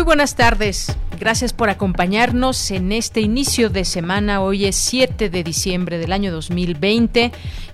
Muy 0.00 0.06
buenas 0.06 0.34
tardes. 0.34 0.96
Gracias 1.20 1.52
por 1.52 1.68
acompañarnos 1.68 2.70
en 2.70 2.90
este 2.90 3.20
inicio 3.20 3.68
de 3.68 3.84
semana. 3.84 4.40
Hoy 4.40 4.64
es 4.64 4.76
7 4.76 5.28
de 5.28 5.44
diciembre 5.44 5.98
del 5.98 6.12
año 6.12 6.32
2020 6.32 7.32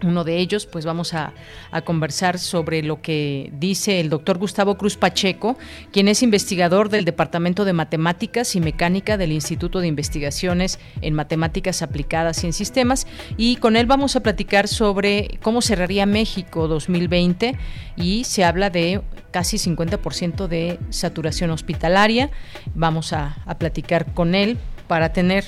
Uno 0.04 0.22
de 0.22 0.38
ellos, 0.38 0.66
pues 0.66 0.84
vamos 0.84 1.12
a, 1.12 1.32
conversar 1.84 2.38
sobre 2.38 2.82
lo 2.82 3.02
que 3.02 3.50
dice 3.52 4.00
el 4.00 4.10
doctor 4.10 4.38
Gustavo 4.38 4.76
Cruz 4.78 4.96
Pacheco, 4.96 5.58
quien 5.92 6.06
es 6.06 6.22
investigador 6.22 6.88
del 6.88 7.04
Departamento 7.04 7.64
de 7.64 7.72
Matemáticas 7.72 8.54
y 8.54 8.60
Mecánica 8.60 9.16
del 9.16 9.32
Instituto 9.32 9.80
de 9.80 9.88
Investigaciones 9.88 10.78
en 11.00 11.14
Matemáticas 11.14 11.82
Aplicadas 11.82 12.44
y 12.44 12.46
en 12.46 12.52
Sistemas. 12.52 13.06
Y 13.36 13.56
con 13.56 13.76
él 13.76 13.86
vamos 13.86 14.14
a 14.14 14.20
platicar 14.20 14.68
sobre 14.68 15.38
cómo 15.42 15.62
cerraría 15.62 16.06
México 16.06 16.68
2020 16.68 17.56
y 17.96 18.24
se 18.24 18.44
habla 18.44 18.70
de 18.70 19.02
casi 19.32 19.56
50% 19.56 20.46
de 20.46 20.78
saturación 20.90 21.50
hospitalaria. 21.50 22.30
Vamos 22.74 23.12
a 23.12 23.36
platicar 23.58 24.12
con 24.14 24.34
él 24.36 24.58
para 24.86 25.12
tener 25.12 25.44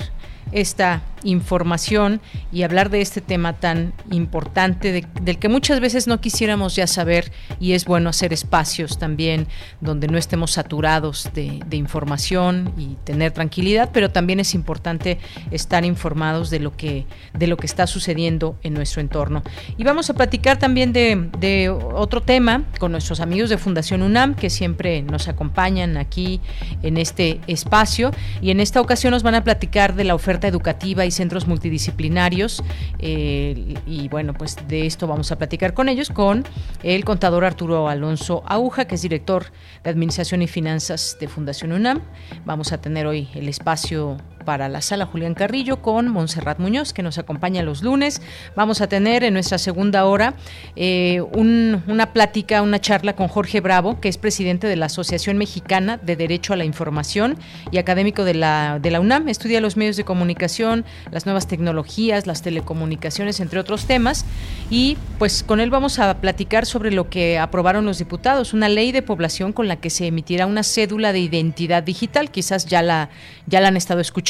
esta 0.52 1.02
información 1.24 2.20
y 2.52 2.62
hablar 2.62 2.90
de 2.90 3.00
este 3.00 3.20
tema 3.20 3.54
tan 3.54 3.92
importante 4.10 5.06
del 5.22 5.38
que 5.38 5.48
muchas 5.48 5.80
veces 5.80 6.06
no 6.06 6.20
quisiéramos 6.20 6.76
ya 6.76 6.86
saber 6.86 7.32
y 7.58 7.72
es 7.72 7.84
bueno 7.84 8.10
hacer 8.10 8.32
espacios 8.32 8.98
también 8.98 9.46
donde 9.80 10.08
no 10.08 10.18
estemos 10.18 10.52
saturados 10.52 11.30
de, 11.34 11.60
información 11.72 12.74
y 12.76 12.96
tener 13.04 13.32
tranquilidad, 13.32 13.90
pero 13.92 14.10
también 14.10 14.40
es 14.40 14.54
importante 14.54 15.18
estar 15.50 15.84
informados 15.84 16.50
de 16.50 16.60
lo 16.60 16.76
que 16.76 17.06
de 17.32 17.46
lo 17.46 17.56
que 17.56 17.66
está 17.66 17.86
sucediendo 17.86 18.58
en 18.62 18.74
nuestro 18.74 19.00
entorno. 19.00 19.42
Y 19.78 19.84
vamos 19.84 20.10
a 20.10 20.14
platicar 20.14 20.58
también 20.58 20.92
de, 20.92 21.30
de 21.38 21.70
otro 21.70 22.20
tema 22.20 22.64
con 22.78 22.92
nuestros 22.92 23.20
amigos 23.20 23.50
de 23.50 23.56
Fundación 23.56 24.02
UNAM 24.02 24.34
que 24.34 24.50
siempre 24.50 25.02
nos 25.02 25.28
acompañan 25.28 25.96
aquí 25.96 26.40
en 26.82 26.98
este 26.98 27.40
espacio 27.46 28.10
y 28.42 28.50
en 28.50 28.60
esta 28.60 28.80
ocasión 28.80 29.12
nos 29.12 29.22
van 29.22 29.34
a 29.34 29.44
platicar 29.44 29.94
de 29.94 30.04
la 30.04 30.14
oferta 30.14 30.48
educativa 30.48 31.04
centros 31.10 31.46
multidisciplinarios 31.46 32.62
eh, 32.98 33.74
y 33.86 34.08
bueno, 34.08 34.34
pues 34.34 34.56
de 34.68 34.86
esto 34.86 35.06
vamos 35.06 35.32
a 35.32 35.38
platicar 35.38 35.74
con 35.74 35.88
ellos, 35.88 36.10
con 36.10 36.44
el 36.82 37.04
contador 37.04 37.44
Arturo 37.44 37.88
Alonso 37.88 38.42
Aguja, 38.46 38.86
que 38.86 38.94
es 38.94 39.02
director 39.02 39.46
de 39.84 39.90
Administración 39.90 40.42
y 40.42 40.46
Finanzas 40.46 41.16
de 41.20 41.28
Fundación 41.28 41.72
UNAM. 41.72 42.00
Vamos 42.44 42.72
a 42.72 42.80
tener 42.80 43.06
hoy 43.06 43.28
el 43.34 43.48
espacio 43.48 44.16
para 44.44 44.68
la 44.68 44.80
sala 44.80 45.06
Julián 45.06 45.34
Carrillo 45.34 45.82
con 45.82 46.08
Montserrat 46.08 46.58
Muñoz, 46.58 46.92
que 46.92 47.02
nos 47.02 47.18
acompaña 47.18 47.62
los 47.62 47.82
lunes. 47.82 48.22
Vamos 48.56 48.80
a 48.80 48.88
tener 48.88 49.24
en 49.24 49.34
nuestra 49.34 49.58
segunda 49.58 50.04
hora 50.04 50.34
eh, 50.76 51.22
una 51.32 52.12
plática, 52.12 52.62
una 52.62 52.80
charla 52.80 53.14
con 53.14 53.28
Jorge 53.28 53.60
Bravo, 53.60 54.00
que 54.00 54.08
es 54.08 54.18
presidente 54.18 54.66
de 54.66 54.76
la 54.76 54.86
Asociación 54.86 55.38
Mexicana 55.38 55.98
de 55.98 56.16
Derecho 56.16 56.52
a 56.52 56.56
la 56.56 56.64
Información 56.64 57.36
y 57.70 57.78
académico 57.78 58.24
de 58.24 58.34
la, 58.34 58.78
de 58.80 58.90
la 58.90 59.00
UNAM. 59.00 59.28
Estudia 59.28 59.60
los 59.60 59.76
medios 59.76 59.96
de 59.96 60.04
comunicación, 60.04 60.84
las 61.10 61.26
nuevas 61.26 61.46
tecnologías, 61.46 62.26
las 62.26 62.42
telecomunicaciones, 62.42 63.40
entre 63.40 63.60
otros 63.60 63.86
temas. 63.86 64.24
Y 64.70 64.96
pues 65.18 65.42
con 65.42 65.60
él 65.60 65.70
vamos 65.70 65.98
a 65.98 66.20
platicar 66.20 66.66
sobre 66.66 66.90
lo 66.90 67.08
que 67.10 67.38
aprobaron 67.38 67.84
los 67.84 67.98
diputados, 67.98 68.52
una 68.52 68.68
ley 68.68 68.92
de 68.92 69.02
población 69.02 69.52
con 69.52 69.68
la 69.68 69.76
que 69.76 69.90
se 69.90 70.06
emitirá 70.06 70.46
una 70.46 70.62
cédula 70.62 71.12
de 71.12 71.20
identidad 71.20 71.82
digital. 71.82 72.30
Quizás 72.30 72.66
ya 72.66 72.82
la, 72.82 73.10
ya 73.46 73.60
la 73.60 73.68
han 73.68 73.76
estado 73.76 74.00
escuchando, 74.00 74.29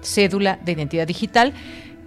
cédula 0.00 0.58
de 0.64 0.72
identidad 0.72 1.06
digital. 1.06 1.52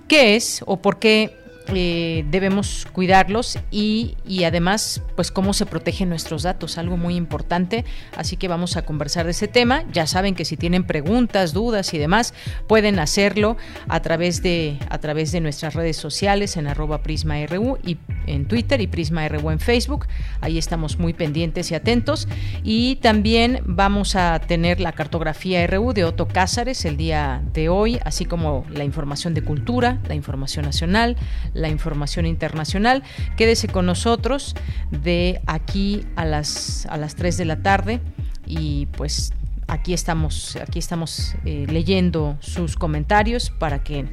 ¿Qué 0.08 0.36
es 0.36 0.62
o 0.66 0.78
por 0.78 1.00
qué 1.00 1.43
eh, 1.74 2.26
debemos 2.30 2.88
cuidarlos 2.92 3.58
y, 3.72 4.16
y, 4.28 4.44
además, 4.44 5.02
pues 5.16 5.32
cómo 5.32 5.54
se 5.54 5.66
protegen 5.66 6.10
nuestros 6.10 6.44
datos, 6.44 6.78
algo 6.78 6.98
muy 6.98 7.16
importante. 7.16 7.86
Así 8.16 8.38
que 8.38 8.48
vamos 8.48 8.78
a 8.78 8.86
conversar 8.86 9.26
de 9.26 9.32
ese 9.32 9.48
tema. 9.48 9.84
Ya 9.92 10.08
saben 10.08 10.36
que 10.36 10.46
si 10.46 10.58
tienen 10.58 10.84
preguntas, 10.84 11.54
dudas 11.54 11.94
y 11.94 11.98
demás, 11.98 12.34
pueden 12.68 13.00
hacerlo 13.00 13.58
a 13.88 14.02
través 14.02 14.44
de, 14.44 14.78
a 14.90 14.98
través 15.00 15.32
de 15.32 15.42
nuestras 15.42 15.74
redes 15.74 15.98
sociales 15.98 16.58
en 16.58 16.68
arroba 16.68 17.02
PrismaRU 17.02 17.78
y 17.84 17.98
en 18.28 18.48
Twitter 18.48 18.82
y 18.82 18.88
PrismaRU 18.88 19.50
en 19.52 19.60
Facebook. 19.60 20.08
Ahí 20.42 20.58
estamos 20.58 21.00
muy 21.00 21.14
pendientes 21.14 21.72
y 21.72 21.76
atentos. 21.76 22.28
Y 22.64 22.98
también 22.98 23.62
vamos 23.66 24.16
a 24.16 24.40
tener 24.40 24.80
la 24.80 24.92
cartografía 24.92 25.66
RU 25.68 25.94
de 25.94 26.06
Otto 26.06 26.28
Cázares 26.28 26.86
el 26.86 26.98
día 26.98 27.42
de 27.54 27.70
hoy, 27.70 28.00
así 28.04 28.26
como 28.26 28.66
la 28.70 28.84
información 28.84 29.34
de 29.34 29.44
cultura, 29.44 30.00
la 30.08 30.16
información 30.16 30.66
nacional, 30.66 31.18
la 31.54 31.70
información 31.70 32.26
internacional. 32.26 33.04
Quédese 33.38 33.68
con 33.68 33.86
nosotros 33.86 34.56
de 34.92 35.42
aquí 35.46 36.06
a 36.16 36.26
las, 36.26 36.86
a 36.88 36.98
las 36.98 37.16
3 37.16 37.38
de 37.38 37.46
la 37.46 37.62
tarde 37.62 38.02
y 38.46 38.88
pues 38.88 39.34
aquí 39.68 39.94
estamos, 39.94 40.56
aquí 40.58 40.80
estamos 40.80 41.36
eh, 41.46 41.66
leyendo 41.70 42.38
sus 42.40 42.76
comentarios 42.76 43.50
para 43.50 43.84
que 43.84 44.06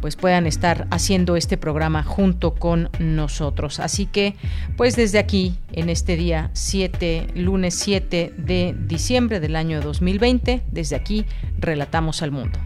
pues 0.00 0.16
puedan 0.16 0.46
estar 0.46 0.86
haciendo 0.90 1.36
este 1.36 1.56
programa 1.56 2.02
junto 2.02 2.54
con 2.54 2.90
nosotros. 2.98 3.80
Así 3.80 4.06
que, 4.06 4.36
pues 4.76 4.94
desde 4.96 5.18
aquí, 5.18 5.58
en 5.72 5.88
este 5.88 6.16
día 6.16 6.50
7, 6.52 7.28
lunes 7.34 7.74
7 7.74 8.32
de 8.36 8.76
diciembre 8.78 9.40
del 9.40 9.56
año 9.56 9.80
2020, 9.80 10.62
desde 10.70 10.96
aquí, 10.96 11.26
relatamos 11.58 12.22
al 12.22 12.30
mundo. 12.30 12.60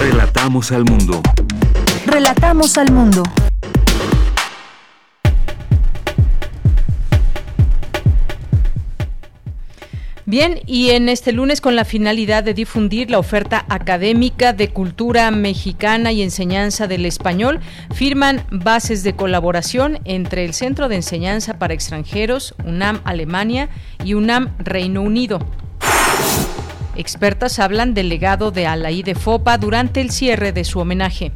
Relatamos 0.00 0.72
al 0.72 0.86
mundo. 0.86 1.20
Relatamos 2.06 2.78
al 2.78 2.90
mundo. 2.90 3.22
Bien, 10.24 10.60
y 10.64 10.92
en 10.92 11.10
este 11.10 11.32
lunes 11.32 11.60
con 11.60 11.76
la 11.76 11.84
finalidad 11.84 12.42
de 12.42 12.54
difundir 12.54 13.10
la 13.10 13.18
oferta 13.18 13.66
académica 13.68 14.54
de 14.54 14.70
cultura 14.70 15.30
mexicana 15.30 16.12
y 16.12 16.22
enseñanza 16.22 16.86
del 16.86 17.04
español, 17.04 17.60
firman 17.94 18.42
bases 18.50 19.02
de 19.02 19.14
colaboración 19.14 19.98
entre 20.06 20.46
el 20.46 20.54
Centro 20.54 20.88
de 20.88 20.96
Enseñanza 20.96 21.58
para 21.58 21.74
Extranjeros, 21.74 22.54
UNAM 22.64 23.02
Alemania 23.04 23.68
y 24.02 24.14
UNAM 24.14 24.54
Reino 24.60 25.02
Unido. 25.02 25.40
Expertas 26.96 27.58
hablan 27.58 27.94
del 27.94 28.08
legado 28.08 28.50
de 28.50 28.66
Alaí 28.66 29.02
de 29.02 29.14
Fopa 29.14 29.58
durante 29.58 30.00
el 30.00 30.10
cierre 30.10 30.52
de 30.52 30.64
su 30.64 30.80
homenaje. 30.80 31.32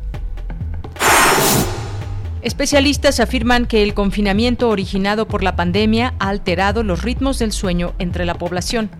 Especialistas 2.43 3.21
afirman 3.21 3.65
que 3.65 3.83
el 3.83 3.95
confinamiento 3.95 4.69
originado 4.69 5.27
por 5.27 5.43
la 5.43 5.57
pandemia 5.57 6.15
ha 6.19 6.29
alterado 6.29 6.83
los 6.83 7.03
ritmos 7.03 7.39
del 7.39 7.53
sueño 7.53 7.95
entre 7.99 8.27
la 8.27 8.35
población. 8.35 8.91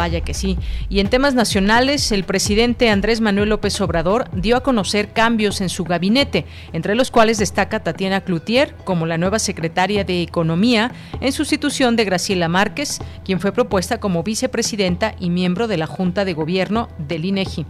Vaya 0.00 0.22
que 0.22 0.32
sí. 0.32 0.56
Y 0.88 1.00
en 1.00 1.10
temas 1.10 1.34
nacionales, 1.34 2.10
el 2.10 2.24
presidente 2.24 2.88
Andrés 2.88 3.20
Manuel 3.20 3.50
López 3.50 3.78
Obrador 3.82 4.30
dio 4.32 4.56
a 4.56 4.62
conocer 4.62 5.12
cambios 5.12 5.60
en 5.60 5.68
su 5.68 5.84
gabinete, 5.84 6.46
entre 6.72 6.94
los 6.94 7.10
cuales 7.10 7.36
destaca 7.36 7.80
Tatiana 7.80 8.22
Cloutier 8.22 8.74
como 8.84 9.04
la 9.04 9.18
nueva 9.18 9.38
secretaria 9.38 10.02
de 10.02 10.22
Economía 10.22 10.90
en 11.20 11.32
sustitución 11.32 11.96
de 11.96 12.06
Graciela 12.06 12.48
Márquez, 12.48 13.00
quien 13.26 13.40
fue 13.40 13.52
propuesta 13.52 14.00
como 14.00 14.22
vicepresidenta 14.22 15.14
y 15.20 15.28
miembro 15.28 15.68
de 15.68 15.76
la 15.76 15.86
Junta 15.86 16.24
de 16.24 16.32
Gobierno 16.32 16.88
del 16.96 17.26
INEGI. 17.26 17.66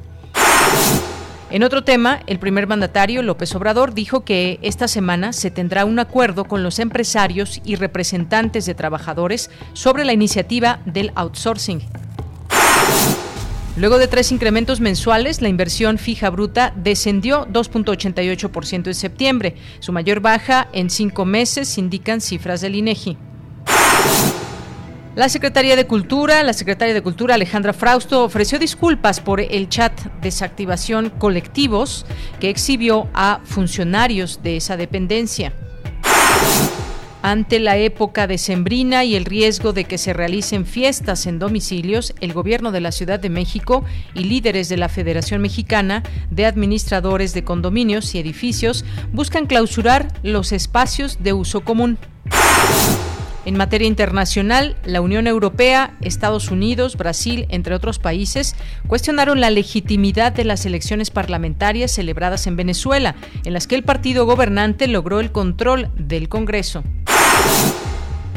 En 1.50 1.64
otro 1.64 1.82
tema, 1.82 2.20
el 2.28 2.38
primer 2.38 2.68
mandatario, 2.68 3.24
López 3.24 3.52
Obrador, 3.56 3.92
dijo 3.92 4.20
que 4.24 4.60
esta 4.62 4.86
semana 4.86 5.32
se 5.32 5.50
tendrá 5.50 5.84
un 5.84 5.98
acuerdo 5.98 6.44
con 6.44 6.62
los 6.62 6.78
empresarios 6.78 7.60
y 7.64 7.74
representantes 7.74 8.66
de 8.66 8.74
trabajadores 8.76 9.50
sobre 9.72 10.04
la 10.04 10.12
iniciativa 10.12 10.78
del 10.86 11.10
outsourcing. 11.16 11.82
Luego 13.76 13.98
de 13.98 14.08
tres 14.08 14.30
incrementos 14.32 14.80
mensuales, 14.80 15.40
la 15.40 15.48
inversión 15.48 15.96
fija 15.96 16.28
bruta 16.28 16.74
descendió 16.76 17.46
2.88% 17.46 18.88
en 18.88 18.94
septiembre, 18.94 19.54
su 19.78 19.92
mayor 19.92 20.20
baja 20.20 20.68
en 20.72 20.90
cinco 20.90 21.24
meses, 21.24 21.78
indican 21.78 22.20
cifras 22.20 22.60
del 22.60 22.74
INEGI. 22.74 23.16
La 25.16 25.28
Secretaría 25.28 25.76
de 25.76 25.86
Cultura, 25.86 26.42
la 26.42 26.52
Secretaria 26.52 26.94
de 26.94 27.02
Cultura 27.02 27.34
Alejandra 27.34 27.72
Frausto 27.72 28.22
ofreció 28.22 28.58
disculpas 28.58 29.20
por 29.20 29.40
el 29.40 29.68
chat 29.68 29.92
desactivación 30.20 31.10
colectivos 31.10 32.06
que 32.38 32.48
exhibió 32.48 33.08
a 33.12 33.40
funcionarios 33.44 34.42
de 34.42 34.56
esa 34.56 34.76
dependencia. 34.76 35.52
Ante 37.22 37.60
la 37.60 37.76
época 37.76 38.26
decembrina 38.26 39.04
y 39.04 39.14
el 39.14 39.26
riesgo 39.26 39.74
de 39.74 39.84
que 39.84 39.98
se 39.98 40.14
realicen 40.14 40.64
fiestas 40.64 41.26
en 41.26 41.38
domicilios, 41.38 42.14
el 42.20 42.32
gobierno 42.32 42.72
de 42.72 42.80
la 42.80 42.92
Ciudad 42.92 43.20
de 43.20 43.28
México 43.28 43.84
y 44.14 44.24
líderes 44.24 44.70
de 44.70 44.78
la 44.78 44.88
Federación 44.88 45.42
Mexicana 45.42 46.02
de 46.30 46.46
Administradores 46.46 47.34
de 47.34 47.44
Condominios 47.44 48.14
y 48.14 48.18
Edificios 48.20 48.86
buscan 49.12 49.46
clausurar 49.46 50.08
los 50.22 50.52
espacios 50.52 51.22
de 51.22 51.34
uso 51.34 51.60
común. 51.60 51.98
En 53.50 53.56
materia 53.56 53.88
internacional, 53.88 54.76
la 54.84 55.00
Unión 55.00 55.26
Europea, 55.26 55.96
Estados 56.02 56.52
Unidos, 56.52 56.96
Brasil, 56.96 57.46
entre 57.48 57.74
otros 57.74 57.98
países, 57.98 58.54
cuestionaron 58.86 59.40
la 59.40 59.50
legitimidad 59.50 60.30
de 60.30 60.44
las 60.44 60.66
elecciones 60.66 61.10
parlamentarias 61.10 61.90
celebradas 61.90 62.46
en 62.46 62.54
Venezuela, 62.54 63.16
en 63.44 63.52
las 63.52 63.66
que 63.66 63.74
el 63.74 63.82
partido 63.82 64.24
gobernante 64.24 64.86
logró 64.86 65.18
el 65.18 65.32
control 65.32 65.90
del 65.96 66.28
Congreso. 66.28 66.84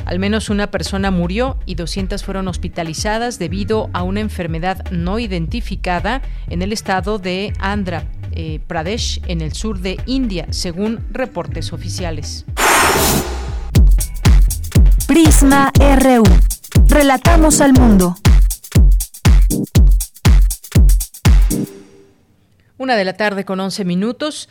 Al 0.06 0.18
menos 0.18 0.50
una 0.50 0.72
persona 0.72 1.12
murió 1.12 1.60
y 1.68 1.76
200 1.76 2.24
fueron 2.24 2.48
hospitalizadas 2.48 3.38
debido 3.38 3.92
a 3.94 4.02
una 4.02 4.20
enfermedad 4.20 4.84
no 4.90 5.20
identificada 5.20 6.24
en 6.50 6.64
el 6.64 6.74
estado 6.74 7.20
de 7.20 7.54
Andhra 7.60 8.06
eh, 8.32 8.62
Pradesh, 8.66 9.22
en 9.28 9.42
el 9.42 9.54
sur 9.54 9.78
de 9.78 10.00
India, 10.08 10.48
según 10.50 11.06
reportes 11.12 11.72
oficiales. 11.72 12.46
Prisma 15.08 15.72
RU. 16.00 16.24
Relatamos 16.88 17.62
al 17.62 17.74
mundo. 17.74 18.16
Una 22.78 22.96
de 22.96 23.04
la 23.06 23.14
tarde 23.14 23.46
con 23.46 23.60
11 23.60 23.86
minutos. 23.86 24.50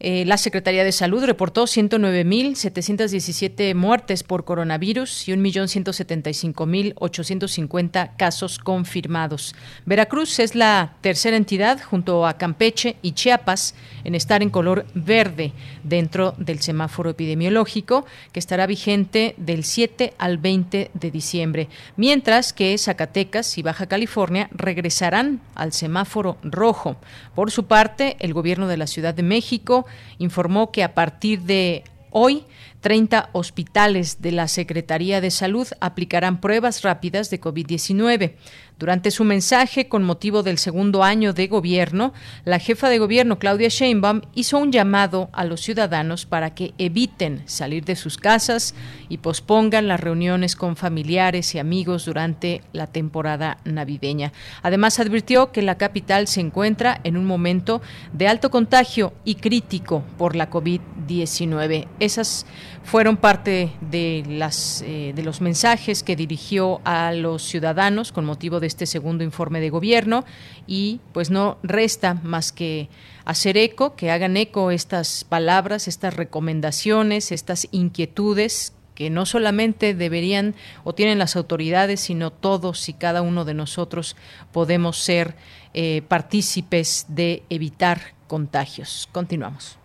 Eh, 0.00 0.24
la 0.26 0.38
Secretaría 0.38 0.84
de 0.84 0.92
Salud 0.92 1.24
reportó 1.24 1.64
109.717 1.64 3.74
muertes 3.74 4.22
por 4.22 4.44
coronavirus 4.44 5.26
y 5.26 5.32
1.175.850 5.32 8.16
casos 8.16 8.60
confirmados. 8.60 9.56
Veracruz 9.86 10.38
es 10.38 10.54
la 10.54 10.94
tercera 11.00 11.36
entidad 11.36 11.82
junto 11.82 12.28
a 12.28 12.38
Campeche 12.38 12.94
y 13.02 13.10
Chiapas 13.12 13.74
en 14.04 14.14
estar 14.14 14.40
en 14.40 14.50
color 14.50 14.86
verde 14.94 15.52
dentro 15.82 16.36
del 16.38 16.60
semáforo 16.60 17.10
epidemiológico 17.10 18.06
que 18.32 18.38
estará 18.38 18.68
vigente 18.68 19.34
del 19.36 19.64
7 19.64 20.14
al 20.16 20.38
20 20.38 20.92
de 20.94 21.10
diciembre, 21.10 21.68
mientras 21.96 22.52
que 22.52 22.78
Zacatecas 22.78 23.58
y 23.58 23.62
Baja 23.62 23.86
California 23.86 24.48
regresarán 24.52 25.40
al 25.56 25.72
semáforo 25.72 26.38
rojo. 26.44 26.98
Por 27.34 27.50
su 27.50 27.66
parte, 27.66 28.16
el 28.20 28.32
gobierno 28.32 28.68
de 28.68 28.76
la 28.76 28.86
Ciudad 28.86 29.12
de 29.12 29.24
México 29.24 29.86
informó 30.18 30.70
que 30.72 30.82
a 30.82 30.94
partir 30.94 31.40
de 31.42 31.84
hoy 32.10 32.44
30 32.80 33.30
hospitales 33.32 34.22
de 34.22 34.32
la 34.32 34.48
Secretaría 34.48 35.20
de 35.20 35.30
Salud 35.30 35.66
aplicarán 35.80 36.40
pruebas 36.40 36.82
rápidas 36.82 37.30
de 37.30 37.40
COVID-19. 37.40 38.34
Durante 38.78 39.10
su 39.10 39.24
mensaje 39.24 39.88
con 39.88 40.04
motivo 40.04 40.44
del 40.44 40.56
segundo 40.56 41.02
año 41.02 41.32
de 41.32 41.48
gobierno, 41.48 42.12
la 42.44 42.60
jefa 42.60 42.88
de 42.88 43.00
gobierno 43.00 43.40
Claudia 43.40 43.68
Sheinbaum 43.68 44.20
hizo 44.36 44.58
un 44.58 44.70
llamado 44.70 45.30
a 45.32 45.44
los 45.44 45.62
ciudadanos 45.62 46.26
para 46.26 46.54
que 46.54 46.74
eviten 46.78 47.42
salir 47.46 47.84
de 47.84 47.96
sus 47.96 48.18
casas 48.18 48.76
y 49.08 49.18
pospongan 49.18 49.88
las 49.88 49.98
reuniones 49.98 50.54
con 50.54 50.76
familiares 50.76 51.56
y 51.56 51.58
amigos 51.58 52.04
durante 52.04 52.62
la 52.72 52.86
temporada 52.86 53.58
navideña. 53.64 54.32
Además 54.62 55.00
advirtió 55.00 55.50
que 55.50 55.62
la 55.62 55.76
capital 55.76 56.28
se 56.28 56.40
encuentra 56.40 57.00
en 57.02 57.16
un 57.16 57.24
momento 57.24 57.82
de 58.12 58.28
alto 58.28 58.48
contagio 58.50 59.12
y 59.24 59.34
crítico 59.34 60.04
por 60.16 60.36
la 60.36 60.50
COVID-19. 60.50 61.88
Esas 61.98 62.46
fueron 62.84 63.16
parte 63.16 63.72
de, 63.80 64.24
las, 64.28 64.82
eh, 64.82 65.12
de 65.14 65.22
los 65.22 65.40
mensajes 65.40 66.02
que 66.02 66.16
dirigió 66.16 66.80
a 66.84 67.12
los 67.12 67.42
ciudadanos 67.42 68.12
con 68.12 68.24
motivo 68.24 68.60
de 68.60 68.66
este 68.66 68.86
segundo 68.86 69.24
informe 69.24 69.60
de 69.60 69.70
gobierno 69.70 70.24
y 70.66 71.00
pues 71.12 71.30
no 71.30 71.58
resta 71.62 72.14
más 72.14 72.52
que 72.52 72.88
hacer 73.24 73.56
eco, 73.56 73.94
que 73.94 74.10
hagan 74.10 74.36
eco 74.36 74.70
estas 74.70 75.24
palabras, 75.24 75.88
estas 75.88 76.14
recomendaciones, 76.14 77.32
estas 77.32 77.68
inquietudes 77.72 78.72
que 78.94 79.10
no 79.10 79.26
solamente 79.26 79.94
deberían 79.94 80.56
o 80.82 80.92
tienen 80.92 81.20
las 81.20 81.36
autoridades, 81.36 82.00
sino 82.00 82.32
todos 82.32 82.88
y 82.88 82.94
cada 82.94 83.22
uno 83.22 83.44
de 83.44 83.54
nosotros 83.54 84.16
podemos 84.50 84.98
ser 84.98 85.36
eh, 85.72 86.02
partícipes 86.08 87.06
de 87.08 87.44
evitar 87.48 88.14
contagios. 88.26 89.08
Continuamos. 89.12 89.78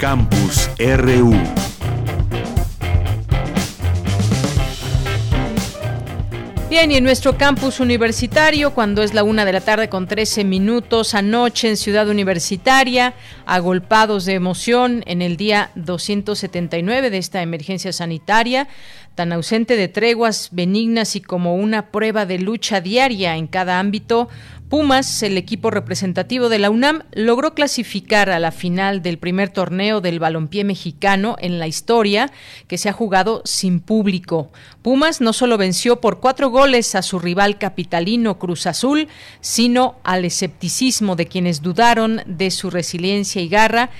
Campus 0.00 0.70
RU. 0.78 1.34
Bien, 6.70 6.92
y 6.92 6.96
en 6.96 7.02
nuestro 7.02 7.36
campus 7.36 7.80
universitario, 7.80 8.74
cuando 8.74 9.02
es 9.02 9.12
la 9.12 9.24
una 9.24 9.44
de 9.44 9.52
la 9.52 9.60
tarde 9.60 9.88
con 9.88 10.06
13 10.06 10.44
minutos, 10.44 11.14
anoche 11.14 11.68
en 11.68 11.76
Ciudad 11.76 12.08
Universitaria, 12.08 13.14
agolpados 13.44 14.24
de 14.24 14.34
emoción 14.34 15.02
en 15.06 15.20
el 15.20 15.36
día 15.36 15.70
279 15.74 17.10
de 17.10 17.18
esta 17.18 17.42
emergencia 17.42 17.92
sanitaria, 17.92 18.68
tan 19.18 19.32
ausente 19.32 19.74
de 19.74 19.88
treguas 19.88 20.50
benignas 20.52 21.16
y 21.16 21.20
como 21.20 21.56
una 21.56 21.90
prueba 21.90 22.24
de 22.24 22.38
lucha 22.38 22.80
diaria 22.80 23.34
en 23.34 23.48
cada 23.48 23.80
ámbito, 23.80 24.28
Pumas, 24.68 25.24
el 25.24 25.36
equipo 25.36 25.72
representativo 25.72 26.48
de 26.48 26.60
la 26.60 26.70
UNAM, 26.70 27.02
logró 27.12 27.52
clasificar 27.52 28.30
a 28.30 28.38
la 28.38 28.52
final 28.52 29.02
del 29.02 29.18
primer 29.18 29.48
torneo 29.48 30.00
del 30.00 30.20
balompié 30.20 30.62
mexicano 30.62 31.34
en 31.40 31.58
la 31.58 31.66
historia 31.66 32.30
que 32.68 32.78
se 32.78 32.88
ha 32.88 32.92
jugado 32.92 33.42
sin 33.44 33.80
público. 33.80 34.52
Pumas 34.82 35.20
no 35.20 35.32
solo 35.32 35.58
venció 35.58 36.00
por 36.00 36.20
cuatro 36.20 36.50
goles 36.50 36.94
a 36.94 37.02
su 37.02 37.18
rival 37.18 37.58
capitalino 37.58 38.38
Cruz 38.38 38.68
Azul, 38.68 39.08
sino 39.40 39.96
al 40.04 40.26
escepticismo 40.26 41.16
de 41.16 41.26
quienes 41.26 41.60
dudaron 41.60 42.22
de 42.26 42.52
su 42.52 42.70
resiliencia 42.70 43.42
y 43.42 43.48
garra. 43.48 43.90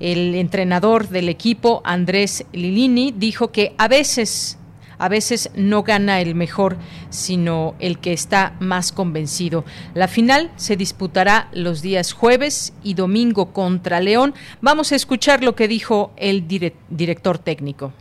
El 0.00 0.34
entrenador 0.34 1.10
del 1.10 1.28
equipo, 1.28 1.80
Andrés 1.84 2.44
Lilini, 2.52 3.14
dijo 3.16 3.52
que 3.52 3.74
a 3.78 3.86
veces 3.86 4.58
a 4.98 5.08
veces 5.08 5.50
no 5.54 5.82
gana 5.82 6.20
el 6.20 6.34
mejor, 6.34 6.76
sino 7.10 7.74
el 7.78 7.98
que 7.98 8.12
está 8.12 8.54
más 8.60 8.92
convencido. 8.92 9.64
La 9.94 10.08
final 10.08 10.50
se 10.56 10.76
disputará 10.76 11.48
los 11.52 11.82
días 11.82 12.12
jueves 12.12 12.72
y 12.82 12.94
domingo 12.94 13.52
contra 13.52 14.00
León. 14.00 14.34
Vamos 14.60 14.92
a 14.92 14.96
escuchar 14.96 15.42
lo 15.42 15.54
que 15.54 15.68
dijo 15.68 16.12
el 16.16 16.46
director 16.46 17.38
técnico. 17.38 17.92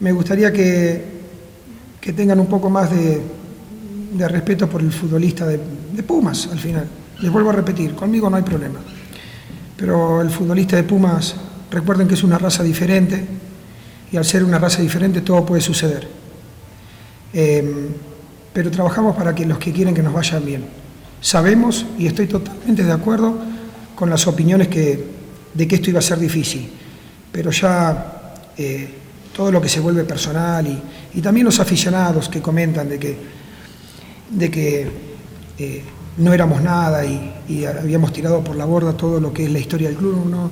Me 0.00 0.12
gustaría 0.12 0.52
que, 0.52 1.04
que 2.00 2.12
tengan 2.12 2.40
un 2.40 2.46
poco 2.46 2.68
más 2.68 2.90
de, 2.90 3.20
respeto 4.28 4.68
por 4.68 4.80
el 4.82 4.92
futbolista 4.92 5.46
de, 5.46 5.58
de 5.92 6.02
Pumas 6.02 6.48
al 6.50 6.58
final. 6.58 6.86
Les 7.20 7.30
vuelvo 7.30 7.50
a 7.50 7.52
repetir, 7.52 7.94
conmigo 7.94 8.28
no 8.28 8.36
hay 8.36 8.42
problema. 8.42 8.80
Pero 9.76 10.20
el 10.20 10.30
futbolista 10.30 10.76
de 10.76 10.82
Pumas, 10.82 11.34
recuerden 11.70 12.08
que 12.08 12.14
es 12.14 12.22
una 12.22 12.38
raza 12.38 12.62
diferente, 12.62 13.24
y 14.12 14.16
al 14.18 14.24
ser 14.24 14.44
una 14.44 14.58
raza 14.58 14.82
diferente 14.82 15.22
todo 15.22 15.44
puede 15.44 15.62
suceder. 15.62 16.06
Em, 17.32 17.88
pero 18.52 18.70
trabajamos 18.70 19.16
para 19.16 19.34
que 19.34 19.46
los 19.46 19.58
que 19.58 19.72
quieren 19.72 19.94
que 19.94 20.02
nos 20.02 20.12
vayan 20.12 20.44
bien. 20.44 20.64
Sabemos 21.20 21.86
y 21.98 22.06
estoy 22.06 22.26
totalmente 22.26 22.84
de 22.84 22.92
acuerdo 22.92 23.38
con 23.94 24.10
las 24.10 24.26
opiniones 24.26 24.68
que, 24.68 25.02
de 25.54 25.66
que 25.66 25.76
esto 25.76 25.88
iba 25.88 26.00
a 26.00 26.02
ser 26.02 26.18
difícil, 26.18 26.70
pero 27.32 27.50
ya 27.50 28.34
eh, 28.58 28.90
todo 29.34 29.50
lo 29.50 29.62
que 29.62 29.68
se 29.68 29.80
vuelve 29.80 30.04
personal 30.04 30.66
y, 31.14 31.20
también 31.22 31.44
los 31.46 31.60
aficionados 31.60 32.28
que 32.28 32.40
comentan 32.42 32.88
de 32.88 32.98
que, 32.98 33.16
de 34.30 34.50
que 34.50 34.90
eh, 35.58 35.82
no 36.18 36.32
éramos 36.32 36.62
nada 36.62 37.04
y, 37.04 37.64
habíamos 37.64 38.12
tirado 38.12 38.42
por 38.42 38.56
la 38.56 38.64
borda 38.64 38.94
todo 38.94 39.20
lo 39.20 39.32
que 39.32 39.44
es 39.44 39.52
la 39.52 39.58
historia 39.58 39.88
del 39.88 39.96
club, 39.96 40.50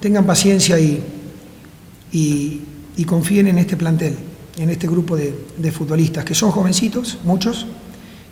tengan 0.00 0.24
paciencia 0.24 0.78
y, 0.78 1.02
y 2.12 2.62
confíen 3.04 3.48
en 3.48 3.58
este 3.58 3.76
plantel, 3.76 4.16
en 4.58 4.70
este 4.70 4.86
grupo 4.86 5.16
de, 5.16 5.72
futbolistas, 5.72 6.24
que 6.24 6.34
son 6.34 6.50
jovencitos, 6.50 7.18
muchos, 7.24 7.66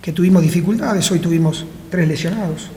que 0.02 0.12
tuvimos 0.12 0.42
dificultades, 0.42 1.10
hoy 1.10 1.18
tuvimos 1.18 1.64
tres 1.90 2.06
lesionados 2.06 2.68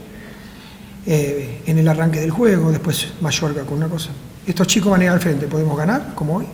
eh, 1.05 1.61
en 1.65 1.77
el 1.77 1.87
arranque 1.87 2.19
del 2.19 2.31
juego, 2.31 2.71
después 2.71 3.07
Mayorga 3.21 3.63
con 3.63 3.77
una 3.77 3.87
cosa. 3.87 4.09
Estos 4.45 4.67
chicos 4.67 4.91
van 4.91 5.01
a 5.01 5.03
ir 5.05 5.09
al 5.09 5.19
frente, 5.19 5.47
podemos 5.47 5.77
ganar, 5.77 6.13
como 6.15 6.37
hoy, 6.37 6.45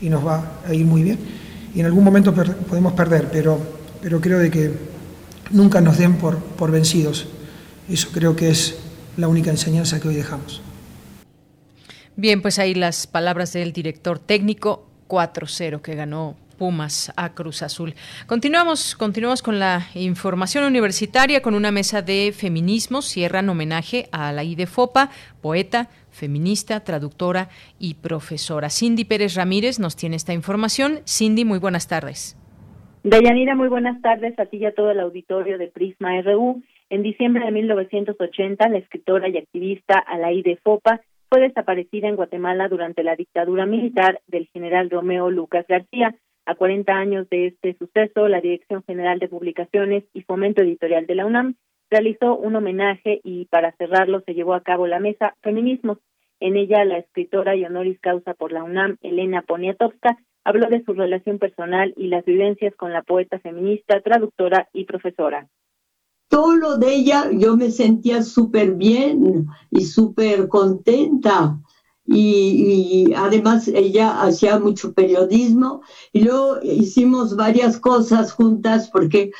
y 0.00 0.08
nos 0.08 0.26
va 0.26 0.60
a 0.66 0.74
ir 0.74 0.84
muy 0.84 1.02
bien, 1.02 1.18
y 1.74 1.80
en 1.80 1.86
algún 1.86 2.04
momento 2.04 2.34
podemos 2.34 2.92
perder, 2.94 3.28
pero, 3.30 3.58
pero 4.00 4.20
creo 4.20 4.38
de 4.38 4.50
que 4.50 4.72
nunca 5.50 5.80
nos 5.80 5.98
den 5.98 6.14
por, 6.14 6.38
por 6.38 6.70
vencidos. 6.70 7.26
Eso 7.88 8.08
creo 8.12 8.34
que 8.34 8.48
es 8.50 8.76
la 9.16 9.28
única 9.28 9.50
enseñanza 9.50 10.00
que 10.00 10.08
hoy 10.08 10.14
dejamos. 10.14 10.62
Bien, 12.18 12.40
pues 12.40 12.58
ahí 12.58 12.74
las 12.74 13.06
palabras 13.06 13.52
del 13.52 13.74
director 13.74 14.18
técnico 14.18 14.86
4-0 15.06 15.82
que 15.82 15.94
ganó 15.94 16.34
Pumas 16.56 17.12
a 17.14 17.34
Cruz 17.34 17.60
Azul. 17.60 17.92
Continuamos, 18.26 18.96
continuamos 18.96 19.42
con 19.42 19.58
la 19.58 19.82
información 19.94 20.64
universitaria 20.64 21.42
con 21.42 21.54
una 21.54 21.70
mesa 21.70 22.00
de 22.00 22.32
feminismo. 22.32 23.02
Cierran 23.02 23.50
homenaje 23.50 24.06
a 24.12 24.32
la 24.32 24.44
de 24.44 24.66
Fopa, 24.66 25.10
poeta, 25.42 25.90
feminista, 26.10 26.80
traductora 26.80 27.50
y 27.78 27.96
profesora. 27.96 28.70
Cindy 28.70 29.04
Pérez 29.04 29.34
Ramírez 29.34 29.78
nos 29.78 29.94
tiene 29.94 30.16
esta 30.16 30.32
información. 30.32 31.00
Cindy, 31.06 31.44
muy 31.44 31.58
buenas 31.58 31.86
tardes. 31.86 32.34
Dayanira, 33.02 33.54
muy 33.54 33.68
buenas 33.68 34.00
tardes 34.00 34.38
a 34.38 34.46
ti 34.46 34.56
y 34.56 34.64
a 34.64 34.72
todo 34.72 34.90
el 34.90 35.00
auditorio 35.00 35.58
de 35.58 35.68
Prisma 35.68 36.18
RU. 36.22 36.62
En 36.88 37.02
diciembre 37.02 37.44
de 37.44 37.50
1980, 37.50 38.70
la 38.70 38.78
escritora 38.78 39.28
y 39.28 39.36
activista 39.36 39.98
Alaide 39.98 40.58
Fopa 40.62 41.02
fue 41.28 41.40
desaparecida 41.40 42.08
en 42.08 42.16
Guatemala 42.16 42.68
durante 42.68 43.02
la 43.02 43.16
dictadura 43.16 43.66
militar 43.66 44.20
del 44.26 44.46
general 44.48 44.90
Romeo 44.90 45.30
Lucas 45.30 45.66
García. 45.68 46.14
A 46.44 46.54
40 46.54 46.92
años 46.92 47.28
de 47.28 47.48
este 47.48 47.76
suceso, 47.76 48.28
la 48.28 48.40
Dirección 48.40 48.84
General 48.84 49.18
de 49.18 49.28
Publicaciones 49.28 50.04
y 50.12 50.22
Fomento 50.22 50.62
Editorial 50.62 51.06
de 51.06 51.14
la 51.16 51.26
UNAM 51.26 51.56
realizó 51.90 52.36
un 52.36 52.54
homenaje 52.54 53.20
y 53.24 53.46
para 53.46 53.72
cerrarlo 53.72 54.20
se 54.20 54.34
llevó 54.34 54.54
a 54.54 54.62
cabo 54.62 54.86
la 54.86 55.00
mesa 55.00 55.34
Feminismos. 55.42 55.98
En 56.38 56.56
ella, 56.56 56.84
la 56.84 56.98
escritora 56.98 57.56
y 57.56 57.64
honoris 57.64 57.98
causa 58.00 58.34
por 58.34 58.52
la 58.52 58.62
UNAM, 58.62 58.96
Elena 59.00 59.42
Poniatowska, 59.42 60.18
habló 60.44 60.68
de 60.68 60.84
su 60.84 60.92
relación 60.92 61.38
personal 61.38 61.92
y 61.96 62.08
las 62.08 62.24
vivencias 62.24 62.74
con 62.76 62.92
la 62.92 63.02
poeta 63.02 63.40
feminista, 63.40 64.00
traductora 64.00 64.68
y 64.72 64.84
profesora 64.84 65.48
todo 66.36 66.54
lo 66.54 66.76
de 66.76 66.94
ella 66.96 67.30
yo 67.32 67.56
me 67.56 67.70
sentía 67.70 68.22
súper 68.22 68.74
bien 68.74 69.46
y 69.70 69.86
súper 69.86 70.48
contenta. 70.48 71.58
Y, 72.04 73.10
además 73.16 73.68
ella 73.68 74.20
hacía 74.20 74.58
mucho 74.58 74.92
periodismo 74.92 75.80
y 76.12 76.20
luego 76.20 76.58
hicimos 76.62 77.36
varias 77.36 77.78
cosas 77.78 78.32
juntas 78.32 78.90
porque 78.92 79.30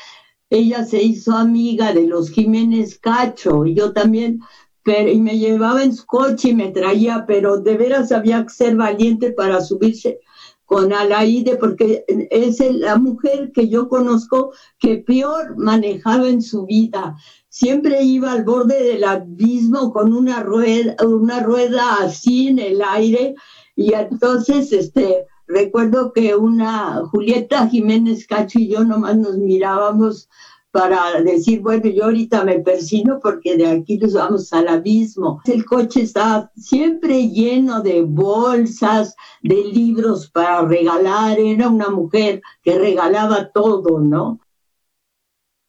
ella 0.49 0.85
se 0.85 1.03
hizo 1.03 1.33
amiga 1.35 1.93
de 1.93 2.07
los 2.07 2.31
Jiménez 2.31 2.97
Cacho 2.97 3.67
y 3.67 3.75
yo 3.75 3.93
también 3.93 4.41
pero, 4.81 5.11
y 5.11 5.21
me 5.21 5.37
llevaba 5.37 5.83
en 5.83 5.93
su 5.93 6.03
coche 6.07 6.49
y 6.49 6.55
me 6.55 6.71
traía, 6.71 7.25
pero 7.27 7.57
de 7.57 7.77
veras 7.77 8.11
había 8.11 8.41
que 8.41 8.49
ser 8.49 8.75
valiente 8.75 9.33
para 9.33 9.61
subirse 9.61 10.19
con 10.67 10.91
Alaide 10.91 11.55
porque 11.55 12.03
es 12.07 12.59
la 12.59 12.97
mujer 12.97 13.53
que 13.53 13.69
yo 13.69 13.87
conozco 13.87 14.51
que 14.77 14.97
peor 14.97 15.57
manejaba 15.57 16.27
en 16.27 16.41
su 16.41 16.65
vida. 16.65 17.15
Siempre 17.47 18.03
iba 18.03 18.33
al 18.33 18.43
borde 18.43 18.83
del 18.83 19.05
abismo 19.05 19.93
con 19.93 20.11
una 20.11 20.43
rueda, 20.43 20.97
una 21.07 21.39
rueda 21.39 21.95
así 22.01 22.49
en 22.49 22.59
el 22.59 22.81
aire 22.81 23.35
y 23.77 23.93
entonces 23.93 24.73
este 24.73 25.25
recuerdo 25.47 26.11
que 26.11 26.35
una 26.35 27.01
Julieta 27.11 27.69
Jiménez 27.69 28.27
Cacho 28.27 28.59
y 28.59 28.67
yo 28.67 28.83
nomás 28.83 29.15
nos 29.15 29.37
mirábamos 29.37 30.27
para 30.77 31.19
decir, 31.23 31.61
bueno, 31.61 31.89
yo 31.89 32.03
ahorita 32.03 32.43
me 32.43 32.59
persino 32.59 33.19
porque 33.19 33.57
de 33.57 33.65
aquí 33.65 33.97
nos 33.97 34.13
vamos 34.13 34.53
al 34.53 34.67
abismo. 34.67 35.41
El 35.51 35.65
coche 35.65 36.01
estaba 36.01 36.51
siempre 36.55 37.29
lleno 37.29 37.81
de 37.81 38.03
bolsas, 38.03 39.15
de 39.41 39.55
libros 39.55 40.29
para 40.29 40.61
regalar. 40.67 41.39
Era 41.39 41.67
una 41.67 41.89
mujer 41.89 42.43
que 42.61 42.77
regalaba 42.77 43.49
todo, 43.51 43.99
¿no? 43.99 44.39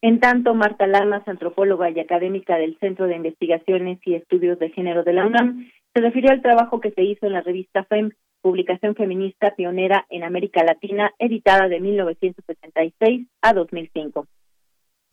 En 0.02 0.20
tanto, 0.20 0.54
Marta 0.54 0.86
Lamas, 0.86 1.26
antropóloga 1.26 1.88
y 1.88 1.98
académica 2.00 2.58
del 2.58 2.78
Centro 2.78 3.06
de 3.06 3.16
Investigaciones 3.16 4.00
y 4.04 4.14
Estudios 4.14 4.58
de 4.58 4.68
Género 4.68 5.04
de 5.04 5.14
la 5.14 5.26
UNAM, 5.26 5.70
se 5.94 6.02
refirió 6.02 6.32
al 6.32 6.42
trabajo 6.42 6.80
que 6.80 6.90
se 6.90 7.02
hizo 7.02 7.24
en 7.24 7.32
la 7.32 7.40
revista 7.40 7.82
FEM, 7.84 8.10
publicación 8.42 8.94
feminista 8.94 9.54
pionera 9.56 10.04
en 10.10 10.22
América 10.22 10.62
Latina, 10.64 11.12
editada 11.18 11.66
de 11.66 11.80
1976 11.80 13.26
a 13.40 13.54
2005 13.54 14.26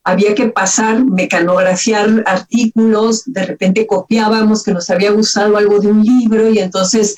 había 0.05 0.35
que 0.35 0.49
pasar, 0.49 1.03
mecanografiar 1.03 2.23
artículos, 2.27 3.23
de 3.25 3.43
repente 3.43 3.87
copiábamos 3.87 4.63
que 4.63 4.71
nos 4.71 4.89
había 4.91 5.09
gustado 5.11 5.57
algo 5.57 5.79
de 5.79 5.87
un 5.87 6.03
libro 6.03 6.47
y 6.49 6.59
entonces 6.59 7.15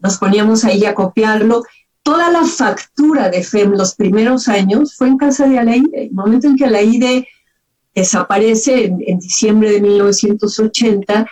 nos 0.00 0.18
poníamos 0.18 0.64
ahí 0.64 0.84
a 0.84 0.94
copiarlo. 0.94 1.62
Toda 2.02 2.30
la 2.30 2.44
factura 2.44 3.30
de 3.30 3.44
FEM 3.44 3.72
los 3.72 3.94
primeros 3.94 4.48
años 4.48 4.96
fue 4.96 5.06
en 5.06 5.16
casa 5.16 5.46
de 5.46 5.60
Alaide. 5.60 6.06
El 6.06 6.12
momento 6.12 6.48
en 6.48 6.56
que 6.56 6.64
Alaide 6.64 7.28
desaparece 7.94 8.86
en, 8.86 8.98
en 9.06 9.20
diciembre 9.20 9.70
de 9.70 9.80
1980, 9.80 11.26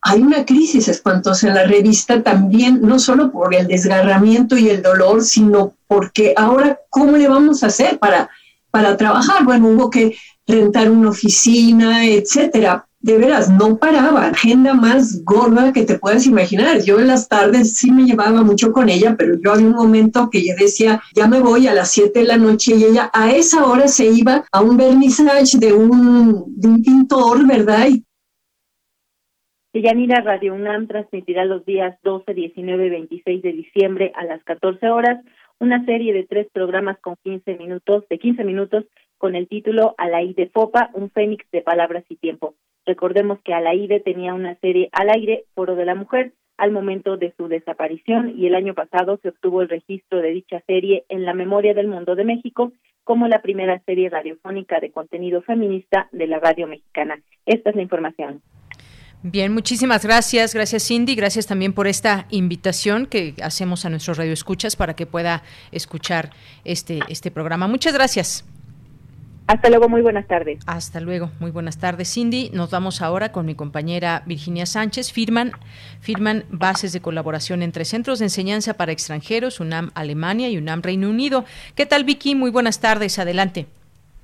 hay 0.00 0.22
una 0.22 0.46
crisis 0.46 0.88
espantosa 0.88 1.48
en 1.48 1.54
la 1.56 1.64
revista 1.64 2.22
también, 2.22 2.80
no 2.80 2.98
solo 2.98 3.30
por 3.30 3.54
el 3.54 3.66
desgarramiento 3.66 4.56
y 4.56 4.70
el 4.70 4.80
dolor, 4.80 5.22
sino 5.22 5.74
porque 5.86 6.32
ahora, 6.36 6.80
¿cómo 6.88 7.18
le 7.18 7.28
vamos 7.28 7.62
a 7.62 7.66
hacer 7.66 7.98
para, 7.98 8.30
para 8.70 8.96
trabajar? 8.96 9.44
Bueno, 9.44 9.68
hubo 9.68 9.90
que 9.90 10.16
rentar 10.48 10.90
una 10.90 11.10
oficina, 11.10 12.06
etcétera. 12.06 12.86
De 13.00 13.16
veras, 13.16 13.48
no 13.48 13.76
paraba, 13.78 14.26
agenda 14.26 14.74
más 14.74 15.22
gorda 15.24 15.72
que 15.72 15.84
te 15.84 15.98
puedas 15.98 16.26
imaginar. 16.26 16.82
Yo 16.82 16.98
en 16.98 17.06
las 17.06 17.28
tardes 17.28 17.76
sí 17.76 17.92
me 17.92 18.04
llevaba 18.04 18.42
mucho 18.42 18.72
con 18.72 18.88
ella, 18.88 19.14
pero 19.16 19.36
yo 19.40 19.52
había 19.52 19.66
un 19.66 19.74
momento 19.74 20.28
que 20.30 20.44
yo 20.44 20.54
decía, 20.58 21.00
ya 21.14 21.28
me 21.28 21.38
voy 21.38 21.68
a 21.68 21.74
las 21.74 21.92
7 21.92 22.18
de 22.18 22.26
la 22.26 22.36
noche 22.36 22.74
y 22.74 22.84
ella 22.84 23.08
a 23.12 23.30
esa 23.30 23.66
hora 23.66 23.86
se 23.86 24.06
iba 24.06 24.44
a 24.50 24.60
un 24.60 24.76
vernissage 24.76 25.58
de 25.58 25.72
un, 25.72 26.44
de 26.56 26.68
un 26.68 26.82
pintor, 26.82 27.46
¿verdad? 27.46 27.86
Yanira 29.74 30.20
Radio 30.22 30.54
UNAM 30.54 30.88
transmitirá 30.88 31.44
los 31.44 31.64
días 31.64 31.96
12, 32.02 32.34
19 32.34 32.86
y 32.86 32.90
26 32.90 33.42
de 33.42 33.52
diciembre 33.52 34.12
a 34.16 34.24
las 34.24 34.42
14 34.42 34.88
horas 34.88 35.24
una 35.60 35.84
serie 35.84 36.12
de 36.12 36.24
tres 36.24 36.48
programas 36.52 36.98
con 37.00 37.16
15 37.22 37.56
minutos, 37.56 38.04
de 38.08 38.18
15 38.18 38.44
minutos 38.44 38.84
con 39.18 39.34
el 39.36 39.48
título 39.48 39.94
Alaide 39.98 40.50
Fopa, 40.52 40.90
un 40.94 41.10
fénix 41.10 41.44
de 41.50 41.60
palabras 41.60 42.04
y 42.08 42.16
tiempo. 42.16 42.54
Recordemos 42.86 43.38
que 43.44 43.52
Alaide 43.52 44.00
tenía 44.00 44.32
una 44.32 44.54
serie 44.60 44.88
al 44.92 45.10
aire, 45.10 45.44
Foro 45.54 45.74
de 45.74 45.84
la 45.84 45.94
Mujer, 45.94 46.32
al 46.56 46.72
momento 46.72 47.16
de 47.16 47.32
su 47.36 47.48
desaparición 47.48 48.34
y 48.36 48.46
el 48.46 48.54
año 48.54 48.74
pasado 48.74 49.18
se 49.22 49.28
obtuvo 49.28 49.62
el 49.62 49.68
registro 49.68 50.20
de 50.20 50.30
dicha 50.30 50.60
serie 50.66 51.04
en 51.08 51.24
la 51.24 51.32
memoria 51.32 51.72
del 51.72 51.86
mundo 51.86 52.16
de 52.16 52.24
México 52.24 52.72
como 53.04 53.28
la 53.28 53.40
primera 53.40 53.80
serie 53.86 54.10
radiofónica 54.10 54.80
de 54.80 54.90
contenido 54.90 55.40
feminista 55.42 56.08
de 56.12 56.26
la 56.26 56.40
radio 56.40 56.66
mexicana. 56.66 57.18
Esta 57.46 57.70
es 57.70 57.76
la 57.76 57.82
información. 57.82 58.42
Bien, 59.22 59.52
muchísimas 59.52 60.04
gracias. 60.04 60.54
Gracias, 60.54 60.86
Cindy. 60.86 61.14
Gracias 61.14 61.46
también 61.46 61.72
por 61.72 61.86
esta 61.86 62.26
invitación 62.30 63.06
que 63.06 63.34
hacemos 63.42 63.84
a 63.84 63.90
nuestros 63.90 64.18
radioescuchas 64.18 64.76
para 64.76 64.94
que 64.94 65.06
pueda 65.06 65.42
escuchar 65.72 66.30
este, 66.64 67.00
este 67.08 67.30
programa. 67.30 67.66
Muchas 67.66 67.94
gracias. 67.94 68.44
Hasta 69.48 69.70
luego, 69.70 69.88
muy 69.88 70.02
buenas 70.02 70.26
tardes. 70.26 70.58
Hasta 70.66 71.00
luego, 71.00 71.30
muy 71.40 71.50
buenas 71.50 71.78
tardes, 71.78 72.12
Cindy. 72.12 72.50
Nos 72.52 72.70
vamos 72.70 73.00
ahora 73.00 73.32
con 73.32 73.46
mi 73.46 73.54
compañera 73.54 74.22
Virginia 74.26 74.66
Sánchez. 74.66 75.10
Firman, 75.10 75.52
firman 76.00 76.44
bases 76.50 76.92
de 76.92 77.00
colaboración 77.00 77.62
entre 77.62 77.86
centros 77.86 78.18
de 78.18 78.26
enseñanza 78.26 78.74
para 78.74 78.92
extranjeros, 78.92 79.58
UNAM 79.58 79.90
Alemania 79.94 80.50
y 80.50 80.58
UNAM 80.58 80.82
Reino 80.82 81.08
Unido. 81.08 81.46
¿Qué 81.74 81.86
tal, 81.86 82.04
Vicky? 82.04 82.34
Muy 82.34 82.50
buenas 82.50 82.80
tardes, 82.80 83.18
adelante. 83.18 83.64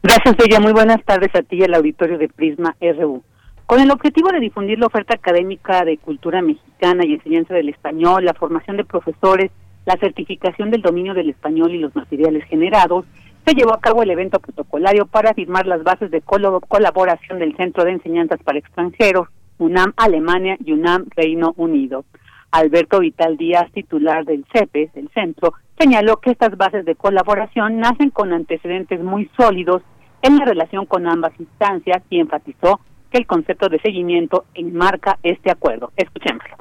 Gracias, 0.02 0.36
Bella. 0.36 0.60
Muy 0.60 0.74
buenas 0.74 1.02
tardes 1.06 1.34
a 1.34 1.40
ti 1.40 1.56
y 1.56 1.62
al 1.62 1.72
auditorio 1.72 2.18
de 2.18 2.28
Prisma 2.28 2.76
RU. 2.78 3.24
Con 3.64 3.80
el 3.80 3.90
objetivo 3.90 4.28
de 4.28 4.40
difundir 4.40 4.78
la 4.78 4.88
oferta 4.88 5.14
académica 5.14 5.86
de 5.86 5.96
cultura 5.96 6.42
mexicana 6.42 7.06
y 7.06 7.14
enseñanza 7.14 7.54
del 7.54 7.70
español, 7.70 8.26
la 8.26 8.34
formación 8.34 8.76
de 8.76 8.84
profesores, 8.84 9.50
la 9.86 9.96
certificación 9.96 10.70
del 10.70 10.82
dominio 10.82 11.14
del 11.14 11.30
español 11.30 11.74
y 11.74 11.78
los 11.78 11.96
materiales 11.96 12.44
generados, 12.44 13.06
se 13.44 13.54
llevó 13.54 13.74
a 13.74 13.80
cabo 13.80 14.02
el 14.02 14.10
evento 14.10 14.38
protocolario 14.40 15.06
para 15.06 15.34
firmar 15.34 15.66
las 15.66 15.82
bases 15.82 16.10
de 16.10 16.22
colaboración 16.22 17.38
del 17.38 17.56
Centro 17.56 17.84
de 17.84 17.92
Enseñanzas 17.92 18.42
para 18.42 18.58
Extranjeros, 18.58 19.28
UNAM 19.58 19.92
Alemania 19.96 20.56
y 20.64 20.72
UNAM 20.72 21.06
Reino 21.14 21.52
Unido. 21.56 22.04
Alberto 22.50 23.00
Vital 23.00 23.36
Díaz, 23.36 23.70
titular 23.72 24.24
del 24.24 24.44
CEPE, 24.52 24.90
del 24.94 25.10
centro, 25.10 25.54
señaló 25.78 26.18
que 26.18 26.30
estas 26.30 26.56
bases 26.56 26.84
de 26.84 26.94
colaboración 26.94 27.78
nacen 27.80 28.10
con 28.10 28.32
antecedentes 28.32 29.00
muy 29.02 29.28
sólidos 29.36 29.82
en 30.22 30.38
la 30.38 30.44
relación 30.44 30.86
con 30.86 31.06
ambas 31.06 31.32
instancias 31.38 32.02
y 32.10 32.20
enfatizó 32.20 32.80
que 33.10 33.18
el 33.18 33.26
concepto 33.26 33.68
de 33.68 33.80
seguimiento 33.80 34.44
enmarca 34.54 35.18
este 35.22 35.50
acuerdo. 35.50 35.92
Escuchémoslo 35.96 36.56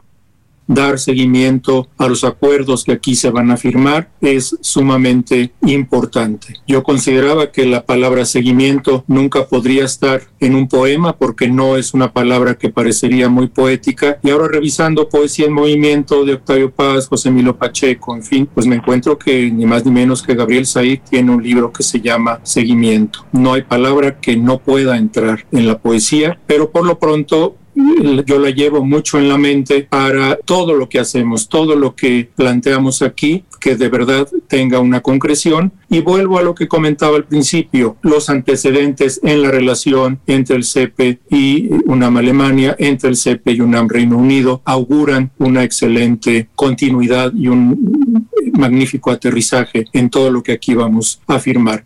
dar 0.67 0.99
seguimiento 0.99 1.87
a 1.97 2.07
los 2.07 2.23
acuerdos 2.23 2.83
que 2.83 2.93
aquí 2.93 3.15
se 3.15 3.29
van 3.29 3.51
a 3.51 3.57
firmar 3.57 4.09
es 4.21 4.57
sumamente 4.61 5.51
importante. 5.61 6.55
Yo 6.67 6.83
consideraba 6.83 7.51
que 7.51 7.65
la 7.65 7.85
palabra 7.85 8.25
seguimiento 8.25 9.03
nunca 9.07 9.47
podría 9.47 9.85
estar 9.85 10.21
en 10.39 10.55
un 10.55 10.67
poema 10.67 11.15
porque 11.17 11.47
no 11.47 11.77
es 11.77 11.93
una 11.93 12.11
palabra 12.11 12.57
que 12.57 12.69
parecería 12.69 13.29
muy 13.29 13.47
poética 13.47 14.19
y 14.23 14.29
ahora 14.29 14.47
revisando 14.47 15.09
Poesía 15.09 15.45
en 15.45 15.53
Movimiento 15.53 16.25
de 16.25 16.33
Octavio 16.33 16.71
Paz, 16.71 17.07
José 17.07 17.31
Milo 17.31 17.57
Pacheco, 17.57 18.15
en 18.15 18.23
fin, 18.23 18.49
pues 18.53 18.65
me 18.65 18.75
encuentro 18.75 19.17
que 19.17 19.51
ni 19.51 19.65
más 19.65 19.85
ni 19.85 19.91
menos 19.91 20.23
que 20.23 20.35
Gabriel 20.35 20.65
Said 20.65 20.99
tiene 21.09 21.31
un 21.31 21.43
libro 21.43 21.71
que 21.71 21.83
se 21.83 22.01
llama 22.01 22.39
Seguimiento. 22.43 23.25
No 23.31 23.53
hay 23.53 23.63
palabra 23.63 24.19
que 24.19 24.37
no 24.37 24.59
pueda 24.59 24.97
entrar 24.97 25.45
en 25.51 25.67
la 25.67 25.77
poesía, 25.79 26.39
pero 26.47 26.71
por 26.71 26.85
lo 26.85 26.99
pronto 26.99 27.57
yo 27.75 28.39
la 28.39 28.49
llevo 28.49 28.83
mucho 28.83 29.17
en 29.17 29.29
la 29.29 29.37
mente 29.37 29.87
para 29.89 30.35
todo 30.37 30.73
lo 30.75 30.89
que 30.89 30.99
hacemos, 30.99 31.49
todo 31.49 31.75
lo 31.75 31.95
que 31.95 32.29
planteamos 32.35 33.01
aquí, 33.01 33.43
que 33.59 33.75
de 33.75 33.89
verdad 33.89 34.27
tenga 34.47 34.79
una 34.79 35.01
concreción. 35.01 35.71
Y 35.89 36.01
vuelvo 36.01 36.37
a 36.37 36.43
lo 36.43 36.55
que 36.55 36.67
comentaba 36.67 37.15
al 37.15 37.25
principio, 37.25 37.97
los 38.01 38.29
antecedentes 38.29 39.19
en 39.23 39.41
la 39.41 39.51
relación 39.51 40.19
entre 40.27 40.55
el 40.55 40.63
CEPE 40.63 41.19
y 41.29 41.69
UNAM 41.85 42.17
Alemania, 42.17 42.75
entre 42.79 43.09
el 43.09 43.15
CEPE 43.15 43.53
y 43.53 43.61
UNAM 43.61 43.89
Reino 43.89 44.17
Unido, 44.17 44.61
auguran 44.65 45.31
una 45.37 45.63
excelente 45.63 46.47
continuidad 46.55 47.33
y 47.33 47.47
un 47.47 48.29
magnífico 48.53 49.11
aterrizaje 49.11 49.85
en 49.93 50.09
todo 50.09 50.31
lo 50.31 50.43
que 50.43 50.53
aquí 50.53 50.73
vamos 50.73 51.21
a 51.27 51.39
firmar. 51.39 51.85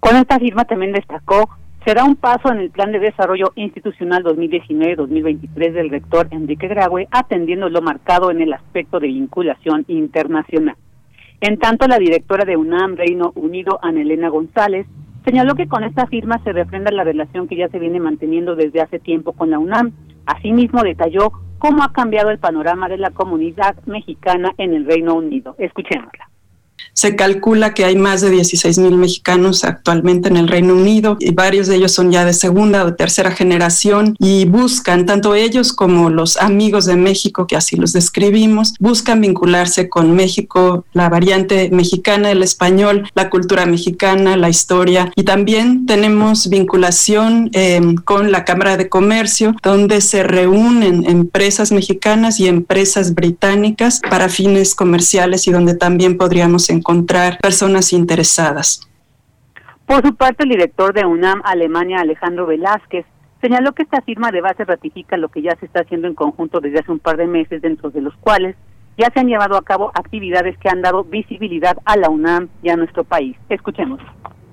Con 0.00 0.16
esta 0.16 0.38
firma 0.38 0.64
también 0.64 0.92
destacó 0.92 1.50
será 1.84 2.04
un 2.04 2.16
paso 2.16 2.52
en 2.52 2.58
el 2.58 2.70
Plan 2.70 2.92
de 2.92 2.98
Desarrollo 2.98 3.52
Institucional 3.54 4.22
2019-2023 4.24 5.72
del 5.72 5.90
rector 5.90 6.28
Enrique 6.30 6.68
Graue, 6.68 7.08
atendiendo 7.10 7.68
lo 7.68 7.80
marcado 7.80 8.30
en 8.30 8.40
el 8.40 8.52
aspecto 8.52 9.00
de 9.00 9.08
vinculación 9.08 9.84
internacional. 9.88 10.76
En 11.40 11.58
tanto, 11.58 11.86
la 11.88 11.98
directora 11.98 12.44
de 12.44 12.56
UNAM 12.56 12.96
Reino 12.96 13.32
Unido, 13.34 13.78
Ana 13.82 14.02
Elena 14.02 14.28
González, 14.28 14.86
señaló 15.24 15.54
que 15.54 15.68
con 15.68 15.84
esta 15.84 16.06
firma 16.06 16.38
se 16.44 16.52
refrenda 16.52 16.90
la 16.90 17.04
relación 17.04 17.48
que 17.48 17.56
ya 17.56 17.68
se 17.68 17.78
viene 17.78 17.98
manteniendo 17.98 18.56
desde 18.56 18.82
hace 18.82 18.98
tiempo 18.98 19.32
con 19.32 19.50
la 19.50 19.58
UNAM. 19.58 19.92
Asimismo, 20.26 20.82
detalló 20.82 21.32
cómo 21.58 21.82
ha 21.82 21.92
cambiado 21.92 22.30
el 22.30 22.38
panorama 22.38 22.88
de 22.88 22.98
la 22.98 23.10
comunidad 23.10 23.74
mexicana 23.86 24.52
en 24.58 24.74
el 24.74 24.84
Reino 24.84 25.14
Unido. 25.14 25.54
Escuchémosla. 25.58 26.29
Se 26.92 27.16
calcula 27.16 27.74
que 27.74 27.84
hay 27.84 27.96
más 27.96 28.20
de 28.20 28.30
16 28.30 28.78
mil 28.78 28.96
mexicanos 28.96 29.64
actualmente 29.64 30.28
en 30.28 30.36
el 30.36 30.48
Reino 30.48 30.74
Unido 30.74 31.16
y 31.20 31.32
varios 31.32 31.66
de 31.66 31.76
ellos 31.76 31.92
son 31.92 32.10
ya 32.10 32.24
de 32.24 32.32
segunda 32.32 32.84
o 32.84 32.94
tercera 32.94 33.30
generación 33.30 34.16
y 34.18 34.44
buscan, 34.44 35.06
tanto 35.06 35.34
ellos 35.34 35.72
como 35.72 36.10
los 36.10 36.36
amigos 36.36 36.86
de 36.86 36.96
México, 36.96 37.46
que 37.46 37.56
así 37.56 37.76
los 37.76 37.92
describimos, 37.92 38.74
buscan 38.78 39.20
vincularse 39.20 39.88
con 39.88 40.14
México, 40.14 40.84
la 40.92 41.08
variante 41.08 41.70
mexicana, 41.70 42.30
el 42.30 42.42
español, 42.42 43.08
la 43.14 43.30
cultura 43.30 43.66
mexicana, 43.66 44.36
la 44.36 44.48
historia. 44.48 45.12
Y 45.16 45.24
también 45.24 45.86
tenemos 45.86 46.48
vinculación 46.48 47.50
em, 47.52 47.96
con 47.96 48.32
la 48.32 48.44
Cámara 48.44 48.76
de 48.76 48.88
Comercio, 48.88 49.54
donde 49.62 50.00
se 50.00 50.22
reúnen 50.22 51.04
empresas 51.08 51.72
mexicanas 51.72 52.40
y 52.40 52.48
empresas 52.48 53.14
británicas 53.14 54.00
para 54.08 54.28
fines 54.28 54.74
comerciales 54.74 55.46
y 55.46 55.52
donde 55.52 55.74
también 55.74 56.16
podríamos 56.16 56.69
encontrar 56.70 57.38
personas 57.40 57.92
interesadas. 57.92 58.88
Por 59.86 60.06
su 60.06 60.14
parte, 60.14 60.44
el 60.44 60.50
director 60.50 60.94
de 60.94 61.04
UNAM 61.04 61.42
Alemania, 61.44 62.00
Alejandro 62.00 62.46
Velázquez, 62.46 63.04
señaló 63.40 63.72
que 63.72 63.82
esta 63.82 64.02
firma 64.02 64.30
de 64.30 64.40
base 64.40 64.64
ratifica 64.64 65.16
lo 65.16 65.28
que 65.28 65.42
ya 65.42 65.56
se 65.56 65.66
está 65.66 65.80
haciendo 65.80 66.06
en 66.06 66.14
conjunto 66.14 66.60
desde 66.60 66.80
hace 66.80 66.92
un 66.92 67.00
par 67.00 67.16
de 67.16 67.26
meses, 67.26 67.60
dentro 67.62 67.90
de 67.90 68.00
los 68.00 68.14
cuales 68.16 68.56
ya 68.96 69.10
se 69.12 69.20
han 69.20 69.28
llevado 69.28 69.56
a 69.56 69.62
cabo 69.62 69.90
actividades 69.94 70.56
que 70.58 70.68
han 70.68 70.82
dado 70.82 71.04
visibilidad 71.04 71.76
a 71.84 71.96
la 71.96 72.10
UNAM 72.10 72.48
y 72.62 72.68
a 72.68 72.76
nuestro 72.76 73.02
país. 73.02 73.36
Escuchemos 73.48 74.00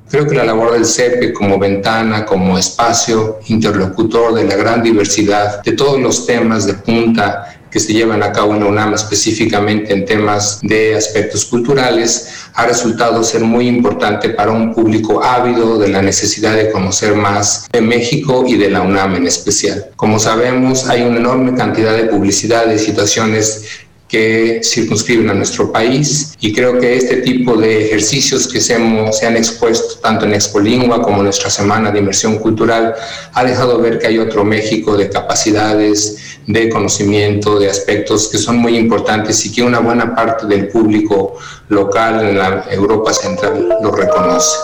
Creo 0.10 0.26
que 0.26 0.36
la 0.36 0.46
labor 0.46 0.72
del 0.72 0.86
CEPE 0.86 1.34
como 1.34 1.60
ventana, 1.60 2.26
como 2.26 2.58
espacio 2.58 3.40
interlocutor 3.48 4.34
de 4.34 4.46
la 4.46 4.56
gran 4.56 4.82
diversidad 4.82 5.62
de 5.64 5.74
todos 5.74 6.00
los 6.00 6.26
temas 6.26 6.66
de 6.66 6.76
punta 6.76 7.57
que 7.78 7.82
se 7.82 7.94
llevan 7.94 8.24
a 8.24 8.32
cabo 8.32 8.56
en 8.56 8.62
la 8.62 8.66
UNAM 8.66 8.96
específicamente 8.96 9.94
en 9.94 10.04
temas 10.04 10.60
de 10.64 10.96
aspectos 10.96 11.46
culturales, 11.46 12.28
ha 12.56 12.66
resultado 12.66 13.24
ser 13.24 13.42
muy 13.42 13.68
importante 13.68 14.30
para 14.30 14.52
un 14.52 14.74
público 14.74 15.24
ávido 15.24 15.78
de 15.78 15.90
la 15.90 16.02
necesidad 16.02 16.56
de 16.56 16.72
conocer 16.72 17.14
más 17.14 17.68
de 17.72 17.82
México 17.82 18.46
y 18.48 18.58
de 18.58 18.72
la 18.72 18.82
UNAM 18.82 19.18
en 19.18 19.28
especial. 19.28 19.92
Como 19.96 20.18
sabemos, 20.18 20.90
hay 20.90 21.04
una 21.04 21.18
enorme 21.20 21.54
cantidad 21.54 21.96
de 21.96 22.06
publicidad 22.06 22.66
de 22.66 22.80
situaciones 22.80 23.64
que 24.08 24.62
circunscriben 24.64 25.30
a 25.30 25.34
nuestro 25.34 25.72
país 25.72 26.36
y 26.40 26.54
creo 26.54 26.80
que 26.80 26.96
este 26.96 27.18
tipo 27.18 27.58
de 27.58 27.88
ejercicios 27.88 28.48
que 28.48 28.62
se, 28.62 28.76
han 28.76 29.36
expuesto 29.36 30.00
tanto 30.00 30.26
en 30.26 30.34
Expolingua 30.34 31.02
como 31.02 31.18
en 31.18 31.26
nuestra 31.26 31.50
Semana 31.50 31.92
de 31.92 32.00
Inmersión 32.00 32.38
Cultural 32.40 32.96
ha 33.34 33.44
dejado 33.44 33.80
ver 33.80 34.00
que 34.00 34.08
hay 34.08 34.20
otro 34.20 34.46
México 34.46 34.96
de 34.96 35.10
capacidades, 35.10 36.40
de 36.48 36.70
conocimiento, 36.70 37.60
de 37.60 37.70
aspectos 37.70 38.30
que 38.30 38.38
son 38.38 38.58
muy 38.58 38.78
importantes 38.78 39.46
y 39.46 39.54
que 39.54 39.62
una 39.62 39.80
buena 39.80 40.16
parte 40.16 40.48
del 40.48 40.70
público 40.70 41.38
local 41.68 42.26
en 42.26 42.38
la 42.38 42.66
Europa 42.72 43.14
Central 43.14 43.76
lo 43.82 43.92
reconoce. 43.92 44.56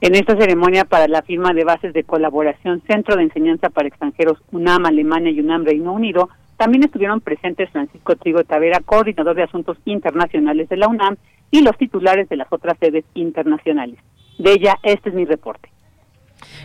En 0.00 0.16
esta 0.16 0.36
ceremonia 0.36 0.84
para 0.84 1.06
la 1.06 1.22
firma 1.22 1.52
de 1.52 1.62
bases 1.62 1.92
de 1.92 2.02
colaboración 2.02 2.82
Centro 2.88 3.14
de 3.14 3.22
Enseñanza 3.22 3.70
para 3.70 3.86
Extranjeros 3.86 4.38
UNAM 4.50 4.86
Alemania 4.86 5.30
y 5.30 5.38
UNAM 5.38 5.64
Reino 5.64 5.92
Unido, 5.92 6.28
también 6.62 6.84
estuvieron 6.84 7.20
presentes 7.20 7.68
Francisco 7.70 8.14
Trigo 8.14 8.44
Tavera, 8.44 8.78
coordinador 8.84 9.34
de 9.34 9.42
Asuntos 9.42 9.76
Internacionales 9.84 10.68
de 10.68 10.76
la 10.76 10.86
UNAM, 10.86 11.16
y 11.50 11.60
los 11.60 11.76
titulares 11.76 12.28
de 12.28 12.36
las 12.36 12.46
otras 12.52 12.78
sedes 12.78 13.04
internacionales. 13.14 13.98
De 14.38 14.52
ella, 14.52 14.76
este 14.84 15.08
es 15.08 15.14
mi 15.16 15.24
reporte. 15.24 15.68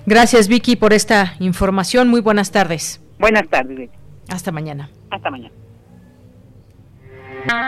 Gracias, 0.05 0.49
Vicky, 0.49 0.75
por 0.75 0.93
esta 0.93 1.33
información. 1.39 2.09
Muy 2.09 2.21
buenas 2.21 2.51
tardes. 2.51 3.03
Buenas 3.17 3.47
tardes. 3.49 3.89
Hasta 4.29 4.51
mañana. 4.51 4.87
Hasta 5.09 5.31
mañana. 5.31 5.55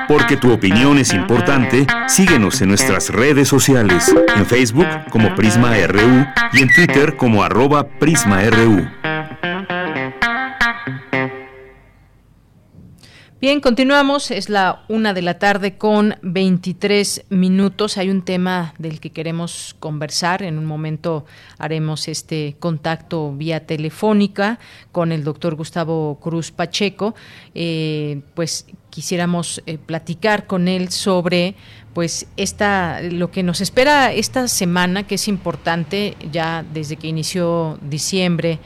Porque 0.08 0.38
tu 0.38 0.54
opinión 0.54 1.00
es 1.00 1.12
importante, 1.16 1.88
síguenos 2.08 2.62
en 2.62 2.70
nuestras 2.70 3.10
redes 3.10 3.48
sociales, 3.48 4.16
en 4.36 4.46
Facebook 4.46 4.88
como 5.10 5.34
Prisma 5.34 5.74
RU 5.88 6.28
y 6.54 6.62
en 6.62 6.70
Twitter 6.76 7.18
como 7.18 7.42
arroba 7.42 7.88
PrismaRU. 7.88 8.88
Bien, 13.42 13.62
continuamos. 13.62 14.32
Es 14.32 14.50
la 14.50 14.84
una 14.90 15.14
de 15.14 15.22
la 15.22 15.40
tarde 15.40 15.78
con 15.78 16.18
23 16.24 17.24
minutos. 17.30 17.98
Hay 17.98 18.10
un 18.10 18.24
tema 18.24 18.74
del 18.80 19.00
que 19.00 19.12
queremos 19.12 19.78
conversar. 19.80 20.44
En 20.44 20.58
un 20.58 20.66
momento 20.66 21.24
haremos 21.58 22.10
este 22.10 22.58
contacto 22.60 23.32
vía 23.32 23.66
telefónica 23.66 24.60
con 24.92 25.14
el 25.14 25.24
doctor 25.24 25.56
Gustavo 25.56 26.20
Cruz 26.22 26.52
Pacheco. 26.52 27.16
Eh, 27.56 28.24
pues 28.34 28.66
quisiéramos 28.90 29.64
eh, 29.66 29.78
platicar 29.78 30.46
con 30.46 30.68
él 30.68 30.90
sobre 30.90 31.56
pues 31.94 32.28
esta 32.36 33.02
lo 33.02 33.32
que 33.32 33.44
nos 33.44 33.62
espera 33.62 34.12
esta 34.12 34.48
semana 34.48 35.08
que 35.08 35.16
es 35.16 35.28
importante 35.28 36.18
ya 36.32 36.66
desde 36.74 36.98
que 36.98 37.08
inició 37.08 37.80
diciembre 37.82 38.60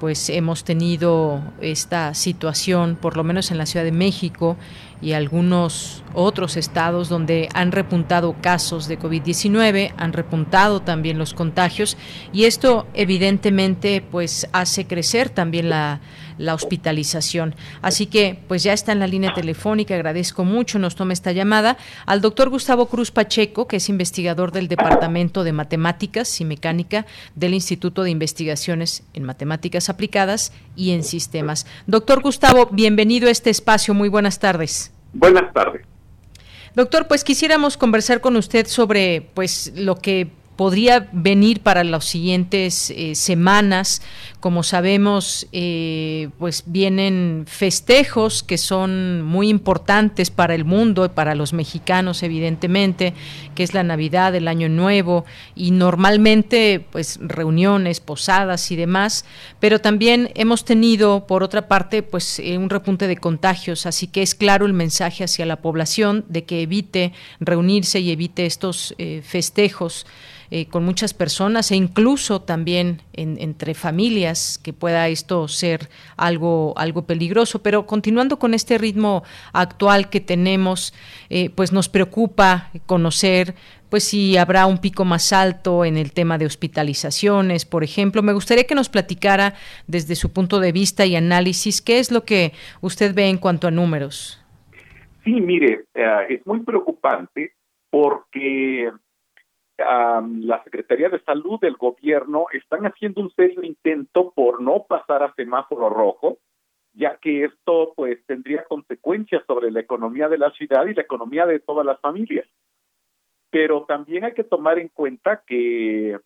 pues 0.00 0.30
hemos 0.30 0.64
tenido 0.64 1.42
esta 1.60 2.14
situación, 2.14 2.96
por 2.96 3.18
lo 3.18 3.22
menos 3.22 3.50
en 3.50 3.58
la 3.58 3.66
Ciudad 3.66 3.84
de 3.84 3.92
México 3.92 4.56
y 5.02 5.12
algunos 5.12 6.02
otros 6.14 6.56
estados 6.56 7.10
donde 7.10 7.50
han 7.52 7.70
repuntado 7.70 8.34
casos 8.40 8.88
de 8.88 8.98
COVID-19, 8.98 9.92
han 9.98 10.12
repuntado 10.14 10.80
también 10.80 11.18
los 11.18 11.34
contagios 11.34 11.98
y 12.32 12.44
esto 12.44 12.86
evidentemente 12.94 14.02
pues 14.10 14.48
hace 14.52 14.86
crecer 14.86 15.28
también 15.28 15.68
la 15.68 16.00
la 16.40 16.54
hospitalización. 16.54 17.54
Así 17.82 18.06
que, 18.06 18.38
pues 18.48 18.62
ya 18.62 18.72
está 18.72 18.92
en 18.92 18.98
la 18.98 19.06
línea 19.06 19.32
telefónica, 19.34 19.94
agradezco 19.94 20.44
mucho, 20.44 20.78
nos 20.78 20.96
toma 20.96 21.12
esta 21.12 21.32
llamada 21.32 21.76
al 22.06 22.20
doctor 22.20 22.48
Gustavo 22.48 22.86
Cruz 22.86 23.10
Pacheco, 23.10 23.68
que 23.68 23.76
es 23.76 23.88
investigador 23.88 24.50
del 24.50 24.66
Departamento 24.66 25.44
de 25.44 25.52
Matemáticas 25.52 26.40
y 26.40 26.44
Mecánica 26.44 27.06
del 27.34 27.54
Instituto 27.54 28.02
de 28.02 28.10
Investigaciones 28.10 29.02
en 29.12 29.24
Matemáticas 29.24 29.90
Aplicadas 29.90 30.52
y 30.74 30.92
en 30.92 31.04
Sistemas. 31.04 31.66
Doctor 31.86 32.22
Gustavo, 32.22 32.68
bienvenido 32.72 33.28
a 33.28 33.30
este 33.30 33.50
espacio, 33.50 33.92
muy 33.92 34.08
buenas 34.08 34.38
tardes. 34.38 34.92
Buenas 35.12 35.52
tardes. 35.52 35.82
Doctor, 36.74 37.08
pues 37.08 37.24
quisiéramos 37.24 37.76
conversar 37.76 38.20
con 38.20 38.36
usted 38.36 38.66
sobre 38.66 39.28
pues 39.34 39.72
lo 39.74 39.96
que 39.96 40.30
podría 40.60 41.08
venir 41.12 41.60
para 41.60 41.84
las 41.84 42.04
siguientes 42.04 42.90
eh, 42.90 43.14
semanas. 43.14 44.02
Como 44.40 44.62
sabemos, 44.62 45.46
eh, 45.52 46.28
pues 46.38 46.64
vienen 46.66 47.46
festejos 47.48 48.42
que 48.42 48.58
son 48.58 49.22
muy 49.22 49.48
importantes 49.48 50.28
para 50.28 50.54
el 50.54 50.66
mundo 50.66 51.06
y 51.06 51.08
para 51.08 51.34
los 51.34 51.54
mexicanos, 51.54 52.22
evidentemente, 52.22 53.14
que 53.54 53.62
es 53.62 53.72
la 53.72 53.84
Navidad, 53.84 54.34
el 54.34 54.48
Año 54.48 54.68
Nuevo 54.68 55.24
y 55.54 55.70
normalmente, 55.70 56.84
pues 56.92 57.18
reuniones, 57.22 58.00
posadas 58.00 58.70
y 58.70 58.76
demás. 58.76 59.24
Pero 59.60 59.78
también 59.78 60.30
hemos 60.34 60.66
tenido, 60.66 61.26
por 61.26 61.42
otra 61.42 61.68
parte, 61.68 62.02
pues 62.02 62.38
eh, 62.38 62.58
un 62.58 62.68
repunte 62.68 63.06
de 63.06 63.16
contagios. 63.16 63.86
Así 63.86 64.08
que 64.08 64.20
es 64.20 64.34
claro 64.34 64.66
el 64.66 64.74
mensaje 64.74 65.24
hacia 65.24 65.46
la 65.46 65.62
población 65.62 66.26
de 66.28 66.44
que 66.44 66.60
evite 66.60 67.14
reunirse 67.40 68.00
y 68.00 68.10
evite 68.10 68.44
estos 68.44 68.94
festejos. 69.22 70.04
Eh, 70.52 70.66
con 70.66 70.84
muchas 70.84 71.14
personas 71.14 71.70
e 71.70 71.76
incluso 71.76 72.42
también 72.42 73.02
entre 73.12 73.72
familias 73.74 74.58
que 74.58 74.72
pueda 74.72 75.06
esto 75.06 75.46
ser 75.46 75.88
algo 76.16 76.74
algo 76.76 77.06
peligroso 77.06 77.62
pero 77.62 77.86
continuando 77.86 78.40
con 78.40 78.52
este 78.52 78.76
ritmo 78.76 79.22
actual 79.52 80.10
que 80.10 80.20
tenemos 80.20 80.92
eh, 81.28 81.50
pues 81.50 81.70
nos 81.72 81.88
preocupa 81.88 82.70
conocer 82.86 83.54
pues 83.90 84.02
si 84.02 84.36
habrá 84.36 84.66
un 84.66 84.78
pico 84.78 85.04
más 85.04 85.32
alto 85.32 85.84
en 85.84 85.96
el 85.96 86.12
tema 86.12 86.38
de 86.38 86.46
hospitalizaciones, 86.46 87.66
por 87.66 87.82
ejemplo. 87.82 88.22
Me 88.22 88.32
gustaría 88.32 88.64
que 88.64 88.76
nos 88.76 88.88
platicara 88.88 89.54
desde 89.88 90.14
su 90.14 90.32
punto 90.32 90.60
de 90.60 90.70
vista 90.70 91.06
y 91.06 91.16
análisis 91.16 91.82
qué 91.82 91.98
es 91.98 92.12
lo 92.12 92.24
que 92.24 92.52
usted 92.80 93.14
ve 93.14 93.28
en 93.28 93.38
cuanto 93.38 93.66
a 93.66 93.72
números. 93.72 94.40
Sí, 95.24 95.32
mire, 95.32 95.86
eh, 95.94 96.26
es 96.28 96.46
muy 96.46 96.60
preocupante 96.60 97.52
porque 97.90 98.90
la 99.80 100.62
Secretaría 100.64 101.08
de 101.08 101.22
Salud 101.24 101.58
del 101.60 101.76
gobierno 101.76 102.46
están 102.52 102.86
haciendo 102.86 103.20
un 103.20 103.30
serio 103.32 103.62
intento 103.62 104.32
por 104.32 104.60
no 104.60 104.84
pasar 104.88 105.22
a 105.22 105.34
semáforo 105.34 105.88
rojo, 105.88 106.38
ya 106.92 107.16
que 107.16 107.44
esto 107.44 107.92
pues 107.96 108.24
tendría 108.26 108.64
consecuencias 108.64 109.42
sobre 109.46 109.70
la 109.70 109.80
economía 109.80 110.28
de 110.28 110.38
la 110.38 110.50
ciudad 110.50 110.86
y 110.86 110.94
la 110.94 111.02
economía 111.02 111.46
de 111.46 111.60
todas 111.60 111.86
las 111.86 112.00
familias. 112.00 112.46
Pero 113.50 113.84
también 113.84 114.24
hay 114.24 114.34
que 114.34 114.44
tomar 114.44 114.78
en 114.78 114.88
cuenta 114.88 115.42
que 115.46 116.18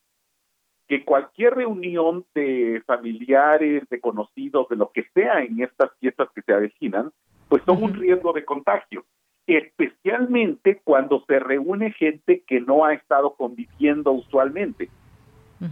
que 0.87 1.03
cualquier 1.03 1.55
reunión 1.55 2.27
de 2.35 2.83
familiares, 2.87 3.89
de 3.89 4.01
conocidos, 4.01 4.69
de 4.69 4.77
lo 4.77 4.93
que 4.93 5.05
sea 5.15 5.43
en 5.43 5.63
estas 5.63 5.91
fiestas 5.99 6.29
que 6.35 6.43
se 6.43 6.53
avecinan, 6.53 7.11
pues 7.49 7.63
son 7.65 7.83
un 7.83 7.95
riesgo 7.95 8.35
de 8.35 8.45
contagio 8.45 9.07
especialmente 9.47 10.81
cuando 10.85 11.25
se 11.27 11.39
reúne 11.39 11.93
gente 11.93 12.43
que 12.47 12.61
no 12.61 12.85
ha 12.85 12.95
estado 12.95 13.35
conviviendo 13.35 14.13
usualmente. 14.13 14.89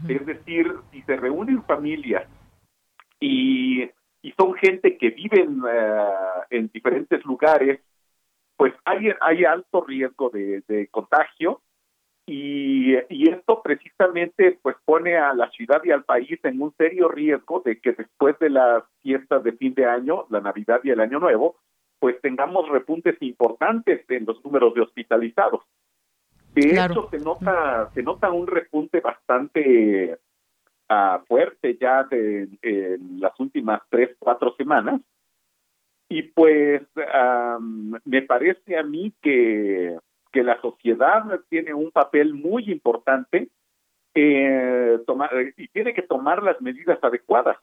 Es 0.09 0.25
decir, 0.25 0.73
si 0.91 1.03
se 1.03 1.17
reúnen 1.17 1.63
familias 1.65 2.27
y, 3.21 3.83
y 4.23 4.33
son 4.39 4.55
gente 4.55 4.97
que 4.97 5.11
viven 5.11 5.61
eh, 5.69 6.07
en 6.49 6.71
diferentes 6.73 7.23
lugares, 7.27 7.81
pues 8.57 8.73
hay, 8.87 9.11
hay 9.21 9.45
alto 9.45 9.83
riesgo 9.83 10.31
de, 10.31 10.63
de 10.67 10.87
contagio 10.89 11.61
y, 12.25 12.95
y, 13.11 13.29
esto 13.29 13.61
precisamente 13.63 14.59
pues 14.63 14.77
pone 14.85 15.17
a 15.17 15.35
la 15.35 15.51
ciudad 15.51 15.83
y 15.85 15.91
al 15.91 16.05
país 16.05 16.39
en 16.45 16.63
un 16.63 16.73
serio 16.77 17.09
riesgo 17.09 17.61
de 17.65 17.81
que 17.81 17.93
después 17.93 18.39
de 18.39 18.51
las 18.51 18.85
fiestas 19.03 19.43
de 19.43 19.53
fin 19.53 19.75
de 19.75 19.87
año, 19.87 20.27
la 20.31 20.41
Navidad 20.41 20.81
y 20.85 20.91
el 20.91 21.01
Año 21.01 21.19
Nuevo, 21.19 21.57
pues 22.03 22.21
tengamos 22.21 22.69
repuntes 22.69 23.17
importantes 23.21 24.05
en 24.09 24.27
los 24.27 24.45
números 24.45 24.75
de 24.75 24.81
hospitalizados. 24.81 25.61
De 26.53 26.71
hecho, 26.71 27.09
se 27.13 27.21
nota, 27.21 27.91
se 27.95 28.03
nota 28.03 28.33
un 28.33 28.49
repunte 28.49 28.99
bastante 28.99 30.19
uh, 30.91 31.25
fuerte 31.29 31.79
ya 31.81 32.03
de, 32.03 32.49
en 32.61 33.21
las 33.21 33.39
últimas 33.39 33.83
tres, 33.89 34.17
cuatro 34.19 34.53
semanas. 34.57 35.01
Y 36.09 36.23
pues 36.23 36.83
me 38.05 38.23
parece 38.23 38.77
a 38.77 38.83
mí 38.83 39.15
que, 39.23 39.97
que 40.33 40.43
la 40.43 40.61
sociedad 40.61 41.23
tiene 41.49 41.73
un 41.73 41.93
papel 41.93 42.35
muy 42.35 42.65
importante 42.65 43.49
eh, 44.13 44.99
tomar, 45.07 45.31
y 45.57 45.69
tiene 45.69 45.95
que 45.95 46.03
tomar 46.03 46.43
las 46.43 46.61
medidas 46.61 46.99
adecuadas, 47.01 47.59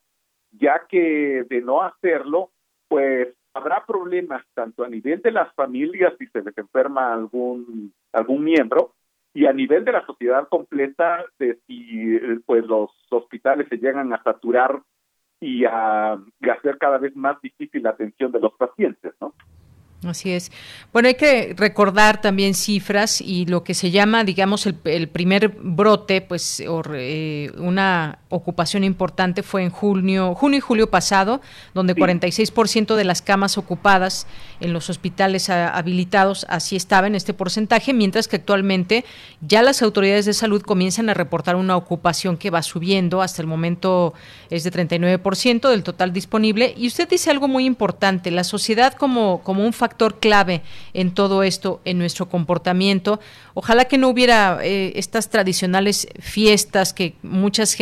ya 0.51 0.87
que 0.87 1.43
de 1.49 1.59
no 1.59 1.81
hacerlo, 1.81 2.51
pues 2.87 3.35
habrá 3.53 3.85
problemas 3.85 4.43
tanto 4.53 4.83
a 4.83 4.89
nivel 4.89 5.21
de 5.21 5.31
las 5.31 5.53
familias 5.53 6.13
si 6.17 6.27
se 6.27 6.41
les 6.41 6.57
enferma 6.57 7.13
algún 7.13 7.93
algún 8.11 8.43
miembro 8.43 8.93
y 9.33 9.45
a 9.45 9.53
nivel 9.53 9.85
de 9.85 9.91
la 9.91 10.05
sociedad 10.05 10.47
completa, 10.47 11.23
de 11.37 11.59
si 11.67 12.19
pues 12.45 12.65
los 12.65 12.89
hospitales 13.09 13.67
se 13.69 13.77
llegan 13.77 14.11
a 14.11 14.23
saturar 14.23 14.81
y 15.39 15.65
a, 15.65 16.17
y 16.41 16.49
a 16.49 16.53
hacer 16.53 16.77
cada 16.77 16.97
vez 16.97 17.15
más 17.15 17.39
difícil 17.41 17.83
la 17.83 17.91
atención 17.91 18.31
de 18.31 18.39
los 18.39 18.53
pacientes, 18.53 19.13
¿no? 19.21 19.33
Así 20.05 20.31
es. 20.31 20.49
Bueno, 20.93 21.09
hay 21.09 21.15
que 21.15 21.53
recordar 21.57 22.21
también 22.21 22.53
cifras 22.53 23.19
y 23.19 23.45
lo 23.45 23.65
que 23.65 23.73
se 23.73 23.91
llama, 23.91 24.23
digamos, 24.23 24.65
el, 24.65 25.09
primer 25.09 25.49
brote, 25.49 26.21
pues 26.21 26.63
eh, 26.65 27.51
una 27.57 28.19
ocupación 28.29 28.85
importante 28.85 29.43
fue 29.43 29.63
en 29.63 29.71
junio, 29.71 30.35
junio 30.35 30.59
y 30.59 30.61
julio 30.61 30.89
pasado, 30.89 31.41
donde 31.73 31.95
46% 31.95 32.95
de 32.95 33.03
las 33.03 33.21
camas 33.21 33.57
ocupadas 33.57 34.25
en 34.61 34.71
los 34.71 34.89
hospitales 34.89 35.49
habilitados 35.49 36.45
así 36.47 36.77
estaba 36.77 37.07
en 37.07 37.15
este 37.15 37.33
porcentaje, 37.33 37.93
mientras 37.93 38.29
que 38.29 38.37
actualmente 38.37 39.03
ya 39.41 39.61
las 39.63 39.81
autoridades 39.81 40.25
de 40.25 40.33
salud 40.33 40.61
comienzan 40.61 41.09
a 41.09 41.13
reportar 41.13 41.57
una 41.57 41.75
ocupación 41.75 42.37
que 42.37 42.51
va 42.51 42.63
subiendo, 42.63 43.21
hasta 43.21 43.41
el 43.41 43.49
momento 43.49 44.13
es 44.49 44.63
de 44.63 44.71
39% 44.71 45.69
del 45.69 45.83
total 45.83 46.13
disponible. 46.13 46.73
Y 46.77 46.87
usted 46.87 47.09
dice 47.09 47.31
algo 47.31 47.49
muy 47.49 47.65
importante, 47.65 48.31
la 48.31 48.45
sociedad 48.45 48.93
como, 48.93 49.41
como 49.43 49.65
un 49.65 49.73
factor 49.73 49.88
factor 49.89 50.19
clave 50.19 50.61
en 50.93 51.11
todo 51.11 51.41
esto, 51.41 51.81
en 51.83 51.97
nuestro 51.97 52.29
comportamiento. 52.29 53.19
Ojalá 53.55 53.85
que 53.85 53.97
no 53.97 54.09
hubiera 54.09 54.59
eh, 54.61 54.93
estas 54.95 55.29
tradicionales 55.29 56.07
fiestas 56.19 56.93
que 56.93 57.15
muchas 57.23 57.75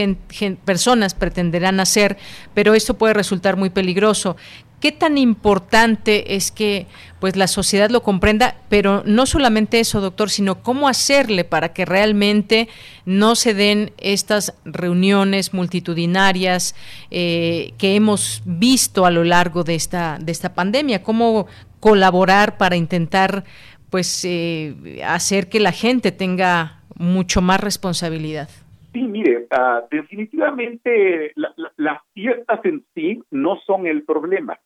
personas 0.63 1.13
pretenderán 1.13 1.81
hacer, 1.81 2.17
pero 2.53 2.75
esto 2.75 2.93
puede 2.93 3.13
resultar 3.13 3.57
muy 3.57 3.69
peligroso. 3.69 4.37
¿Qué 4.79 4.91
tan 4.91 5.17
importante 5.17 6.35
es 6.35 6.51
que 6.51 6.85
pues 7.19 7.35
la 7.35 7.47
sociedad 7.47 7.89
lo 7.89 8.03
comprenda, 8.03 8.57
pero 8.69 9.01
no 9.07 9.25
solamente 9.25 9.79
eso, 9.79 10.01
doctor, 10.01 10.29
sino 10.29 10.61
cómo 10.61 10.87
hacerle 10.87 11.43
para 11.43 11.73
que 11.73 11.83
realmente 11.83 12.69
no 13.03 13.33
se 13.33 13.55
den 13.55 13.91
estas 13.97 14.53
reuniones 14.65 15.51
multitudinarias 15.51 16.75
eh, 17.09 17.73
que 17.79 17.95
hemos 17.95 18.43
visto 18.45 19.07
a 19.07 19.11
lo 19.11 19.23
largo 19.23 19.63
de 19.63 19.73
esta 19.73 20.19
de 20.21 20.31
esta 20.31 20.53
pandemia? 20.53 21.01
¿Cómo 21.01 21.47
colaborar 21.79 22.57
para 22.57 22.75
intentar 22.75 23.43
pues 23.89 24.25
eh, 24.25 25.01
hacer 25.05 25.49
que 25.49 25.59
la 25.59 25.71
gente 25.71 26.11
tenga 26.11 26.81
mucho 26.95 27.41
más 27.41 27.61
responsabilidad? 27.61 28.49
Sí, 28.93 29.01
mire, 29.03 29.47
ah, 29.51 29.83
definitivamente 29.91 31.33
las 31.35 32.01
fiestas 32.13 32.59
en 32.65 32.83
sí 32.95 33.21
no 33.31 33.57
son 33.65 33.85
el 33.87 34.03
problema. 34.03 34.59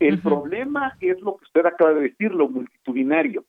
El 0.00 0.20
problema 0.20 0.96
es 1.00 1.20
lo 1.20 1.36
que 1.36 1.44
usted 1.44 1.66
acaba 1.66 1.92
de 1.92 2.02
decir, 2.02 2.32
lo 2.32 2.48
multitudinario. 2.48 3.44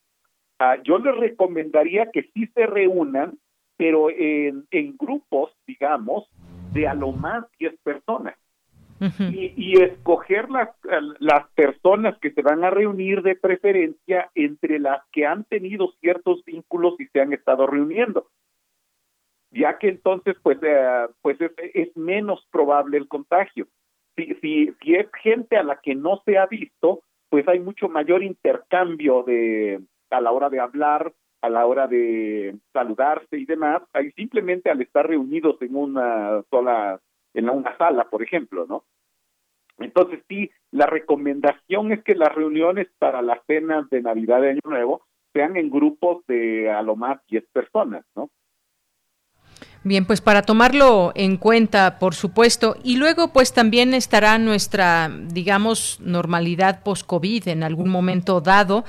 Ah, 0.57 0.77
yo 0.83 0.97
les 0.97 1.15
recomendaría 1.15 2.09
que 2.11 2.29
sí 2.33 2.47
se 2.55 2.65
reúnan, 2.65 3.37
pero 3.77 4.09
en, 4.09 4.65
en 4.71 4.97
grupos, 4.97 5.51
digamos, 5.67 6.25
de 6.73 6.87
a 6.87 6.93
lo 6.93 7.11
más 7.11 7.45
10 7.59 7.75
personas 7.83 8.35
y, 9.19 9.81
escoger 9.81 10.49
las, 10.49 10.69
las 11.19 11.47
personas 11.51 12.17
que 12.19 12.31
se 12.31 12.41
van 12.41 12.63
a 12.63 12.69
reunir 12.69 13.21
de 13.21 13.35
preferencia 13.35 14.29
entre 14.35 14.79
las 14.79 15.01
que 15.11 15.25
han 15.25 15.45
tenido 15.45 15.91
ciertos 16.01 16.43
vínculos 16.45 16.95
y 16.99 17.05
se 17.07 17.21
han 17.21 17.33
estado 17.33 17.67
reuniendo. 17.67 18.27
Ya 19.51 19.77
que 19.77 19.89
entonces 19.89 20.35
pues 20.43 20.59
eh, 20.61 21.07
pues 21.21 21.37
es, 21.41 21.95
menos 21.95 22.45
probable 22.51 22.97
el 22.97 23.07
contagio. 23.07 23.67
Si, 24.15 24.35
si 24.41 24.73
si 24.81 24.95
es 24.95 25.07
gente 25.23 25.57
a 25.57 25.63
la 25.63 25.79
que 25.81 25.95
no 25.95 26.21
se 26.25 26.37
ha 26.37 26.45
visto 26.45 27.01
pues 27.29 27.47
hay 27.47 27.59
mucho 27.59 27.89
mayor 27.89 28.23
intercambio 28.23 29.23
de 29.23 29.81
a 30.09 30.21
la 30.21 30.31
hora 30.31 30.49
de 30.49 30.59
hablar 30.59 31.13
a 31.41 31.49
la 31.49 31.65
hora 31.65 31.87
de 31.87 32.57
saludarse 32.73 33.37
y 33.37 33.45
demás. 33.45 33.81
Ahí 33.93 34.11
simplemente 34.11 34.69
al 34.69 34.81
estar 34.81 35.07
reunidos 35.07 35.61
en 35.61 35.75
una 35.75 36.43
sola 36.49 36.99
en 37.39 37.49
una 37.49 37.77
sala, 37.77 38.09
por 38.09 38.23
ejemplo, 38.23 38.65
¿no? 38.67 38.83
Entonces, 39.79 40.19
sí, 40.27 40.51
la 40.71 40.85
recomendación 40.85 41.91
es 41.91 42.03
que 42.03 42.15
las 42.15 42.33
reuniones 42.35 42.87
para 42.99 43.21
las 43.21 43.39
cenas 43.47 43.89
de 43.89 44.01
Navidad 44.01 44.41
de 44.41 44.49
Año 44.51 44.61
Nuevo 44.65 45.01
sean 45.33 45.55
en 45.57 45.69
grupos 45.69 46.25
de 46.27 46.69
a 46.69 46.81
lo 46.81 46.95
más 46.95 47.19
10 47.27 47.45
personas, 47.51 48.05
¿no? 48.15 48.29
Bien, 49.85 50.05
pues 50.05 50.19
para 50.19 50.41
tomarlo 50.41 51.13
en 51.15 51.37
cuenta, 51.37 51.99
por 51.99 52.13
supuesto, 52.13 52.75
y 52.83 52.97
luego 52.97 53.31
pues 53.31 53.53
también 53.53 53.93
estará 53.93 54.37
nuestra, 54.37 55.09
digamos, 55.09 56.01
normalidad 56.01 56.83
post-COVID 56.83 57.47
en 57.47 57.63
algún 57.63 57.89
momento 57.89 58.41
dado, 58.41 58.83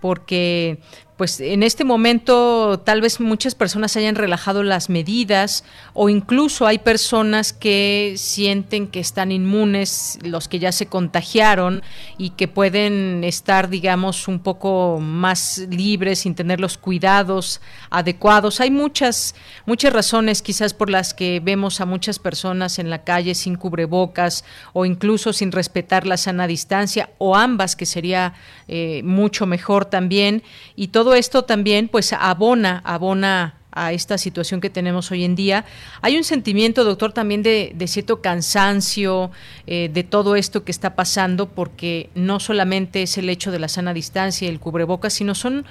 porque 0.00 0.78
pues 1.16 1.40
en 1.40 1.62
este 1.62 1.84
momento 1.84 2.78
tal 2.84 3.00
vez 3.00 3.20
muchas 3.20 3.54
personas 3.54 3.96
hayan 3.96 4.16
relajado 4.16 4.62
las 4.62 4.90
medidas 4.90 5.64
o 5.94 6.10
incluso 6.10 6.66
hay 6.66 6.78
personas 6.78 7.54
que 7.54 8.14
sienten 8.18 8.86
que 8.86 9.00
están 9.00 9.32
inmunes, 9.32 10.18
los 10.22 10.46
que 10.46 10.58
ya 10.58 10.72
se 10.72 10.86
contagiaron 10.86 11.82
y 12.18 12.30
que 12.30 12.48
pueden 12.48 13.24
estar, 13.24 13.70
digamos, 13.70 14.28
un 14.28 14.40
poco 14.40 14.98
más 15.00 15.58
libres 15.70 16.20
sin 16.20 16.34
tener 16.34 16.60
los 16.60 16.76
cuidados 16.76 17.62
adecuados. 17.88 18.60
Hay 18.60 18.70
muchas, 18.70 19.34
muchas 19.64 19.94
razones 19.94 20.42
quizás 20.42 20.74
por 20.74 20.90
las 20.90 21.14
que 21.14 21.40
vemos 21.40 21.80
a 21.80 21.86
muchas 21.86 22.18
personas 22.18 22.78
en 22.78 22.90
la 22.90 23.04
calle 23.04 23.34
sin 23.34 23.56
cubrebocas 23.56 24.44
o 24.74 24.84
incluso 24.84 25.32
sin 25.32 25.50
respetar 25.50 26.06
la 26.06 26.18
sana 26.18 26.46
distancia 26.46 27.08
o 27.16 27.36
ambas, 27.36 27.74
que 27.74 27.86
sería 27.86 28.34
eh, 28.68 29.00
mucho 29.02 29.46
mejor 29.46 29.86
también. 29.86 30.42
Y 30.74 30.88
todo 30.88 31.05
todo 31.06 31.14
esto 31.14 31.44
también 31.44 31.86
pues 31.86 32.12
abona, 32.12 32.82
abona 32.84 33.54
a 33.70 33.92
esta 33.92 34.18
situación 34.18 34.60
que 34.60 34.70
tenemos 34.70 35.12
hoy 35.12 35.22
en 35.22 35.36
día. 35.36 35.64
Hay 36.02 36.16
un 36.16 36.24
sentimiento, 36.24 36.82
doctor, 36.82 37.12
también 37.12 37.44
de, 37.44 37.76
cierto 37.86 38.20
cansancio 38.20 39.30
eh, 39.68 39.88
de 39.94 40.02
todo 40.02 40.34
esto 40.34 40.64
que 40.64 40.72
está 40.72 40.96
pasando, 40.96 41.48
porque 41.48 42.10
no 42.16 42.40
solamente 42.40 43.04
es 43.04 43.18
el 43.18 43.28
hecho 43.28 43.52
de 43.52 43.60
la 43.60 43.68
sana 43.68 43.94
distancia 43.94 44.46
y 44.46 44.50
el 44.50 44.58
cubrebocas, 44.58 45.12
sino 45.12 45.36
son 45.36 45.64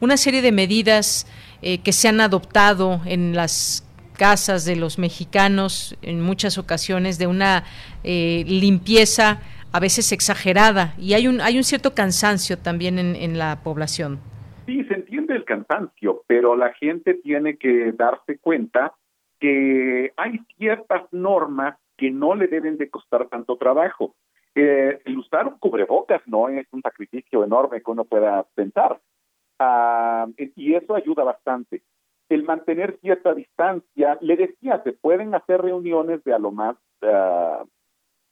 una 0.00 0.18
serie 0.18 0.42
de 0.42 0.52
medidas 0.52 1.26
eh, 1.62 1.78
que 1.78 1.94
se 1.94 2.08
han 2.08 2.20
adoptado 2.20 3.00
en 3.06 3.34
las 3.34 3.84
casas 4.18 4.66
de 4.66 4.76
los 4.76 4.98
mexicanos 4.98 5.96
en 6.02 6.20
muchas 6.20 6.58
ocasiones 6.58 7.16
de 7.16 7.28
una 7.28 7.64
eh, 8.04 8.44
limpieza 8.46 9.40
a 9.72 9.80
veces 9.80 10.12
exagerada 10.12 10.94
y 10.98 11.14
hay 11.14 11.28
un 11.28 11.40
hay 11.40 11.56
un 11.56 11.64
cierto 11.64 11.94
cansancio 11.94 12.58
también 12.58 12.98
en, 12.98 13.16
en 13.16 13.38
la 13.38 13.60
población. 13.62 14.20
Sí, 14.66 14.84
se 14.84 14.94
entiende 14.94 15.34
el 15.34 15.44
cansancio, 15.44 16.22
pero 16.26 16.54
la 16.54 16.72
gente 16.74 17.14
tiene 17.14 17.56
que 17.56 17.92
darse 17.92 18.38
cuenta 18.38 18.94
que 19.40 20.12
hay 20.16 20.38
ciertas 20.56 21.12
normas 21.12 21.76
que 21.96 22.10
no 22.10 22.34
le 22.34 22.46
deben 22.46 22.78
de 22.78 22.88
costar 22.88 23.28
tanto 23.28 23.56
trabajo. 23.56 24.14
Eh, 24.54 25.00
el 25.04 25.18
usar 25.18 25.48
un 25.48 25.58
cubrebocas 25.58 26.22
no 26.26 26.48
es 26.48 26.66
un 26.72 26.82
sacrificio 26.82 27.42
enorme 27.42 27.82
que 27.82 27.90
uno 27.90 28.04
pueda 28.04 28.44
pensar. 28.54 29.00
Ah, 29.58 30.26
y 30.36 30.74
eso 30.74 30.94
ayuda 30.94 31.24
bastante. 31.24 31.82
El 32.28 32.44
mantener 32.44 32.98
cierta 33.00 33.34
distancia, 33.34 34.16
le 34.20 34.36
decía, 34.36 34.80
se 34.84 34.92
pueden 34.92 35.34
hacer 35.34 35.60
reuniones 35.60 36.22
de 36.24 36.34
a 36.34 36.38
lo 36.38 36.52
más, 36.52 36.76
ah, 37.02 37.64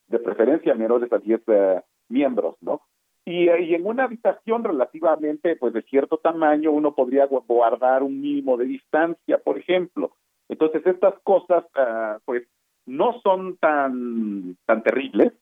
de 0.07 0.19
preferencia 0.21 0.75
menores 0.75 1.12
a 1.12 1.19
10 1.19 1.40
eh, 1.49 1.83
miembros, 2.09 2.57
¿no? 2.61 2.83
Y, 3.24 3.48
en 3.48 3.87
una 3.87 4.04
habitación 4.04 4.64
relativamente 4.64 5.56
pues 5.56 5.72
de 5.72 5.83
cierto 5.83 6.16
tamaño 6.18 6.72
uno 6.72 6.94
podría 6.94 7.26
guardar 7.26 8.02
un 8.02 8.20
mínimo 8.20 8.56
de 8.56 8.64
distancia, 8.64 9.38
por 9.38 9.59
ejemplo. 9.59 10.12
Entonces 10.48 10.85
estas 10.87 11.14
cosas 11.22 11.64
ah, 11.74 12.18
pues 12.24 12.48
no 12.87 13.20
son 13.20 13.56
tan, 13.59 14.56
tan 14.66 14.83
terribles. 14.83 15.33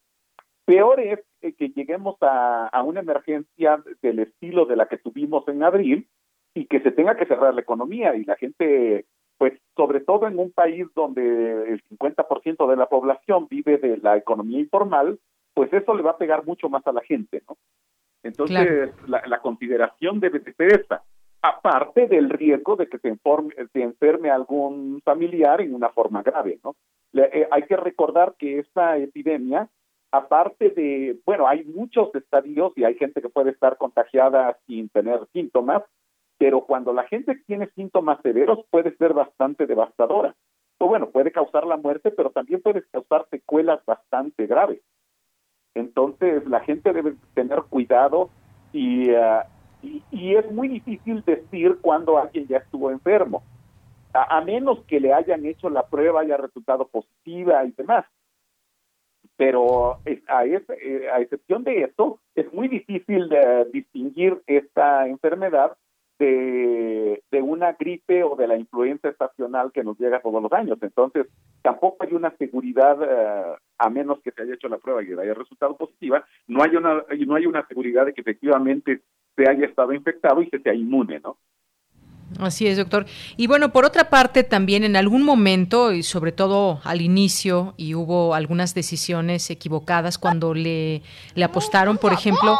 Peor 0.64 1.00
es 1.00 1.20
que 1.40 1.70
lleguemos 1.70 2.16
a, 2.20 2.66
a 2.66 2.82
una 2.82 3.00
emergencia 3.00 3.82
del 4.02 4.18
estilo 4.18 4.66
de 4.66 4.76
la 4.76 4.86
que 4.86 4.98
tuvimos 4.98 5.46
en 5.48 5.62
abril 5.62 6.08
y 6.54 6.66
que 6.66 6.80
se 6.80 6.90
tenga 6.90 7.16
que 7.16 7.26
cerrar 7.26 7.54
la 7.54 7.60
economía 7.60 8.14
y 8.16 8.24
la 8.24 8.36
gente, 8.36 9.06
pues 9.38 9.54
sobre 9.76 10.00
todo 10.00 10.26
en 10.26 10.38
un 10.38 10.50
país 10.52 10.86
donde 10.94 11.72
el 11.72 11.82
50% 11.84 12.68
de 12.68 12.76
la 12.76 12.86
población 12.86 13.46
vive 13.48 13.78
de 13.78 13.96
la 13.98 14.16
economía 14.16 14.58
informal, 14.58 15.18
pues 15.58 15.72
eso 15.72 15.92
le 15.92 16.04
va 16.04 16.12
a 16.12 16.16
pegar 16.16 16.46
mucho 16.46 16.68
más 16.68 16.86
a 16.86 16.92
la 16.92 17.00
gente, 17.00 17.42
¿no? 17.48 17.56
Entonces, 18.22 18.92
la, 19.08 19.40
consideración 19.40 20.20
debe 20.20 20.40
ser 20.54 20.72
esta, 20.72 21.02
aparte 21.42 22.06
del 22.06 22.30
riesgo 22.30 22.76
de 22.76 22.88
que 22.88 22.98
se, 22.98 23.08
informe, 23.08 23.52
se 23.72 23.82
enferme 23.82 24.30
algún 24.30 25.02
familiar 25.04 25.60
en 25.60 25.74
una 25.74 25.88
forma 25.88 26.22
grave, 26.22 26.60
¿no? 26.62 26.76
Eh, 27.12 27.48
hay 27.50 27.62
que 27.64 27.76
recordar 27.76 28.36
que 28.38 28.60
esta 28.60 28.98
epidemia, 28.98 29.68
aparte 30.12 30.70
de, 30.70 31.18
bueno, 31.26 31.48
hay 31.48 31.64
muchos 31.64 32.14
estadios 32.14 32.72
y 32.76 32.84
hay 32.84 32.94
gente 32.94 33.20
que 33.20 33.28
puede 33.28 33.50
estar 33.50 33.78
contagiada 33.78 34.56
sin 34.68 34.88
tener 34.90 35.26
síntomas, 35.32 35.82
pero 36.38 36.66
cuando 36.66 36.92
la 36.92 37.02
gente 37.08 37.34
tiene 37.48 37.66
síntomas 37.74 38.20
severos 38.22 38.60
puede 38.70 38.96
ser 38.96 39.12
bastante 39.12 39.66
devastadora. 39.66 40.36
O 40.78 40.86
bueno, 40.86 41.10
puede 41.10 41.32
causar 41.32 41.66
la 41.66 41.76
muerte, 41.76 42.12
pero 42.12 42.30
también 42.30 42.62
puede 42.62 42.84
causar 42.92 43.26
secuelas 43.28 43.84
bastante 43.84 44.46
graves. 44.46 44.80
Entonces 45.78 46.46
la 46.46 46.60
gente 46.60 46.92
debe 46.92 47.14
tener 47.34 47.62
cuidado 47.68 48.30
y, 48.72 49.10
uh, 49.10 49.42
y, 49.82 50.34
es 50.34 50.50
muy 50.52 50.68
difícil 50.68 51.22
decir 51.24 51.78
cuándo 51.80 52.18
alguien 52.18 52.46
ya 52.46 52.58
estuvo 52.58 52.90
enfermo, 52.90 53.42
a, 54.12 54.40
menos 54.40 54.80
que 54.84 55.00
le 55.00 55.12
hayan 55.12 55.46
hecho 55.46 55.70
la 55.70 55.86
prueba, 55.86 56.22
haya 56.22 56.36
resultado 56.36 56.88
positiva 56.88 57.64
y 57.64 57.72
demás. 57.72 58.04
Pero 59.36 60.00
a, 60.26 60.44
eh, 60.46 61.08
a 61.12 61.20
excepción 61.20 61.62
de 61.62 61.82
esto, 61.84 62.18
es 62.34 62.52
muy 62.52 62.68
difícil 62.68 63.28
distinguir 63.72 64.42
esta 64.46 65.06
enfermedad 65.06 65.76
de, 66.18 67.42
una 67.42 67.72
gripe 67.72 68.24
o 68.24 68.36
de 68.36 68.46
la 68.46 68.56
influenza 68.56 69.08
estacional 69.08 69.72
que 69.72 69.84
nos 69.84 69.98
llega 69.98 70.20
todos 70.20 70.42
los 70.42 70.52
años. 70.52 70.78
Entonces, 70.82 71.26
tampoco 71.62 72.04
hay 72.04 72.14
una 72.14 72.36
seguridad, 72.36 72.98
eh, 73.02 73.56
a 73.78 73.90
menos 73.90 74.20
que 74.22 74.30
se 74.32 74.42
haya 74.42 74.54
hecho 74.54 74.68
la 74.68 74.78
prueba 74.78 75.02
y 75.02 75.12
haya 75.12 75.34
resultado 75.34 75.76
positiva, 75.76 76.24
no 76.46 76.62
hay 76.62 76.76
una, 76.76 77.02
no 77.26 77.34
hay 77.34 77.46
una 77.46 77.66
seguridad 77.66 78.06
de 78.06 78.14
que 78.14 78.20
efectivamente 78.20 79.02
se 79.36 79.48
haya 79.48 79.66
estado 79.66 79.92
infectado 79.92 80.42
y 80.42 80.50
se 80.50 80.58
sea 80.60 80.74
inmune, 80.74 81.20
¿no? 81.20 81.38
Así 82.38 82.66
es, 82.66 82.76
doctor. 82.76 83.06
Y 83.36 83.46
bueno, 83.46 83.72
por 83.72 83.84
otra 83.84 84.10
parte, 84.10 84.44
también 84.44 84.84
en 84.84 84.96
algún 84.96 85.22
momento, 85.22 85.92
y 85.92 86.02
sobre 86.02 86.30
todo 86.30 86.80
al 86.84 87.00
inicio, 87.00 87.74
y 87.76 87.94
hubo 87.94 88.34
algunas 88.34 88.74
decisiones 88.74 89.50
equivocadas 89.50 90.18
cuando 90.18 90.52
le, 90.52 91.02
le 91.34 91.44
apostaron, 91.44 91.96
por 91.96 92.12
ejemplo, 92.12 92.56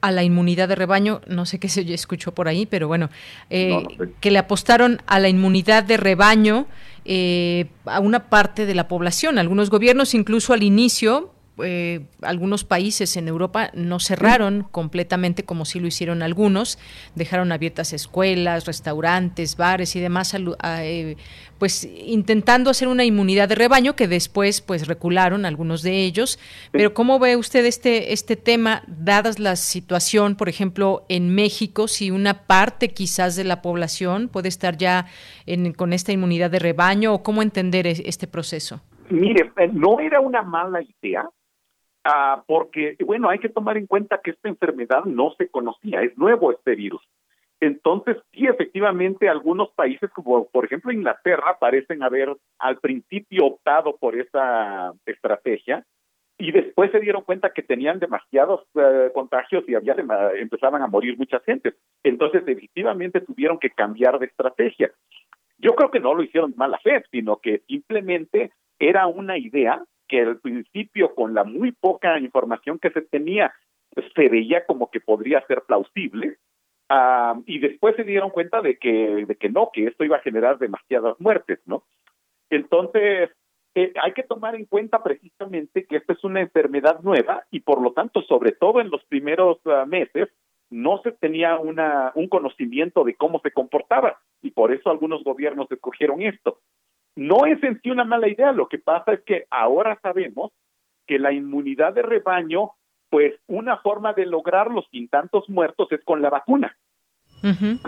a 0.00 0.10
la 0.10 0.24
inmunidad 0.24 0.68
de 0.68 0.74
rebaño, 0.74 1.20
no 1.26 1.46
sé 1.46 1.60
qué 1.60 1.68
se 1.68 1.82
escuchó 1.92 2.32
por 2.32 2.48
ahí, 2.48 2.66
pero 2.66 2.88
bueno, 2.88 3.10
eh, 3.50 3.84
que 4.20 4.30
le 4.30 4.38
apostaron 4.38 5.00
a 5.06 5.18
la 5.20 5.28
inmunidad 5.28 5.84
de 5.84 5.96
rebaño 5.96 6.66
eh, 7.04 7.70
a 7.86 8.00
una 8.00 8.28
parte 8.28 8.66
de 8.66 8.74
la 8.74 8.88
población. 8.88 9.38
Algunos 9.38 9.70
gobiernos, 9.70 10.14
incluso 10.14 10.52
al 10.52 10.62
inicio, 10.62 11.32
eh, 11.64 12.06
algunos 12.22 12.64
países 12.64 13.16
en 13.16 13.28
Europa 13.28 13.70
no 13.74 14.00
cerraron 14.00 14.66
completamente 14.70 15.44
como 15.44 15.64
sí 15.64 15.80
lo 15.80 15.86
hicieron 15.86 16.22
algunos, 16.22 16.78
dejaron 17.14 17.52
abiertas 17.52 17.92
escuelas, 17.92 18.66
restaurantes, 18.66 19.56
bares 19.56 19.96
y 19.96 20.00
demás, 20.00 20.34
eh, 20.34 21.16
pues 21.58 21.84
intentando 21.84 22.70
hacer 22.70 22.88
una 22.88 23.04
inmunidad 23.04 23.48
de 23.48 23.54
rebaño 23.54 23.96
que 23.96 24.08
después 24.08 24.60
pues 24.60 24.86
recularon 24.86 25.44
algunos 25.44 25.82
de 25.82 26.04
ellos. 26.04 26.38
Pero 26.72 26.94
¿cómo 26.94 27.18
ve 27.18 27.36
usted 27.36 27.64
este, 27.64 28.12
este 28.12 28.36
tema, 28.36 28.82
dadas 28.86 29.38
la 29.38 29.56
situación, 29.56 30.36
por 30.36 30.48
ejemplo, 30.48 31.04
en 31.08 31.34
México, 31.34 31.88
si 31.88 32.10
una 32.10 32.46
parte 32.46 32.88
quizás 32.88 33.36
de 33.36 33.44
la 33.44 33.62
población 33.62 34.28
puede 34.28 34.48
estar 34.48 34.76
ya 34.76 35.06
con 35.76 35.92
esta 35.92 36.12
inmunidad 36.12 36.50
de 36.50 36.58
rebaño 36.58 37.12
o 37.12 37.22
cómo 37.22 37.42
entender 37.42 37.86
este 37.86 38.26
proceso? 38.26 38.80
Mire, 39.10 39.52
eh, 39.56 39.68
no 39.72 39.98
era 39.98 40.20
una 40.20 40.42
mala 40.42 40.80
idea 40.82 41.28
Ah, 42.04 42.42
porque, 42.46 42.96
bueno, 43.04 43.28
hay 43.28 43.38
que 43.38 43.48
tomar 43.48 43.76
en 43.76 43.86
cuenta 43.86 44.20
que 44.22 44.30
esta 44.30 44.48
enfermedad 44.48 45.04
no 45.04 45.34
se 45.36 45.48
conocía, 45.48 46.02
es 46.02 46.16
nuevo 46.16 46.50
este 46.50 46.74
virus. 46.74 47.02
Entonces, 47.60 48.16
sí, 48.32 48.46
efectivamente, 48.46 49.28
algunos 49.28 49.70
países, 49.72 50.10
como 50.12 50.48
por 50.48 50.64
ejemplo 50.64 50.92
Inglaterra, 50.92 51.58
parecen 51.60 52.02
haber 52.02 52.34
al 52.58 52.78
principio 52.78 53.44
optado 53.44 53.98
por 53.98 54.18
esa 54.18 54.94
estrategia 55.04 55.84
y 56.38 56.52
después 56.52 56.90
se 56.90 57.00
dieron 57.00 57.22
cuenta 57.22 57.52
que 57.52 57.62
tenían 57.62 57.98
demasiados 57.98 58.62
eh, 58.74 59.10
contagios 59.12 59.62
y 59.68 59.74
había 59.74 59.94
empezaban 60.38 60.80
a 60.80 60.86
morir 60.86 61.18
mucha 61.18 61.38
gente. 61.40 61.74
Entonces, 62.02 62.42
efectivamente, 62.46 63.20
tuvieron 63.20 63.58
que 63.58 63.68
cambiar 63.68 64.18
de 64.18 64.26
estrategia. 64.26 64.90
Yo 65.58 65.74
creo 65.74 65.90
que 65.90 66.00
no 66.00 66.14
lo 66.14 66.22
hicieron 66.22 66.52
de 66.52 66.56
mala 66.56 66.78
fe, 66.78 67.04
sino 67.10 67.36
que 67.36 67.58
simplemente 67.68 68.52
era 68.78 69.06
una 69.06 69.36
idea 69.36 69.84
que 70.10 70.20
al 70.20 70.40
principio 70.40 71.14
con 71.14 71.34
la 71.34 71.44
muy 71.44 71.70
poca 71.70 72.18
información 72.18 72.80
que 72.80 72.90
se 72.90 73.00
tenía 73.00 73.54
pues, 73.94 74.06
se 74.14 74.28
veía 74.28 74.66
como 74.66 74.90
que 74.90 75.00
podría 75.00 75.46
ser 75.46 75.62
plausible 75.62 76.38
ah, 76.88 77.38
y 77.46 77.60
después 77.60 77.94
se 77.94 78.02
dieron 78.02 78.30
cuenta 78.30 78.60
de 78.60 78.76
que 78.76 79.24
de 79.24 79.36
que 79.36 79.48
no 79.48 79.70
que 79.72 79.86
esto 79.86 80.04
iba 80.04 80.16
a 80.16 80.22
generar 80.22 80.58
demasiadas 80.58 81.14
muertes 81.20 81.60
no 81.64 81.84
entonces 82.50 83.30
eh, 83.76 83.92
hay 84.02 84.12
que 84.12 84.24
tomar 84.24 84.56
en 84.56 84.64
cuenta 84.64 85.00
precisamente 85.00 85.86
que 85.86 85.98
esta 85.98 86.12
es 86.12 86.24
una 86.24 86.40
enfermedad 86.40 87.00
nueva 87.02 87.44
y 87.52 87.60
por 87.60 87.80
lo 87.80 87.92
tanto 87.92 88.22
sobre 88.22 88.50
todo 88.50 88.80
en 88.80 88.90
los 88.90 89.04
primeros 89.04 89.58
ah, 89.66 89.84
meses 89.86 90.28
no 90.70 91.00
se 91.02 91.12
tenía 91.12 91.56
una 91.56 92.10
un 92.16 92.28
conocimiento 92.28 93.04
de 93.04 93.14
cómo 93.14 93.38
se 93.44 93.52
comportaba 93.52 94.18
y 94.42 94.50
por 94.50 94.72
eso 94.72 94.90
algunos 94.90 95.22
gobiernos 95.22 95.70
escogieron 95.70 96.20
esto 96.20 96.58
no 97.16 97.46
es 97.46 97.62
en 97.62 97.80
sí 97.82 97.90
una 97.90 98.04
mala 98.04 98.28
idea, 98.28 98.52
lo 98.52 98.68
que 98.68 98.78
pasa 98.78 99.12
es 99.12 99.20
que 99.22 99.46
ahora 99.50 99.98
sabemos 100.02 100.52
que 101.06 101.18
la 101.18 101.32
inmunidad 101.32 101.92
de 101.92 102.02
rebaño, 102.02 102.70
pues 103.08 103.34
una 103.48 103.78
forma 103.78 104.12
de 104.12 104.26
lograrlo 104.26 104.82
sin 104.90 105.08
tantos 105.08 105.48
muertos 105.48 105.90
es 105.90 106.02
con 106.04 106.22
la 106.22 106.30
vacuna. 106.30 106.76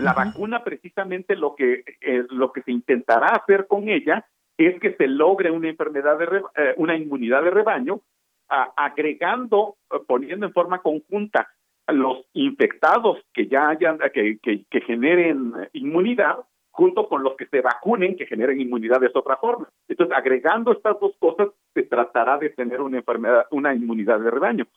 la 0.01 0.13
vacuna 0.13 0.63
precisamente 0.63 1.35
lo 1.35 1.55
que 1.55 1.83
eh, 2.01 2.25
lo 2.31 2.51
que 2.51 2.63
se 2.63 2.71
intentará 2.71 3.27
hacer 3.27 3.67
con 3.67 3.87
ella 3.87 4.25
es 4.57 4.79
que 4.79 4.95
se 4.95 5.07
logre 5.07 5.51
una 5.51 5.69
enfermedad 5.69 6.17
de 6.17 6.41
eh, 6.55 6.73
una 6.77 6.95
inmunidad 6.95 7.43
de 7.43 7.51
rebaño 7.51 8.01
agregando 8.47 9.75
eh, 9.91 9.99
poniendo 10.07 10.47
en 10.47 10.53
forma 10.53 10.79
conjunta 10.79 11.49
los 11.87 12.25
infectados 12.33 13.19
que 13.31 13.47
ya 13.47 13.69
hayan 13.69 13.99
que, 14.11 14.39
que 14.39 14.81
generen 14.81 15.53
inmunidad 15.73 16.37
junto 16.73 17.07
con 17.07 17.23
los 17.23 17.35
que 17.37 17.45
se 17.45 17.61
vacunen 17.61 18.17
que 18.17 18.25
generen 18.25 18.59
inmunidad 18.59 18.99
de 18.99 19.11
otra 19.13 19.37
forma. 19.37 19.69
Entonces, 19.87 20.17
agregando 20.17 20.71
estas 20.71 20.99
dos 20.99 21.15
cosas, 21.19 21.49
se 21.73 21.83
tratará 21.83 22.39
de 22.39 22.49
tener 22.49 22.81
una 22.81 22.97
enfermedad, 22.97 23.45
una 23.51 23.75
inmunidad 23.75 24.19
de 24.19 24.31
rebaño. 24.31 24.67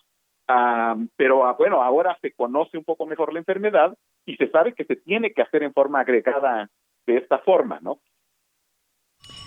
Pero 1.17 1.47
ah, 1.47 1.57
bueno, 1.59 1.83
ahora 1.83 2.17
se 2.21 2.33
conoce 2.33 2.77
un 2.77 2.85
poco 2.85 3.07
mejor 3.07 3.33
la 3.33 3.39
enfermedad 3.39 3.97
y 4.27 4.37
se 4.37 4.49
sabe 4.51 4.75
que 4.75 4.85
se 4.85 4.97
tiene 4.97 5.33
que 5.33 5.41
hacer 5.41 5.63
en 5.63 5.73
forma 5.73 6.01
agregada 6.01 6.69
de 7.07 7.17
esta 7.17 7.39
forma, 7.39 7.81
¿no? 7.81 7.99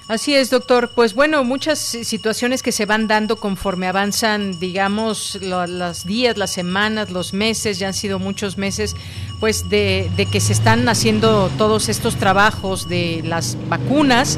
Así 0.10 0.34
es, 0.34 0.50
doctor. 0.50 0.90
Pues 0.96 1.14
bueno, 1.14 1.44
muchas 1.44 1.78
situaciones 1.78 2.64
que 2.64 2.72
se 2.72 2.88
van 2.88 3.08
dando 3.08 3.36
conforme 3.36 3.86
avanzan, 3.86 4.60
digamos, 4.60 5.40
los 5.40 6.04
días, 6.04 6.36
las 6.36 6.52
semanas, 6.52 7.12
los 7.12 7.32
meses, 7.32 7.78
ya 7.78 7.88
han 7.90 7.94
sido 7.94 8.18
muchos 8.18 8.58
meses, 8.58 8.96
pues 9.39 9.69
de, 9.69 10.10
que 10.32 10.39
se 10.39 10.54
están 10.54 10.88
haciendo 10.89 11.49
todos 11.58 11.89
estos 11.89 12.15
trabajos 12.15 12.88
de 12.89 13.21
las 13.25 13.58
vacunas. 13.69 14.38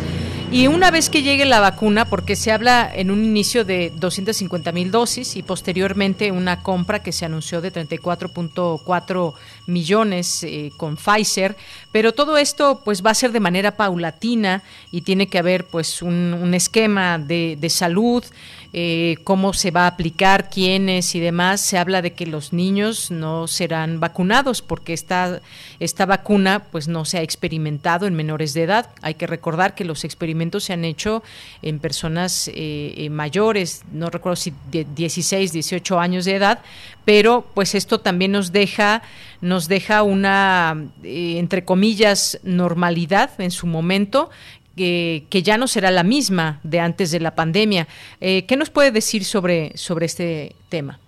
Y 0.51 0.67
una 0.67 0.91
vez 0.91 1.09
que 1.09 1.23
llegue 1.23 1.45
la 1.45 1.61
vacuna, 1.61 2.09
porque 2.09 2.35
se 2.35 2.51
habla 2.51 2.91
en 2.93 3.09
un 3.09 3.23
inicio 3.23 3.63
de 3.63 3.89
250 3.95 4.73
mil 4.73 4.91
dosis 4.91 5.37
y 5.37 5.43
posteriormente 5.43 6.29
una 6.33 6.61
compra 6.61 7.01
que 7.01 7.13
se 7.13 7.23
anunció 7.23 7.61
de 7.61 7.71
34.4 7.71 9.33
millones 9.67 10.43
eh, 10.43 10.73
con 10.75 10.97
Pfizer, 10.97 11.55
pero 11.93 12.11
todo 12.11 12.37
esto 12.37 12.81
pues 12.83 13.01
va 13.01 13.11
a 13.11 13.15
ser 13.15 13.31
de 13.31 13.39
manera 13.39 13.77
paulatina 13.77 14.61
y 14.91 15.03
tiene 15.03 15.27
que 15.27 15.39
haber 15.39 15.67
pues 15.67 16.01
un, 16.01 16.53
esquema 16.53 17.17
de 17.17 17.69
salud 17.69 18.25
eh, 18.73 19.17
cómo 19.25 19.51
se 19.51 19.69
va 19.69 19.83
a 19.83 19.87
aplicar, 19.87 20.49
quiénes 20.49 21.13
y 21.15 21.19
demás, 21.19 21.59
se 21.59 21.77
habla 21.77 22.01
de 22.01 22.13
que 22.13 22.25
los 22.25 22.53
niños 22.53 23.11
no 23.11 23.47
serán 23.47 23.99
vacunados 23.99 24.61
porque 24.61 24.93
esta, 24.93 25.41
esta 25.81 26.05
vacuna 26.05 26.63
pues 26.71 26.87
no 26.87 27.03
se 27.03 27.17
ha 27.17 27.21
experimentado 27.21 28.07
en 28.07 28.15
menores 28.15 28.53
de 28.53 28.63
edad. 28.63 28.89
Hay 29.01 29.15
que 29.15 29.27
recordar 29.27 29.75
que 29.75 29.83
los 29.83 30.05
experimentos 30.05 30.63
se 30.63 30.73
han 30.73 30.85
hecho 30.85 31.21
en 31.61 31.79
personas 31.79 32.47
eh, 32.47 32.93
eh, 32.95 33.09
mayores, 33.09 33.83
no 33.91 34.09
recuerdo 34.09 34.37
si 34.37 34.53
de 34.71 34.85
16, 34.95 35.51
18 35.51 35.99
años 35.99 36.23
de 36.23 36.35
edad, 36.35 36.59
pero 37.03 37.45
pues 37.53 37.75
esto 37.75 37.99
también 37.99 38.31
nos 38.31 38.53
deja 38.53 39.01
nos 39.41 39.67
deja 39.67 40.03
una 40.03 40.85
entre 41.03 41.65
comillas 41.65 42.39
normalidad 42.43 43.31
en 43.39 43.49
su 43.49 43.65
momento 43.65 44.29
que, 44.75 45.41
ya 45.43 45.57
no 45.57 45.67
será 45.67 45.91
la 45.91 46.03
misma 46.03 46.59
de 46.63 46.79
antes 46.79 47.11
de 47.11 47.19
la 47.19 47.35
pandemia. 47.35 47.87
Eh, 48.19 48.45
¿Qué 48.45 48.55
nos 48.57 48.69
puede 48.69 48.91
decir 48.91 49.23
sobre, 49.23 49.75
sobre 49.77 50.05
este 50.05 50.55
tema? 50.69 50.99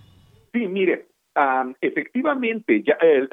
Sí, 0.52 0.66
mire, 0.68 1.08
efectivamente, 1.80 2.82
ya, 2.82 2.96
eh, 3.00 3.28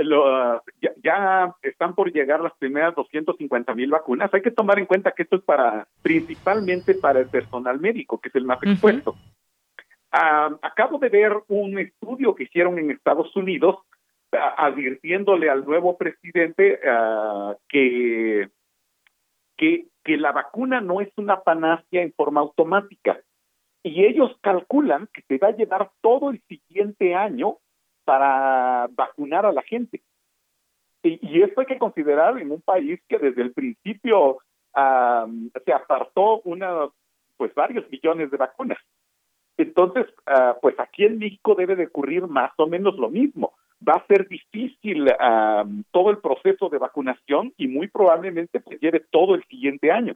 ya, 0.81 0.91
ya, 1.03 1.55
están 1.61 1.93
por 1.93 2.11
llegar 2.11 2.41
las 2.41 2.53
primeras 2.57 2.95
250 2.95 3.75
mil 3.75 3.91
vacunas. 3.91 4.33
Hay 4.33 4.41
que 4.41 4.51
tomar 4.51 4.79
en 4.79 4.85
cuenta 4.85 5.11
que 5.11 5.23
esto 5.23 5.35
es 5.35 5.43
para 5.43 5.87
principalmente 6.01 6.95
para 6.95 7.19
el 7.19 7.27
personal 7.27 7.79
médico, 7.79 8.19
que 8.19 8.29
es 8.29 8.35
el 8.35 8.45
más 8.45 8.61
expuesto. 8.63 9.15
acabo 10.11 10.97
de 10.97 11.09
ver 11.09 11.33
un 11.47 11.77
estudio 11.79 12.33
que 12.35 12.43
hicieron 12.43 12.79
en 12.79 12.91
Estados 12.91 13.35
Unidos 13.35 13.77
advirtiéndole 14.31 15.49
al 15.49 15.65
nuevo 15.65 15.97
presidente 15.97 16.79
ah, 16.87 17.55
que, 17.67 18.49
que 19.57 19.87
que 20.03 20.17
la 20.17 20.31
vacuna 20.31 20.81
no 20.81 21.01
es 21.01 21.09
una 21.17 21.41
panacea 21.41 22.01
en 22.01 22.13
forma 22.13 22.41
automática 22.41 23.19
y 23.83 24.05
ellos 24.05 24.31
calculan 24.41 25.07
que 25.13 25.21
se 25.23 25.37
va 25.37 25.49
a 25.49 25.55
llevar 25.55 25.91
todo 26.01 26.29
el 26.29 26.41
siguiente 26.47 27.15
año 27.15 27.57
para 28.03 28.87
vacunar 28.91 29.45
a 29.45 29.51
la 29.51 29.61
gente. 29.63 30.01
Y, 31.03 31.41
esto 31.41 31.61
hay 31.61 31.67
que 31.67 31.79
considerar 31.79 32.37
en 32.37 32.51
un 32.51 32.61
país 32.61 33.01
que 33.07 33.17
desde 33.17 33.41
el 33.41 33.53
principio 33.53 34.39
se 34.73 35.73
apartó 35.73 36.41
una, 36.41 36.89
pues 37.37 37.53
varios 37.55 37.89
millones 37.89 38.29
de 38.29 38.37
vacunas. 38.37 38.77
Entonces, 39.57 40.05
ah, 40.27 40.57
pues 40.61 40.79
aquí 40.79 41.05
en 41.05 41.17
México 41.17 41.55
debe 41.55 41.75
de 41.75 41.87
ocurrir 41.87 42.27
más 42.27 42.51
o 42.57 42.67
menos 42.67 42.95
lo 42.97 43.09
mismo. 43.09 43.53
Va 43.87 43.93
a 43.93 44.05
ser 44.07 44.27
difícil 44.27 45.07
todo 45.91 46.11
el 46.11 46.19
proceso 46.19 46.69
de 46.69 46.77
vacunación 46.77 47.53
y 47.57 47.67
muy 47.67 47.87
probablemente 47.87 48.59
pues 48.59 48.79
lleve 48.79 49.01
todo 49.11 49.35
el 49.35 49.43
siguiente 49.45 49.91
año. 49.91 50.15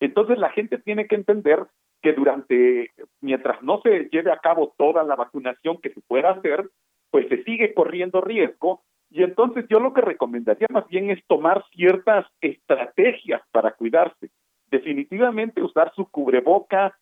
Entonces 0.00 0.38
la 0.38 0.50
gente 0.50 0.78
tiene 0.78 1.06
que 1.06 1.14
entender 1.14 1.66
que 2.02 2.12
durante, 2.12 2.90
mientras 3.20 3.62
no 3.62 3.80
se 3.82 4.08
lleve 4.12 4.30
a 4.30 4.38
cabo 4.38 4.74
toda 4.76 5.02
la 5.02 5.16
vacunación 5.16 5.78
que 5.78 5.90
se 5.90 6.00
pueda 6.02 6.30
hacer, 6.30 6.68
pues 7.10 7.28
se 7.28 7.42
sigue 7.44 7.72
corriendo 7.72 8.20
riesgo 8.20 8.82
y 9.10 9.22
entonces 9.22 9.64
yo 9.68 9.80
lo 9.80 9.94
que 9.94 10.02
recomendaría 10.02 10.66
más 10.70 10.86
bien 10.88 11.10
es 11.10 11.24
tomar 11.26 11.64
ciertas 11.74 12.26
estrategias 12.40 13.40
para 13.52 13.72
cuidarse. 13.72 14.30
Definitivamente 14.70 15.62
usar 15.62 15.92
su 15.94 16.10
cubreboca, 16.10 16.98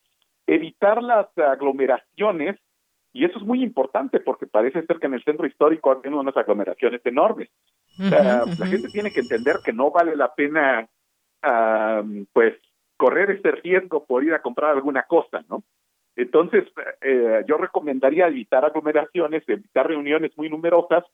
evitar 0.47 1.03
las 1.03 1.27
aglomeraciones, 1.37 2.57
y 3.14 3.24
eso 3.24 3.38
es 3.38 3.44
muy 3.44 3.62
importante 3.62 4.18
porque 4.18 4.46
parece 4.46 4.84
ser 4.84 4.98
que 4.98 5.06
en 5.06 5.14
el 5.14 5.22
centro 5.22 5.46
histórico 5.46 5.92
hay 6.04 6.12
unas 6.12 6.36
aglomeraciones 6.36 7.00
enormes. 7.06 7.48
La 7.96 8.66
gente 8.66 8.88
tiene 8.88 9.12
que 9.12 9.20
entender 9.20 9.58
que 9.64 9.72
no 9.72 9.92
vale 9.92 10.16
la 10.16 10.34
pena, 10.34 10.88
pues, 12.32 12.54
correr 12.96 13.30
ese 13.30 13.52
riesgo 13.52 14.04
por 14.04 14.24
ir 14.24 14.34
a 14.34 14.42
comprar 14.42 14.72
alguna 14.72 15.04
cosa, 15.04 15.44
¿no? 15.48 15.62
Entonces, 16.16 16.64
eh, 17.02 17.44
yo 17.46 17.56
recomendaría 17.56 18.26
evitar 18.26 18.64
aglomeraciones, 18.64 19.48
evitar 19.48 19.86
reuniones 19.86 20.36
muy 20.36 20.48
numerosas, 20.48 21.04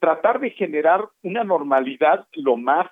tratar 0.00 0.40
de 0.40 0.50
generar 0.50 1.08
una 1.22 1.44
normalidad 1.44 2.26
lo 2.32 2.56
más, 2.56 2.90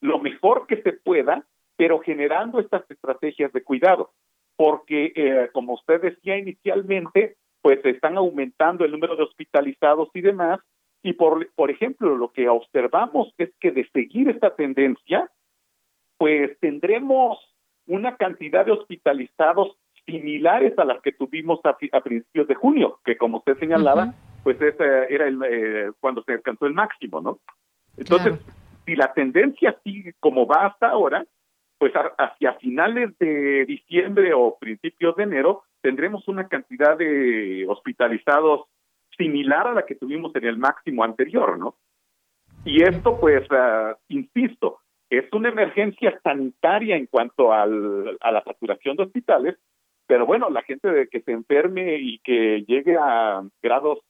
lo 0.00 0.18
mejor 0.20 0.66
que 0.66 0.80
se 0.82 0.92
pueda, 0.92 1.44
pero 1.76 2.00
generando 2.00 2.60
estas 2.60 2.90
estrategias 2.90 3.52
de 3.52 3.62
cuidado, 3.62 4.12
porque 4.58 5.12
eh, 5.14 5.50
como 5.52 5.74
usted 5.74 6.02
decía 6.02 6.36
inicialmente, 6.36 7.36
pues 7.62 7.78
están 7.84 8.16
aumentando 8.16 8.84
el 8.84 8.90
número 8.90 9.14
de 9.14 9.22
hospitalizados 9.22 10.08
y 10.14 10.20
demás, 10.20 10.58
y 11.00 11.12
por, 11.12 11.48
por 11.54 11.70
ejemplo, 11.70 12.16
lo 12.16 12.32
que 12.32 12.48
observamos 12.48 13.32
es 13.38 13.50
que 13.60 13.70
de 13.70 13.88
seguir 13.90 14.28
esta 14.28 14.56
tendencia, 14.56 15.30
pues 16.16 16.58
tendremos 16.58 17.38
una 17.86 18.16
cantidad 18.16 18.66
de 18.66 18.72
hospitalizados 18.72 19.76
similares 20.04 20.76
a 20.76 20.84
las 20.84 21.00
que 21.02 21.12
tuvimos 21.12 21.60
a, 21.62 21.76
principios 22.02 22.48
de 22.48 22.56
junio, 22.56 22.98
que 23.04 23.16
como 23.16 23.38
usted 23.38 23.56
señalaba, 23.60 24.12
pues 24.42 24.60
ese 24.60 25.14
era 25.14 25.28
el, 25.28 25.40
eh, 25.48 25.92
cuando 26.00 26.24
se 26.24 26.32
alcanzó 26.32 26.66
el 26.66 26.74
máximo, 26.74 27.20
¿no? 27.20 27.38
Entonces, 27.96 28.40
si 28.84 28.96
la 28.96 29.12
tendencia 29.12 29.78
sigue 29.84 30.14
como 30.18 30.48
va 30.48 30.66
hasta 30.66 30.88
ahora, 30.88 31.24
pues 31.78 31.92
hacia 31.94 32.54
finales 32.54 33.16
de 33.18 33.64
diciembre 33.66 34.34
o 34.34 34.58
principios 34.58 35.16
de 35.16 35.22
enero 35.22 35.62
tendremos 35.80 36.26
una 36.26 36.48
cantidad 36.48 36.96
de 36.96 37.64
hospitalizados 37.68 38.66
similar 39.16 39.68
a 39.68 39.74
la 39.74 39.86
que 39.86 39.94
tuvimos 39.94 40.34
en 40.34 40.44
el 40.44 40.58
máximo 40.58 41.04
anterior, 41.04 41.58
¿no? 41.58 41.76
Y 42.64 42.82
esto, 42.82 43.18
pues, 43.20 43.46
ah, 43.50 43.96
insisto, 44.08 44.80
es 45.08 45.24
una 45.32 45.48
emergencia 45.48 46.18
sanitaria 46.22 46.96
en 46.96 47.06
cuanto 47.06 47.52
al, 47.52 48.18
a 48.20 48.32
la 48.32 48.42
saturación 48.42 48.96
de 48.96 49.04
hospitales, 49.04 49.56
pero 50.06 50.26
bueno, 50.26 50.50
la 50.50 50.62
gente 50.62 50.88
de 50.88 51.08
que 51.08 51.20
se 51.20 51.32
enferme 51.32 51.96
y 51.98 52.18
que 52.18 52.64
llegue 52.66 52.96
a 52.98 53.42
grados 53.62 54.00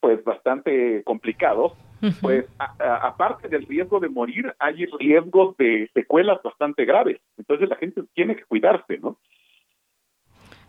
pues 0.00 0.22
bastante 0.24 1.02
complicados, 1.04 1.72
pues 2.20 2.46
aparte 2.58 3.48
del 3.48 3.66
riesgo 3.66 4.00
de 4.00 4.08
morir, 4.08 4.52
hay 4.58 4.86
riesgos 4.98 5.56
de 5.56 5.88
secuelas 5.94 6.40
bastante 6.42 6.84
graves. 6.84 7.20
Entonces 7.38 7.68
la 7.68 7.76
gente 7.76 8.02
tiene 8.14 8.36
que 8.36 8.44
cuidarse, 8.44 8.98
¿no? 8.98 9.18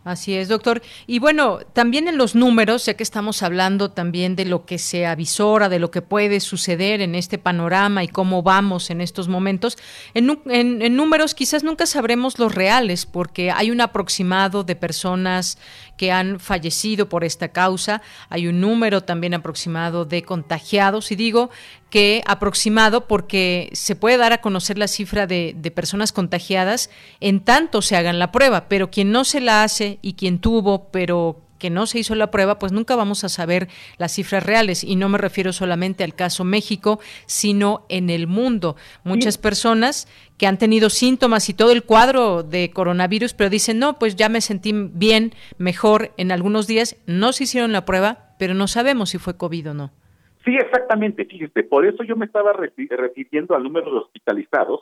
Así 0.04 0.34
es, 0.34 0.48
doctor. 0.48 0.82
Y 1.06 1.18
bueno, 1.18 1.60
también 1.72 2.08
en 2.08 2.18
los 2.18 2.34
números, 2.34 2.84
ya 2.84 2.92
que 2.94 3.02
estamos 3.02 3.42
hablando 3.42 3.90
también 3.90 4.36
de 4.36 4.44
lo 4.44 4.66
que 4.66 4.76
se 4.76 5.06
avisora, 5.06 5.70
de 5.70 5.78
lo 5.78 5.90
que 5.90 6.02
puede 6.02 6.40
suceder 6.40 7.00
en 7.00 7.14
este 7.14 7.38
panorama 7.38 8.04
y 8.04 8.08
cómo 8.08 8.42
vamos 8.42 8.90
en 8.90 9.00
estos 9.00 9.28
momentos, 9.28 9.78
en, 10.12 10.38
en, 10.50 10.94
números 10.94 11.34
quizás 11.34 11.64
nunca 11.64 11.86
sabremos 11.86 12.38
los 12.38 12.54
reales, 12.54 13.06
porque 13.06 13.50
hay 13.50 13.70
un 13.70 13.80
aproximado 13.80 14.62
de 14.62 14.76
personas 14.76 15.58
que 15.96 16.12
han 16.12 16.40
fallecido 16.40 17.08
por 17.08 17.24
esta 17.24 17.48
causa, 17.48 18.02
hay 18.28 18.46
un 18.48 18.60
número 18.60 19.02
también 19.02 19.34
aproximado 19.34 20.04
de 20.04 20.22
contagiados, 20.22 21.12
y 21.12 21.16
digo 21.16 21.50
que 21.90 22.22
aproximado 22.26 23.06
porque 23.06 23.70
se 23.72 23.94
puede 23.94 24.16
dar 24.16 24.32
a 24.32 24.40
conocer 24.40 24.78
la 24.78 24.88
cifra 24.88 25.26
de, 25.26 25.54
de, 25.56 25.70
personas 25.70 26.12
contagiadas 26.12 26.90
en 27.20 27.40
tanto 27.40 27.82
se 27.82 27.96
hagan 27.96 28.18
la 28.18 28.32
prueba, 28.32 28.68
pero 28.68 28.90
quien 28.90 29.12
no 29.12 29.24
se 29.24 29.40
la 29.40 29.62
hace 29.62 29.98
y 30.02 30.14
quien 30.14 30.40
tuvo, 30.40 30.88
pero 30.90 31.43
que 31.64 31.70
no 31.70 31.86
se 31.86 31.98
hizo 31.98 32.14
la 32.14 32.30
prueba, 32.30 32.58
pues 32.58 32.72
nunca 32.72 32.94
vamos 32.94 33.24
a 33.24 33.30
saber 33.30 33.68
las 33.96 34.12
cifras 34.12 34.44
reales. 34.44 34.84
Y 34.84 34.96
no 34.96 35.08
me 35.08 35.16
refiero 35.16 35.50
solamente 35.50 36.04
al 36.04 36.14
caso 36.14 36.44
México, 36.44 37.00
sino 37.24 37.86
en 37.88 38.10
el 38.10 38.26
mundo. 38.26 38.76
Muchas 39.02 39.38
personas 39.38 40.06
que 40.36 40.46
han 40.46 40.58
tenido 40.58 40.90
síntomas 40.90 41.48
y 41.48 41.54
todo 41.54 41.72
el 41.72 41.82
cuadro 41.82 42.42
de 42.42 42.70
coronavirus, 42.70 43.32
pero 43.32 43.48
dicen, 43.48 43.78
no, 43.78 43.98
pues 43.98 44.14
ya 44.14 44.28
me 44.28 44.42
sentí 44.42 44.74
bien, 44.74 45.32
mejor 45.56 46.10
en 46.18 46.32
algunos 46.32 46.66
días, 46.66 47.02
no 47.06 47.32
se 47.32 47.44
hicieron 47.44 47.72
la 47.72 47.86
prueba, 47.86 48.36
pero 48.38 48.52
no 48.52 48.68
sabemos 48.68 49.08
si 49.08 49.16
fue 49.16 49.38
COVID 49.38 49.70
o 49.70 49.72
no. 49.72 49.90
Sí, 50.44 50.54
exactamente, 50.56 51.24
fíjese, 51.24 51.62
por 51.62 51.86
eso 51.86 52.04
yo 52.04 52.14
me 52.14 52.26
estaba 52.26 52.52
refiriendo 52.52 53.54
al 53.54 53.62
número 53.62 53.90
de 53.90 54.00
hospitalizados, 54.00 54.80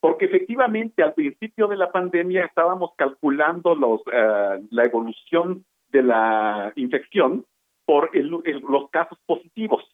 porque 0.00 0.24
efectivamente 0.24 1.00
al 1.04 1.14
principio 1.14 1.68
de 1.68 1.76
la 1.76 1.92
pandemia 1.92 2.44
estábamos 2.44 2.90
calculando 2.96 3.76
los, 3.76 4.00
eh, 4.12 4.62
la 4.70 4.82
evolución 4.82 5.64
de 5.90 6.02
la 6.02 6.72
infección 6.76 7.44
por 7.84 8.10
los 8.14 8.90
casos 8.90 9.18
positivos, 9.26 9.84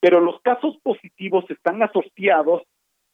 pero 0.00 0.20
los 0.20 0.40
casos 0.42 0.76
positivos 0.82 1.44
están 1.48 1.82
asociados 1.82 2.62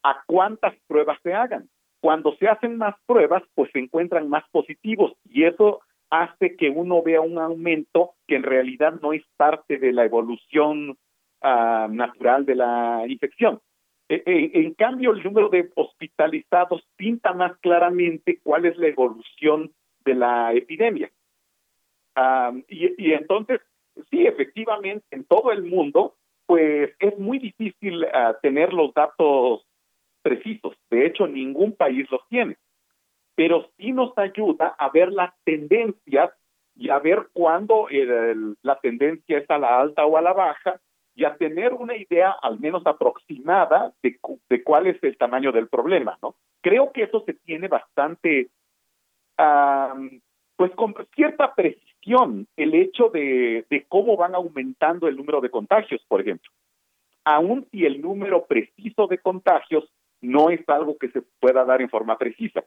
a 0.03 0.22
cuántas 0.26 0.74
pruebas 0.87 1.18
se 1.22 1.35
hagan. 1.35 1.68
Cuando 2.01 2.35
se 2.37 2.49
hacen 2.49 2.78
más 2.78 2.97
pruebas, 3.07 3.43
pues 3.55 3.70
se 3.72 3.78
encuentran 3.78 4.28
más 4.28 4.45
positivos 4.51 5.12
y 5.24 5.45
eso 5.45 5.80
hace 6.11 6.57
que 6.57 6.70
uno 6.70 7.03
vea 7.03 7.20
un 7.20 7.39
aumento 7.39 8.14
que 8.26 8.37
en 8.37 8.43
realidad 8.43 8.95
no 9.01 9.12
es 9.12 9.22
parte 9.37 9.78
de 9.78 9.93
la 9.93 10.05
evolución 10.05 10.99
Ah, 11.45 11.89
natural 11.91 12.47
de 12.47 12.55
la 12.55 13.03
infección. 13.09 13.61
E, 14.09 14.22
e, 14.24 14.61
en 14.61 14.74
cambio, 14.74 15.11
el 15.11 15.24
número 15.24 15.49
de 15.49 15.70
hospitalizados 15.74 16.87
pinta 16.95 17.33
más 17.33 17.59
claramente 17.59 18.39
cuál 18.45 18.64
es 18.64 18.76
la 18.76 18.87
evolución 18.87 19.72
de 20.05 20.14
la 20.14 20.53
epidemia. 20.53 21.11
Ah, 22.15 22.53
y, 22.69 23.13
entonces, 23.13 23.61
sí, 24.11 24.27
efectivamente, 24.27 25.05
en 25.11 25.25
todo 25.25 25.53
el 25.53 25.63
mundo, 25.63 26.17
pues 26.47 26.91
es 26.99 27.19
muy 27.19 27.39
difícil 27.39 28.05
ah, 28.13 28.37
tener 28.43 28.73
los 28.73 28.93
datos 28.95 29.67
precisos. 30.23 30.77
De 30.91 31.07
hecho, 31.07 31.27
ningún 31.27 31.73
país 31.73 32.11
los 32.11 32.27
tiene. 32.29 32.57
Pero 33.35 33.71
sí 33.77 33.93
nos 33.93 34.17
ayuda 34.19 34.75
a 34.79 34.91
ver 34.91 35.11
las 35.13 35.33
tendencias 35.45 36.31
y 36.75 36.89
a 36.89 36.99
ver 36.99 37.29
cuándo 37.33 37.87
la 38.63 38.79
tendencia 38.81 39.39
es 39.39 39.51
a 39.51 39.59
la 39.59 39.81
alta 39.81 40.07
o 40.07 40.17
a 40.17 40.23
la 40.23 40.33
baja 40.33 40.81
y 41.15 41.25
a 41.25 41.37
tener 41.37 41.75
una 41.75 41.97
idea 41.97 42.31
al 42.43 42.59
menos 42.59 42.87
aproximada 42.87 43.93
de, 44.03 44.19
de 44.49 44.63
cuál 44.63 44.87
es 44.87 45.03
el 45.03 45.17
tamaño 45.19 45.53
del 45.53 45.69
problema, 45.69 46.19
¿no? 46.23 46.35
Creo 46.63 46.93
que 46.93 47.03
eso 47.03 47.23
se 47.27 47.35
tiene 47.35 47.69
bastante, 47.69 48.49
pues 50.57 50.71
con 50.77 50.95
cierta 51.15 51.55
precisión, 51.55 51.91
el 52.57 52.75
hecho 52.75 53.09
de, 53.09 53.65
de 53.71 53.85
cómo 53.89 54.17
van 54.17 54.35
aumentando 54.35 55.09
el 55.09 55.17
número 55.17 55.41
de 55.41 55.51
contagios, 55.51 56.03
por 56.09 56.21
ejemplo. 56.21 56.51
Aun 57.25 57.67
si 57.71 57.85
el 57.85 58.01
número 58.01 58.47
preciso 58.47 59.07
de 59.07 59.19
contagios 59.19 59.89
no 60.21 60.51
es 60.51 60.69
algo 60.69 60.97
que 60.99 61.09
se 61.09 61.23
pueda 61.41 61.65
dar 61.65 61.83
en 61.83 61.89
forma 61.89 62.19
precisa, 62.19 62.65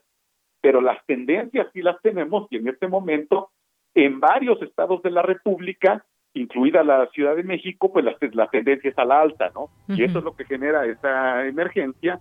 pero 0.61 0.81
las 0.81 1.05
tendencias 1.05 1.67
sí 1.73 1.81
las 1.81 2.01
tenemos 2.01 2.47
y 2.49 2.57
en 2.57 2.67
este 2.67 2.87
momento 2.87 3.49
en 3.93 4.19
varios 4.19 4.61
estados 4.61 5.01
de 5.03 5.11
la 5.11 5.21
República 5.21 6.05
incluida 6.33 6.83
la 6.83 7.07
Ciudad 7.07 7.35
de 7.35 7.43
México, 7.43 7.91
pues 7.93 8.03
la, 8.03 8.17
la 8.33 8.47
tendencia 8.49 8.89
es 8.89 8.97
a 8.97 9.05
la 9.05 9.21
alta, 9.21 9.51
¿no? 9.55 9.69
Y 9.87 10.03
eso 10.03 10.19
es 10.19 10.25
lo 10.25 10.35
que 10.35 10.43
genera 10.43 10.85
esta 10.85 11.47
emergencia 11.47 12.19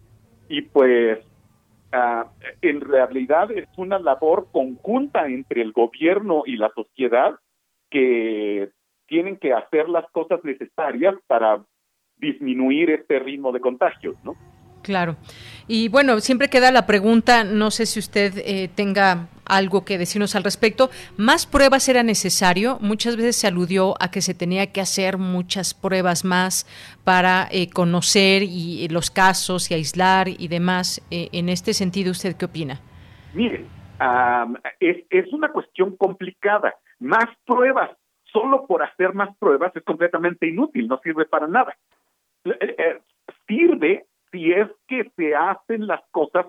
y 0.49 0.62
pues 0.62 1.19
ah, 1.95 2.30
en 2.61 2.80
realidad 2.80 3.51
es 3.51 3.68
una 3.76 3.99
labor 3.99 4.49
conjunta 4.53 5.26
entre 5.26 5.62
el 5.62 5.72
gobierno 5.72 6.42
y 6.45 6.57
la 6.57 6.70
sociedad 6.74 7.36
que 7.90 8.70
tienen 9.07 9.36
que 9.36 9.53
hacer 9.53 9.88
las 9.88 10.11
cosas 10.11 10.40
necesarias 10.45 11.14
para 11.26 11.64
disminuir 12.16 12.90
este 12.90 13.18
ritmo 13.18 13.53
de 13.53 13.61
contagios, 13.61 14.16
¿no? 14.24 14.34
Claro. 14.85 15.16
Y 15.66 15.89
bueno, 15.89 16.20
siempre 16.20 16.49
queda 16.49 16.70
la 16.70 16.87
pregunta, 16.87 17.43
no 17.43 17.70
sé 17.70 17.87
si 17.87 17.99
usted 17.99 18.35
eh, 18.37 18.68
tenga 18.74 19.28
algo 19.47 19.85
que 19.85 19.97
decirnos 19.97 20.37
al 20.37 20.45
respecto. 20.45 20.91
¿Más 21.16 21.47
pruebas 21.47 21.89
era 21.89 22.03
necesario? 22.03 22.78
Muchas 22.80 23.16
veces 23.16 23.37
se 23.37 23.47
aludió 23.47 23.95
a 23.99 24.11
que 24.11 24.20
se 24.20 24.35
tenía 24.35 24.72
que 24.72 24.82
hacer 24.82 25.16
muchas 25.16 25.72
pruebas 25.72 26.24
más 26.24 26.66
para 27.03 27.49
eh, 27.51 27.70
conocer 27.70 28.43
y, 28.43 28.87
los 28.89 29.11
casos 29.11 29.70
y 29.70 29.74
aislar 29.74 30.28
y 30.28 30.49
demás. 30.49 31.01
Eh, 31.11 31.30
en 31.32 31.49
este 31.49 31.72
sentido, 31.72 32.11
¿usted 32.11 32.37
qué 32.37 32.45
opina? 32.45 32.80
Mire, 33.32 33.64
es, 34.80 34.99
es 35.09 35.32
una 35.32 35.49
cuestión 35.49 35.97
complicada. 35.97 36.74
Más 37.01 37.24
pruebas 37.47 37.91
solo 38.35 38.66
por 38.66 38.82
hacer 38.82 39.14
más 39.14 39.35
pruebas 39.39 39.74
es 39.74 39.82
completamente 39.85 40.47
inútil, 40.47 40.89
no 40.89 40.99
sirve 40.99 41.24
para 41.24 41.47
nada. 41.47 41.74
Eh, 42.45 42.74
eh, 42.76 43.01
sirve 43.47 44.05
si 44.35 44.51
es 44.51 44.68
que 44.89 45.09
se 45.16 45.32
hacen 45.37 45.87
las 45.87 46.01
cosas 46.11 46.47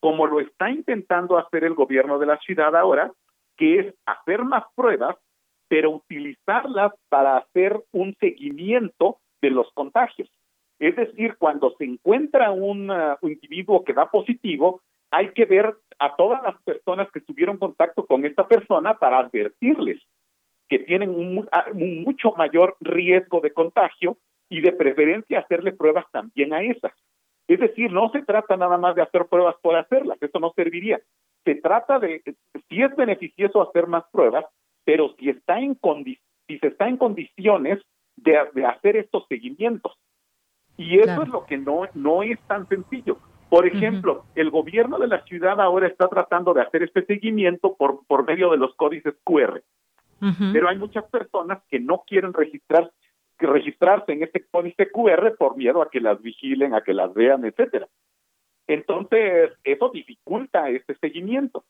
como 0.00 0.26
lo 0.26 0.40
está 0.40 0.70
intentando 0.70 1.36
hacer 1.36 1.64
el 1.64 1.74
gobierno 1.74 2.18
de 2.18 2.26
la 2.26 2.38
ciudad 2.38 2.74
ahora, 2.74 3.12
que 3.58 3.78
es 3.78 3.94
hacer 4.06 4.42
más 4.42 4.64
pruebas, 4.74 5.16
pero 5.68 5.90
utilizarlas 5.90 6.92
para 7.10 7.36
hacer 7.36 7.78
un 7.92 8.16
seguimiento 8.18 9.18
de 9.42 9.50
los 9.50 9.70
contagios. 9.74 10.30
Es 10.78 10.96
decir, 10.96 11.36
cuando 11.38 11.74
se 11.76 11.84
encuentra 11.84 12.52
un, 12.52 12.90
uh, 12.90 13.16
individuo 13.22 13.84
que 13.84 13.92
da 13.92 14.10
positivo, 14.10 14.80
hay 15.10 15.32
que 15.32 15.44
ver 15.44 15.74
a 15.98 16.16
todas 16.16 16.42
las 16.42 16.60
personas 16.62 17.10
que 17.10 17.20
tuvieron 17.20 17.58
contacto 17.58 18.06
con 18.06 18.24
esta 18.24 18.48
persona 18.48 18.98
para 18.98 19.18
advertirles 19.18 20.00
que 20.68 20.78
tienen 20.80 21.10
un, 21.10 21.48
un 21.74 22.02
mucho 22.02 22.32
mayor 22.32 22.76
riesgo 22.80 23.40
de 23.40 23.52
contagio 23.52 24.16
y 24.48 24.60
de 24.62 24.72
preferencia 24.72 25.40
hacerle 25.40 25.72
pruebas 25.72 26.06
también 26.12 26.54
a 26.54 26.62
esas. 26.62 26.92
Es 27.48 27.60
decir, 27.60 27.92
no 27.92 28.10
se 28.10 28.22
trata 28.22 28.56
nada 28.56 28.76
más 28.76 28.96
de 28.96 29.02
hacer 29.02 29.26
pruebas 29.26 29.56
por 29.62 29.76
hacerlas, 29.76 30.18
eso 30.20 30.40
no 30.40 30.52
serviría. 30.56 31.00
Se 31.44 31.54
trata 31.56 31.98
de, 31.98 32.22
si 32.68 32.82
es 32.82 32.94
beneficioso 32.96 33.62
hacer 33.62 33.86
más 33.86 34.04
pruebas, 34.10 34.44
pero 34.84 35.14
si 35.18 35.30
está 35.30 35.60
en 35.60 35.78
si 36.48 36.58
se 36.58 36.66
está 36.66 36.88
en 36.88 36.96
condiciones 36.96 37.80
de, 38.16 38.66
hacer 38.66 38.96
estos 38.96 39.26
seguimientos. 39.28 39.92
Y 40.76 40.98
eso 40.98 41.22
es 41.22 41.28
lo 41.28 41.46
que 41.46 41.56
no, 41.56 41.82
no 41.94 42.22
es 42.22 42.38
tan 42.46 42.68
sencillo. 42.68 43.18
Por 43.48 43.66
ejemplo, 43.66 44.24
el 44.34 44.50
gobierno 44.50 44.98
de 44.98 45.06
la 45.06 45.22
ciudad 45.22 45.60
ahora 45.60 45.86
está 45.86 46.08
tratando 46.08 46.52
de 46.52 46.62
hacer 46.62 46.82
este 46.82 47.04
seguimiento 47.06 47.76
por, 47.76 48.04
por 48.06 48.26
medio 48.26 48.50
de 48.50 48.58
los 48.58 48.74
códices 48.74 49.14
QR. 49.24 49.62
Pero 50.52 50.68
hay 50.68 50.78
muchas 50.78 51.04
personas 51.04 51.62
que 51.68 51.78
no 51.78 52.02
quieren 52.06 52.32
registrar 52.32 52.90
que 53.38 53.46
registrarse 53.46 54.12
en 54.12 54.22
este 54.22 54.44
códice 54.44 54.90
QR 54.90 55.36
por 55.36 55.56
miedo 55.56 55.82
a 55.82 55.90
que 55.90 56.00
las 56.00 56.20
vigilen, 56.22 56.74
a 56.74 56.82
que 56.82 56.94
las 56.94 57.12
vean, 57.14 57.44
etcétera. 57.44 57.88
Entonces, 58.66 59.52
eso 59.64 59.90
dificulta 59.92 60.68
este 60.70 60.96
seguimiento. 60.96 61.64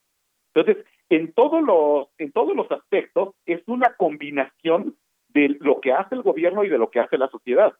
Entonces, 0.55 0.85
en 1.11 1.33
todos 1.33 1.62
los 1.62 2.09
en 2.19 2.33
todos 2.33 2.57
los 2.57 2.71
aspectos 2.71 3.35
es 3.45 3.62
una 3.67 3.95
combinación 3.97 4.97
de 5.29 5.57
lo 5.61 5.81
que 5.81 5.93
hace 5.93 6.14
el 6.14 6.23
gobierno 6.23 6.64
y 6.64 6.69
de 6.69 6.79
lo 6.79 6.91
que 6.91 7.01
hace 7.01 7.19
la 7.19 7.29
sociedad. 7.29 7.75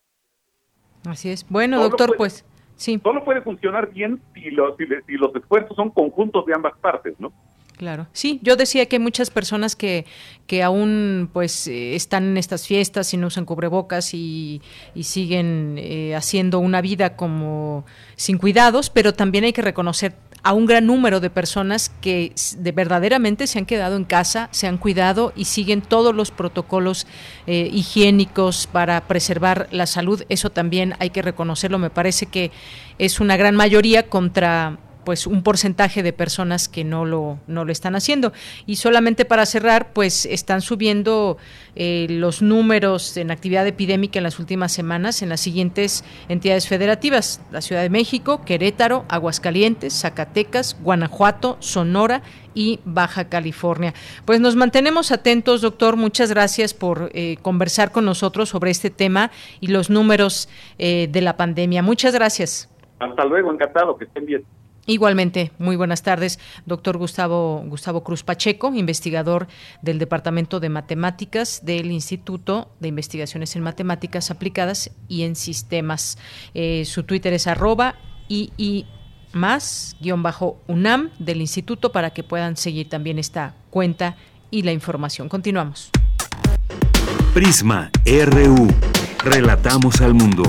Así 1.07 1.31
es. 1.31 1.49
Bueno, 1.49 1.83
doctor, 1.83 2.15
pues 2.17 2.45
sí. 2.75 3.01
Solo 3.03 3.25
puede 3.25 3.41
funcionar 3.41 3.91
bien 3.91 4.21
si 4.35 4.51
los 4.51 4.77
si 4.77 5.17
los 5.17 5.35
esfuerzos 5.35 5.75
son 5.77 5.91
conjuntos 5.91 6.45
de 6.45 6.55
ambas 6.55 6.77
partes, 6.79 7.19
¿no? 7.19 7.33
Claro. 7.77 8.07
Sí, 8.15 8.41
yo 8.43 8.57
decía 8.57 8.87
que 8.87 8.97
hay 8.97 9.01
muchas 9.03 9.29
personas 9.29 9.77
que, 9.77 10.07
que 10.47 10.63
aún 10.63 11.29
pues 11.31 11.69
eh, 11.69 11.95
están 11.95 12.25
en 12.25 12.37
estas 12.39 12.67
fiestas 12.67 13.13
y 13.13 13.19
no 13.19 13.27
usan 13.27 13.45
cubrebocas 13.45 14.15
y, 14.15 14.63
y 14.95 15.05
siguen 15.05 15.77
eh, 15.79 16.15
haciendo 16.15 16.59
una 16.59 16.81
vida 16.81 17.17
como 17.17 17.85
sin 18.17 18.39
cuidados, 18.39 18.89
pero 18.89 19.13
también 19.13 19.45
hay 19.45 19.53
que 19.53 19.61
reconocer 19.61 20.15
a 20.43 20.53
un 20.53 20.65
gran 20.65 20.87
número 20.87 21.21
de 21.21 21.29
personas 21.29 21.91
que 22.01 22.33
de 22.57 22.73
verdaderamente 22.73 23.47
se 23.47 23.59
han 23.59 23.67
quedado 23.67 23.97
en 23.97 24.05
casa, 24.05 24.49
se 24.53 24.67
han 24.69 24.79
cuidado 24.79 25.33
y 25.37 25.47
siguen 25.47 25.83
todos 25.83 26.15
los 26.15 26.31
protocolos 26.31 27.07
eh, 27.47 27.69
higiénicos 27.73 28.69
para 28.69 29.07
preservar 29.09 29.69
la 29.71 29.87
salud. 29.87 30.23
Eso 30.29 30.51
también 30.51 30.95
hay 30.99 31.11
que 31.11 31.21
reconocerlo. 31.21 31.79
Me 31.79 31.91
parece 31.91 32.27
que 32.27 32.53
es 32.99 33.21
una 33.21 33.37
gran 33.37 33.57
mayoría 33.57 34.09
contra 34.09 34.79
pues 35.07 35.29
un 35.29 35.45
porcentaje 35.45 36.03
de 36.03 36.13
personas 36.13 36.69
que 36.69 36.83
no 36.83 37.05
lo, 37.05 37.39
no 37.47 37.65
lo 37.65 37.71
están 37.71 37.95
haciendo. 37.95 38.33
Y 38.67 38.77
solamente 38.77 39.25
para 39.25 39.47
cerrar, 39.47 39.93
pues 39.93 40.27
están 40.27 40.63
subiendo 40.63 41.39
eh, 41.77 42.09
los 42.11 42.43
números 42.43 43.17
en 43.17 43.31
actividad 43.31 43.65
epidémica 43.69 44.19
en 44.19 44.25
las 44.25 44.41
últimas 44.41 44.73
semanas 44.73 45.23
en 45.23 45.29
las 45.29 45.41
siguientes 45.41 46.05
entidades 46.29 46.67
federativas, 46.67 47.41
la 47.53 47.61
Ciudad 47.61 47.83
de 47.83 47.89
México, 47.89 48.43
Querétaro, 48.45 49.05
Aguascalientes, 49.09 49.95
Zacatecas, 49.95 50.77
Guanajuato, 50.83 51.57
Sonora 51.61 52.23
y 52.53 52.81
Baja 52.85 53.29
California. 53.29 53.95
Pues 54.25 54.41
nos 54.41 54.57
mantenemos 54.57 55.13
atentos, 55.13 55.61
doctor. 55.61 55.95
Muchas 55.95 56.31
gracias 56.31 56.75
por 56.75 57.11
eh, 57.15 57.37
conversar 57.43 57.93
con 57.93 58.05
nosotros 58.05 58.49
sobre 58.49 58.73
este 58.73 58.91
tema 58.91 59.31
y 59.61 59.69
los 59.69 59.89
números 59.89 60.49
eh, 60.79 61.09
de 61.13 61.21
la 61.21 61.37
pandemia. 61.37 61.81
Muchas 61.83 62.13
gracias. 62.13 62.69
Hasta 62.99 63.25
luego, 63.25 63.53
encantado, 63.53 63.97
que 63.97 64.07
estén 64.07 64.27
bien. 64.27 64.45
Igualmente, 64.87 65.51
muy 65.59 65.75
buenas 65.75 66.03
tardes, 66.03 66.39
doctor 66.65 66.97
Gustavo, 66.97 67.65
Gustavo 67.67 68.05
Cruz 68.05 68.23
Pacheco, 68.23 68.73
investigador 68.73 69.49
del 69.83 69.99
Departamento 69.99 70.61
de 70.61 70.69
Matemáticas 70.69 71.63
del 71.65 71.91
Instituto 71.91 72.71
de 72.79 72.89
Investigaciones 72.89 73.57
en 73.57 73.63
Matemáticas 73.63 74.31
Aplicadas 74.31 74.93
y 75.09 75.25
en 75.25 75.35
Sistemas. 75.35 76.19
Eh, 76.55 76.85
su 76.85 77.03
Twitter 77.03 77.33
es 77.33 77.49
arroba 77.49 77.97
y, 78.29 78.87
más 79.33 79.97
guion 80.01 80.23
bajo 80.23 80.63
UNAM 80.67 81.11
del 81.19 81.43
instituto 81.43 81.93
para 81.93 82.11
que 82.11 82.23
puedan 82.23 82.57
seguir 82.57 82.89
también 82.89 83.19
esta 83.19 83.55
cuenta 83.69 84.17
y 84.51 84.63
la 84.63 84.73
información. 84.73 85.29
Continuamos. 85.29 85.91
Prisma 87.35 87.91
RU. 88.07 88.69
Relatamos 89.25 90.01
al 90.01 90.15
mundo. 90.15 90.45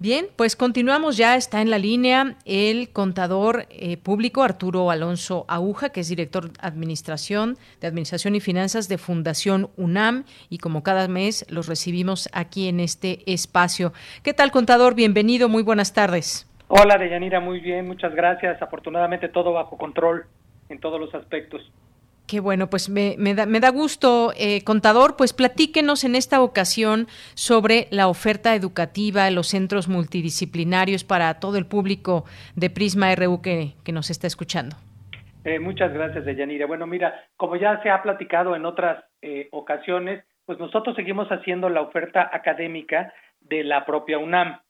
Bien, 0.00 0.26
pues 0.36 0.54
continuamos 0.54 1.16
ya, 1.16 1.34
está 1.34 1.60
en 1.60 1.70
la 1.70 1.78
línea 1.78 2.36
el 2.44 2.92
contador 2.92 3.66
eh, 3.68 3.96
público 3.96 4.44
Arturo 4.44 4.92
Alonso 4.92 5.44
Aguja, 5.48 5.88
que 5.88 5.98
es 5.98 6.08
director 6.08 6.52
de 6.52 6.58
administración, 6.60 7.56
de 7.80 7.88
administración 7.88 8.36
y 8.36 8.40
finanzas 8.40 8.88
de 8.88 8.96
Fundación 8.96 9.70
UNAM 9.76 10.22
y 10.50 10.58
como 10.58 10.84
cada 10.84 11.08
mes 11.08 11.44
los 11.48 11.66
recibimos 11.66 12.28
aquí 12.32 12.68
en 12.68 12.78
este 12.78 13.22
espacio. 13.26 13.92
¿Qué 14.22 14.32
tal 14.32 14.52
contador? 14.52 14.94
Bienvenido, 14.94 15.48
muy 15.48 15.64
buenas 15.64 15.92
tardes. 15.92 16.48
Hola 16.68 16.96
Deyanira, 16.96 17.40
muy 17.40 17.58
bien, 17.58 17.88
muchas 17.88 18.14
gracias. 18.14 18.62
Afortunadamente 18.62 19.28
todo 19.28 19.52
bajo 19.52 19.76
control 19.76 20.26
en 20.68 20.78
todos 20.78 21.00
los 21.00 21.12
aspectos. 21.12 21.72
Qué 22.28 22.40
bueno, 22.40 22.68
pues 22.68 22.90
me, 22.90 23.16
da, 23.34 23.46
me 23.46 23.58
da, 23.58 23.70
gusto, 23.70 24.34
eh, 24.36 24.62
contador, 24.62 25.16
pues 25.16 25.32
platíquenos 25.32 26.04
en 26.04 26.14
esta 26.14 26.42
ocasión 26.42 27.06
sobre 27.32 27.86
la 27.90 28.06
oferta 28.06 28.54
educativa 28.54 29.26
en 29.28 29.34
los 29.34 29.46
centros 29.46 29.88
multidisciplinarios 29.88 31.04
para 31.04 31.40
todo 31.40 31.56
el 31.56 31.64
público 31.64 32.26
de 32.54 32.68
Prisma 32.68 33.14
RU 33.14 33.40
que, 33.40 33.72
nos 33.94 34.10
está 34.10 34.26
escuchando. 34.26 34.76
Eh, 35.42 35.58
muchas 35.58 35.90
gracias, 35.94 36.26
Deyanira. 36.26 36.66
Bueno, 36.66 36.86
mira, 36.86 37.14
como 37.38 37.56
ya 37.56 37.82
se 37.82 37.88
ha 37.88 38.02
platicado 38.02 38.54
en 38.54 38.66
otras 38.66 39.02
eh, 39.22 39.48
ocasiones, 39.50 40.22
pues 40.44 40.58
nosotros 40.58 40.96
seguimos 40.96 41.28
haciendo 41.28 41.70
la 41.70 41.80
oferta 41.80 42.28
académica 42.30 43.10
de 43.40 43.64
la 43.64 43.86
propia 43.86 44.18
UNAM. 44.18 44.60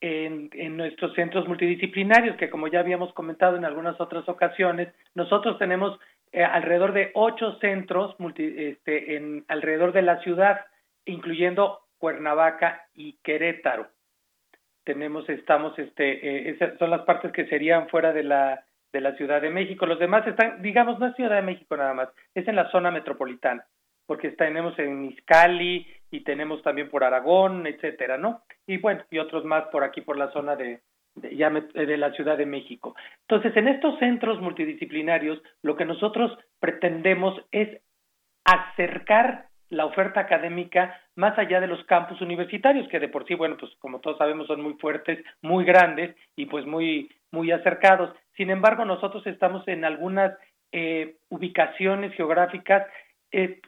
En, 0.00 0.50
nuestros 0.76 1.14
centros 1.14 1.48
multidisciplinarios, 1.48 2.36
que 2.36 2.50
como 2.50 2.68
ya 2.68 2.80
habíamos 2.80 3.10
comentado 3.14 3.56
en 3.56 3.64
algunas 3.64 3.98
otras 3.98 4.28
ocasiones, 4.28 4.88
nosotros 5.14 5.56
tenemos 5.58 5.98
eh, 6.34 6.42
alrededor 6.42 6.92
de 6.92 7.12
ocho 7.14 7.58
centros 7.60 8.16
este, 8.36 9.14
en, 9.14 9.44
alrededor 9.46 9.92
de 9.92 10.02
la 10.02 10.18
ciudad, 10.18 10.66
incluyendo 11.04 11.78
Cuernavaca 11.96 12.88
y 12.92 13.18
Querétaro. 13.22 13.86
Tenemos, 14.82 15.28
estamos, 15.28 15.78
este, 15.78 16.26
eh, 16.26 16.50
esas 16.50 16.76
son 16.80 16.90
las 16.90 17.02
partes 17.02 17.30
que 17.30 17.46
serían 17.46 17.88
fuera 17.88 18.12
de 18.12 18.24
la, 18.24 18.64
de 18.92 19.00
la 19.00 19.14
Ciudad 19.14 19.40
de 19.40 19.50
México. 19.50 19.86
Los 19.86 20.00
demás 20.00 20.26
están, 20.26 20.60
digamos, 20.60 20.98
no 20.98 21.06
es 21.06 21.14
Ciudad 21.14 21.36
de 21.36 21.42
México 21.42 21.76
nada 21.76 21.94
más, 21.94 22.08
es 22.34 22.48
en 22.48 22.56
la 22.56 22.68
zona 22.72 22.90
metropolitana, 22.90 23.64
porque 24.04 24.30
tenemos 24.30 24.76
en 24.80 25.04
Izcali 25.04 25.86
y 26.10 26.24
tenemos 26.24 26.62
también 26.64 26.90
por 26.90 27.04
Aragón, 27.04 27.68
etcétera, 27.68 28.18
¿no? 28.18 28.42
Y 28.66 28.78
bueno, 28.78 29.04
y 29.08 29.18
otros 29.18 29.44
más 29.44 29.68
por 29.68 29.84
aquí, 29.84 30.00
por 30.00 30.16
la 30.16 30.32
zona 30.32 30.56
de, 30.56 30.80
eh, 31.22 31.86
de, 31.86 31.96
la 31.96 32.12
Ciudad 32.12 32.36
de 32.36 32.46
México. 32.46 32.96
Entonces, 33.22 33.56
en 33.56 33.68
estos 33.68 33.98
centros 33.98 34.40
multidisciplinarios, 34.40 35.40
lo 35.62 35.76
que 35.76 35.84
nosotros 35.84 36.36
pretendemos 36.58 37.40
es 37.52 37.80
acercar 38.44 39.46
la 39.70 39.86
oferta 39.86 40.20
académica 40.20 41.00
más 41.16 41.38
allá 41.38 41.60
de 41.60 41.66
los 41.66 41.84
campus 41.84 42.20
universitarios, 42.20 42.88
que 42.88 43.00
de 43.00 43.08
por 43.08 43.26
sí, 43.26 43.34
bueno, 43.34 43.56
pues 43.58 43.72
como 43.78 44.00
todos 44.00 44.18
sabemos 44.18 44.46
son 44.46 44.60
muy 44.60 44.74
fuertes, 44.74 45.24
muy 45.42 45.64
grandes 45.64 46.16
y 46.36 46.46
pues 46.46 46.66
muy, 46.66 47.10
muy 47.30 47.50
acercados. 47.50 48.14
Sin 48.36 48.50
embargo, 48.50 48.84
nosotros 48.84 49.26
estamos 49.26 49.66
en 49.68 49.84
algunas 49.84 50.36
eh, 50.72 51.16
ubicaciones 51.28 52.12
geográficas 52.14 52.86
eh, 53.30 53.60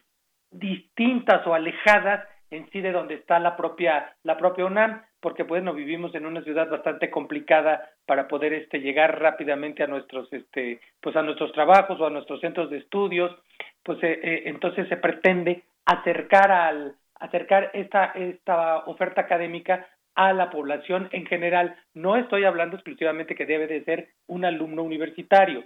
distintas 0.51 1.45
o 1.47 1.53
alejadas 1.53 2.27
en 2.51 2.69
sí 2.71 2.81
de 2.81 2.91
donde 2.91 3.15
está 3.15 3.39
la 3.39 3.55
propia, 3.57 4.15
la 4.23 4.37
propia 4.37 4.65
UNAM 4.65 5.01
porque 5.19 5.43
bueno 5.43 5.73
vivimos 5.73 6.13
en 6.15 6.25
una 6.25 6.43
ciudad 6.43 6.69
bastante 6.69 7.09
complicada 7.09 7.89
para 8.05 8.27
poder 8.27 8.53
este 8.53 8.79
llegar 8.79 9.19
rápidamente 9.19 9.83
a 9.83 9.87
nuestros 9.87 10.31
este 10.31 10.79
pues 11.01 11.15
a 11.15 11.23
nuestros 11.23 11.51
trabajos 11.53 11.99
o 11.99 12.05
a 12.05 12.09
nuestros 12.09 12.39
centros 12.41 12.69
de 12.69 12.77
estudios 12.77 13.35
pues 13.83 14.01
eh, 14.03 14.19
eh, 14.21 14.43
entonces 14.45 14.87
se 14.89 14.97
pretende 14.97 15.63
acercar 15.85 16.51
al 16.51 16.95
acercar 17.19 17.71
esta 17.73 18.05
esta 18.15 18.79
oferta 18.85 19.21
académica 19.21 19.87
a 20.13 20.33
la 20.33 20.49
población 20.49 21.09
en 21.11 21.27
general. 21.27 21.75
No 21.93 22.15
estoy 22.15 22.43
hablando 22.43 22.75
exclusivamente 22.75 23.35
que 23.35 23.45
debe 23.45 23.67
de 23.67 23.83
ser 23.83 24.09
un 24.25 24.45
alumno 24.45 24.81
universitario. 24.81 25.63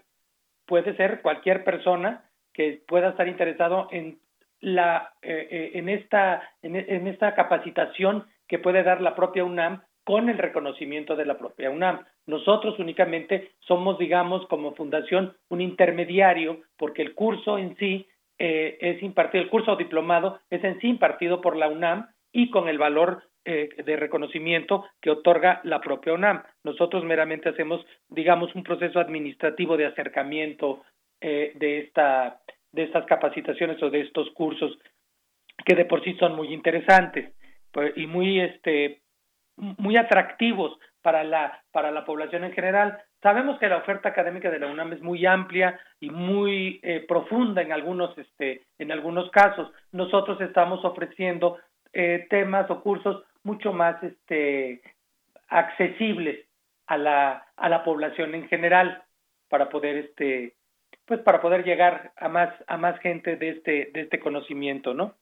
Puede 0.65 0.93
ser 0.97 1.21
cualquier 1.21 1.63
persona 1.63 2.25
que 2.53 2.81
pueda 2.85 3.11
estar 3.11 3.29
interesado 3.29 3.87
en 3.91 4.19
la, 4.59 5.13
en, 5.21 5.87
esta, 5.87 6.43
en 6.61 7.07
esta 7.07 7.33
capacitación 7.33 8.25
que 8.51 8.59
puede 8.59 8.83
dar 8.83 8.99
la 8.99 9.15
propia 9.15 9.45
UNAM 9.45 9.81
con 10.03 10.27
el 10.27 10.37
reconocimiento 10.37 11.15
de 11.15 11.25
la 11.25 11.37
propia 11.37 11.69
UNAM. 11.69 12.03
Nosotros 12.25 12.77
únicamente 12.79 13.53
somos, 13.61 13.97
digamos, 13.97 14.45
como 14.47 14.75
fundación, 14.75 15.37
un 15.47 15.61
intermediario, 15.61 16.59
porque 16.77 17.01
el 17.01 17.15
curso 17.15 17.57
en 17.57 17.77
sí 17.77 18.09
eh, 18.37 18.77
es 18.81 19.01
impartido, 19.01 19.41
el 19.41 19.49
curso 19.49 19.77
diplomado 19.77 20.41
es 20.49 20.61
en 20.65 20.81
sí 20.81 20.89
impartido 20.89 21.39
por 21.39 21.55
la 21.55 21.69
UNAM 21.69 22.09
y 22.33 22.49
con 22.49 22.67
el 22.67 22.77
valor 22.77 23.23
eh, 23.45 23.69
de 23.85 23.95
reconocimiento 23.95 24.83
que 24.99 25.11
otorga 25.11 25.61
la 25.63 25.79
propia 25.79 26.11
UNAM. 26.11 26.43
Nosotros 26.65 27.05
meramente 27.05 27.47
hacemos, 27.47 27.85
digamos, 28.09 28.53
un 28.53 28.63
proceso 28.63 28.99
administrativo 28.99 29.77
de 29.77 29.85
acercamiento 29.85 30.81
eh, 31.21 31.53
de, 31.55 31.79
esta, 31.79 32.41
de 32.73 32.83
estas 32.83 33.05
capacitaciones 33.05 33.81
o 33.81 33.89
de 33.89 34.01
estos 34.01 34.29
cursos 34.31 34.77
que 35.65 35.73
de 35.73 35.85
por 35.85 36.03
sí 36.03 36.15
son 36.15 36.35
muy 36.35 36.53
interesantes 36.53 37.31
y 37.95 38.07
muy 38.07 38.41
este 38.41 39.01
muy 39.57 39.97
atractivos 39.97 40.77
para 41.01 41.23
la, 41.23 41.63
para 41.71 41.91
la 41.91 42.05
población 42.05 42.43
en 42.43 42.53
general. 42.53 42.99
Sabemos 43.21 43.59
que 43.59 43.69
la 43.69 43.77
oferta 43.77 44.09
académica 44.09 44.49
de 44.49 44.59
la 44.59 44.67
UNAM 44.67 44.93
es 44.93 45.01
muy 45.01 45.25
amplia 45.25 45.79
y 45.99 46.09
muy 46.09 46.79
eh, 46.83 47.05
profunda 47.07 47.61
en 47.61 47.71
algunos, 47.71 48.17
este, 48.17 48.65
en 48.79 48.91
algunos 48.91 49.29
casos. 49.31 49.71
Nosotros 49.91 50.41
estamos 50.41 50.83
ofreciendo 50.83 51.59
eh, 51.93 52.25
temas 52.29 52.69
o 52.71 52.81
cursos 52.81 53.23
mucho 53.43 53.73
más 53.73 54.01
este, 54.03 54.81
accesibles 55.47 56.45
a 56.87 56.97
la, 56.97 57.45
a 57.55 57.69
la 57.69 57.83
población 57.83 58.33
en 58.33 58.47
general 58.47 59.03
para 59.49 59.69
poder 59.69 59.97
este, 59.97 60.55
pues 61.05 61.19
para 61.21 61.41
poder 61.41 61.63
llegar 61.63 62.13
a 62.15 62.29
más, 62.29 62.53
a 62.67 62.77
más 62.77 62.99
gente 62.99 63.35
de 63.35 63.49
este, 63.49 63.91
de 63.93 64.01
este 64.01 64.19
conocimiento, 64.19 64.93
¿no? 64.93 65.15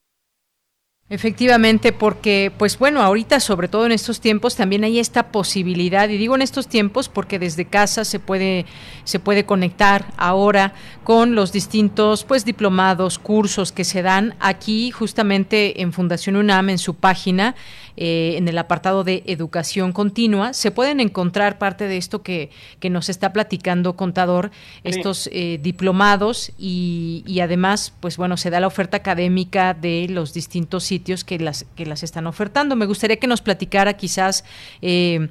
Efectivamente, 1.12 1.92
porque, 1.92 2.52
pues 2.56 2.78
bueno, 2.78 3.02
ahorita, 3.02 3.40
sobre 3.40 3.68
todo 3.68 3.88
en 3.88 3.92
estos 3.92 4.22
tiempos, 4.22 4.56
también 4.56 4.84
hay 4.84 5.00
esta 5.00 5.32
posibilidad, 5.32 6.08
y 6.08 6.18
digo 6.18 6.36
en 6.36 6.44
estos 6.44 6.68
tiempos 6.68 7.10
porque 7.10 7.40
desde 7.40 7.66
casa 7.66 8.06
se 8.06 8.20
puede, 8.20 8.68
se 9.06 9.18
puede 9.18 9.44
conectar 9.44 10.06
ahora 10.18 10.76
con 11.04 11.34
los 11.34 11.52
distintos, 11.52 12.26
pues, 12.26 12.46
diplomados, 12.46 13.18
cursos 13.18 13.72
que 13.72 13.86
se 13.86 14.04
dan 14.04 14.36
aquí, 14.40 14.92
justamente 14.92 15.82
en 15.82 15.94
Fundación 15.94 16.36
UNAM, 16.36 16.70
en 16.70 16.78
su 16.78 16.94
página, 16.94 17.56
eh, 17.98 18.36
en 18.38 18.48
el 18.48 18.58
apartado 18.60 19.04
de 19.04 19.24
educación 19.26 19.92
continua. 19.92 20.54
Se 20.54 20.70
pueden 20.70 21.00
encontrar 21.00 21.58
parte 21.58 21.88
de 21.88 21.98
esto 21.98 22.22
que, 22.22 22.52
que 22.80 22.92
nos 22.92 23.10
está 23.10 23.34
platicando 23.34 23.96
Contador, 23.96 24.52
estos 24.84 25.28
eh, 25.34 25.60
diplomados 25.62 26.52
y, 26.60 27.24
y, 27.26 27.40
además, 27.40 27.94
pues 28.00 28.16
bueno, 28.16 28.38
se 28.38 28.52
da 28.52 28.60
la 28.60 28.68
oferta 28.68 28.98
académica 28.98 29.74
de 29.74 30.08
los 30.08 30.34
distintos 30.34 30.84
sitios 30.84 30.99
que 31.00 31.40
las, 31.40 31.64
que 31.76 31.86
las 31.86 32.04
están 32.04 32.28
ofertando. 32.28 32.76
Me 32.76 32.86
gustaría 32.86 33.18
que 33.18 33.28
nos 33.28 33.42
platicara 33.42 33.94
quizás 33.94 34.44
eh, 34.82 35.28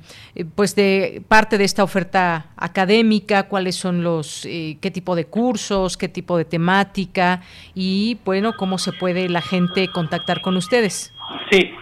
pues 0.55 0.75
de 0.75 1.23
parte 1.29 1.59
de 1.59 1.64
esta 1.64 1.85
oferta 1.85 2.47
académica, 2.57 3.49
cuáles 3.49 3.77
son 3.77 4.03
los, 4.03 4.43
qué 4.43 4.91
tipo 4.93 5.14
de 5.14 5.27
cursos, 5.27 5.97
qué 5.97 6.09
tipo 6.09 6.37
de 6.37 6.45
temática 6.45 7.43
y 7.75 8.19
bueno, 8.25 8.53
cómo 8.57 8.79
se 8.79 8.93
puede 8.93 9.29
la 9.29 9.43
gente 9.43 9.89
contactar 9.89 10.41
con 10.41 10.57
ustedes. 10.57 11.14
Sí, 11.51 11.73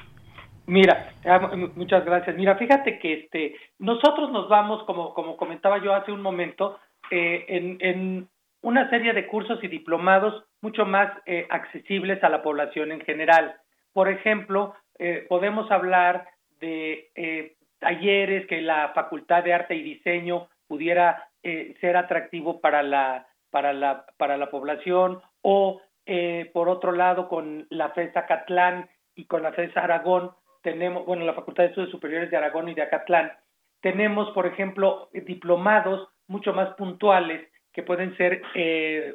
Mira, 0.67 1.13
ah, 1.25 1.53
muchas 1.77 2.05
gracias. 2.05 2.37
Mira, 2.37 2.57
fíjate 2.57 2.99
que 2.99 3.13
este, 3.13 3.57
nosotros 3.79 4.33
nos 4.33 4.49
vamos, 4.49 4.83
como, 4.85 5.15
como 5.15 5.37
comentaba 5.37 5.83
yo 5.83 5.95
hace 5.95 6.11
un 6.11 6.23
momento, 6.23 6.79
eh, 7.11 7.45
en, 7.49 7.77
en 7.81 8.29
una 8.63 8.91
serie 8.91 9.13
de 9.13 9.29
cursos 9.29 9.63
y 9.63 9.69
diplomados 9.69 10.45
mucho 10.61 10.85
más 10.85 11.13
eh, 11.27 11.47
accesibles 11.51 12.23
a 12.25 12.29
la 12.29 12.43
población 12.43 12.91
en 12.91 13.01
general. 13.01 13.55
Por 13.97 14.11
ejemplo, 14.11 14.75
eh, 14.99 15.25
podemos 15.27 15.71
hablar 15.71 16.29
de 16.61 17.09
eh, 17.15 17.57
talleres 17.79 18.47
que 18.47 18.61
la 18.61 18.91
Facultad 18.91 19.43
de 19.43 19.55
Arte 19.55 19.75
y 19.75 19.83
Diseño 19.83 20.49
pudiera 20.69 21.31
eh, 21.43 21.75
ser 21.81 21.97
atractivo 21.97 22.61
para 22.61 22.83
la, 22.83 23.27
para 23.51 23.73
la, 23.73 24.05
para 24.19 24.37
la 24.37 24.51
población 24.51 25.23
o, 25.41 25.81
eh, 26.05 26.51
por 26.53 26.69
otro 26.69 26.93
lado, 26.93 27.27
con 27.31 27.67
la 27.71 27.89
FESA 27.93 28.27
Catlán 28.27 28.91
y 29.15 29.25
con 29.25 29.43
la 29.43 29.53
FESA 29.53 29.85
Aragón, 29.85 30.33
tenemos, 30.61 31.07
bueno, 31.07 31.25
la 31.25 31.33
Facultad 31.33 31.63
de 31.63 31.69
Estudios 31.71 31.91
Superiores 31.91 32.31
de 32.31 32.37
Aragón 32.37 32.69
y 32.69 32.75
de 32.75 32.83
Acatlán, 32.83 33.33
tenemos, 33.81 34.29
por 34.33 34.47
ejemplo, 34.47 35.09
diplomados 35.15 36.07
mucho 36.27 36.53
más 36.53 36.75
puntuales 36.75 37.49
que 37.73 37.83
pueden 37.83 38.15
ser 38.19 38.43
eh, 38.57 39.15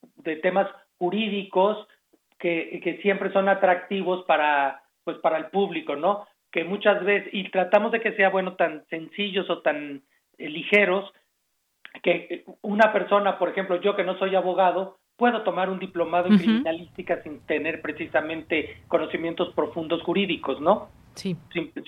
de 0.00 0.36
temas 0.36 0.66
jurídicos 0.96 1.86
que, 2.44 2.78
que 2.84 2.98
siempre 2.98 3.32
son 3.32 3.48
atractivos 3.48 4.22
para, 4.26 4.82
pues, 5.02 5.16
para 5.20 5.38
el 5.38 5.46
público, 5.46 5.96
¿no? 5.96 6.26
Que 6.52 6.62
muchas 6.62 7.02
veces, 7.02 7.32
y 7.32 7.48
tratamos 7.48 7.90
de 7.90 8.02
que 8.02 8.12
sea, 8.16 8.28
bueno, 8.28 8.54
tan 8.54 8.84
sencillos 8.90 9.48
o 9.48 9.62
tan 9.62 10.02
eh, 10.36 10.50
ligeros, 10.50 11.10
que 12.02 12.44
una 12.60 12.92
persona, 12.92 13.38
por 13.38 13.48
ejemplo, 13.48 13.80
yo 13.80 13.96
que 13.96 14.04
no 14.04 14.18
soy 14.18 14.34
abogado, 14.34 14.98
puedo 15.16 15.40
tomar 15.40 15.70
un 15.70 15.78
diplomado 15.78 16.28
en 16.28 16.36
criminalística 16.36 17.22
sin 17.22 17.40
tener 17.46 17.80
precisamente 17.80 18.82
conocimientos 18.88 19.54
profundos 19.54 20.02
jurídicos, 20.02 20.60
¿no? 20.60 20.90
Sí. 21.14 21.36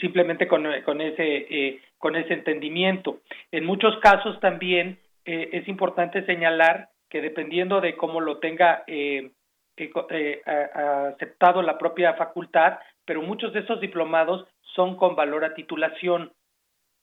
simplemente 0.01 0.49
con, 0.49 0.65
con 0.87 1.03
ese 1.03 1.47
eh, 1.51 1.81
con 1.99 2.17
ese 2.17 2.33
entendimiento. 2.33 3.19
En 3.53 3.67
muchos 3.67 3.99
casos 3.99 4.41
también 4.41 5.01
eh, 5.27 5.51
es 5.53 5.69
importante 5.69 6.25
señalar 6.25 6.89
que 7.11 7.21
dependiendo 7.21 7.83
de 7.83 7.97
cómo 7.97 8.21
lo 8.21 8.39
tenga 8.39 8.85
eh, 8.87 9.33
eh 9.77 10.43
aceptado 10.45 11.63
la 11.63 11.79
propia 11.79 12.15
facultad, 12.15 12.79
pero 13.05 13.23
muchos 13.23 13.53
de 13.53 13.61
esos 13.61 13.81
diplomados 13.81 14.47
son 14.75 14.97
con 14.97 15.17
valor 15.17 15.45
a 15.45 15.55
titulación 15.55 16.33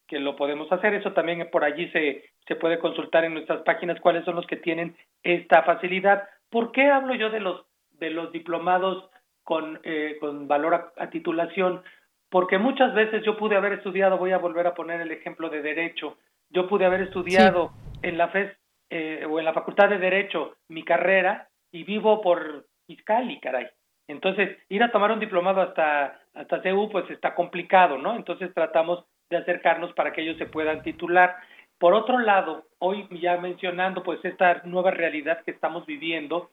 que 0.07 0.19
lo 0.19 0.35
podemos 0.35 0.71
hacer. 0.71 0.93
Eso 0.93 1.13
también 1.13 1.49
por 1.51 1.63
allí 1.63 1.89
se, 1.89 2.23
se 2.47 2.55
puede 2.55 2.79
consultar 2.79 3.25
en 3.25 3.33
nuestras 3.33 3.61
páginas 3.63 3.99
cuáles 3.99 4.25
son 4.25 4.35
los 4.35 4.45
que 4.47 4.57
tienen 4.57 4.95
esta 5.23 5.63
facilidad. 5.63 6.27
¿Por 6.49 6.71
qué 6.71 6.89
hablo 6.89 7.15
yo 7.15 7.29
de 7.29 7.39
los, 7.39 7.65
de 7.93 8.11
los 8.11 8.31
diplomados 8.31 9.09
con, 9.43 9.79
eh, 9.83 10.17
con 10.19 10.47
valor 10.47 10.93
a, 10.97 11.09
titulación? 11.09 11.83
Porque 12.29 12.57
muchas 12.57 12.93
veces 12.93 13.23
yo 13.23 13.37
pude 13.37 13.55
haber 13.55 13.73
estudiado, 13.73 14.17
voy 14.17 14.31
a 14.31 14.37
volver 14.37 14.67
a 14.67 14.73
poner 14.73 15.01
el 15.01 15.11
ejemplo 15.11 15.49
de 15.49 15.61
Derecho, 15.61 16.17
yo 16.49 16.67
pude 16.67 16.85
haber 16.85 17.01
estudiado 17.01 17.71
en 18.01 18.17
la 18.17 18.27
FES 18.29 18.51
eh, 18.89 19.25
o 19.29 19.39
en 19.39 19.45
la 19.45 19.53
Facultad 19.53 19.89
de 19.89 19.97
Derecho 19.97 20.55
mi 20.67 20.83
carrera 20.83 21.47
y 21.73 21.83
vivo 21.83 22.21
por 22.21 22.67
Izcali, 22.87 23.39
caray. 23.41 23.67
Entonces, 24.07 24.57
ir 24.69 24.83
a 24.83 24.91
tomar 24.91 25.11
un 25.11 25.19
diplomado 25.19 25.61
hasta, 25.61 26.19
hasta 26.33 26.61
CEU, 26.61 26.89
pues 26.89 27.09
está 27.09 27.33
complicado, 27.35 27.97
¿no? 27.97 28.15
Entonces 28.15 28.53
tratamos 28.53 29.03
de 29.29 29.37
acercarnos 29.37 29.91
para 29.93 30.13
que 30.13 30.21
ellos 30.21 30.37
se 30.37 30.45
puedan 30.45 30.83
titular. 30.83 31.35
Por 31.79 31.93
otro 31.95 32.19
lado, 32.19 32.67
hoy 32.79 33.07
ya 33.19 33.37
mencionando 33.37 34.03
pues 34.03 34.23
esta 34.23 34.61
nueva 34.65 34.91
realidad 34.91 35.41
que 35.43 35.51
estamos 35.51 35.85
viviendo, 35.85 36.51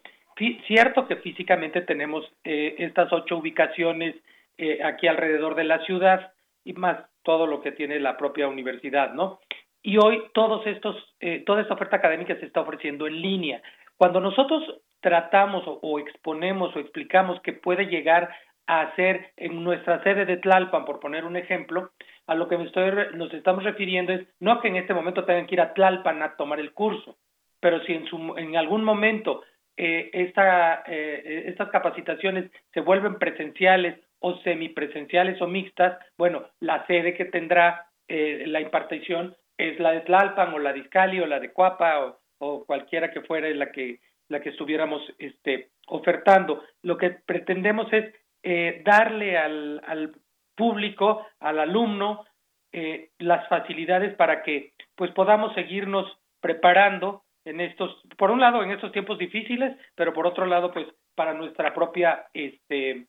cierto 0.66 1.07
que 1.07 1.16
físicamente 1.16 1.83
tenemos 1.83 2.25
eh, 2.45 2.77
estas 2.79 3.12
ocho 3.12 3.37
ubicaciones 3.37 4.16
eh, 4.57 4.83
aquí 4.83 5.07
alrededor 5.07 5.55
de 5.55 5.64
la 5.64 5.85
ciudad 5.85 6.33
y 6.64 6.73
más 6.73 6.99
todo 7.23 7.47
lo 7.47 7.61
que 7.61 7.73
tiene 7.73 8.01
la 8.01 8.16
propia 8.16 8.49
universidad, 8.49 9.12
¿no? 9.12 9.41
Y 9.83 9.99
hoy 9.99 10.23
todos 10.33 10.66
estos, 10.66 10.97
eh, 11.21 11.43
toda 11.45 11.61
esta 11.61 11.75
oferta 11.75 11.97
académica 11.97 12.37
se 12.37 12.47
está 12.47 12.61
ofreciendo 12.61 13.07
en 13.07 13.21
línea. 13.21 13.62
Cuando 13.99 14.21
nosotros 14.21 14.81
tratamos 15.01 15.67
o, 15.67 15.79
o 15.83 15.99
exponemos 15.99 16.75
o 16.75 16.81
explicamos 16.81 17.41
que 17.43 17.53
puede 17.53 17.87
llegar 17.87 18.31
a 18.67 18.83
hacer 18.83 19.33
en 19.37 19.65
nuestra 19.65 20.03
sede 20.05 20.25
de 20.25 20.37
Tlalpan, 20.37 20.85
por 20.85 21.01
poner 21.01 21.25
un 21.25 21.37
ejemplo, 21.37 21.91
a 22.29 22.37
lo 22.37 22.47
que 22.47 22.57
me 22.57 22.65
estoy, 22.67 22.93
nos 23.15 23.35
estamos 23.35 23.65
refiriendo 23.65 24.13
es 24.13 24.25
no 24.39 24.61
que 24.61 24.69
en 24.69 24.77
este 24.77 24.95
momento 24.95 25.25
tengan 25.25 25.47
que 25.49 25.57
ir 25.57 25.61
a 25.61 25.75
Tlalpan 25.75 26.23
a 26.23 26.37
tomar 26.37 26.61
el 26.61 26.73
curso, 26.73 27.19
pero 27.59 27.83
si 27.85 27.95
en, 27.95 28.07
su, 28.07 28.37
en 28.37 28.57
algún 28.57 28.85
momento 28.85 29.43
eh, 29.77 30.11
esta, 30.13 30.85
eh, 30.87 31.45
estas 31.47 31.71
capacitaciones 31.71 32.49
se 32.73 32.81
vuelven 32.81 33.19
presenciales 33.19 33.99
o 34.21 34.37
semipresenciales 34.43 35.43
o 35.43 35.49
mixtas, 35.49 35.99
bueno, 36.17 36.45
la 36.61 36.87
sede 36.87 37.15
que 37.15 37.25
tendrá 37.25 37.87
eh, 38.07 38.45
la 38.47 38.61
impartición 38.61 39.35
es 39.59 39.81
la 39.81 39.91
de 39.91 40.03
Tlalpan 40.03 40.55
o 40.55 40.61
la 40.61 40.73
de 40.73 40.79
Iscali 40.79 41.19
o 41.19 41.27
la 41.27 41.41
de 41.41 41.53
Cuapa 41.53 42.17
o 42.39 42.65
cualquiera 42.65 43.11
que 43.11 43.23
fuera 43.23 43.49
la 43.51 43.73
que 43.73 43.99
la 44.31 44.41
que 44.41 44.49
estuviéramos 44.49 45.03
este, 45.18 45.68
ofertando. 45.89 46.62
Lo 46.83 46.97
que 46.97 47.11
pretendemos 47.11 47.93
es 47.93 48.14
eh, 48.43 48.81
darle 48.85 49.37
al, 49.37 49.83
al 49.87 50.14
público, 50.57 51.26
al 51.41 51.59
alumno, 51.59 52.24
eh, 52.72 53.11
las 53.18 53.49
facilidades 53.49 54.14
para 54.14 54.43
que 54.43 54.72
pues 54.95 55.11
podamos 55.11 55.53
seguirnos 55.55 56.07
preparando 56.41 57.24
en 57.45 57.61
estos, 57.61 58.01
por 58.16 58.31
un 58.31 58.41
lado 58.41 58.62
en 58.62 58.70
estos 58.70 58.93
tiempos 58.93 59.18
difíciles, 59.18 59.76
pero 59.97 60.12
por 60.12 60.26
otro 60.26 60.47
lado 60.47 60.72
pues 60.72 60.87
para 61.16 61.35
nuestra 61.35 61.74
propia 61.74 62.26
este 62.33 62.91
eh, 62.91 63.07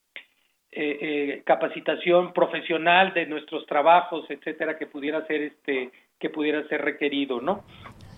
eh, 0.71 1.41
capacitación 1.45 2.33
profesional 2.33 3.13
de 3.13 3.25
nuestros 3.27 3.65
trabajos, 3.65 4.25
etcétera, 4.29 4.77
que 4.77 4.87
pudiera 4.87 5.25
ser 5.27 5.41
este 5.43 5.91
que 6.17 6.29
pudiera 6.29 6.67
ser 6.67 6.81
requerido, 6.81 7.41
¿no? 7.41 7.63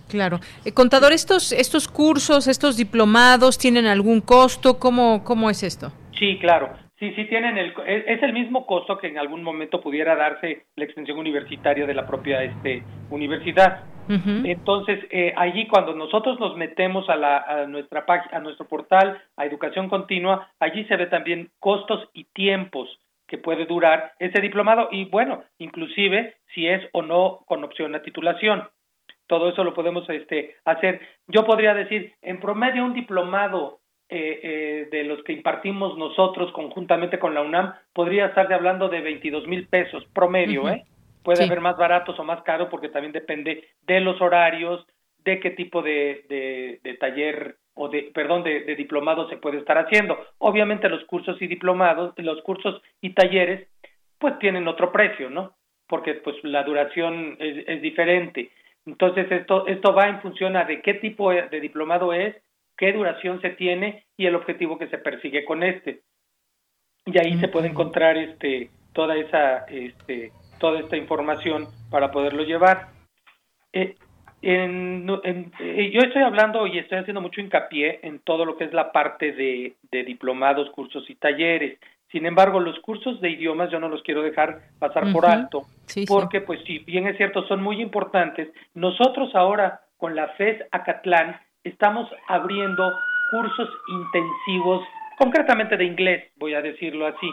Claro. 0.08 0.40
Eh, 0.64 0.72
contador, 0.72 1.12
estos, 1.12 1.52
estos 1.52 1.88
cursos, 1.88 2.46
estos 2.46 2.76
diplomados, 2.76 3.58
¿tienen 3.58 3.86
algún 3.86 4.20
costo? 4.20 4.78
¿Cómo, 4.78 5.24
cómo 5.24 5.50
es 5.50 5.62
esto? 5.62 5.92
Sí, 6.18 6.38
claro. 6.40 6.70
Sí, 6.98 7.12
sí 7.16 7.24
tienen 7.24 7.58
el 7.58 7.74
es, 7.86 8.22
el 8.22 8.32
mismo 8.32 8.66
costo 8.66 8.98
que 8.98 9.08
en 9.08 9.18
algún 9.18 9.42
momento 9.42 9.80
pudiera 9.80 10.14
darse 10.14 10.66
la 10.76 10.84
extensión 10.84 11.18
universitaria 11.18 11.86
de 11.86 11.94
la 11.94 12.06
propia 12.06 12.42
este 12.42 12.82
universidad. 13.10 13.82
Entonces, 14.06 15.00
eh, 15.10 15.32
allí 15.36 15.66
cuando 15.66 15.94
nosotros 15.94 16.38
nos 16.38 16.56
metemos 16.56 17.08
a, 17.08 17.16
la, 17.16 17.38
a 17.38 17.66
nuestra 17.66 18.04
a 18.06 18.38
nuestro 18.38 18.68
portal, 18.68 19.18
a 19.36 19.46
Educación 19.46 19.88
Continua, 19.88 20.50
allí 20.60 20.84
se 20.84 20.96
ve 20.96 21.06
también 21.06 21.50
costos 21.58 22.08
y 22.12 22.24
tiempos 22.24 22.88
que 23.26 23.38
puede 23.38 23.64
durar 23.66 24.12
ese 24.18 24.40
diplomado 24.40 24.88
y 24.90 25.06
bueno, 25.06 25.42
inclusive 25.58 26.36
si 26.54 26.68
es 26.68 26.82
o 26.92 27.02
no 27.02 27.40
con 27.46 27.64
opción 27.64 27.94
a 27.94 28.02
titulación. 28.02 28.68
Todo 29.26 29.48
eso 29.48 29.64
lo 29.64 29.74
podemos 29.74 30.08
este, 30.10 30.56
hacer. 30.64 31.00
Yo 31.26 31.44
podría 31.44 31.74
decir, 31.74 32.12
en 32.22 32.40
promedio 32.40 32.84
un 32.84 32.94
diplomado 32.94 33.80
eh, 34.10 34.40
eh, 34.42 34.88
de 34.90 35.04
los 35.04 35.22
que 35.24 35.32
impartimos 35.32 35.96
nosotros 35.96 36.52
conjuntamente 36.52 37.18
con 37.18 37.32
la 37.32 37.40
UNAM 37.40 37.72
podría 37.94 38.26
estar 38.26 38.52
hablando 38.52 38.90
de 38.90 39.00
22 39.00 39.46
mil 39.46 39.66
pesos 39.66 40.04
promedio, 40.12 40.68
¿eh? 40.68 40.84
Puede 41.22 41.44
haber 41.44 41.62
más 41.62 41.78
baratos 41.78 42.18
o 42.18 42.22
más 42.22 42.42
caros 42.42 42.68
porque 42.70 42.90
también 42.90 43.12
depende 43.12 43.64
de 43.86 44.00
los 44.00 44.20
horarios, 44.20 44.86
de 45.24 45.40
qué 45.40 45.50
tipo 45.52 45.80
de, 45.80 46.78
de, 46.82 46.94
taller 47.00 47.56
o 47.72 47.88
de, 47.88 48.10
perdón, 48.14 48.42
de, 48.44 48.76
diplomado 48.76 49.26
se 49.30 49.38
puede 49.38 49.56
estar 49.56 49.78
haciendo. 49.78 50.18
Obviamente 50.36 50.90
los 50.90 51.02
cursos 51.06 51.40
y 51.40 51.46
diplomados, 51.46 52.12
los 52.18 52.42
cursos 52.42 52.82
y 53.00 53.14
talleres, 53.14 53.66
pues 54.18 54.38
tienen 54.38 54.68
otro 54.68 54.92
precio, 54.92 55.30
¿no? 55.30 55.54
Porque 55.88 56.12
pues 56.12 56.36
la 56.42 56.62
duración 56.62 57.38
es, 57.40 57.66
es 57.66 57.80
diferente. 57.80 58.50
Entonces 58.86 59.30
esto, 59.30 59.66
esto 59.66 59.94
va 59.94 60.08
en 60.08 60.20
función 60.20 60.56
a 60.56 60.64
de 60.64 60.82
qué 60.82 60.94
tipo 60.94 61.30
de 61.30 61.60
diplomado 61.60 62.12
es, 62.12 62.36
qué 62.76 62.92
duración 62.92 63.40
se 63.40 63.50
tiene 63.50 64.04
y 64.16 64.26
el 64.26 64.34
objetivo 64.34 64.78
que 64.78 64.88
se 64.88 64.98
persigue 64.98 65.44
con 65.44 65.62
este. 65.62 66.02
Y 67.06 67.18
ahí 67.18 67.38
se 67.38 67.48
puede 67.48 67.68
encontrar 67.68 68.16
este 68.16 68.70
toda 68.92 69.16
esa 69.16 69.64
este 69.66 70.32
toda 70.58 70.80
esta 70.80 70.96
información 70.96 71.68
para 71.90 72.10
poderlo 72.10 72.44
llevar. 72.44 72.88
Eh, 73.72 73.96
en, 74.40 75.08
eh, 75.24 75.90
yo 75.90 76.00
estoy 76.00 76.22
hablando 76.22 76.66
y 76.66 76.78
estoy 76.78 76.98
haciendo 76.98 77.20
mucho 77.20 77.40
hincapié 77.40 78.00
en 78.02 78.20
todo 78.20 78.44
lo 78.44 78.56
que 78.56 78.64
es 78.64 78.72
la 78.72 78.92
parte 78.92 79.32
de, 79.32 79.74
de, 79.90 80.04
diplomados, 80.04 80.70
cursos 80.70 81.08
y 81.08 81.14
talleres. 81.14 81.78
Sin 82.14 82.26
embargo, 82.26 82.60
los 82.60 82.78
cursos 82.78 83.20
de 83.20 83.30
idiomas 83.30 83.72
yo 83.72 83.80
no 83.80 83.88
los 83.88 84.00
quiero 84.04 84.22
dejar 84.22 84.60
pasar 84.78 85.12
por 85.12 85.26
alto, 85.26 85.62
porque 86.06 86.40
pues 86.40 86.60
si 86.64 86.78
bien 86.78 87.08
es 87.08 87.16
cierto, 87.16 87.44
son 87.48 87.60
muy 87.60 87.82
importantes. 87.82 88.50
Nosotros 88.72 89.34
ahora 89.34 89.80
con 89.96 90.14
la 90.14 90.28
FES 90.28 90.62
Acatlán 90.70 91.40
estamos 91.64 92.08
abriendo 92.28 92.88
cursos 93.32 93.68
intensivos, 93.88 94.86
concretamente 95.18 95.76
de 95.76 95.86
inglés, 95.86 96.30
voy 96.36 96.54
a 96.54 96.62
decirlo 96.62 97.04
así, 97.08 97.28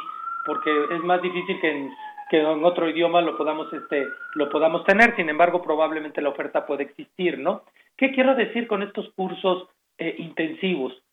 porque 0.47 0.71
es 0.95 1.03
más 1.03 1.21
difícil 1.21 1.61
que 1.61 1.69
en, 1.69 1.91
que 2.31 2.39
en 2.39 2.65
otro 2.65 2.89
idioma 2.89 3.21
lo 3.21 3.37
podamos, 3.37 3.71
este, 3.71 4.07
lo 4.33 4.49
podamos 4.49 4.83
tener, 4.85 5.15
sin 5.15 5.29
embargo, 5.29 5.61
probablemente 5.61 6.23
la 6.23 6.29
oferta 6.29 6.65
puede 6.65 6.85
existir, 6.85 7.37
¿no? 7.37 7.65
¿Qué 7.95 8.13
quiero 8.13 8.33
decir 8.33 8.65
con 8.65 8.81
estos 8.81 9.11
cursos 9.13 9.67
eh, 9.99 10.15
intensivos? 10.17 11.03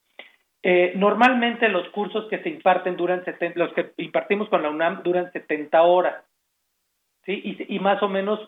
Eh, 0.62 0.92
normalmente 0.96 1.68
los 1.68 1.88
cursos 1.90 2.26
que 2.28 2.42
se 2.42 2.48
imparten 2.48 2.96
duran 2.96 3.24
70, 3.24 3.58
los 3.58 3.72
que 3.74 3.92
impartimos 3.96 4.48
con 4.48 4.62
la 4.62 4.70
UNAM 4.70 5.02
duran 5.02 5.30
70 5.32 5.82
horas, 5.82 6.24
¿sí? 7.24 7.40
Y, 7.44 7.76
y 7.76 7.78
más 7.78 8.02
o 8.02 8.08
menos 8.08 8.40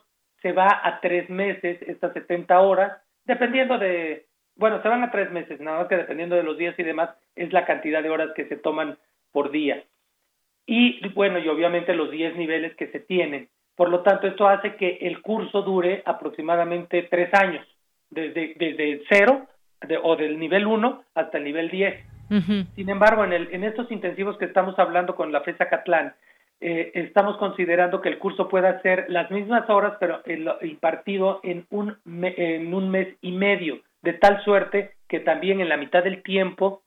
se 0.42 0.52
va 0.52 0.80
a 0.82 1.00
tres 1.00 1.30
meses 1.30 1.80
estas 1.82 2.12
70 2.14 2.60
horas, 2.60 3.00
dependiendo 3.24 3.78
de, 3.78 4.26
bueno, 4.56 4.82
se 4.82 4.88
van 4.88 5.04
a 5.04 5.10
tres 5.10 5.30
meses, 5.30 5.60
nada 5.60 5.78
más 5.78 5.88
que 5.88 5.96
dependiendo 5.96 6.34
de 6.34 6.42
los 6.42 6.58
días 6.58 6.74
y 6.78 6.82
demás, 6.82 7.10
es 7.36 7.52
la 7.52 7.64
cantidad 7.64 8.02
de 8.02 8.10
horas 8.10 8.30
que 8.34 8.46
se 8.46 8.56
toman 8.56 8.98
por 9.32 9.50
día. 9.50 9.84
Y 10.66 11.06
bueno, 11.10 11.38
y 11.38 11.48
obviamente 11.48 11.94
los 11.94 12.10
10 12.10 12.36
niveles 12.36 12.74
que 12.76 12.88
se 12.88 13.00
tienen. 13.00 13.48
Por 13.76 13.88
lo 13.88 14.02
tanto, 14.02 14.26
esto 14.26 14.46
hace 14.46 14.76
que 14.76 14.98
el 15.00 15.22
curso 15.22 15.62
dure 15.62 16.02
aproximadamente 16.04 17.04
tres 17.04 17.32
años, 17.34 17.66
desde, 18.10 18.54
desde 18.58 19.02
cero 19.08 19.46
o 20.02 20.16
del 20.16 20.38
nivel 20.38 20.66
1 20.66 21.04
hasta 21.14 21.38
el 21.38 21.44
nivel 21.44 21.70
10. 21.70 22.06
Sin 22.76 22.88
embargo, 22.88 23.24
en, 23.24 23.32
el, 23.32 23.48
en 23.52 23.64
estos 23.64 23.90
intensivos 23.90 24.38
que 24.38 24.44
estamos 24.44 24.78
hablando 24.78 25.16
con 25.16 25.32
la 25.32 25.40
FESA 25.40 25.68
Catlán, 25.68 26.14
eh, 26.60 26.92
estamos 26.94 27.38
considerando 27.38 28.00
que 28.00 28.08
el 28.08 28.18
curso 28.18 28.48
pueda 28.48 28.80
ser 28.82 29.06
las 29.08 29.30
mismas 29.30 29.68
horas, 29.68 29.94
pero 29.98 30.22
impartido 30.62 31.40
en 31.42 31.66
un, 31.70 31.96
en 32.04 32.72
un 32.72 32.90
mes 32.90 33.08
y 33.20 33.32
medio 33.32 33.80
de 34.02 34.12
tal 34.12 34.42
suerte 34.44 34.92
que 35.08 35.20
también 35.20 35.60
en 35.60 35.68
la 35.68 35.76
mitad 35.76 36.04
del 36.04 36.22
tiempo, 36.22 36.82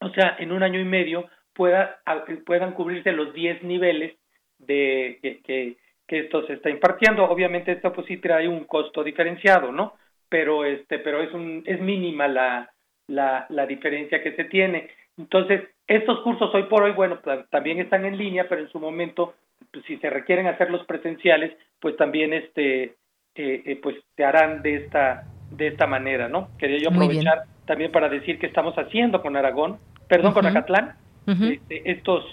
o 0.00 0.10
sea, 0.10 0.36
en 0.38 0.52
un 0.52 0.62
año 0.62 0.80
y 0.80 0.84
medio, 0.84 1.28
pueda, 1.52 1.98
puedan 2.44 2.72
cubrirse 2.72 3.12
los 3.12 3.34
10 3.34 3.64
niveles 3.64 4.16
de 4.58 5.18
que, 5.22 5.76
que, 6.06 6.18
esto 6.18 6.46
se 6.46 6.54
está 6.54 6.70
impartiendo. 6.70 7.24
Obviamente 7.24 7.72
esto 7.72 7.92
pues 7.92 8.06
sí 8.06 8.18
trae 8.18 8.46
un 8.46 8.64
costo 8.64 9.02
diferenciado, 9.02 9.72
¿no? 9.72 9.94
Pero 10.36 10.66
este, 10.66 10.98
pero 10.98 11.22
es 11.22 11.32
un, 11.32 11.62
es 11.64 11.80
mínima 11.80 12.28
la, 12.28 12.70
la, 13.06 13.46
la 13.48 13.64
diferencia 13.64 14.22
que 14.22 14.32
se 14.32 14.44
tiene. 14.44 14.90
Entonces, 15.16 15.62
estos 15.86 16.20
cursos 16.20 16.54
hoy 16.54 16.64
por 16.64 16.82
hoy, 16.82 16.92
bueno, 16.92 17.20
también 17.48 17.80
están 17.80 18.04
en 18.04 18.18
línea, 18.18 18.46
pero 18.46 18.60
en 18.60 18.68
su 18.68 18.78
momento, 18.78 19.32
pues, 19.72 19.82
si 19.86 19.96
se 19.96 20.10
requieren 20.10 20.46
hacerlos 20.46 20.84
presenciales, 20.84 21.56
pues 21.80 21.96
también 21.96 22.34
este, 22.34 22.82
eh, 22.82 23.62
eh, 23.64 23.80
pues 23.82 23.96
se 24.14 24.24
harán 24.26 24.60
de 24.60 24.74
esta 24.74 25.24
de 25.50 25.68
esta 25.68 25.86
manera, 25.86 26.28
¿no? 26.28 26.50
Quería 26.58 26.80
yo 26.80 26.90
aprovechar 26.90 27.44
también 27.64 27.90
para 27.90 28.10
decir 28.10 28.38
que 28.38 28.46
estamos 28.46 28.74
haciendo 28.76 29.22
con 29.22 29.36
Aragón, 29.36 29.78
perdón, 30.06 30.34
con 30.34 30.44
Acatlán, 30.44 30.96
este, 31.26 31.90
estos, 31.90 32.26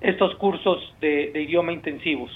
estos 0.00 0.36
cursos 0.36 0.94
de, 1.00 1.32
idioma 1.34 1.72
intensivos. 1.72 2.30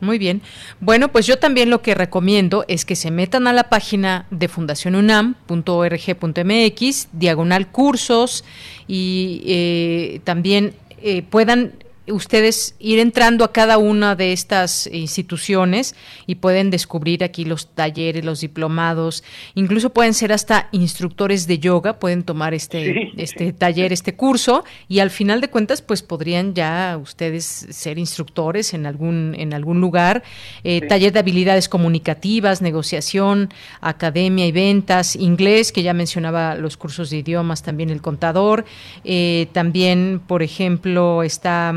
Muy 0.00 0.18
bien. 0.18 0.42
Bueno, 0.80 1.08
pues 1.08 1.26
yo 1.26 1.38
también 1.38 1.70
lo 1.70 1.80
que 1.80 1.94
recomiendo 1.94 2.66
es 2.68 2.84
que 2.84 2.96
se 2.96 3.10
metan 3.10 3.46
a 3.46 3.54
la 3.54 3.70
página 3.70 4.26
de 4.30 4.48
fundacionunam.org.mx, 4.48 7.08
diagonal 7.12 7.68
cursos, 7.68 8.44
y 8.86 9.42
eh, 9.46 10.20
también 10.24 10.74
eh, 11.02 11.22
puedan 11.22 11.72
ustedes 12.08 12.74
ir 12.78 12.98
entrando 12.98 13.44
a 13.44 13.52
cada 13.52 13.78
una 13.78 14.14
de 14.16 14.32
estas 14.32 14.86
instituciones 14.92 15.94
y 16.26 16.36
pueden 16.36 16.70
descubrir 16.70 17.24
aquí 17.24 17.44
los 17.44 17.74
talleres, 17.74 18.24
los 18.24 18.40
diplomados, 18.40 19.24
incluso 19.54 19.90
pueden 19.90 20.14
ser 20.14 20.32
hasta 20.32 20.68
instructores 20.72 21.46
de 21.46 21.58
yoga, 21.58 21.98
pueden 21.98 22.22
tomar 22.22 22.54
este, 22.54 23.12
este 23.16 23.52
taller, 23.52 23.92
este 23.92 24.14
curso 24.14 24.64
y 24.88 25.00
al 25.00 25.10
final 25.10 25.40
de 25.40 25.48
cuentas 25.48 25.82
pues 25.82 26.02
podrían 26.02 26.54
ya 26.54 26.98
ustedes 27.00 27.44
ser 27.44 27.98
instructores 27.98 28.74
en 28.74 28.86
algún, 28.86 29.34
en 29.38 29.54
algún 29.54 29.80
lugar, 29.80 30.22
eh, 30.64 30.80
taller 30.82 31.12
de 31.12 31.18
habilidades 31.18 31.68
comunicativas, 31.68 32.62
negociación, 32.62 33.50
academia 33.80 34.46
y 34.46 34.52
ventas, 34.52 35.16
inglés, 35.16 35.72
que 35.72 35.82
ya 35.82 35.94
mencionaba 35.94 36.54
los 36.54 36.76
cursos 36.76 37.10
de 37.10 37.18
idiomas, 37.18 37.62
también 37.62 37.90
el 37.90 38.02
contador, 38.02 38.64
eh, 39.04 39.48
también 39.52 40.20
por 40.26 40.42
ejemplo 40.42 41.22
está 41.22 41.74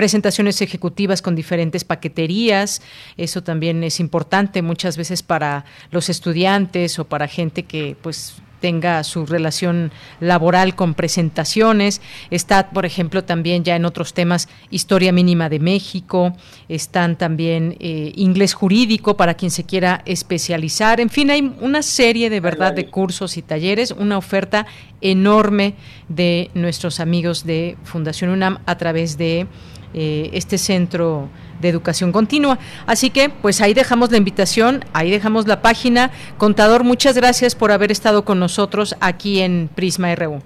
presentaciones 0.00 0.62
ejecutivas 0.62 1.20
con 1.20 1.36
diferentes 1.36 1.84
paqueterías. 1.84 2.80
Eso 3.18 3.42
también 3.42 3.84
es 3.84 4.00
importante 4.00 4.62
muchas 4.62 4.96
veces 4.96 5.22
para 5.22 5.66
los 5.90 6.08
estudiantes 6.08 6.98
o 6.98 7.04
para 7.04 7.28
gente 7.28 7.64
que 7.64 7.98
pues 8.00 8.40
tenga 8.60 9.02
su 9.04 9.26
relación 9.26 9.90
laboral 10.20 10.74
con 10.74 10.94
presentaciones. 10.94 12.00
Está, 12.30 12.70
por 12.70 12.86
ejemplo, 12.86 13.24
también 13.24 13.64
ya 13.64 13.76
en 13.76 13.84
otros 13.84 14.14
temas 14.14 14.48
Historia 14.70 15.12
Mínima 15.12 15.48
de 15.48 15.58
México, 15.58 16.34
están 16.68 17.16
también 17.16 17.76
eh, 17.80 18.12
Inglés 18.14 18.54
Jurídico 18.54 19.16
para 19.16 19.34
quien 19.34 19.50
se 19.50 19.64
quiera 19.64 20.02
especializar. 20.04 21.00
En 21.00 21.10
fin, 21.10 21.30
hay 21.30 21.54
una 21.60 21.82
serie 21.82 22.30
de 22.30 22.40
verdad 22.40 22.72
de 22.72 22.86
cursos 22.86 23.36
y 23.36 23.42
talleres, 23.42 23.90
una 23.90 24.18
oferta 24.18 24.66
enorme 25.00 25.74
de 26.08 26.50
nuestros 26.54 27.00
amigos 27.00 27.44
de 27.44 27.76
Fundación 27.84 28.30
UNAM 28.30 28.58
a 28.66 28.76
través 28.76 29.16
de 29.16 29.46
eh, 29.94 30.30
este 30.32 30.58
centro 30.58 31.28
de 31.60 31.68
educación 31.68 32.12
continua. 32.12 32.58
Así 32.86 33.10
que, 33.10 33.28
pues 33.28 33.60
ahí 33.60 33.74
dejamos 33.74 34.10
la 34.10 34.16
invitación, 34.16 34.84
ahí 34.92 35.10
dejamos 35.10 35.46
la 35.46 35.62
página. 35.62 36.10
Contador, 36.38 36.84
muchas 36.84 37.16
gracias 37.16 37.54
por 37.54 37.72
haber 37.72 37.90
estado 37.90 38.24
con 38.24 38.40
nosotros 38.40 38.96
aquí 39.00 39.40
en 39.40 39.68
Prisma 39.74 40.14
RU. 40.14 40.40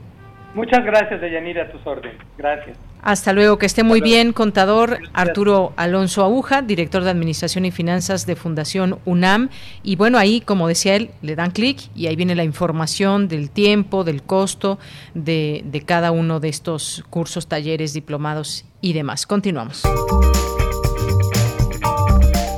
Muchas 0.54 0.84
gracias, 0.84 1.20
Deyanira, 1.20 1.64
a 1.64 1.72
tus 1.72 1.84
órdenes. 1.86 2.16
Gracias. 2.38 2.76
Hasta 3.04 3.34
luego, 3.34 3.58
que 3.58 3.66
esté 3.66 3.82
muy 3.82 4.00
bien, 4.00 4.32
contador 4.32 4.98
Arturo 5.12 5.74
Alonso 5.76 6.24
Aguja, 6.24 6.62
director 6.62 7.04
de 7.04 7.10
Administración 7.10 7.66
y 7.66 7.70
Finanzas 7.70 8.24
de 8.24 8.34
Fundación 8.34 8.98
UNAM. 9.04 9.50
Y 9.82 9.96
bueno, 9.96 10.16
ahí, 10.16 10.40
como 10.40 10.68
decía 10.68 10.96
él, 10.96 11.10
le 11.20 11.36
dan 11.36 11.50
clic 11.50 11.90
y 11.94 12.06
ahí 12.06 12.16
viene 12.16 12.34
la 12.34 12.44
información 12.44 13.28
del 13.28 13.50
tiempo, 13.50 14.04
del 14.04 14.22
costo 14.22 14.78
de, 15.12 15.62
de 15.66 15.82
cada 15.82 16.12
uno 16.12 16.40
de 16.40 16.48
estos 16.48 17.04
cursos, 17.10 17.46
talleres, 17.46 17.92
diplomados 17.92 18.64
y 18.84 18.92
demás. 18.92 19.26
Continuamos. 19.26 19.82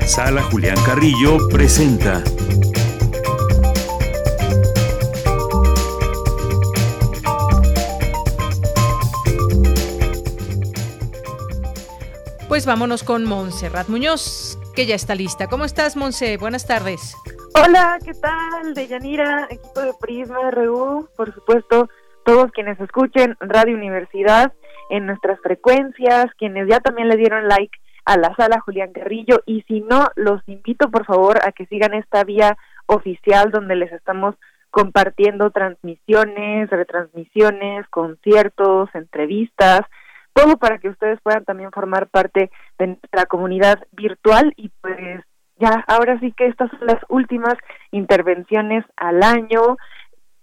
Sala 0.07 0.43
Julián 0.43 0.77
Carrillo 0.85 1.39
presenta. 1.49 2.23
Pues 12.49 12.67
vámonos 12.67 13.05
con 13.05 13.25
Montserrat 13.25 13.89
Muñoz, 13.89 14.59
que 14.75 14.87
ya 14.87 14.97
está 14.97 15.15
lista. 15.15 15.47
¿Cómo 15.47 15.65
estás, 15.65 15.95
Monse? 15.95 16.39
Buenas 16.39 16.67
tardes. 16.67 17.15
Hola, 17.55 17.99
¿qué 18.05 18.15
tal? 18.15 18.75
Deyanira, 18.75 19.47
equipo 19.49 19.81
de 19.81 19.93
Prisma 20.01 20.51
RU, 20.51 21.09
por 21.17 21.33
supuesto, 21.33 21.89
todos 22.25 22.51
quienes 22.51 22.81
escuchen 22.81 23.37
Radio 23.39 23.77
Universidad 23.77 24.53
en 24.91 25.07
nuestras 25.07 25.41
frecuencias, 25.41 26.27
quienes 26.39 26.69
ya 26.69 26.81
también 26.81 27.09
le 27.09 27.17
dieron 27.17 27.49
like 27.49 27.77
a 28.05 28.17
la 28.17 28.35
sala 28.37 28.61
Julián 28.61 28.93
Carrillo. 28.93 29.43
Y 29.47 29.63
si 29.63 29.81
no, 29.81 30.09
los 30.15 30.41
invito 30.49 30.91
por 30.91 31.05
favor 31.05 31.39
a 31.45 31.53
que 31.53 31.67
sigan 31.67 31.95
esta 31.95 32.25
vía 32.25 32.57
oficial 32.87 33.51
donde 33.51 33.77
les 33.77 33.93
estamos 33.93 34.37
compartiendo 34.71 35.51
transmisiones, 35.51 36.71
retransmisiones, 36.71 37.87
conciertos, 37.89 38.91
entrevistas, 38.95 39.81
todo 40.35 40.59
para 40.59 40.79
que 40.79 40.91
ustedes 40.91 41.19
puedan 41.23 41.45
también 41.45 41.71
formar 41.73 42.09
parte 42.09 42.51
de 42.79 42.87
nuestra 42.89 43.27
comunidad 43.27 43.79
virtual. 43.93 44.53
Y 44.57 44.71
pues 44.83 45.25
ya, 45.59 45.83
ahora 45.89 46.21
sí 46.21 46.33
que 46.33 46.47
estas 46.47 46.71
son 46.71 46.87
las 46.87 47.03
últimas 47.09 47.55
intervenciones 47.91 48.85
al 48.97 49.23
año, 49.23 49.79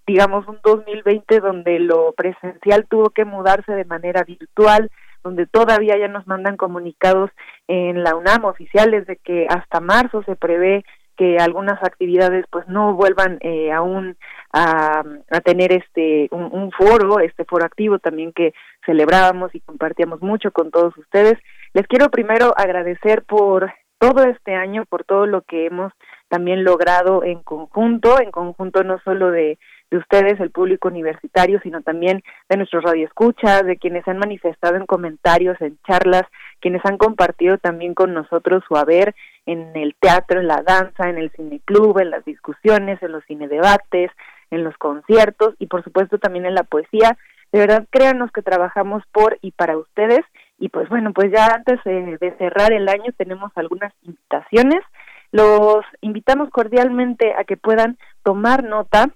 digamos 0.05 0.47
un 0.47 0.59
2020 0.63 1.39
donde 1.39 1.79
lo 1.79 2.13
presencial 2.13 2.85
tuvo 2.89 3.09
que 3.09 3.25
mudarse 3.25 3.71
de 3.73 3.85
manera 3.85 4.23
virtual, 4.23 4.91
donde 5.23 5.47
todavía 5.47 5.97
ya 5.97 6.07
nos 6.07 6.27
mandan 6.27 6.57
comunicados 6.57 7.31
en 7.67 8.03
la 8.03 8.15
UNAM 8.15 8.45
oficiales 8.45 9.07
de 9.07 9.15
que 9.17 9.47
hasta 9.49 9.79
marzo 9.79 10.23
se 10.23 10.35
prevé 10.35 10.83
que 11.17 11.37
algunas 11.37 11.81
actividades 11.83 12.45
pues 12.49 12.67
no 12.67 12.93
vuelvan 12.93 13.37
eh, 13.41 13.71
aún 13.71 14.17
a, 14.51 15.03
tener 15.43 15.71
este 15.71 16.27
un, 16.31 16.71
foro, 16.71 17.19
este 17.19 17.45
foro 17.45 17.65
activo 17.65 17.99
también 17.99 18.33
que 18.33 18.53
celebrábamos 18.85 19.53
y 19.53 19.59
compartíamos 19.59 20.21
mucho 20.21 20.51
con 20.51 20.71
todos 20.71 20.97
ustedes. 20.97 21.35
Les 21.73 21.87
quiero 21.87 22.09
primero 22.09 22.53
agradecer 22.57 23.23
por 23.23 23.71
todo 23.99 24.23
este 24.23 24.55
año, 24.55 24.85
por 24.85 25.03
todo 25.03 25.25
lo 25.25 25.41
que 25.41 25.67
hemos 25.67 25.93
también 26.27 26.63
logrado 26.63 27.23
en 27.23 27.41
conjunto, 27.43 28.19
en 28.19 28.31
conjunto 28.31 28.83
no 28.83 28.99
solo 29.03 29.31
de, 29.31 29.57
de 29.93 29.99
ustedes, 29.99 30.39
el 30.39 30.49
público 30.49 30.87
universitario, 30.87 31.59
sino 31.61 31.83
también 31.83 32.23
de 32.49 32.57
nuestros 32.57 32.83
radioescuchas, 32.83 33.63
de 33.63 33.77
quienes 33.77 34.07
han 34.07 34.17
manifestado 34.17 34.75
en 34.75 34.87
comentarios, 34.87 35.55
en 35.61 35.77
charlas, 35.87 36.23
quienes 36.59 36.83
han 36.83 36.97
compartido 36.97 37.59
también 37.59 37.93
con 37.93 38.11
nosotros 38.11 38.63
su 38.67 38.75
haber 38.75 39.13
en 39.45 39.71
el 39.75 39.93
teatro, 39.99 40.39
en 40.39 40.47
la 40.47 40.63
danza, 40.63 41.09
en 41.09 41.19
el 41.19 41.29
cineclub, 41.31 41.99
en 41.99 42.09
las 42.09 42.25
discusiones, 42.25 43.03
en 43.03 43.11
los 43.11 43.23
cinedebates, 43.25 44.09
en 44.49 44.63
los 44.63 44.75
conciertos 44.77 45.53
y 45.59 45.67
por 45.67 45.83
supuesto 45.83 46.17
también 46.17 46.47
en 46.47 46.55
la 46.55 46.63
poesía. 46.63 47.15
De 47.51 47.59
verdad, 47.59 47.85
créanos 47.91 48.31
que 48.31 48.41
trabajamos 48.41 49.03
por 49.11 49.37
y 49.41 49.51
para 49.51 49.77
ustedes. 49.77 50.21
Y 50.57 50.69
pues 50.69 50.89
bueno, 50.89 51.13
pues 51.13 51.31
ya 51.31 51.45
antes 51.45 51.79
de 51.83 52.35
cerrar 52.39 52.73
el 52.73 52.89
año 52.89 53.11
tenemos 53.15 53.51
algunas 53.53 53.93
invitaciones. 54.01 54.79
Los 55.31 55.85
invitamos 56.01 56.49
cordialmente 56.49 57.35
a 57.37 57.43
que 57.43 57.57
puedan 57.57 57.99
tomar 58.23 58.63
nota 58.63 59.11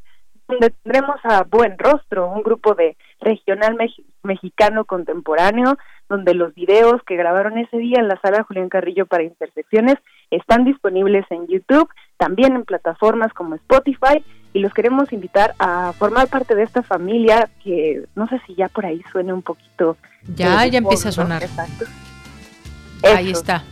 donde 0.46 0.70
tendremos 0.70 1.16
a 1.24 1.44
Buen 1.44 1.78
Rostro, 1.78 2.28
un 2.28 2.42
grupo 2.42 2.74
de 2.74 2.96
regional 3.20 3.76
mexicano 4.22 4.84
contemporáneo, 4.84 5.78
donde 6.08 6.34
los 6.34 6.54
videos 6.54 7.02
que 7.06 7.16
grabaron 7.16 7.56
ese 7.56 7.78
día 7.78 7.98
en 8.00 8.08
la 8.08 8.20
sala 8.20 8.42
Julián 8.42 8.68
Carrillo 8.68 9.06
para 9.06 9.22
Intersecciones 9.22 9.96
están 10.30 10.64
disponibles 10.64 11.24
en 11.30 11.46
YouTube, 11.46 11.88
también 12.18 12.54
en 12.54 12.64
plataformas 12.64 13.32
como 13.32 13.54
Spotify, 13.54 14.22
y 14.52 14.58
los 14.58 14.74
queremos 14.74 15.10
invitar 15.12 15.54
a 15.58 15.94
formar 15.94 16.28
parte 16.28 16.54
de 16.54 16.64
esta 16.64 16.82
familia 16.82 17.48
que 17.64 18.04
no 18.14 18.28
sé 18.28 18.38
si 18.46 18.54
ya 18.54 18.68
por 18.68 18.84
ahí 18.84 19.02
suene 19.10 19.32
un 19.32 19.42
poquito. 19.42 19.96
Ya, 20.34 20.66
ya 20.66 20.78
empieza 20.78 21.08
a 21.08 21.12
sonar. 21.12 21.42
Exacto. 21.42 21.86
Ahí 23.02 23.30
está. 23.30 23.64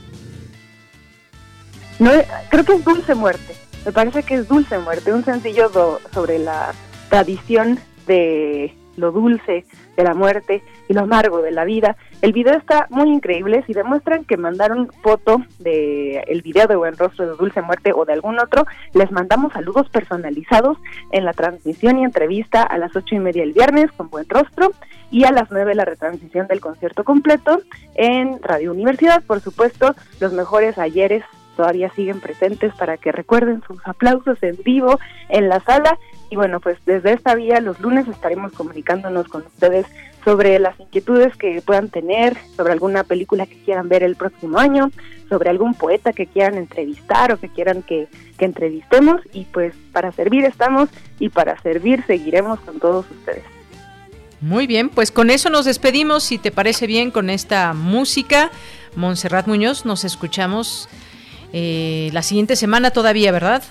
No, 2.01 2.11
creo 2.49 2.65
que 2.65 2.73
es 2.73 2.85
Dulce 2.85 3.15
Muerte. 3.15 3.55
Me 3.85 3.93
parece 3.93 4.23
que 4.23 4.35
es 4.35 4.49
Dulce 4.49 4.79
Muerte, 4.79 5.13
un 5.13 5.23
sencillo 5.23 5.71
sobre 6.13 6.39
la 6.39 6.73
tradición 7.11 7.79
de 8.07 8.75
lo 8.97 9.13
dulce 9.13 9.65
de 9.97 10.05
la 10.05 10.15
muerte 10.15 10.63
y 10.89 10.95
lo 10.95 11.03
amargo 11.03 11.43
de 11.43 11.51
la 11.51 11.65
vida. 11.65 11.97
El 12.23 12.33
video 12.33 12.55
está 12.55 12.87
muy 12.89 13.11
increíble. 13.11 13.63
Si 13.67 13.75
demuestran 13.75 14.25
que 14.25 14.39
mandaron 14.39 14.91
foto 15.03 15.43
de 15.59 16.21
el 16.27 16.41
video 16.41 16.67
de 16.67 16.77
Buen 16.77 16.97
Rostro 16.97 17.27
de 17.27 17.37
Dulce 17.37 17.61
Muerte 17.61 17.93
o 17.93 18.07
de 18.07 18.15
algún 18.15 18.39
otro, 18.39 18.67
les 18.95 19.13
mandamos 19.13 19.53
saludos 19.53 19.89
personalizados 19.91 20.79
en 21.13 21.27
la 21.27 21.35
transmisión 21.35 21.99
y 21.99 22.05
entrevista 22.05 22.63
a 22.63 22.79
las 22.79 22.97
ocho 22.97 23.15
y 23.15 23.19
media 23.19 23.43
el 23.43 23.53
viernes 23.53 23.93
con 23.93 24.09
Buen 24.09 24.29
Rostro 24.29 24.73
y 25.11 25.25
a 25.25 25.33
las 25.33 25.51
nueve 25.51 25.75
la 25.75 25.85
retransmisión 25.85 26.47
del 26.47 26.61
concierto 26.61 27.05
completo 27.05 27.61
en 27.95 28.43
Radio 28.43 28.73
Universidad. 28.73 29.23
Por 29.23 29.41
supuesto, 29.41 29.95
los 30.19 30.33
mejores 30.33 30.79
ayeres 30.79 31.25
todavía 31.61 31.91
siguen 31.91 32.21
presentes 32.21 32.75
para 32.75 32.97
que 32.97 33.13
recuerden 33.13 33.63
sus 33.67 33.87
aplausos 33.87 34.43
en 34.43 34.57
vivo 34.65 34.99
en 35.29 35.51
la 35.51 35.61
sala. 35.61 35.99
Y 36.31 36.37
bueno, 36.37 36.59
pues 36.59 36.79
desde 36.87 37.13
esta 37.13 37.35
vía 37.35 37.61
los 37.61 37.79
lunes 37.81 38.09
estaremos 38.09 38.53
comunicándonos 38.53 39.29
con 39.29 39.43
ustedes 39.43 39.85
sobre 40.25 40.59
las 40.59 40.81
inquietudes 40.81 41.37
que 41.37 41.61
puedan 41.61 41.91
tener, 41.91 42.35
sobre 42.57 42.73
alguna 42.73 43.05
película 43.05 43.45
que 43.45 43.63
quieran 43.63 43.91
ver 43.91 44.03
el 44.03 44.17
próximo 44.17 44.59
año, 44.59 44.91
sobre 45.29 45.51
algún 45.51 45.75
poeta 45.75 46.15
que 46.15 46.27
quieran 46.27 46.55
entrevistar 46.55 47.31
o 47.31 47.39
que 47.39 47.51
quieran 47.51 47.83
que, 47.83 48.09
que 48.39 48.47
entrevistemos. 48.47 49.21
Y 49.35 49.45
pues 49.45 49.75
para 49.93 50.13
servir 50.13 50.47
estamos 50.47 50.89
y 51.19 51.29
para 51.29 51.61
servir 51.61 52.03
seguiremos 52.07 52.59
con 52.61 52.81
todos 52.81 53.05
ustedes. 53.11 53.45
Muy 54.41 54.67
bien, 54.67 54.89
pues 54.89 55.13
con 55.13 55.29
eso 55.29 55.51
nos 55.51 55.67
despedimos, 55.67 56.23
si 56.23 56.39
te 56.39 56.51
parece 56.51 56.87
bien, 56.87 57.11
con 57.11 57.29
esta 57.29 57.75
música. 57.75 58.51
Montserrat 58.97 59.47
Muñoz, 59.47 59.85
nos 59.85 60.05
escuchamos 60.05 60.89
eh, 61.53 62.11
la 62.13 62.23
siguiente 62.23 62.57
semana 62.57 62.91
todavía, 62.91 63.33
¿verdad? 63.33 63.63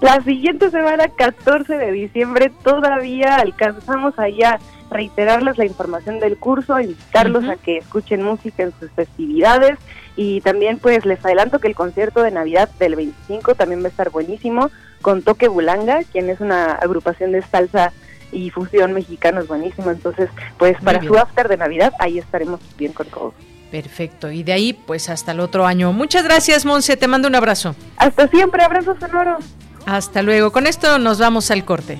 La 0.00 0.22
siguiente 0.22 0.70
semana, 0.70 1.08
14 1.08 1.76
de 1.76 1.90
diciembre, 1.90 2.52
todavía 2.62 3.36
alcanzamos 3.36 4.16
ahí 4.18 4.42
a 4.42 4.60
reiterarles 4.90 5.58
la 5.58 5.66
información 5.66 6.20
del 6.20 6.36
curso, 6.38 6.78
invitarlos 6.78 7.44
a 7.48 7.56
que 7.56 7.78
escuchen 7.78 8.22
música 8.22 8.62
en 8.62 8.72
sus 8.78 8.90
festividades 8.92 9.78
y 10.16 10.40
también 10.40 10.78
pues 10.78 11.04
les 11.04 11.22
adelanto 11.24 11.58
que 11.58 11.68
el 11.68 11.74
concierto 11.74 12.22
de 12.22 12.30
Navidad 12.30 12.68
del 12.78 12.96
25 12.96 13.54
también 13.54 13.82
va 13.82 13.86
a 13.86 13.90
estar 13.90 14.10
buenísimo 14.10 14.70
con 15.02 15.22
Toque 15.22 15.48
Bulanga, 15.48 16.00
quien 16.10 16.30
es 16.30 16.40
una 16.40 16.72
agrupación 16.72 17.32
de 17.32 17.42
salsa 17.42 17.92
y 18.32 18.50
fusión 18.50 18.92
mexicano 18.92 19.40
es 19.40 19.48
buenísimo. 19.48 19.90
Entonces, 19.90 20.30
pues 20.58 20.76
para 20.82 21.02
su 21.02 21.16
after 21.16 21.48
de 21.48 21.56
Navidad, 21.56 21.92
ahí 21.98 22.18
estaremos 22.18 22.60
bien 22.76 22.92
con 22.92 23.06
todos. 23.06 23.34
Perfecto. 23.70 24.30
Y 24.30 24.42
de 24.42 24.52
ahí, 24.52 24.72
pues 24.72 25.08
hasta 25.08 25.32
el 25.32 25.40
otro 25.40 25.66
año. 25.66 25.92
Muchas 25.92 26.24
gracias, 26.24 26.64
Monse. 26.64 26.96
Te 26.96 27.06
mando 27.06 27.28
un 27.28 27.34
abrazo. 27.34 27.74
Hasta 27.96 28.28
siempre. 28.28 28.62
Abrazos 28.62 28.96
sonoros. 28.98 29.44
Hasta 29.86 30.22
luego. 30.22 30.52
Con 30.52 30.66
esto 30.66 30.98
nos 30.98 31.18
vamos 31.18 31.50
al 31.50 31.64
corte. 31.64 31.98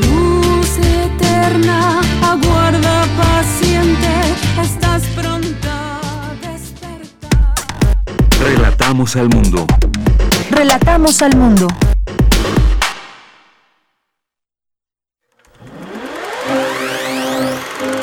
Luz 0.00 0.78
eterna, 0.78 2.00
aguarda 2.22 3.04
paciente, 3.16 4.08
estás 4.62 5.02
pronta 5.14 6.00
a 6.02 6.50
despertar. 6.52 7.54
Relatamos 8.40 9.16
al 9.16 9.28
mundo. 9.28 9.66
Relatamos 10.50 11.22
al 11.22 11.36
mundo. 11.36 11.68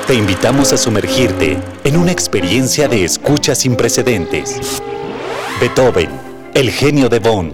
Te 0.08 0.16
invitamos 0.16 0.72
a 0.72 0.78
sumergirte 0.78 1.58
en 1.84 1.97
una 1.97 2.14
experiencia 2.14 2.88
de 2.88 3.03
escucha 3.03 3.53
sin 3.55 3.76
precedentes. 3.76 4.82
Beethoven, 5.60 6.10
el 6.53 6.72
genio 6.72 7.10
de 7.10 7.20
Bonn. 7.20 7.53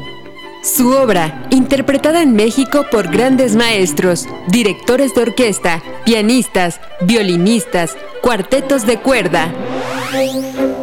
Su 0.61 0.91
obra, 0.91 1.47
interpretada 1.49 2.21
en 2.21 2.35
México 2.35 2.85
por 2.91 3.09
grandes 3.09 3.55
maestros, 3.55 4.27
directores 4.49 5.15
de 5.15 5.23
orquesta, 5.23 5.81
pianistas, 6.05 6.79
violinistas, 7.01 7.97
cuartetos 8.21 8.85
de 8.85 8.99
cuerda. 8.99 9.51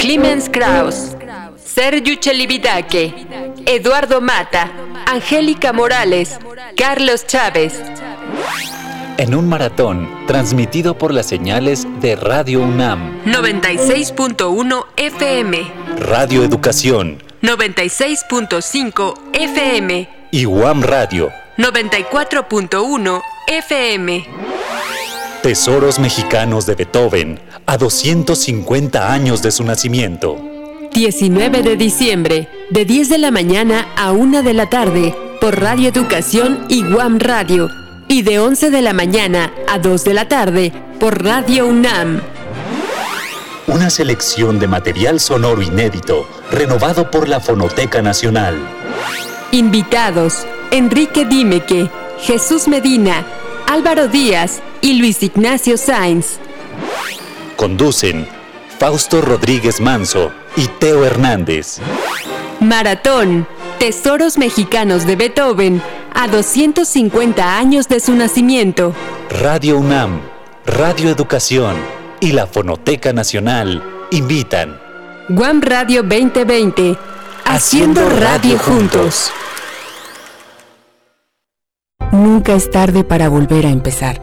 Clemens 0.01 0.49
Krauss, 0.49 1.15
Sergio 1.65 2.17
Chelividake, 2.17 3.15
Eduardo 3.65 4.21
Mata, 4.21 4.73
Angélica 5.07 5.73
Morales, 5.73 6.37
Carlos 6.77 7.29
Chávez. 7.29 7.81
En 9.21 9.35
un 9.35 9.47
maratón 9.51 10.09
transmitido 10.27 10.97
por 10.97 11.13
las 11.13 11.27
señales 11.27 11.87
de 12.01 12.17
Radio 12.17 12.63
UNAM, 12.63 13.23
96.1 13.27 14.87
FM, 14.97 15.71
Radio 15.99 16.43
Educación 16.43 17.23
96.5 17.43 19.15
FM 19.35 20.09
y 20.31 20.47
UAM 20.47 20.81
Radio. 20.81 21.31
94.1 21.59 23.21
FM. 23.47 24.27
Tesoros 25.43 25.99
mexicanos 25.99 26.65
de 26.65 26.77
Beethoven 26.77 27.41
a 27.67 27.77
250 27.77 29.13
años 29.13 29.43
de 29.43 29.51
su 29.51 29.65
nacimiento. 29.65 30.41
19 30.95 31.63
de 31.63 31.77
diciembre, 31.77 32.49
de 32.71 32.87
10 32.87 33.11
de 33.11 33.19
la 33.19 33.31
mañana 33.31 33.87
a 33.99 34.13
1 34.13 34.43
de 34.43 34.55
la 34.55 34.71
tarde, 34.71 35.15
por 35.43 35.61
Radio 35.61 35.91
Educación 35.91 36.65
y 36.71 36.83
Guam 36.85 37.19
Radio. 37.19 37.69
Y 38.11 38.23
de 38.23 38.41
11 38.41 38.71
de 38.71 38.83
la 38.83 38.93
mañana 38.93 39.53
a 39.69 39.79
2 39.79 40.03
de 40.03 40.15
la 40.15 40.27
tarde, 40.27 40.73
por 40.99 41.23
Radio 41.23 41.69
UNAM. 41.69 42.21
Una 43.69 43.89
selección 43.89 44.59
de 44.59 44.67
material 44.67 45.21
sonoro 45.21 45.63
inédito, 45.63 46.29
renovado 46.51 47.09
por 47.09 47.29
la 47.29 47.39
Fonoteca 47.39 48.03
Nacional. 48.03 48.59
Invitados: 49.53 50.45
Enrique 50.73 51.25
Dimeque, 51.25 51.89
Jesús 52.21 52.67
Medina, 52.67 53.25
Álvaro 53.69 54.09
Díaz 54.09 54.61
y 54.81 54.95
Luis 54.95 55.23
Ignacio 55.23 55.77
Sainz. 55.77 56.41
Conducen 57.55 58.27
Fausto 58.81 59.21
Rodríguez 59.21 59.81
Manso 59.81 60.33
y 60.57 60.67
Teo 60.67 61.05
Hernández. 61.05 61.79
Maratón: 62.59 63.47
Tesoros 63.79 64.37
Mexicanos 64.37 65.07
de 65.07 65.15
Beethoven 65.15 65.81
a 66.15 66.29
250 66.29 67.59
años 67.59 67.89
de 67.89 68.01
su 68.01 68.15
nacimiento. 68.15 68.95
Radio 69.31 69.79
UNAM, 69.79 70.21
Radio 70.67 71.11
Educación 71.11 71.77
y 72.21 72.33
la 72.33 72.47
Fonoteca 72.47 73.13
Nacional 73.13 73.83
invitan. 74.11 74.79
Guam 75.29 75.61
Radio 75.63 76.03
2020. 76.03 76.97
Haciendo 77.45 78.09
radio 78.09 78.59
juntos. 78.59 79.31
Nunca 82.13 82.55
es 82.55 82.71
tarde 82.71 83.05
para 83.05 83.29
volver 83.29 83.67
a 83.67 83.71
empezar. 83.71 84.21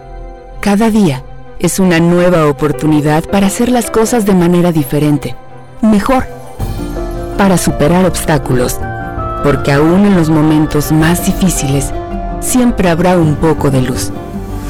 Cada 0.62 0.90
día 0.90 1.24
es 1.60 1.80
una 1.80 2.00
nueva 2.00 2.48
oportunidad 2.48 3.24
para 3.30 3.48
hacer 3.48 3.70
las 3.70 3.90
cosas 3.90 4.26
de 4.26 4.34
manera 4.34 4.72
diferente, 4.72 5.36
mejor, 5.82 6.26
para 7.38 7.58
superar 7.58 8.06
obstáculos, 8.06 8.78
porque 9.44 9.72
aún 9.72 10.06
en 10.06 10.16
los 10.16 10.30
momentos 10.30 10.92
más 10.92 11.26
difíciles 11.26 11.94
siempre 12.40 12.90
habrá 12.90 13.18
un 13.18 13.36
poco 13.36 13.70
de 13.72 13.82
luz. 13.82 14.12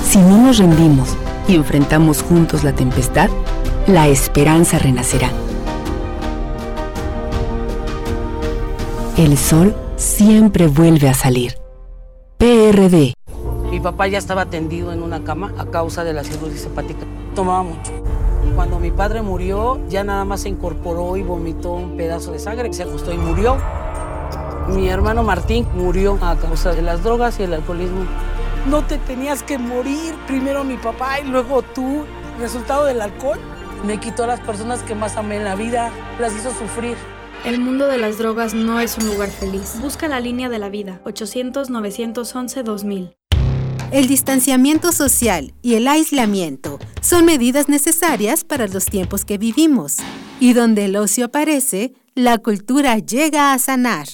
Si 0.04 0.20
no 0.20 0.38
nos 0.38 0.58
rendimos 0.58 1.16
y 1.48 1.56
enfrentamos 1.56 2.22
juntos 2.22 2.64
la 2.64 2.74
tempestad, 2.74 3.30
la 3.88 4.08
esperanza 4.08 4.80
renacerá. 4.80 5.30
El 9.18 9.38
sol 9.38 9.76
siempre 9.96 10.68
vuelve 10.68 11.10
a 11.10 11.14
salir. 11.14 11.58
PRD. 12.38 13.14
Mi 13.72 13.80
papá 13.80 14.08
ya 14.08 14.18
estaba 14.18 14.46
tendido 14.46 14.94
en 14.94 15.02
una 15.02 15.24
cama 15.24 15.54
a 15.58 15.66
causa 15.66 16.04
de 16.04 16.14
la 16.14 16.24
cirrosis 16.24 16.66
hepática. 16.66 17.06
Tomaba 17.34 17.64
mucho. 17.64 17.92
Cuando 18.56 18.80
mi 18.80 18.92
padre 18.92 19.22
murió, 19.22 19.80
ya 19.90 20.04
nada 20.04 20.24
más 20.24 20.42
se 20.42 20.50
incorporó 20.50 21.18
y 21.18 21.24
vomitó 21.24 21.74
un 21.74 21.98
pedazo 21.98 22.32
de 22.32 22.40
sangre, 22.40 22.72
se 22.74 22.84
ajustó 22.84 23.12
y 23.12 23.18
murió. 23.18 23.58
Mi 24.70 24.90
hermano 24.90 25.24
Martín 25.24 25.68
murió 25.76 26.18
a 26.22 26.38
causa 26.38 26.74
de 26.74 26.82
las 26.82 27.04
drogas 27.04 27.40
y 27.40 27.44
el 27.44 27.54
alcoholismo. 27.54 28.06
No 28.68 28.84
te 28.84 28.98
tenías 28.98 29.44
que 29.44 29.58
morir, 29.58 30.14
primero 30.28 30.64
mi 30.64 30.78
papá 30.78 31.20
y 31.20 31.26
luego 31.26 31.62
tú. 31.62 32.06
Resultado 32.40 32.86
del 32.86 33.02
alcohol 33.02 33.40
me 33.86 34.00
quitó 34.00 34.26
a 34.26 34.28
las 34.28 34.40
personas 34.42 34.84
que 34.84 34.96
más 34.96 35.16
amé 35.16 35.38
en 35.38 35.46
la 35.46 35.56
vida, 35.56 35.92
las 36.20 36.36
hizo 36.36 36.52
sufrir. 36.52 36.98
El 37.46 37.60
mundo 37.60 37.88
de 37.88 37.98
las 37.98 38.18
drogas 38.18 38.54
no 38.54 38.80
es 38.80 38.98
un 38.98 39.08
lugar 39.08 39.30
feliz. 39.30 39.76
Busca 39.80 40.08
la 40.08 40.20
línea 40.20 40.50
de 40.50 40.60
la 40.60 40.70
vida, 40.70 41.00
800-911-2000. 41.06 43.16
El 43.92 44.08
distanciamiento 44.08 44.92
social 44.92 45.54
y 45.62 45.76
el 45.76 45.88
aislamiento 45.88 46.80
son 47.02 47.24
medidas 47.24 47.70
necesarias 47.70 48.44
para 48.44 48.68
los 48.68 48.86
tiempos 48.86 49.24
que 49.24 49.38
vivimos. 49.38 49.98
Y 50.42 50.54
donde 50.54 50.86
el 50.86 50.98
ocio 50.98 51.26
aparece, 51.26 51.94
la 52.14 52.38
cultura 52.40 52.98
llega 52.98 53.54
a 53.54 53.60
sanar. 53.60 54.08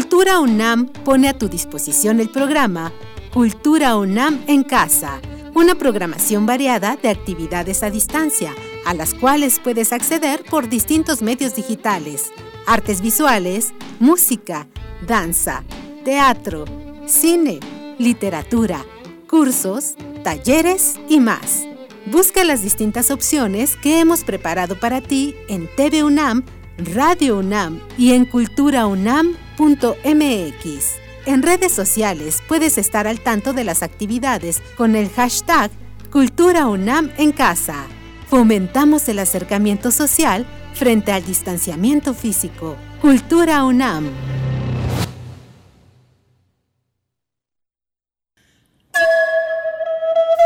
Cultura 0.00 0.40
UNAM 0.40 0.86
pone 0.86 1.28
a 1.28 1.36
tu 1.36 1.50
disposición 1.50 2.20
el 2.20 2.30
programa 2.30 2.90
Cultura 3.34 3.98
UNAM 3.98 4.42
en 4.46 4.62
Casa, 4.62 5.20
una 5.54 5.74
programación 5.74 6.46
variada 6.46 6.96
de 6.96 7.10
actividades 7.10 7.82
a 7.82 7.90
distancia, 7.90 8.54
a 8.86 8.94
las 8.94 9.12
cuales 9.12 9.60
puedes 9.62 9.92
acceder 9.92 10.42
por 10.48 10.70
distintos 10.70 11.20
medios 11.20 11.54
digitales, 11.54 12.32
artes 12.66 13.02
visuales, 13.02 13.74
música, 13.98 14.66
danza, 15.06 15.64
teatro, 16.02 16.64
cine, 17.04 17.60
literatura, 17.98 18.82
cursos, 19.28 19.96
talleres 20.24 20.94
y 21.10 21.20
más. 21.20 21.66
Busca 22.06 22.42
las 22.42 22.62
distintas 22.62 23.10
opciones 23.10 23.76
que 23.76 24.00
hemos 24.00 24.24
preparado 24.24 24.80
para 24.80 25.02
ti 25.02 25.34
en 25.48 25.68
TV 25.76 26.02
UNAM, 26.04 26.42
Radio 26.86 27.38
UNAM 27.38 27.80
y 27.96 28.12
en 28.12 28.24
culturaunam.mx. 28.24 31.00
En 31.26 31.42
redes 31.42 31.72
sociales 31.72 32.42
puedes 32.48 32.78
estar 32.78 33.06
al 33.06 33.20
tanto 33.20 33.52
de 33.52 33.64
las 33.64 33.82
actividades 33.82 34.62
con 34.76 34.96
el 34.96 35.10
hashtag 35.10 35.70
Cultura 36.10 36.66
UNAM 36.66 37.10
en 37.18 37.32
casa. 37.32 37.86
Fomentamos 38.28 39.08
el 39.08 39.18
acercamiento 39.18 39.90
social 39.90 40.46
frente 40.74 41.12
al 41.12 41.24
distanciamiento 41.24 42.14
físico. 42.14 42.76
Cultura 43.00 43.64
UNAM. 43.64 44.10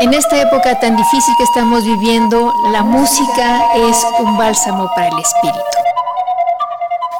En 0.01 0.13
esta 0.13 0.41
época 0.41 0.77
tan 0.79 0.97
difícil 0.97 1.33
que 1.37 1.45
estamos 1.45 1.85
viviendo, 1.85 2.53
la 2.71 2.83
música 2.83 3.73
es 3.75 4.05
un 4.19 4.37
bálsamo 4.37 4.89
para 4.93 5.07
el 5.07 5.19
espíritu. 5.19 5.74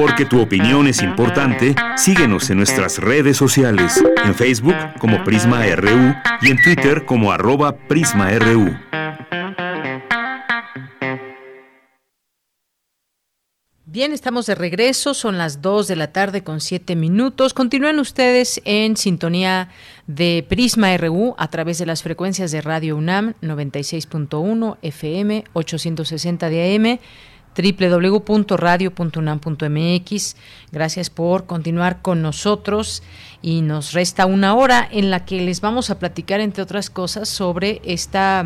Porque 0.00 0.24
tu 0.24 0.40
opinión 0.40 0.86
es 0.86 1.02
importante, 1.02 1.74
síguenos 1.98 2.48
en 2.48 2.56
nuestras 2.56 2.96
redes 2.96 3.36
sociales, 3.36 4.02
en 4.24 4.34
Facebook 4.34 4.74
como 4.98 5.22
Prisma 5.24 5.66
RU 5.76 6.14
y 6.40 6.50
en 6.50 6.62
Twitter 6.62 7.04
como 7.04 7.30
arroba 7.30 7.76
PrismaRU. 7.76 8.74
Bien, 13.84 14.12
estamos 14.12 14.46
de 14.46 14.54
regreso, 14.54 15.12
son 15.12 15.36
las 15.36 15.60
2 15.60 15.88
de 15.88 15.96
la 15.96 16.12
tarde 16.12 16.42
con 16.44 16.62
7 16.62 16.96
minutos. 16.96 17.52
Continúen 17.52 17.98
ustedes 17.98 18.62
en 18.64 18.96
sintonía 18.96 19.68
de 20.06 20.46
Prisma 20.48 20.96
RU 20.96 21.34
a 21.36 21.48
través 21.48 21.76
de 21.78 21.84
las 21.84 22.02
frecuencias 22.02 22.52
de 22.52 22.62
Radio 22.62 22.96
UNAM 22.96 23.34
96.1 23.42 24.78
FM 24.80 25.44
860 25.52 26.48
de 26.48 26.74
AM 26.74 26.98
www.radio.unam.mx. 27.62 30.36
Gracias 30.72 31.10
por 31.10 31.46
continuar 31.46 32.02
con 32.02 32.22
nosotros 32.22 33.02
y 33.42 33.62
nos 33.62 33.92
resta 33.92 34.26
una 34.26 34.54
hora 34.54 34.88
en 34.90 35.10
la 35.10 35.24
que 35.24 35.40
les 35.40 35.60
vamos 35.60 35.90
a 35.90 35.98
platicar, 35.98 36.40
entre 36.40 36.62
otras 36.62 36.90
cosas, 36.90 37.28
sobre 37.28 37.80
esta 37.84 38.44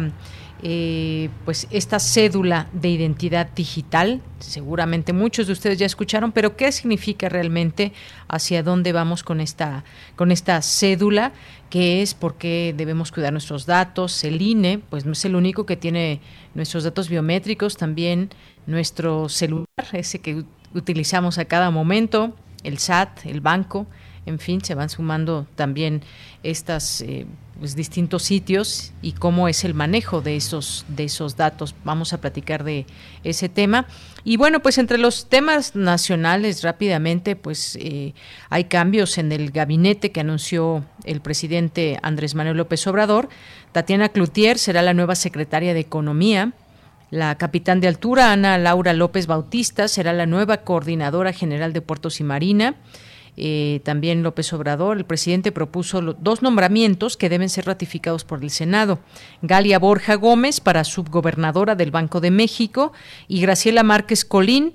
eh, 0.66 1.28
pues 1.44 1.66
esta 1.70 1.98
cédula 1.98 2.68
de 2.72 2.88
identidad 2.88 3.50
digital. 3.54 4.22
Seguramente 4.38 5.12
muchos 5.12 5.46
de 5.46 5.52
ustedes 5.52 5.78
ya 5.78 5.84
escucharon, 5.84 6.32
pero 6.32 6.56
¿qué 6.56 6.72
significa 6.72 7.28
realmente? 7.28 7.92
¿Hacia 8.28 8.62
dónde 8.62 8.92
vamos 8.92 9.22
con 9.22 9.42
esta, 9.42 9.84
con 10.16 10.32
esta 10.32 10.62
cédula? 10.62 11.32
¿Qué 11.68 12.00
es? 12.00 12.14
¿Por 12.14 12.36
qué 12.36 12.74
debemos 12.74 13.12
cuidar 13.12 13.32
nuestros 13.32 13.66
datos? 13.66 14.24
El 14.24 14.40
INE, 14.40 14.78
pues 14.78 15.04
no 15.04 15.12
es 15.12 15.22
el 15.26 15.36
único 15.36 15.66
que 15.66 15.76
tiene 15.76 16.22
nuestros 16.54 16.84
datos 16.84 17.10
biométricos, 17.10 17.76
también 17.76 18.30
nuestro 18.66 19.28
celular, 19.28 19.66
ese 19.92 20.20
que 20.20 20.44
utilizamos 20.74 21.38
a 21.38 21.44
cada 21.44 21.70
momento, 21.70 22.34
el 22.62 22.78
SAT, 22.78 23.26
el 23.26 23.40
banco, 23.40 23.86
en 24.26 24.38
fin, 24.38 24.64
se 24.64 24.74
van 24.74 24.88
sumando 24.88 25.46
también 25.54 26.02
estas 26.42 27.02
eh, 27.02 27.26
pues, 27.58 27.76
distintos 27.76 28.22
sitios 28.22 28.92
y 29.02 29.12
cómo 29.12 29.48
es 29.48 29.64
el 29.64 29.74
manejo 29.74 30.22
de 30.22 30.36
esos 30.36 30.86
de 30.88 31.04
esos 31.04 31.36
datos. 31.36 31.74
Vamos 31.84 32.14
a 32.14 32.20
platicar 32.20 32.64
de 32.64 32.86
ese 33.22 33.50
tema. 33.50 33.86
Y 34.24 34.38
bueno, 34.38 34.60
pues 34.60 34.78
entre 34.78 34.96
los 34.96 35.28
temas 35.28 35.76
nacionales 35.76 36.62
rápidamente, 36.62 37.36
pues 37.36 37.76
eh, 37.80 38.14
hay 38.48 38.64
cambios 38.64 39.18
en 39.18 39.30
el 39.30 39.50
gabinete 39.50 40.10
que 40.10 40.20
anunció 40.20 40.84
el 41.04 41.20
presidente 41.20 41.98
Andrés 42.02 42.34
Manuel 42.34 42.56
López 42.56 42.86
Obrador. 42.86 43.28
Tatiana 43.72 44.08
Cloutier 44.08 44.58
será 44.58 44.80
la 44.80 44.94
nueva 44.94 45.16
secretaria 45.16 45.74
de 45.74 45.80
Economía. 45.80 46.54
La 47.14 47.36
capitán 47.36 47.80
de 47.80 47.86
altura, 47.86 48.32
Ana 48.32 48.58
Laura 48.58 48.92
López 48.92 49.28
Bautista, 49.28 49.86
será 49.86 50.12
la 50.12 50.26
nueva 50.26 50.62
coordinadora 50.62 51.32
general 51.32 51.72
de 51.72 51.80
Puertos 51.80 52.18
y 52.18 52.24
Marina. 52.24 52.74
Eh, 53.36 53.82
también 53.84 54.24
López 54.24 54.52
Obrador, 54.52 54.96
el 54.96 55.04
presidente 55.04 55.52
propuso 55.52 56.00
dos 56.00 56.42
nombramientos 56.42 57.16
que 57.16 57.28
deben 57.28 57.50
ser 57.50 57.66
ratificados 57.66 58.24
por 58.24 58.42
el 58.42 58.50
Senado. 58.50 58.98
Galia 59.42 59.78
Borja 59.78 60.16
Gómez 60.16 60.58
para 60.58 60.82
subgobernadora 60.82 61.76
del 61.76 61.92
Banco 61.92 62.20
de 62.20 62.32
México 62.32 62.92
y 63.28 63.40
Graciela 63.40 63.84
Márquez 63.84 64.24
Colín 64.24 64.74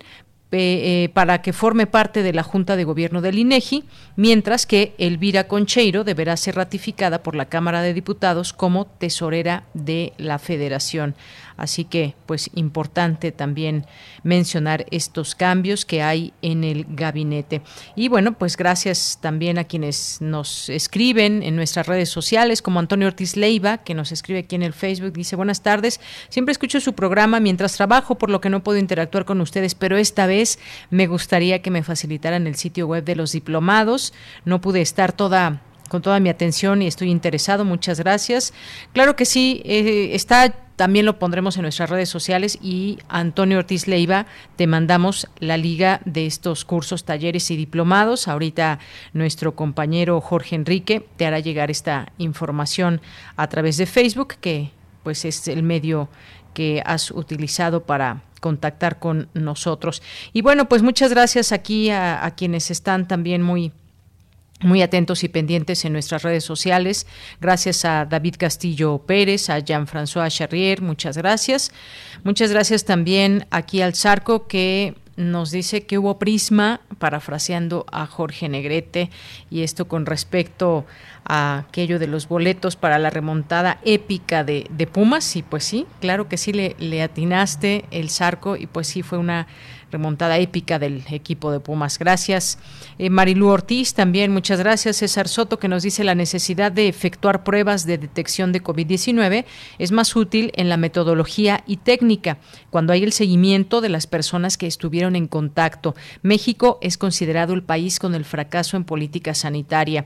eh, 0.51 1.09
para 1.13 1.43
que 1.43 1.53
forme 1.53 1.85
parte 1.85 2.23
de 2.23 2.33
la 2.33 2.41
Junta 2.41 2.75
de 2.75 2.83
Gobierno 2.83 3.21
del 3.21 3.37
INEGI, 3.37 3.83
mientras 4.15 4.65
que 4.65 4.95
Elvira 4.97 5.47
Concheiro 5.47 6.03
deberá 6.03 6.35
ser 6.37 6.55
ratificada 6.55 7.21
por 7.21 7.35
la 7.35 7.45
Cámara 7.45 7.83
de 7.83 7.93
Diputados 7.93 8.51
como 8.51 8.85
tesorera 8.85 9.65
de 9.75 10.13
la 10.17 10.39
Federación. 10.39 11.13
Así 11.59 11.83
que, 11.83 12.15
pues, 12.25 12.49
importante 12.55 13.31
también 13.31 13.85
mencionar 14.23 14.85
estos 14.91 15.35
cambios 15.35 15.85
que 15.85 16.01
hay 16.01 16.33
en 16.41 16.63
el 16.63 16.85
gabinete. 16.89 17.61
Y 17.95 18.07
bueno, 18.07 18.37
pues 18.37 18.55
gracias 18.55 19.19
también 19.21 19.57
a 19.57 19.65
quienes 19.65 20.21
nos 20.21 20.69
escriben 20.69 21.43
en 21.43 21.55
nuestras 21.55 21.85
redes 21.85 22.09
sociales, 22.09 22.61
como 22.61 22.79
Antonio 22.79 23.07
Ortiz 23.07 23.35
Leiva, 23.35 23.79
que 23.79 23.93
nos 23.93 24.11
escribe 24.11 24.39
aquí 24.39 24.55
en 24.55 24.63
el 24.63 24.73
Facebook, 24.73 25.13
dice, 25.13 25.35
buenas 25.35 25.61
tardes, 25.61 25.99
siempre 26.29 26.53
escucho 26.53 26.79
su 26.79 26.93
programa 26.93 27.39
mientras 27.39 27.75
trabajo, 27.75 28.17
por 28.17 28.29
lo 28.29 28.39
que 28.39 28.49
no 28.49 28.63
puedo 28.63 28.79
interactuar 28.79 29.25
con 29.25 29.41
ustedes, 29.41 29.75
pero 29.75 29.97
esta 29.97 30.27
vez 30.27 30.59
me 30.89 31.07
gustaría 31.07 31.61
que 31.61 31.71
me 31.71 31.83
facilitaran 31.83 32.47
el 32.47 32.55
sitio 32.55 32.87
web 32.87 33.03
de 33.03 33.15
los 33.15 33.33
diplomados. 33.33 34.13
No 34.45 34.61
pude 34.61 34.81
estar 34.81 35.11
toda 35.11 35.61
con 35.89 36.01
toda 36.01 36.19
mi 36.19 36.29
atención 36.29 36.81
y 36.81 36.87
estoy 36.87 37.09
interesado. 37.09 37.65
Muchas 37.65 37.99
gracias. 37.99 38.53
Claro 38.93 39.15
que 39.15 39.25
sí, 39.25 39.61
eh, 39.65 40.11
está 40.13 40.53
también 40.79 41.05
lo 41.05 41.19
pondremos 41.19 41.57
en 41.57 41.63
nuestras 41.63 41.89
redes 41.89 42.07
sociales 42.07 42.57
y 42.61 42.99
Antonio 43.09 43.57
Ortiz 43.57 43.85
Leiva, 43.85 44.27
te 44.55 44.65
mandamos 44.65 45.27
la 45.39 45.57
liga 45.57 45.99
de 46.05 46.25
estos 46.25 46.63
cursos, 46.63 47.03
talleres 47.03 47.51
y 47.51 47.57
diplomados. 47.57 48.29
Ahorita 48.29 48.79
nuestro 49.11 49.57
compañero 49.57 50.21
Jorge 50.21 50.55
Enrique 50.55 51.05
te 51.17 51.25
hará 51.25 51.39
llegar 51.39 51.69
esta 51.69 52.13
información 52.17 53.01
a 53.35 53.49
través 53.49 53.75
de 53.75 53.87
Facebook, 53.87 54.35
que 54.39 54.71
pues 55.03 55.25
es 55.25 55.49
el 55.49 55.63
medio 55.63 56.07
que 56.53 56.81
has 56.85 57.11
utilizado 57.11 57.83
para 57.83 58.21
contactar 58.39 58.99
con 58.99 59.27
nosotros. 59.33 60.01
Y 60.31 60.43
bueno, 60.43 60.69
pues 60.69 60.81
muchas 60.81 61.11
gracias 61.11 61.51
aquí 61.51 61.89
a, 61.89 62.25
a 62.25 62.35
quienes 62.35 62.71
están 62.71 63.05
también 63.05 63.41
muy 63.41 63.73
muy 64.61 64.81
atentos 64.81 65.23
y 65.23 65.29
pendientes 65.29 65.85
en 65.85 65.93
nuestras 65.93 66.23
redes 66.23 66.43
sociales. 66.43 67.07
Gracias 67.39 67.85
a 67.85 68.05
David 68.05 68.35
Castillo 68.37 68.99
Pérez, 68.99 69.49
a 69.49 69.59
Jean-François 69.59 70.29
Charrier, 70.29 70.81
muchas 70.81 71.17
gracias. 71.17 71.71
Muchas 72.23 72.51
gracias 72.51 72.85
también 72.85 73.47
aquí 73.51 73.81
al 73.81 73.95
Zarco 73.95 74.47
que 74.47 74.95
nos 75.19 75.51
dice 75.51 75.85
que 75.85 75.97
hubo 75.97 76.17
prisma, 76.17 76.79
parafraseando 76.97 77.85
a 77.91 78.05
Jorge 78.05 78.47
Negrete, 78.47 79.09
y 79.49 79.63
esto 79.63 79.85
con 79.87 80.05
respecto 80.05 80.85
a 81.25 81.65
aquello 81.67 81.99
de 81.99 82.07
los 82.07 82.29
boletos 82.29 82.77
para 82.77 82.97
la 82.99 83.09
remontada 83.09 83.79
épica 83.83 84.45
de, 84.45 84.89
Pumas, 84.91 85.35
y 85.35 85.43
pues 85.43 85.65
sí, 85.65 85.85
claro 85.99 86.29
que 86.29 86.37
sí 86.37 86.53
le, 86.53 86.77
le 86.79 87.03
atinaste 87.03 87.83
el 87.91 88.09
Zarco, 88.09 88.55
y 88.55 88.65
pues 88.65 88.87
sí 88.87 89.03
fue 89.03 89.17
una 89.17 89.47
remontada 89.91 90.37
épica 90.37 90.79
del 90.79 91.03
equipo 91.09 91.51
de 91.51 91.59
Pumas. 91.59 91.99
Gracias. 91.99 92.59
Eh, 92.97 93.09
Marilú 93.09 93.47
Ortiz 93.47 93.93
también, 93.93 94.31
muchas 94.31 94.59
gracias. 94.59 94.97
César 94.97 95.27
Soto 95.27 95.59
que 95.59 95.67
nos 95.67 95.83
dice 95.83 96.03
la 96.03 96.15
necesidad 96.15 96.71
de 96.71 96.87
efectuar 96.87 97.43
pruebas 97.43 97.85
de 97.85 97.97
detección 97.97 98.51
de 98.51 98.63
COVID-19 98.63 99.45
es 99.77 99.91
más 99.91 100.15
útil 100.15 100.51
en 100.55 100.69
la 100.69 100.77
metodología 100.77 101.63
y 101.65 101.77
técnica 101.77 102.37
cuando 102.69 102.93
hay 102.93 103.03
el 103.03 103.13
seguimiento 103.13 103.81
de 103.81 103.89
las 103.89 104.07
personas 104.07 104.57
que 104.57 104.67
estuvieron 104.67 105.15
en 105.15 105.27
contacto. 105.27 105.95
México 106.21 106.77
es 106.81 106.97
considerado 106.97 107.53
el 107.53 107.63
país 107.63 107.99
con 107.99 108.15
el 108.15 108.25
fracaso 108.25 108.77
en 108.77 108.83
política 108.83 109.33
sanitaria. 109.33 110.05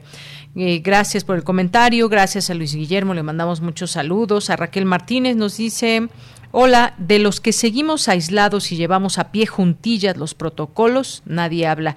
Eh, 0.55 0.79
gracias 0.79 1.23
por 1.23 1.35
el 1.35 1.43
comentario, 1.43 2.09
gracias 2.09 2.49
a 2.49 2.53
Luis 2.53 2.75
Guillermo, 2.75 3.13
le 3.13 3.23
mandamos 3.23 3.61
muchos 3.61 3.91
saludos. 3.91 4.49
A 4.49 4.55
Raquel 4.55 4.85
Martínez 4.85 5.35
nos 5.35 5.57
dice, 5.57 6.07
Hola, 6.55 6.93
de 6.99 7.17
los 7.17 7.41
que 7.41 7.51
seguimos 7.51 8.07
aislados 8.07 8.71
y 8.71 8.75
llevamos 8.75 9.17
a 9.17 9.31
pie 9.31 9.47
juntillas 9.47 10.17
los 10.17 10.35
protocolos, 10.35 11.23
nadie 11.25 11.65
habla. 11.65 11.95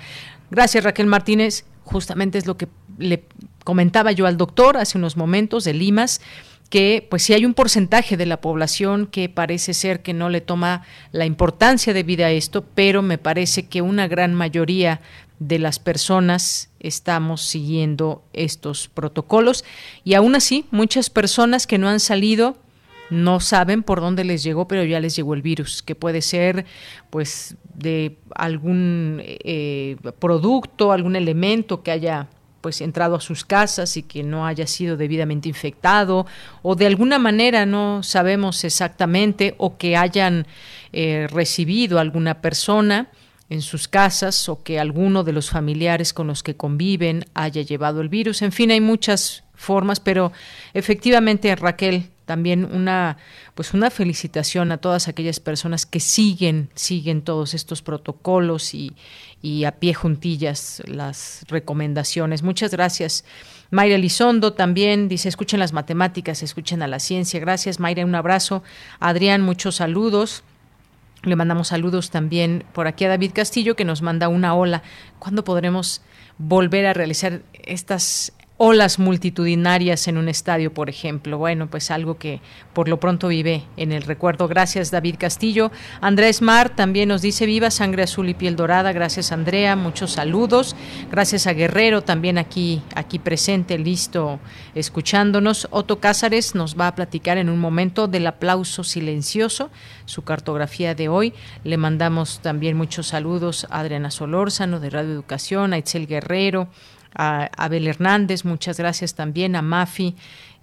Gracias 0.51 0.83
Raquel 0.83 1.05
Martínez, 1.05 1.67
justamente 1.85 2.39
es 2.39 2.47
lo 2.47 2.57
que 2.57 2.67
le 2.97 3.25
comentaba 3.65 4.13
yo 4.13 4.25
al 4.25 4.39
doctor 4.39 4.79
hace 4.79 4.97
unos 4.97 5.19
momentos 5.19 5.65
de 5.65 5.75
Limas 5.75 6.23
que 6.71 7.07
pues 7.11 7.23
sí 7.25 7.35
hay 7.35 7.45
un 7.45 7.53
porcentaje 7.53 8.17
de 8.17 8.25
la 8.25 8.41
población 8.41 9.07
que 9.09 9.29
parece 9.29 9.75
ser 9.75 10.01
que 10.01 10.15
no 10.15 10.31
le 10.31 10.41
toma 10.41 10.85
la 11.13 11.27
importancia 11.27 11.93
debida 11.93 12.29
a 12.29 12.31
esto, 12.31 12.65
pero 12.75 13.03
me 13.03 13.19
parece 13.19 13.67
que 13.67 13.83
una 13.83 14.09
gran 14.09 14.33
mayoría 14.33 15.03
de 15.39 15.59
las 15.59 15.79
personas 15.79 16.71
estamos 16.81 17.43
siguiendo 17.43 18.25
estos 18.33 18.89
protocolos 18.89 19.67
y 20.03 20.15
aún 20.15 20.35
así 20.35 20.65
muchas 20.71 21.11
personas 21.11 21.67
que 21.67 21.77
no 21.77 21.91
han 21.91 22.01
salido 22.01 22.57
no 23.11 23.41
saben 23.41 23.83
por 23.83 24.01
dónde 24.01 24.25
les 24.25 24.43
llegó, 24.43 24.67
pero 24.69 24.85
ya 24.85 25.01
les 25.01 25.17
llegó 25.17 25.35
el 25.35 25.43
virus, 25.43 25.83
que 25.83 25.95
puede 25.95 26.23
ser 26.23 26.67
pues 27.11 27.57
de 27.75 28.19
algún 28.35 29.22
eh, 29.25 29.97
producto, 30.18 30.93
algún 30.93 31.17
elemento 31.17 31.83
que 31.83 31.91
haya 31.91 32.29
pues 32.61 32.80
entrado 32.80 33.14
a 33.14 33.21
sus 33.21 33.45
casas 33.45 33.97
y 33.97 34.03
que 34.03 34.25
no 34.25 34.45
haya 34.45 34.67
sido 34.67 34.97
debidamente 34.97 35.49
infectado 35.49 36.26
o 36.63 36.75
de 36.75 36.87
alguna 36.87 37.18
manera 37.18 37.64
no 37.64 38.03
sabemos 38.03 38.64
exactamente 38.64 39.55
o 39.59 39.76
que 39.76 39.97
hayan 39.97 40.49
eh, 40.93 41.29
recibido 41.30 42.01
alguna 42.01 42.41
persona 42.41 43.09
en 43.51 43.63
sus 43.63 43.87
casas 43.87 44.49
o 44.49 44.64
que 44.64 44.80
alguno 44.80 45.22
de 45.22 45.33
los 45.33 45.51
familiares 45.51 46.13
con 46.13 46.26
los 46.26 46.43
que 46.43 46.57
conviven 46.57 47.25
haya 47.35 47.63
llevado 47.63 48.01
el 48.01 48.09
virus. 48.09 48.43
En 48.43 48.51
fin, 48.51 48.72
hay 48.72 48.80
muchas 48.80 49.45
formas, 49.55 50.01
pero 50.01 50.33
efectivamente 50.75 51.55
Raquel 51.55 52.11
también 52.27 52.65
una 52.65 53.17
pues 53.55 53.73
una 53.73 53.89
felicitación 53.91 54.73
a 54.73 54.77
todas 54.77 55.09
aquellas 55.09 55.41
personas 55.41 55.87
que 55.87 56.01
siguen 56.01 56.69
siguen 56.75 57.23
todos 57.23 57.55
estos 57.55 57.81
protocolos 57.81 58.75
y, 58.75 58.95
y 59.41 59.65
a 59.65 59.73
pie 59.73 59.95
juntillas 59.95 60.83
las 60.87 61.45
recomendaciones. 61.49 62.43
Muchas 62.43 62.73
gracias. 62.73 63.25
Mayra 63.71 63.97
Elizondo 63.97 64.53
también 64.53 65.09
dice, 65.09 65.29
escuchen 65.29 65.61
las 65.61 65.73
matemáticas, 65.73 66.43
escuchen 66.43 66.83
a 66.83 66.89
la 66.89 66.99
ciencia. 66.99 67.41
Gracias, 67.41 67.81
Mayra, 67.81 68.05
un 68.05 68.15
abrazo. 68.15 68.63
Adrián, 69.01 69.43
muchos 69.43 69.77
saludos. 69.77 70.45
Le 71.23 71.35
mandamos 71.35 71.69
saludos 71.69 72.11
también 72.11 72.65
por 72.73 72.87
aquí 72.87 73.05
a 73.05 73.09
David 73.09 73.33
Castillo, 73.35 73.75
que 73.75 73.85
nos 73.85 74.03
manda 74.03 74.29
una 74.29 74.55
ola. 74.55 74.83
¿Cuándo 75.19 75.43
podremos 75.43 76.03
volver 76.39 76.87
a 76.87 76.93
realizar 76.93 77.43
estas 77.55 78.33
olas 78.58 78.99
multitudinarias 78.99 80.08
en 80.08 80.16
un 80.16 80.28
estadio, 80.28 80.72
por 80.72 80.88
ejemplo. 80.88 81.37
Bueno, 81.38 81.68
pues 81.68 81.91
algo 81.91 82.16
que 82.18 82.41
por 82.72 82.88
lo 82.88 82.99
pronto 82.99 83.28
vive 83.28 83.64
en 83.76 83.92
el 83.92 84.03
recuerdo. 84.03 84.49
Gracias, 84.49 84.91
David 84.91 85.16
Castillo. 85.18 85.70
Andrés 86.00 86.41
Mar 86.41 86.70
también 86.70 87.08
nos 87.08 87.22
dice 87.22 87.45
viva 87.45 87.70
sangre 87.70 88.04
azul 88.04 88.28
y 88.28 88.34
piel 88.34 88.57
dorada. 88.57 88.92
Gracias, 88.92 89.30
Andrea. 89.30 89.76
Muchos 89.76 90.12
saludos. 90.12 90.74
Gracias 91.11 91.46
a 91.46 91.53
Guerrero, 91.53 92.03
también 92.03 92.38
aquí, 92.38 92.83
aquí 92.95 93.18
presente, 93.18 93.78
listo, 93.78 94.41
escuchándonos. 94.74 95.68
Otto 95.70 96.00
Cázares 96.00 96.54
nos 96.54 96.78
va 96.78 96.88
a 96.88 96.95
platicar 96.95 97.38
en 97.38 97.50
un 97.50 97.58
momento 97.58 98.08
del 98.08 98.26
aplauso 98.26 98.84
silencioso, 98.84 99.70
su 100.07 100.22
cartografía 100.22 100.95
de 100.95 101.08
hoy. 101.08 101.34
Le 101.62 101.76
mandamos 101.76 102.41
también 102.41 102.76
muchos 102.76 103.08
saludos 103.08 103.66
a 103.70 103.80
Adriana 103.80 104.11
Solórzano 104.11 104.80
de 104.80 104.91
Radio 104.91 105.12
Educación, 105.12 105.72
a 105.74 105.78
Itzel 105.78 106.07
Guerrero, 106.07 106.68
a 107.17 107.51
Abel 107.57 107.88
Hernández, 107.88 108.45
muchas 108.45 108.79
gracias 108.79 109.14
también 109.14 109.57
a 109.57 109.63
Mafi, 109.63 110.14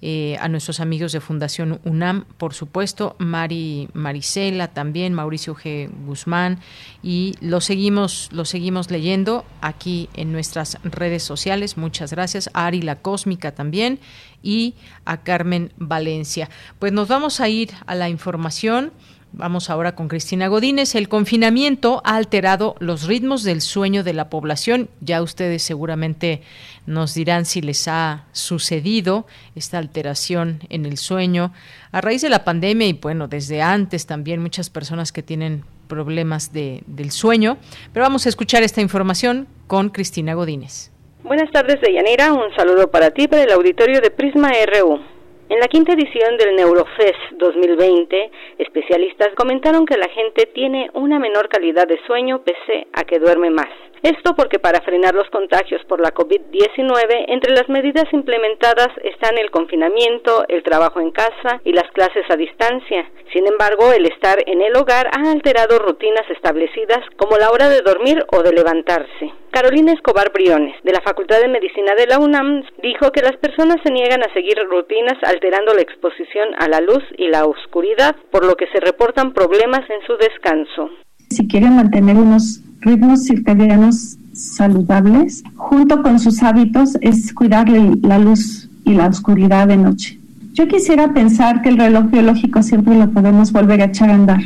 eh, 0.06 0.36
a 0.42 0.50
nuestros 0.50 0.82
amigos 0.82 1.14
de 1.14 1.22
Fundación 1.22 1.80
UNAM, 1.86 2.26
por 2.38 2.54
supuesto, 2.54 3.16
Mari 3.20 3.88
Marisela 3.94 4.68
también, 4.68 5.14
Mauricio 5.14 5.56
G. 5.56 5.90
Guzmán, 6.06 6.60
y 7.02 7.36
lo 7.40 7.62
seguimos, 7.62 8.30
lo 8.34 8.44
seguimos 8.44 8.92
leyendo 8.92 9.46
aquí 9.62 10.10
en 10.14 10.34
nuestras 10.34 10.78
redes 10.84 11.24
sociales. 11.24 11.78
Muchas 11.78 12.12
gracias. 12.12 12.50
A 12.54 12.68
Ari 12.68 12.82
La 12.82 12.98
Cósmica 12.98 13.56
también 13.56 14.00
y 14.42 14.76
a 15.06 15.22
Carmen 15.24 15.72
Valencia. 15.78 16.50
Pues 16.80 16.92
nos 16.92 17.08
vamos 17.08 17.40
a 17.40 17.48
ir 17.48 17.72
a 17.86 17.96
la 17.96 18.10
información. 18.10 18.92
Vamos 19.36 19.72
ahora 19.72 19.96
con 19.96 20.10
Cristina 20.10 20.48
Godínez. 20.48 20.94
El 20.94 21.10
confinamiento 21.10 22.04
ha 22.06 22.18
alterado 22.18 22.76
los 22.78 23.08
ritmos 23.08 23.44
del 23.44 23.62
sueño 23.62 24.04
de 24.04 24.14
la 24.14 24.30
población. 24.30 24.90
Ya 25.02 25.24
ustedes 25.24 25.64
seguramente 25.64 26.44
nos 26.86 27.16
dirán 27.16 27.46
si 27.46 27.62
les 27.62 27.88
ha 27.88 28.26
sucedido 28.32 29.26
esta 29.56 29.80
alteración 29.80 30.60
en 30.70 30.86
el 30.86 30.98
sueño 30.98 31.52
a 31.92 32.00
raíz 32.00 32.22
de 32.22 32.30
la 32.30 32.44
pandemia 32.44 32.86
y 32.86 32.94
bueno, 32.94 33.28
desde 33.28 33.64
antes 33.64 34.06
también 34.06 34.40
muchas 34.40 34.70
personas 34.70 35.12
que 35.12 35.24
tienen 35.24 35.64
problemas 35.88 36.54
de, 36.54 36.84
del 36.86 37.10
sueño. 37.10 37.58
Pero 37.92 38.04
vamos 38.04 38.28
a 38.28 38.30
escuchar 38.30 38.62
esta 38.62 38.82
información 38.82 39.48
con 39.66 39.90
Cristina 39.90 40.36
Godínez. 40.36 40.92
Buenas 41.24 41.50
tardes, 41.52 41.82
Deyanira. 41.82 42.34
Un 42.34 42.54
saludo 42.56 42.92
para 42.92 43.10
ti, 43.10 43.28
para 43.28 43.42
el 43.42 43.52
auditorio 43.52 44.00
de 44.00 44.12
Prisma 44.12 44.52
RU. 44.68 45.13
En 45.50 45.60
la 45.60 45.68
quinta 45.68 45.92
edición 45.92 46.38
del 46.38 46.56
Neurofest 46.56 47.32
2020, 47.34 48.32
especialistas 48.60 49.36
comentaron 49.36 49.86
que 49.86 49.98
la 49.98 50.08
gente 50.08 50.46
tiene 50.46 50.90
una 50.94 51.20
menor 51.20 51.50
calidad 51.50 51.86
de 51.86 52.00
sueño 52.08 52.42
pese 52.44 52.88
a 52.94 53.04
que 53.04 53.20
duerme 53.20 53.50
más. 53.50 53.70
Esto 54.04 54.36
porque 54.36 54.60
para 54.60 54.82
frenar 54.82 55.16
los 55.16 55.30
contagios 55.30 55.82
por 55.88 56.02
la 56.02 56.14
COVID-19, 56.14 57.24
entre 57.30 57.54
las 57.54 57.70
medidas 57.70 58.04
implementadas 58.12 58.90
están 59.02 59.38
el 59.38 59.50
confinamiento, 59.50 60.44
el 60.50 60.62
trabajo 60.62 61.00
en 61.00 61.12
casa 61.12 61.62
y 61.64 61.72
las 61.72 61.90
clases 61.94 62.26
a 62.30 62.36
distancia. 62.36 63.10
Sin 63.32 63.48
embargo, 63.48 63.94
el 63.94 64.06
estar 64.06 64.44
en 64.46 64.62
el 64.62 64.76
hogar 64.76 65.08
ha 65.08 65.32
alterado 65.32 65.80
rutinas 65.80 66.30
establecidas 66.30 67.00
como 67.16 67.38
la 67.38 67.50
hora 67.52 67.70
de 67.70 67.80
dormir 67.80 68.26
o 68.34 68.44
de 68.44 68.52
levantarse. 68.52 69.32
Carolina 69.52 69.94
Escobar 69.94 70.34
Briones, 70.34 70.76
de 70.84 70.92
la 70.92 71.00
Facultad 71.00 71.40
de 71.40 71.48
Medicina 71.48 71.96
de 71.96 72.08
la 72.08 72.20
UNAM, 72.20 72.64
dijo 72.82 73.10
que 73.14 73.22
las 73.22 73.38
personas 73.38 73.78
se 73.86 73.92
niegan 73.94 74.22
a 74.22 74.34
seguir 74.34 74.58
rutinas 74.70 75.16
alterando 75.24 75.74
la 75.74 75.82
exposición 75.82 76.50
a 76.60 76.68
la 76.68 76.82
luz 76.82 77.04
y 77.18 77.30
la 77.30 77.46
oscuridad, 77.46 78.18
por 78.32 78.44
lo 78.44 78.56
que 78.56 78.68
se 78.68 78.82
reportan 78.82 79.32
problemas 79.32 79.90
en 79.90 80.06
su 80.06 80.18
descanso. 80.18 80.90
Si 81.30 81.48
quieren 81.48 81.78
mantener 81.78 82.18
unos 82.18 82.62
ritmos 82.84 83.24
circadianos 83.24 84.18
saludables, 84.34 85.44
junto 85.56 86.02
con 86.02 86.20
sus 86.20 86.44
hábitos, 86.44 86.98
es 87.02 87.34
cuidar 87.34 87.70
la 87.70 88.20
luz 88.20 88.70
y 88.84 88.94
la 88.94 89.08
oscuridad 89.08 89.68
de 89.68 89.78
noche. 89.78 90.20
Yo 90.54 90.68
quisiera 90.68 91.14
pensar 91.14 91.62
que 91.62 91.70
el 91.70 91.78
reloj 91.78 92.12
biológico 92.12 92.62
siempre 92.62 92.96
lo 92.96 93.10
podemos 93.10 93.52
volver 93.52 93.82
a 93.82 93.86
echar 93.86 94.10
a 94.10 94.16
andar. 94.16 94.42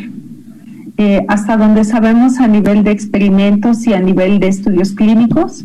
Eh, 0.97 1.25
hasta 1.27 1.57
donde 1.57 1.83
sabemos 1.83 2.39
a 2.39 2.47
nivel 2.47 2.83
de 2.83 2.91
experimentos 2.91 3.85
y 3.85 3.93
a 3.93 3.99
nivel 3.99 4.39
de 4.39 4.47
estudios 4.47 4.93
clínicos, 4.93 5.63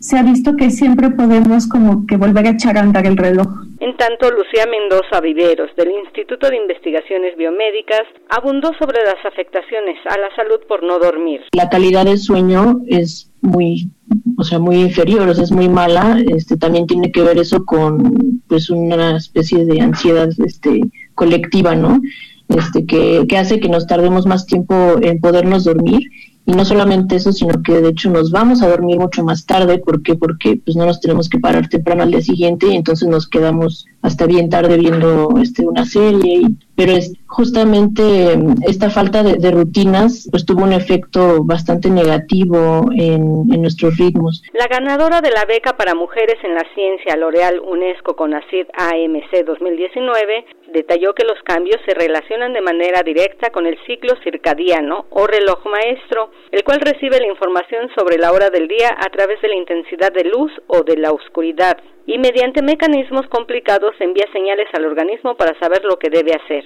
se 0.00 0.18
ha 0.18 0.22
visto 0.22 0.56
que 0.56 0.70
siempre 0.70 1.10
podemos 1.10 1.68
como 1.68 2.06
que 2.06 2.16
volver 2.16 2.46
a 2.46 2.50
echar 2.50 2.76
a 2.78 2.82
andar 2.82 3.06
el 3.06 3.16
reloj. 3.16 3.46
En 3.80 3.96
tanto, 3.96 4.30
Lucía 4.30 4.66
Mendoza 4.66 5.20
Viveros, 5.20 5.70
del 5.76 5.90
Instituto 5.90 6.48
de 6.48 6.56
Investigaciones 6.56 7.36
Biomédicas, 7.36 8.02
abundó 8.30 8.72
sobre 8.78 9.00
las 9.04 9.24
afectaciones 9.24 9.98
a 10.06 10.18
la 10.18 10.34
salud 10.34 10.60
por 10.66 10.82
no 10.82 10.98
dormir. 10.98 11.42
La 11.52 11.68
calidad 11.68 12.06
del 12.06 12.18
sueño 12.18 12.80
es 12.86 13.30
muy 13.42 13.90
o 14.38 14.44
sea 14.44 14.58
muy 14.58 14.76
inferior 14.76 15.28
o 15.28 15.34
sea 15.34 15.44
es 15.44 15.52
muy 15.52 15.68
mala 15.68 16.18
este 16.34 16.56
también 16.56 16.86
tiene 16.86 17.10
que 17.10 17.22
ver 17.22 17.38
eso 17.38 17.64
con 17.64 18.42
pues 18.48 18.70
una 18.70 19.16
especie 19.16 19.64
de 19.64 19.80
ansiedad 19.80 20.28
este 20.44 20.80
colectiva 21.14 21.74
no 21.74 22.00
este 22.48 22.86
que, 22.86 23.24
que 23.28 23.36
hace 23.36 23.60
que 23.60 23.68
nos 23.68 23.86
tardemos 23.86 24.26
más 24.26 24.46
tiempo 24.46 24.96
en 25.00 25.20
podernos 25.20 25.64
dormir 25.64 26.00
y 26.46 26.52
no 26.52 26.64
solamente 26.64 27.16
eso, 27.16 27.32
sino 27.32 27.60
que 27.60 27.80
de 27.80 27.88
hecho 27.88 28.08
nos 28.08 28.30
vamos 28.30 28.62
a 28.62 28.68
dormir 28.68 29.00
mucho 29.00 29.24
más 29.24 29.44
tarde. 29.44 29.78
¿Por 29.78 30.02
qué? 30.02 30.14
Porque 30.14 30.60
pues 30.64 30.76
no 30.76 30.86
nos 30.86 31.00
tenemos 31.00 31.28
que 31.28 31.40
parar 31.40 31.68
temprano 31.68 32.04
al 32.04 32.12
día 32.12 32.22
siguiente 32.22 32.68
y 32.68 32.76
entonces 32.76 33.08
nos 33.08 33.28
quedamos 33.28 33.84
hasta 34.00 34.26
bien 34.26 34.48
tarde 34.48 34.78
viendo 34.78 35.34
este, 35.42 35.66
una 35.66 35.84
serie. 35.84 36.42
Pero 36.76 36.92
es 36.92 37.12
justamente 37.26 38.36
mm, 38.36 38.62
esta 38.68 38.90
falta 38.90 39.22
de, 39.22 39.50
rutinas 39.50 40.28
pues 40.30 40.44
tuvo 40.44 40.64
un 40.64 40.72
efecto 40.72 41.42
bastante 41.42 41.90
negativo 41.90 42.90
en, 42.92 43.52
en, 43.52 43.62
nuestros 43.62 43.96
ritmos. 43.96 44.42
La 44.52 44.66
ganadora 44.66 45.20
de 45.20 45.30
la 45.30 45.44
beca 45.44 45.76
para 45.76 45.94
mujeres 45.94 46.36
en 46.44 46.54
la 46.54 46.64
ciencia 46.74 47.16
L'Oreal 47.16 47.60
UNESCO 47.60 48.14
con 48.14 48.34
ACID 48.34 48.66
AMC 48.74 49.46
2019 49.46 50.44
detalló 50.72 51.14
que 51.14 51.24
los 51.24 51.42
cambios 51.44 51.80
se 51.86 51.94
relacionan 51.94 52.52
de 52.52 52.60
manera 52.60 53.02
directa 53.02 53.50
con 53.50 53.66
el 53.66 53.78
ciclo 53.86 54.14
circadiano 54.22 55.06
o 55.10 55.26
reloj 55.26 55.64
maestro, 55.66 56.30
el 56.50 56.64
cual 56.64 56.80
recibe 56.80 57.18
la 57.18 57.28
información 57.28 57.88
sobre 57.96 58.18
la 58.18 58.32
hora 58.32 58.50
del 58.50 58.68
día 58.68 58.96
a 58.98 59.08
través 59.10 59.40
de 59.40 59.48
la 59.48 59.56
intensidad 59.56 60.12
de 60.12 60.24
luz 60.24 60.52
o 60.66 60.82
de 60.82 60.96
la 60.96 61.12
oscuridad 61.12 61.78
y 62.06 62.18
mediante 62.18 62.62
mecanismos 62.62 63.26
complicados 63.28 63.94
envía 64.00 64.24
señales 64.32 64.68
al 64.72 64.84
organismo 64.84 65.36
para 65.36 65.58
saber 65.58 65.82
lo 65.84 65.98
que 65.98 66.08
debe 66.08 66.32
hacer. 66.32 66.64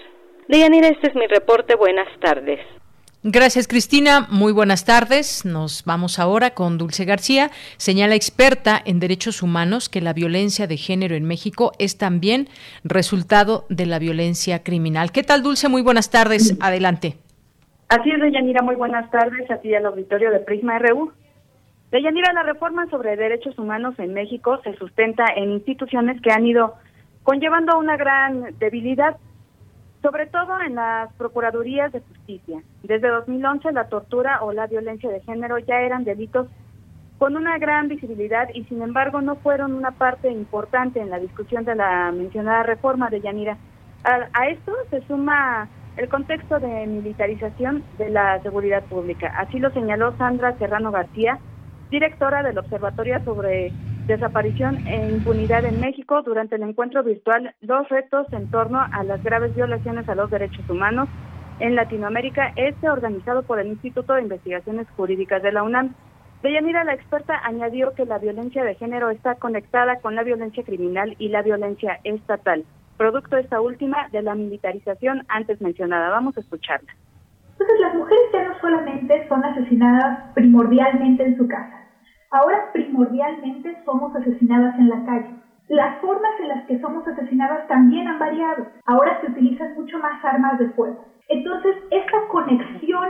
Deyanira, 0.48 0.88
este 0.88 1.08
es 1.08 1.14
mi 1.14 1.26
reporte. 1.26 1.74
Buenas 1.76 2.08
tardes. 2.20 2.60
Gracias, 3.22 3.68
Cristina. 3.68 4.26
Muy 4.30 4.52
buenas 4.52 4.86
tardes. 4.86 5.44
Nos 5.44 5.84
vamos 5.84 6.18
ahora 6.18 6.50
con 6.50 6.78
Dulce 6.78 7.04
García. 7.04 7.50
Señala 7.76 8.14
experta 8.14 8.80
en 8.84 8.98
derechos 8.98 9.42
humanos 9.42 9.90
que 9.90 10.00
la 10.00 10.14
violencia 10.14 10.66
de 10.66 10.78
género 10.78 11.14
en 11.14 11.24
México 11.24 11.72
es 11.78 11.98
también 11.98 12.48
resultado 12.82 13.66
de 13.68 13.84
la 13.84 13.98
violencia 13.98 14.62
criminal. 14.62 15.12
¿Qué 15.12 15.22
tal, 15.22 15.42
Dulce? 15.42 15.68
Muy 15.68 15.82
buenas 15.82 16.10
tardes. 16.10 16.56
Adelante. 16.62 17.16
Así 17.88 18.10
es, 18.10 18.20
Deyanira. 18.20 18.62
Muy 18.62 18.76
buenas 18.76 19.10
tardes. 19.10 19.50
Aquí 19.50 19.74
al 19.74 19.84
auditorio 19.84 20.30
de 20.30 20.40
Prisma 20.40 20.78
RU. 20.78 21.12
Deyanira, 21.90 22.32
la 22.32 22.44
reforma 22.44 22.88
sobre 22.88 23.16
derechos 23.16 23.58
humanos 23.58 23.98
en 23.98 24.14
México 24.14 24.60
se 24.62 24.74
sustenta 24.76 25.24
en 25.34 25.50
instituciones 25.50 26.20
que 26.22 26.30
han 26.30 26.46
ido 26.46 26.74
conllevando 27.24 27.78
una 27.78 27.96
gran 27.96 28.56
debilidad 28.58 29.16
sobre 30.02 30.26
todo 30.26 30.60
en 30.60 30.76
las 30.76 31.12
Procuradurías 31.14 31.92
de 31.92 32.00
Justicia. 32.00 32.62
Desde 32.82 33.08
2011 33.08 33.72
la 33.72 33.88
tortura 33.88 34.42
o 34.42 34.52
la 34.52 34.66
violencia 34.66 35.10
de 35.10 35.20
género 35.20 35.58
ya 35.58 35.80
eran 35.80 36.04
delitos 36.04 36.48
con 37.18 37.36
una 37.36 37.58
gran 37.58 37.88
visibilidad 37.88 38.48
y 38.54 38.64
sin 38.64 38.80
embargo 38.80 39.20
no 39.20 39.36
fueron 39.36 39.74
una 39.74 39.90
parte 39.90 40.30
importante 40.30 41.00
en 41.00 41.10
la 41.10 41.18
discusión 41.18 41.64
de 41.64 41.74
la 41.74 42.10
mencionada 42.12 42.62
reforma 42.62 43.10
de 43.10 43.20
Yanira. 43.20 43.58
A, 44.04 44.46
esto 44.48 44.72
se 44.88 45.02
suma 45.06 45.68
el 45.98 46.08
contexto 46.08 46.58
de 46.58 46.86
militarización 46.86 47.84
de 47.98 48.08
la 48.08 48.40
seguridad 48.40 48.82
pública. 48.84 49.34
Así 49.36 49.58
lo 49.58 49.70
señaló 49.72 50.16
Sandra 50.16 50.56
Serrano 50.56 50.90
García, 50.90 51.38
directora 51.90 52.42
del 52.42 52.58
Observatorio 52.58 53.22
sobre 53.24 53.72
desaparición 54.06 54.86
e 54.86 55.10
impunidad 55.10 55.64
en 55.64 55.80
México 55.80 56.22
durante 56.22 56.56
el 56.56 56.62
encuentro 56.62 57.02
virtual 57.02 57.54
Los 57.60 57.88
retos 57.88 58.26
en 58.32 58.50
torno 58.50 58.80
a 58.80 59.04
las 59.04 59.22
graves 59.22 59.54
violaciones 59.54 60.08
a 60.08 60.14
los 60.14 60.30
derechos 60.30 60.68
humanos 60.68 61.08
en 61.58 61.76
Latinoamérica, 61.76 62.52
este 62.56 62.88
organizado 62.88 63.42
por 63.42 63.60
el 63.60 63.66
Instituto 63.66 64.14
de 64.14 64.22
Investigaciones 64.22 64.86
Jurídicas 64.96 65.42
de 65.42 65.52
la 65.52 65.62
UNAM. 65.62 65.94
Deyanira, 66.42 66.84
la 66.84 66.94
experta, 66.94 67.38
añadió 67.44 67.92
que 67.92 68.06
la 68.06 68.18
violencia 68.18 68.64
de 68.64 68.74
género 68.76 69.10
está 69.10 69.34
conectada 69.34 70.00
con 70.00 70.14
la 70.14 70.22
violencia 70.22 70.64
criminal 70.64 71.14
y 71.18 71.28
la 71.28 71.42
violencia 71.42 72.00
estatal, 72.04 72.64
producto 72.96 73.36
esta 73.36 73.60
última 73.60 74.08
de 74.08 74.22
la 74.22 74.34
militarización 74.34 75.26
antes 75.28 75.60
mencionada. 75.60 76.08
Vamos 76.08 76.36
a 76.38 76.40
escucharla. 76.40 76.94
Entonces, 77.52 77.80
las 77.80 77.94
mujeres 77.94 78.24
ya 78.32 78.48
no 78.48 78.58
solamente 78.58 79.28
son 79.28 79.44
asesinadas 79.44 80.32
primordialmente 80.32 81.24
en 81.24 81.36
su 81.36 81.46
casa, 81.46 81.79
Ahora 82.32 82.70
primordialmente 82.72 83.76
somos 83.84 84.14
asesinadas 84.14 84.78
en 84.78 84.88
la 84.88 85.04
calle. 85.04 85.34
Las 85.68 86.00
formas 86.00 86.30
en 86.40 86.48
las 86.48 86.64
que 86.66 86.80
somos 86.80 87.06
asesinadas 87.06 87.66
también 87.66 88.06
han 88.06 88.18
variado. 88.20 88.66
Ahora 88.86 89.20
se 89.20 89.30
utilizan 89.32 89.74
mucho 89.74 89.98
más 89.98 90.24
armas 90.24 90.58
de 90.58 90.68
fuego. 90.70 91.04
Entonces, 91.28 91.76
esta 91.90 92.28
conexión 92.28 93.08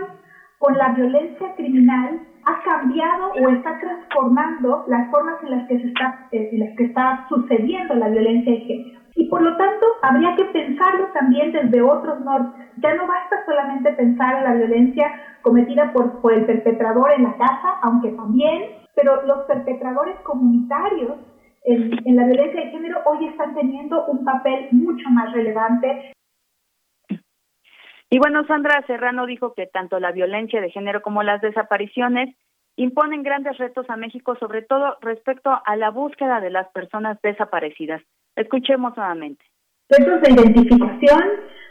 con 0.59 0.77
la 0.77 0.91
violencia 0.91 1.55
criminal 1.57 2.21
ha 2.45 2.63
cambiado 2.63 3.33
o 3.33 3.49
está 3.51 3.79
transformando 3.79 4.85
las 4.89 5.11
formas 5.11 5.43
en 5.43 5.51
las 5.51 5.69
que 5.69 5.81
se 5.81 5.89
está, 5.89 6.29
eh, 6.33 6.51
en 6.53 6.61
las 6.61 6.77
que 6.77 6.85
está 6.85 7.27
sucediendo 7.29 7.95
la 7.95 8.09
violencia 8.09 8.53
de 8.53 8.61
género. 8.61 9.01
Y 9.17 9.29
por 9.29 9.43
lo 9.43 9.57
tanto, 9.57 9.87
habría 10.03 10.35
que 10.37 10.45
pensarlo 10.47 11.09
también 11.13 11.53
desde 11.53 11.83
otros 11.83 12.21
nortes. 12.21 12.67
Ya 12.79 12.95
no 12.95 13.07
basta 13.07 13.45
solamente 13.45 13.93
pensar 13.93 14.37
en 14.39 14.45
la 14.45 14.55
violencia 14.55 15.13
cometida 15.43 15.93
por, 15.93 16.21
por 16.21 16.33
el 16.33 16.47
perpetrador 16.47 17.11
en 17.13 17.25
la 17.25 17.37
casa, 17.37 17.79
aunque 17.83 18.11
también, 18.13 18.80
pero 18.95 19.23
los 19.23 19.45
perpetradores 19.47 20.17
comunitarios 20.21 21.19
en, 21.65 21.93
en, 22.05 22.17
la 22.17 22.27
violencia 22.27 22.65
de 22.65 22.71
género 22.71 23.01
hoy 23.05 23.27
están 23.27 23.55
teniendo 23.55 24.07
un 24.07 24.25
papel 24.25 24.69
mucho 24.73 25.09
más 25.11 25.33
relevante. 25.33 26.13
Y 28.09 28.19
bueno, 28.19 28.45
Sandra 28.47 28.83
Serrano 28.87 29.27
dijo 29.27 29.55
que 29.55 29.67
tanto 29.67 30.01
la 30.01 30.11
violencia 30.11 30.61
de 30.61 30.71
género 30.71 31.03
como 31.03 31.23
las 31.23 31.41
desapariciones 31.41 32.35
imponen 32.77 33.23
grandes 33.23 33.59
retos 33.59 33.89
a 33.91 33.97
México, 33.97 34.37
sobre 34.37 34.63
todo 34.63 34.97
respecto 35.01 35.51
a 35.65 35.77
la 35.77 35.91
búsqueda 35.91 36.41
de 36.41 36.51
las 36.51 36.69
personas 36.69 37.21
desaparecidas. 37.23 38.03
Escuchemos 38.37 38.97
nuevamente. 38.97 39.45
Retos 39.89 40.23
de 40.23 40.33
identificación, 40.33 41.23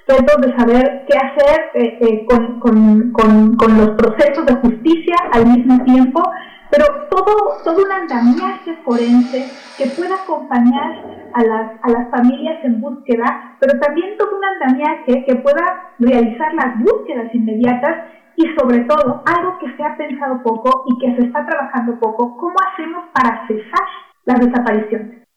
retos 0.07 0.41
de 0.41 0.55
saber 0.57 1.05
qué 1.07 1.17
hacer 1.17 1.71
eh, 1.73 1.97
eh, 2.01 2.25
con, 2.25 2.59
con, 2.59 3.11
con, 3.13 3.55
con, 3.55 3.77
los 3.77 3.89
procesos 3.91 4.45
de 4.45 4.55
justicia 4.55 5.15
al 5.31 5.45
mismo 5.45 5.83
tiempo, 5.85 6.21
pero 6.69 6.85
todo, 7.09 7.57
todo 7.63 7.83
un 7.83 7.91
andamiaje 7.91 8.75
forense 8.83 9.49
que 9.77 9.89
pueda 9.97 10.15
acompañar 10.15 11.03
a 11.33 11.43
las, 11.43 11.71
a 11.83 11.89
las 11.89 12.09
familias 12.11 12.63
en 12.63 12.79
búsqueda, 12.79 13.57
pero 13.59 13.79
también 13.79 14.17
todo 14.17 14.37
un 14.37 14.45
andamiaje 14.45 15.25
que 15.25 15.35
pueda 15.35 15.93
realizar 15.99 16.53
las 16.53 16.79
búsquedas 16.79 17.33
inmediatas 17.33 18.07
y 18.35 18.47
sobre 18.57 18.79
todo 18.85 19.23
algo 19.25 19.59
que 19.59 19.75
se 19.75 19.83
ha 19.83 19.97
pensado 19.97 20.41
poco 20.43 20.85
y 20.87 20.97
que 20.99 21.15
se 21.15 21.27
está 21.27 21.45
trabajando 21.45 21.99
poco, 21.99 22.37
¿cómo 22.37 22.55
hacemos 22.71 23.05
para 23.13 23.45
cesar 23.47 23.87
las 24.25 24.39
desapariciones? 24.39 25.27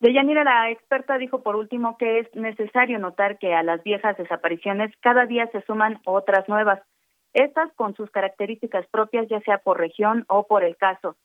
Deyanira, 0.00 0.44
la 0.44 0.70
experta, 0.70 1.16
dijo 1.16 1.42
por 1.42 1.56
último 1.56 1.96
que 1.96 2.20
es 2.20 2.28
necesario 2.34 2.98
notar 2.98 3.38
que 3.38 3.54
a 3.54 3.62
las 3.62 3.82
viejas 3.82 4.16
desapariciones 4.18 4.92
cada 5.00 5.24
día 5.24 5.48
se 5.50 5.62
suman 5.62 5.98
otras 6.04 6.46
nuevas, 6.46 6.80
estas 7.34 7.70
con 7.74 7.94
sus 7.94 8.10
características 8.10 8.86
propias, 8.90 9.26
ya 9.28 9.40
sea 9.40 9.58
por 9.58 9.78
región 9.78 10.24
o 10.28 10.46
por 10.46 10.64
el 10.64 10.76
caso. 10.76 11.16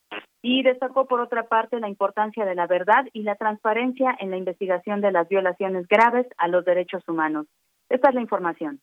Y 0.42 0.64
destacó 0.64 1.06
por 1.06 1.22
otra 1.22 1.44
parte 1.44 1.80
la 1.80 1.88
importancia 1.88 2.46
de 2.46 2.56
la 2.56 2.68
verdad 2.68 3.06
y 3.14 3.24
la 3.24 3.36
transparencia 3.36 4.16
en 4.20 4.32
la 4.32 4.38
investigación 4.38 5.02
de 5.02 5.12
las 5.12 5.30
violaciones 5.30 5.88
graves 5.88 6.26
a 6.38 6.48
los 6.48 6.66
derechos 6.66 7.08
humanos. 7.08 7.46
Esta 7.90 8.10
es 8.10 8.16
la 8.16 8.22
información. 8.22 8.80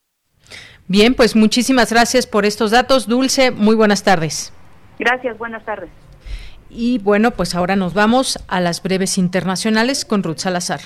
Bien, 0.88 1.14
pues 1.14 1.34
muchísimas 1.34 1.92
gracias 1.92 2.26
por 2.26 2.44
estos 2.44 2.70
datos. 2.70 3.08
Dulce, 3.08 3.50
muy 3.50 3.74
buenas 3.74 4.04
tardes. 4.04 4.52
Gracias, 4.98 5.36
buenas 5.36 5.64
tardes. 5.64 5.90
Y 6.70 6.98
bueno, 6.98 7.32
pues 7.32 7.54
ahora 7.54 7.74
nos 7.76 7.94
vamos 7.94 8.38
a 8.48 8.60
las 8.60 8.82
breves 8.82 9.18
internacionales 9.18 10.04
con 10.04 10.22
Ruth 10.22 10.38
Salazar. 10.38 10.80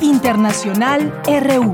Internacional 0.00 1.12
RU. 1.26 1.72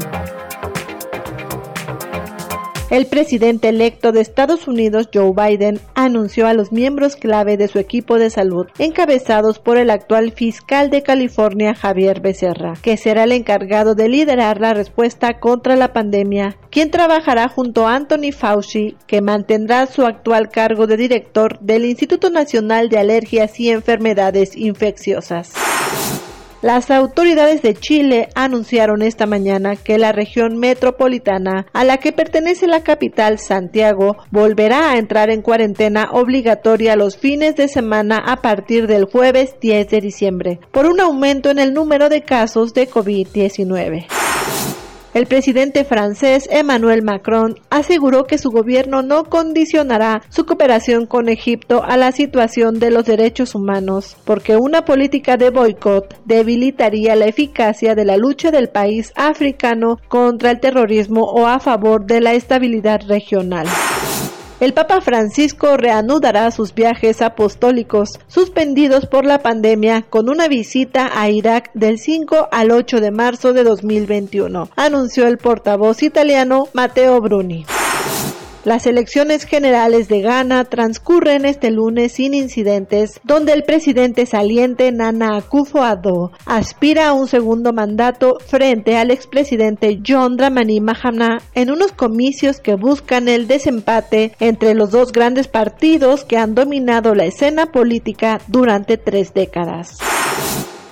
El 2.88 3.06
presidente 3.06 3.70
electo 3.70 4.12
de 4.12 4.20
Estados 4.20 4.68
Unidos, 4.68 5.08
Joe 5.12 5.32
Biden, 5.32 5.80
anunció 5.96 6.46
a 6.46 6.54
los 6.54 6.70
miembros 6.70 7.16
clave 7.16 7.56
de 7.56 7.66
su 7.66 7.80
equipo 7.80 8.16
de 8.16 8.30
salud, 8.30 8.68
encabezados 8.78 9.58
por 9.58 9.76
el 9.76 9.90
actual 9.90 10.30
fiscal 10.30 10.88
de 10.88 11.02
California, 11.02 11.74
Javier 11.74 12.20
Becerra, 12.20 12.74
que 12.80 12.96
será 12.96 13.24
el 13.24 13.32
encargado 13.32 13.96
de 13.96 14.08
liderar 14.08 14.60
la 14.60 14.72
respuesta 14.72 15.40
contra 15.40 15.74
la 15.74 15.92
pandemia, 15.92 16.58
quien 16.70 16.92
trabajará 16.92 17.48
junto 17.48 17.88
a 17.88 17.96
Anthony 17.96 18.30
Fauci, 18.30 18.96
que 19.08 19.20
mantendrá 19.20 19.86
su 19.86 20.06
actual 20.06 20.48
cargo 20.48 20.86
de 20.86 20.96
director 20.96 21.58
del 21.58 21.86
Instituto 21.86 22.30
Nacional 22.30 22.88
de 22.88 22.98
Alergias 22.98 23.58
y 23.58 23.70
Enfermedades 23.70 24.56
Infecciosas. 24.56 25.52
Las 26.66 26.90
autoridades 26.90 27.62
de 27.62 27.74
Chile 27.74 28.28
anunciaron 28.34 29.02
esta 29.02 29.24
mañana 29.24 29.76
que 29.76 29.98
la 29.98 30.10
región 30.10 30.58
metropolitana 30.58 31.66
a 31.72 31.84
la 31.84 31.98
que 31.98 32.10
pertenece 32.10 32.66
la 32.66 32.82
capital 32.82 33.38
Santiago 33.38 34.16
volverá 34.32 34.90
a 34.90 34.98
entrar 34.98 35.30
en 35.30 35.42
cuarentena 35.42 36.08
obligatoria 36.10 36.96
los 36.96 37.18
fines 37.18 37.54
de 37.54 37.68
semana 37.68 38.18
a 38.18 38.42
partir 38.42 38.88
del 38.88 39.04
jueves 39.04 39.54
10 39.60 39.90
de 39.90 40.00
diciembre 40.00 40.58
por 40.72 40.86
un 40.86 40.98
aumento 40.98 41.50
en 41.50 41.60
el 41.60 41.72
número 41.72 42.08
de 42.08 42.22
casos 42.22 42.74
de 42.74 42.90
COVID-19. 42.90 44.06
El 45.16 45.24
presidente 45.24 45.86
francés 45.86 46.46
Emmanuel 46.52 47.02
Macron 47.02 47.58
aseguró 47.70 48.24
que 48.24 48.36
su 48.36 48.50
gobierno 48.50 49.00
no 49.00 49.24
condicionará 49.24 50.20
su 50.28 50.44
cooperación 50.44 51.06
con 51.06 51.30
Egipto 51.30 51.82
a 51.82 51.96
la 51.96 52.12
situación 52.12 52.78
de 52.78 52.90
los 52.90 53.06
derechos 53.06 53.54
humanos, 53.54 54.18
porque 54.26 54.58
una 54.58 54.84
política 54.84 55.38
de 55.38 55.48
boicot 55.48 56.20
debilitaría 56.26 57.16
la 57.16 57.24
eficacia 57.24 57.94
de 57.94 58.04
la 58.04 58.18
lucha 58.18 58.50
del 58.50 58.68
país 58.68 59.14
africano 59.16 59.96
contra 60.08 60.50
el 60.50 60.60
terrorismo 60.60 61.22
o 61.22 61.46
a 61.46 61.60
favor 61.60 62.04
de 62.04 62.20
la 62.20 62.34
estabilidad 62.34 63.00
regional. 63.08 63.66
El 64.58 64.72
Papa 64.72 65.02
Francisco 65.02 65.76
reanudará 65.76 66.50
sus 66.50 66.74
viajes 66.74 67.20
apostólicos 67.20 68.18
suspendidos 68.26 69.04
por 69.04 69.26
la 69.26 69.40
pandemia 69.40 70.00
con 70.00 70.30
una 70.30 70.48
visita 70.48 71.10
a 71.14 71.28
Irak 71.28 71.70
del 71.74 71.98
5 71.98 72.48
al 72.50 72.70
8 72.70 73.00
de 73.00 73.10
marzo 73.10 73.52
de 73.52 73.64
2021, 73.64 74.70
anunció 74.74 75.26
el 75.26 75.36
portavoz 75.36 76.02
italiano 76.02 76.68
Matteo 76.72 77.20
Bruni. 77.20 77.66
Las 78.66 78.84
elecciones 78.88 79.44
generales 79.44 80.08
de 80.08 80.22
Ghana 80.22 80.64
transcurren 80.64 81.44
este 81.44 81.70
lunes 81.70 82.14
sin 82.14 82.34
incidentes, 82.34 83.20
donde 83.22 83.52
el 83.52 83.62
presidente 83.62 84.26
saliente 84.26 84.90
Nana 84.90 85.38
Akufo-Addo 85.38 86.32
aspira 86.46 87.06
a 87.06 87.12
un 87.12 87.28
segundo 87.28 87.72
mandato 87.72 88.38
frente 88.44 88.96
al 88.96 89.12
expresidente 89.12 90.00
John 90.04 90.36
Dramani 90.36 90.80
Mahama 90.80 91.38
en 91.54 91.70
unos 91.70 91.92
comicios 91.92 92.58
que 92.58 92.74
buscan 92.74 93.28
el 93.28 93.46
desempate 93.46 94.32
entre 94.40 94.74
los 94.74 94.90
dos 94.90 95.12
grandes 95.12 95.46
partidos 95.46 96.24
que 96.24 96.36
han 96.36 96.56
dominado 96.56 97.14
la 97.14 97.26
escena 97.26 97.66
política 97.66 98.40
durante 98.48 98.96
tres 98.96 99.32
décadas. 99.32 99.96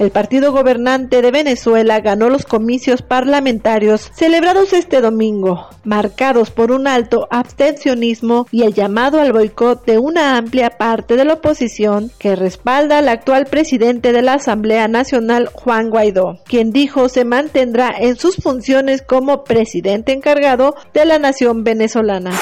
El 0.00 0.10
partido 0.10 0.50
gobernante 0.50 1.22
de 1.22 1.30
Venezuela 1.30 2.00
ganó 2.00 2.28
los 2.28 2.44
comicios 2.44 3.02
parlamentarios 3.02 4.10
celebrados 4.12 4.72
este 4.72 5.00
domingo, 5.00 5.68
marcados 5.84 6.50
por 6.50 6.72
un 6.72 6.88
alto 6.88 7.28
abstencionismo 7.30 8.48
y 8.50 8.62
el 8.62 8.74
llamado 8.74 9.20
al 9.20 9.32
boicot 9.32 9.84
de 9.86 9.98
una 9.98 10.36
amplia 10.36 10.70
parte 10.70 11.16
de 11.16 11.24
la 11.24 11.34
oposición 11.34 12.10
que 12.18 12.34
respalda 12.34 12.98
al 12.98 13.08
actual 13.08 13.46
presidente 13.46 14.12
de 14.12 14.22
la 14.22 14.34
Asamblea 14.34 14.88
Nacional, 14.88 15.48
Juan 15.52 15.90
Guaidó, 15.90 16.40
quien 16.44 16.72
dijo 16.72 17.08
se 17.08 17.24
mantendrá 17.24 17.94
en 17.96 18.16
sus 18.16 18.34
funciones 18.36 19.00
como 19.00 19.44
presidente 19.44 20.10
encargado 20.10 20.74
de 20.92 21.04
la 21.04 21.20
nación 21.20 21.62
venezolana. 21.62 22.32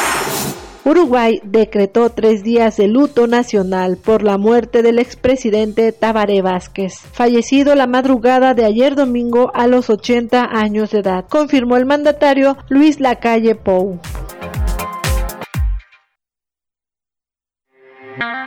Uruguay 0.84 1.40
decretó 1.44 2.10
tres 2.10 2.42
días 2.42 2.76
de 2.76 2.88
luto 2.88 3.28
nacional 3.28 3.98
por 4.02 4.24
la 4.24 4.36
muerte 4.36 4.82
del 4.82 4.98
expresidente 4.98 5.92
Tabaré 5.92 6.42
Vázquez, 6.42 6.98
fallecido 7.12 7.76
la 7.76 7.86
madrugada 7.86 8.54
de 8.54 8.64
ayer 8.64 8.96
domingo 8.96 9.52
a 9.54 9.68
los 9.68 9.90
80 9.90 10.44
años 10.52 10.90
de 10.90 10.98
edad, 10.98 11.26
confirmó 11.28 11.76
el 11.76 11.86
mandatario 11.86 12.56
Luis 12.68 12.98
Lacalle 12.98 13.54
Pou. 13.54 14.00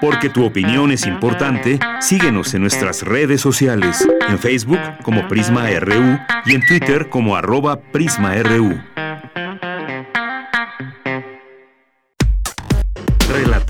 Porque 0.01 0.29
tu 0.29 0.45
opinión 0.45 0.91
es 0.91 1.07
importante, 1.07 1.79
síguenos 2.01 2.53
en 2.53 2.61
nuestras 2.61 3.01
redes 3.01 3.39
sociales, 3.39 4.05
en 4.27 4.37
Facebook 4.39 4.79
como 5.03 5.27
Prisma 5.29 5.69
RU 5.79 6.19
y 6.45 6.53
en 6.53 6.65
Twitter 6.67 7.09
como 7.09 7.35
arroba 7.37 7.79
PrismaRU. 7.91 8.75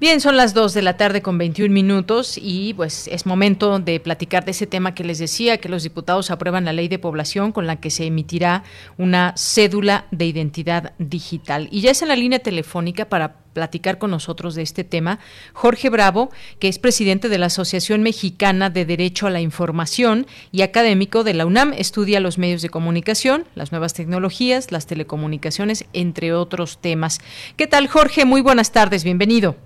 Bien, 0.00 0.20
son 0.20 0.36
las 0.36 0.54
2 0.54 0.74
de 0.74 0.82
la 0.82 0.96
tarde 0.96 1.22
con 1.22 1.38
21 1.38 1.74
minutos 1.74 2.38
y 2.40 2.72
pues 2.74 3.08
es 3.08 3.26
momento 3.26 3.80
de 3.80 3.98
platicar 3.98 4.44
de 4.44 4.52
ese 4.52 4.68
tema 4.68 4.94
que 4.94 5.02
les 5.02 5.18
decía, 5.18 5.58
que 5.58 5.68
los 5.68 5.82
diputados 5.82 6.30
aprueban 6.30 6.64
la 6.64 6.72
ley 6.72 6.86
de 6.86 7.00
población 7.00 7.50
con 7.50 7.66
la 7.66 7.80
que 7.80 7.90
se 7.90 8.06
emitirá 8.06 8.62
una 8.96 9.34
cédula 9.36 10.06
de 10.12 10.26
identidad 10.26 10.92
digital. 11.00 11.66
Y 11.72 11.80
ya 11.80 11.90
es 11.90 12.00
en 12.02 12.08
la 12.08 12.14
línea 12.14 12.38
telefónica 12.38 13.08
para 13.08 13.38
platicar 13.54 13.98
con 13.98 14.12
nosotros 14.12 14.54
de 14.54 14.62
este 14.62 14.84
tema 14.84 15.18
Jorge 15.52 15.90
Bravo, 15.90 16.30
que 16.60 16.68
es 16.68 16.78
presidente 16.78 17.28
de 17.28 17.38
la 17.38 17.46
Asociación 17.46 18.04
Mexicana 18.04 18.70
de 18.70 18.84
Derecho 18.84 19.26
a 19.26 19.30
la 19.30 19.40
Información 19.40 20.28
y 20.52 20.62
académico 20.62 21.24
de 21.24 21.34
la 21.34 21.44
UNAM, 21.44 21.72
estudia 21.72 22.20
los 22.20 22.38
medios 22.38 22.62
de 22.62 22.70
comunicación, 22.70 23.46
las 23.56 23.72
nuevas 23.72 23.94
tecnologías, 23.94 24.70
las 24.70 24.86
telecomunicaciones, 24.86 25.86
entre 25.92 26.34
otros 26.34 26.78
temas. 26.78 27.18
¿Qué 27.56 27.66
tal, 27.66 27.88
Jorge? 27.88 28.24
Muy 28.24 28.42
buenas 28.42 28.70
tardes, 28.70 29.02
bienvenido. 29.02 29.56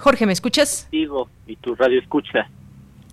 Jorge, 0.00 0.26
¿me 0.26 0.32
escuchas? 0.32 0.88
Digo, 0.90 1.28
y 1.46 1.56
tu 1.56 1.74
radio 1.74 2.00
escucha. 2.00 2.48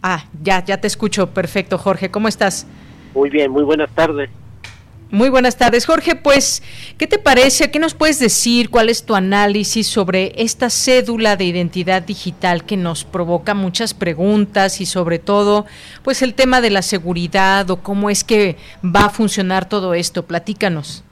Ah, 0.01 0.25
ya, 0.41 0.63
ya 0.63 0.77
te 0.79 0.87
escucho. 0.87 1.31
Perfecto, 1.31 1.77
Jorge. 1.77 2.09
¿Cómo 2.09 2.27
estás? 2.27 2.65
Muy 3.13 3.29
bien, 3.29 3.51
muy 3.51 3.63
buenas 3.63 3.89
tardes. 3.93 4.29
Muy 5.09 5.29
buenas 5.29 5.57
tardes, 5.57 5.85
Jorge. 5.85 6.15
Pues, 6.15 6.61
¿qué 6.97 7.07
te 7.07 7.17
parece? 7.17 7.71
¿Qué 7.71 7.79
nos 7.79 7.93
puedes 7.93 8.19
decir? 8.19 8.69
¿Cuál 8.69 8.89
es 8.89 9.05
tu 9.05 9.15
análisis 9.15 9.87
sobre 9.87 10.33
esta 10.35 10.69
cédula 10.69 11.37
de 11.37 11.45
identidad 11.45 12.01
digital 12.03 12.65
que 12.65 12.75
nos 12.75 13.05
provoca 13.05 13.53
muchas 13.53 13.93
preguntas 13.93 14.81
y 14.81 14.85
sobre 14.85 15.19
todo, 15.19 15.65
pues 16.03 16.21
el 16.21 16.33
tema 16.33 16.59
de 16.59 16.71
la 16.71 16.81
seguridad 16.81 17.69
o 17.69 17.81
cómo 17.81 18.09
es 18.09 18.25
que 18.25 18.57
va 18.83 19.05
a 19.05 19.09
funcionar 19.09 19.69
todo 19.69 19.93
esto? 19.93 20.25
Platícanos. 20.25 21.05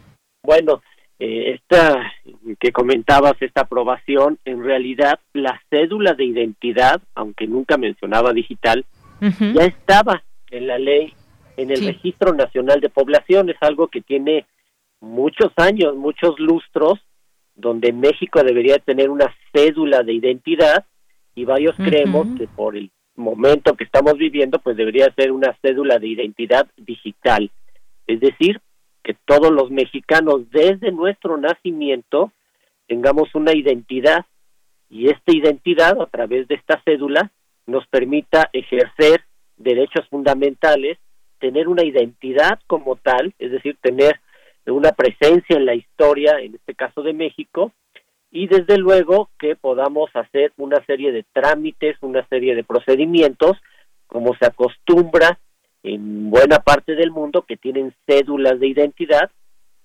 Bueno, 0.43 0.81
eh, 1.19 1.53
esta 1.55 2.11
que 2.59 2.71
comentabas, 2.71 3.33
esta 3.39 3.61
aprobación, 3.61 4.37
en 4.43 4.63
realidad 4.63 5.19
la 5.33 5.61
cédula 5.69 6.13
de 6.13 6.25
identidad, 6.25 7.01
aunque 7.13 7.47
nunca 7.47 7.77
mencionaba 7.77 8.33
digital, 8.33 8.85
ya 9.21 9.63
estaba 9.63 10.23
en 10.51 10.67
la 10.67 10.77
ley 10.77 11.13
en 11.57 11.71
el 11.71 11.85
Registro 11.85 12.33
Nacional 12.33 12.81
de 12.81 12.89
Población. 12.89 13.49
Es 13.49 13.57
algo 13.61 13.87
que 13.87 14.01
tiene 14.01 14.45
muchos 14.99 15.51
años, 15.55 15.95
muchos 15.95 16.37
lustros, 16.39 16.99
donde 17.55 17.93
México 17.93 18.43
debería 18.43 18.79
tener 18.79 19.09
una 19.09 19.33
cédula 19.53 20.03
de 20.03 20.13
identidad 20.13 20.85
y 21.33 21.45
varios 21.45 21.75
creemos 21.75 22.27
que 22.37 22.47
por 22.47 22.75
el 22.75 22.91
momento 23.15 23.75
que 23.75 23.85
estamos 23.85 24.17
viviendo, 24.17 24.59
pues 24.59 24.75
debería 24.75 25.13
ser 25.15 25.31
una 25.31 25.57
cédula 25.61 25.99
de 25.99 26.07
identidad 26.07 26.67
digital. 26.75 27.49
Es 28.07 28.19
decir, 28.19 28.59
que 29.05 29.15
todos 29.25 29.51
los 29.51 29.69
mexicanos 29.69 30.49
desde 30.49 30.91
nuestro 30.91 31.37
nacimiento 31.37 32.31
tengamos 32.87 33.33
una 33.35 33.53
identidad. 33.53 34.25
Y 34.89 35.09
esta 35.09 35.31
identidad 35.31 36.01
a 36.01 36.07
través 36.07 36.47
de 36.47 36.55
esta 36.55 36.81
cédula 36.83 37.31
nos 37.67 37.85
permita 37.87 38.49
ejercer 38.51 39.23
derechos 39.57 40.07
fundamentales 40.09 40.97
tener 41.39 41.67
una 41.67 41.83
identidad 41.83 42.59
como 42.65 42.95
tal, 42.95 43.33
es 43.37 43.51
decir, 43.51 43.77
tener 43.79 44.19
una 44.65 44.91
presencia 44.93 45.55
en 45.55 45.65
la 45.65 45.75
historia, 45.75 46.39
en 46.39 46.55
este 46.55 46.73
caso 46.73 47.03
de 47.03 47.13
México, 47.13 47.71
y 48.31 48.47
desde 48.47 48.77
luego 48.77 49.29
que 49.37 49.55
podamos 49.55 50.09
hacer 50.15 50.51
una 50.57 50.83
serie 50.85 51.11
de 51.11 51.23
trámites, 51.31 51.97
una 52.01 52.27
serie 52.27 52.55
de 52.55 52.63
procedimientos, 52.63 53.57
como 54.07 54.35
se 54.35 54.47
acostumbra 54.47 55.39
en 55.85 56.29
buena 56.29 56.59
parte 56.59 56.95
del 56.95 57.11
mundo 57.11 57.43
que 57.43 57.57
tienen 57.57 57.93
cédulas 58.07 58.59
de 58.59 58.67
identidad. 58.67 59.29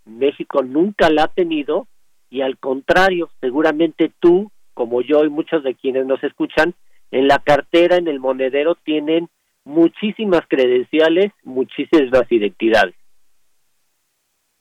México 0.05 0.63
nunca 0.63 1.11
la 1.11 1.25
ha 1.25 1.29
tenido 1.29 1.87
y 2.31 2.41
al 2.41 2.59
contrario, 2.59 3.31
seguramente 3.41 4.11
tú, 4.21 4.51
como 4.73 5.03
yo 5.03 5.25
y 5.25 5.29
muchos 5.29 5.63
de 5.63 5.75
quienes 5.75 6.07
nos 6.07 6.23
escuchan, 6.23 6.75
en 7.11 7.27
la 7.29 7.41
cartera, 7.41 7.97
en 7.97 8.09
el 8.09 8.21
monedero 8.21 8.77
tienen 8.77 9.29
muchísimas 9.65 10.43
credenciales, 10.49 11.33
muchísimas 11.43 12.31
identidades. 12.31 12.95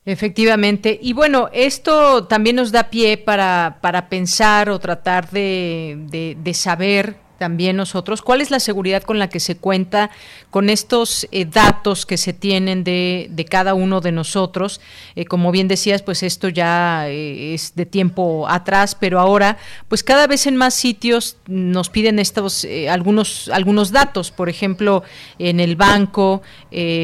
Efectivamente. 0.03 0.97
Y 1.01 1.13
bueno, 1.13 1.49
esto 1.53 2.25
también 2.25 2.55
nos 2.55 2.71
da 2.71 2.89
pie 2.89 3.17
para, 3.17 3.77
para 3.81 4.09
pensar 4.09 4.69
o 4.69 4.79
tratar 4.79 5.29
de, 5.29 5.95
de, 6.09 6.35
de 6.39 6.53
saber 6.53 7.17
también 7.39 7.77
nosotros, 7.77 8.21
cuál 8.21 8.41
es 8.41 8.51
la 8.51 8.59
seguridad 8.59 9.01
con 9.01 9.17
la 9.17 9.29
que 9.29 9.39
se 9.39 9.57
cuenta 9.57 10.11
con 10.51 10.69
estos 10.69 11.27
eh, 11.31 11.45
datos 11.45 12.05
que 12.05 12.17
se 12.17 12.33
tienen 12.33 12.83
de, 12.83 13.27
de, 13.31 13.45
cada 13.45 13.73
uno 13.73 14.01
de 14.01 14.11
nosotros. 14.11 14.81
Eh, 15.15 15.25
como 15.25 15.51
bien 15.51 15.67
decías, 15.67 16.03
pues 16.03 16.21
esto 16.21 16.49
ya 16.49 17.07
eh, 17.07 17.53
es 17.53 17.73
de 17.75 17.85
tiempo 17.85 18.47
atrás, 18.47 18.95
pero 18.99 19.19
ahora, 19.19 19.57
pues 19.87 20.03
cada 20.03 20.27
vez 20.27 20.45
en 20.45 20.57
más 20.57 20.73
sitios 20.73 21.37
nos 21.47 21.89
piden 21.89 22.19
estos 22.19 22.67
algunos 22.89 23.49
algunos 23.53 23.91
datos, 23.91 24.31
por 24.31 24.49
ejemplo, 24.49 25.03
en 25.39 25.59
el 25.59 25.75
banco, 25.75 26.41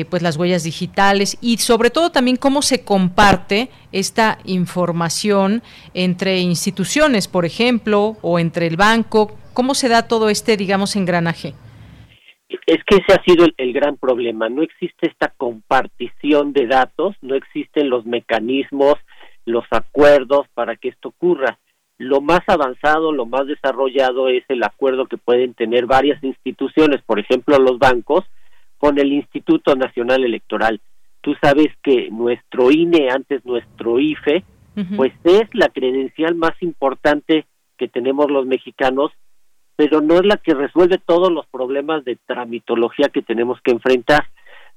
pues 0.10 0.22
las 0.22 0.36
huellas 0.36 0.64
digitales 0.64 1.38
y 1.42 1.58
sobre 1.58 1.90
todo 1.90 2.12
también 2.12 2.36
cómo 2.36 2.62
se 2.62 2.82
comparte 2.82 3.70
esta 3.92 4.40
información 4.44 5.64
entre 5.94 6.40
instituciones, 6.40 7.30
por 7.30 7.46
ejemplo, 7.46 8.18
o 8.22 8.38
entre 8.40 8.68
el 8.68 8.76
banco 8.76 9.38
¿Cómo 9.56 9.74
se 9.74 9.88
da 9.88 10.10
todo 10.10 10.28
este, 10.28 10.58
digamos, 10.58 10.98
engranaje? 10.98 11.54
Es 12.68 12.84
que 12.84 12.98
ese 12.98 13.14
ha 13.14 13.24
sido 13.24 13.48
el, 13.56 13.72
gran 13.72 13.96
problema. 13.96 14.50
No 14.50 14.62
existe 14.62 15.08
esta 15.08 15.30
compartición 15.30 16.52
de 16.52 16.68
datos, 16.68 17.16
no 17.22 17.36
existen 17.36 17.90
los 17.90 18.06
mecanismos, 18.06 18.96
los 19.46 19.64
acuerdos 19.72 20.46
para 20.54 20.76
que 20.76 20.90
esto 20.90 21.08
ocurra. 21.08 21.58
Lo 21.98 22.20
más 22.20 22.42
avanzado, 22.48 23.14
lo 23.14 23.26
más 23.26 23.48
desarrollado 23.48 24.28
es 24.28 24.44
el 24.50 24.62
acuerdo 24.62 25.06
que 25.06 25.18
pueden 25.18 25.54
tener 25.54 25.86
varias 25.86 26.22
instituciones, 26.22 27.02
por 27.04 27.22
ejemplo 27.22 27.58
los 27.58 27.80
bancos, 27.80 28.26
con 28.78 29.00
el 29.00 29.14
Instituto 29.14 29.74
Nacional 29.78 30.26
Electoral. 30.26 30.82
Tú 31.22 31.34
sabes 31.42 31.70
que 31.82 32.10
nuestro 32.12 32.72
INE, 32.72 33.10
antes 33.10 33.46
nuestro 33.46 34.02
IFE, 34.02 34.44
pues 34.98 35.14
es 35.24 35.48
la 35.54 35.70
credencial 35.70 36.36
más 36.36 36.62
importante 36.62 37.46
que 37.78 37.88
tenemos 37.88 38.30
los 38.30 38.46
mexicanos 38.46 39.12
pero 39.76 40.02
no 40.02 40.16
es 40.16 40.26
la 40.26 40.38
que 40.38 40.54
resuelve 40.54 40.98
todos 40.98 41.32
los 41.32 41.46
problemas 41.48 42.06
de 42.06 42.18
tramitología 42.26 43.10
que 43.10 43.22
tenemos 43.22 43.60
que 43.62 43.72
enfrentar. 43.72 44.28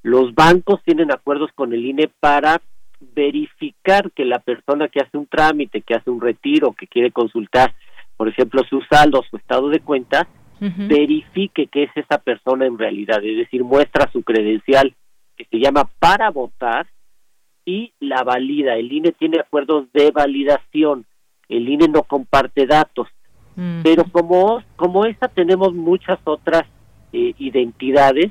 Los 0.02 0.34
bancos 0.34 0.82
tienen 0.84 1.12
acuerdos 1.12 1.50
con 1.54 1.72
el 1.72 1.84
INE 1.84 2.10
para 2.20 2.60
verificar 3.00 4.10
que 4.12 4.24
la 4.24 4.40
persona 4.40 4.88
que 4.88 5.00
hace 5.00 5.16
un 5.16 5.26
trámite, 5.26 5.82
que 5.82 5.94
hace 5.94 6.10
un 6.10 6.20
retiro, 6.20 6.72
que 6.72 6.86
quiere 6.86 7.12
consultar, 7.12 7.74
por 8.16 8.28
ejemplo, 8.28 8.62
su 8.68 8.80
saldo, 8.90 9.22
su 9.30 9.36
estado 9.36 9.68
de 9.68 9.80
cuenta, 9.80 10.26
verifique 10.60 11.68
que 11.68 11.84
es 11.84 11.90
esa 11.94 12.18
persona 12.18 12.66
en 12.66 12.78
realidad, 12.78 13.24
es 13.24 13.36
decir, 13.36 13.62
muestra 13.62 14.10
su 14.10 14.24
credencial 14.24 14.92
que 15.36 15.44
se 15.44 15.60
llama 15.60 15.88
para 16.00 16.30
votar 16.30 16.88
y 17.64 17.92
la 18.00 18.24
valida. 18.24 18.74
El 18.74 18.92
INE 18.92 19.12
tiene 19.12 19.38
acuerdos 19.38 19.86
de 19.92 20.10
validación. 20.10 21.06
El 21.48 21.68
INE 21.68 21.86
no 21.86 22.02
comparte 22.02 22.66
datos 22.66 23.06
pero 23.82 24.04
como, 24.12 24.62
como 24.76 25.04
esta 25.04 25.26
tenemos 25.26 25.74
muchas 25.74 26.18
otras 26.24 26.62
eh, 27.12 27.34
identidades, 27.38 28.30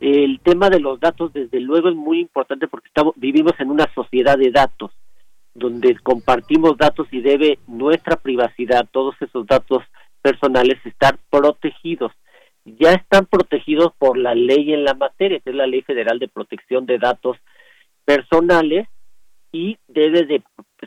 el 0.00 0.38
tema 0.40 0.68
de 0.68 0.80
los 0.80 1.00
datos 1.00 1.32
desde 1.32 1.60
luego 1.60 1.88
es 1.88 1.96
muy 1.96 2.20
importante 2.20 2.68
porque 2.68 2.88
estamos, 2.88 3.14
vivimos 3.16 3.54
en 3.58 3.70
una 3.70 3.86
sociedad 3.94 4.36
de 4.36 4.50
datos 4.50 4.90
donde 5.54 5.96
compartimos 5.96 6.76
datos 6.76 7.08
y 7.10 7.20
debe 7.20 7.58
nuestra 7.66 8.16
privacidad, 8.16 8.86
todos 8.92 9.16
esos 9.20 9.46
datos 9.46 9.82
personales 10.22 10.76
estar 10.84 11.18
protegidos. 11.30 12.12
Ya 12.64 12.92
están 12.92 13.26
protegidos 13.26 13.92
por 13.98 14.18
la 14.18 14.34
ley 14.34 14.74
en 14.74 14.84
la 14.84 14.94
materia, 14.94 15.40
que 15.40 15.50
es 15.50 15.56
la 15.56 15.66
Ley 15.66 15.82
Federal 15.82 16.18
de 16.18 16.28
Protección 16.28 16.84
de 16.84 16.98
Datos 16.98 17.38
Personales 18.04 18.86
y 19.52 19.78
debe 19.88 20.26
de 20.26 20.42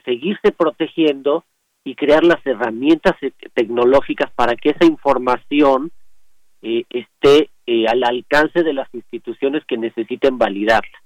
seguirse 0.06 0.52
protegiendo 0.52 1.44
y 1.84 1.96
crear 1.96 2.24
las 2.24 2.46
herramientas 2.46 3.16
e-, 3.22 3.34
tecnológicas 3.54 4.32
para 4.34 4.56
que 4.56 4.70
esa 4.70 4.86
información 4.86 5.92
eh, 6.62 6.86
esté 6.90 7.50
eh, 7.66 7.86
al 7.88 8.04
alcance 8.04 8.64
de 8.64 8.74
las 8.74 8.88
instituciones 8.94 9.64
que 9.66 9.78
necesiten 9.78 10.38
validarla. 10.38 11.02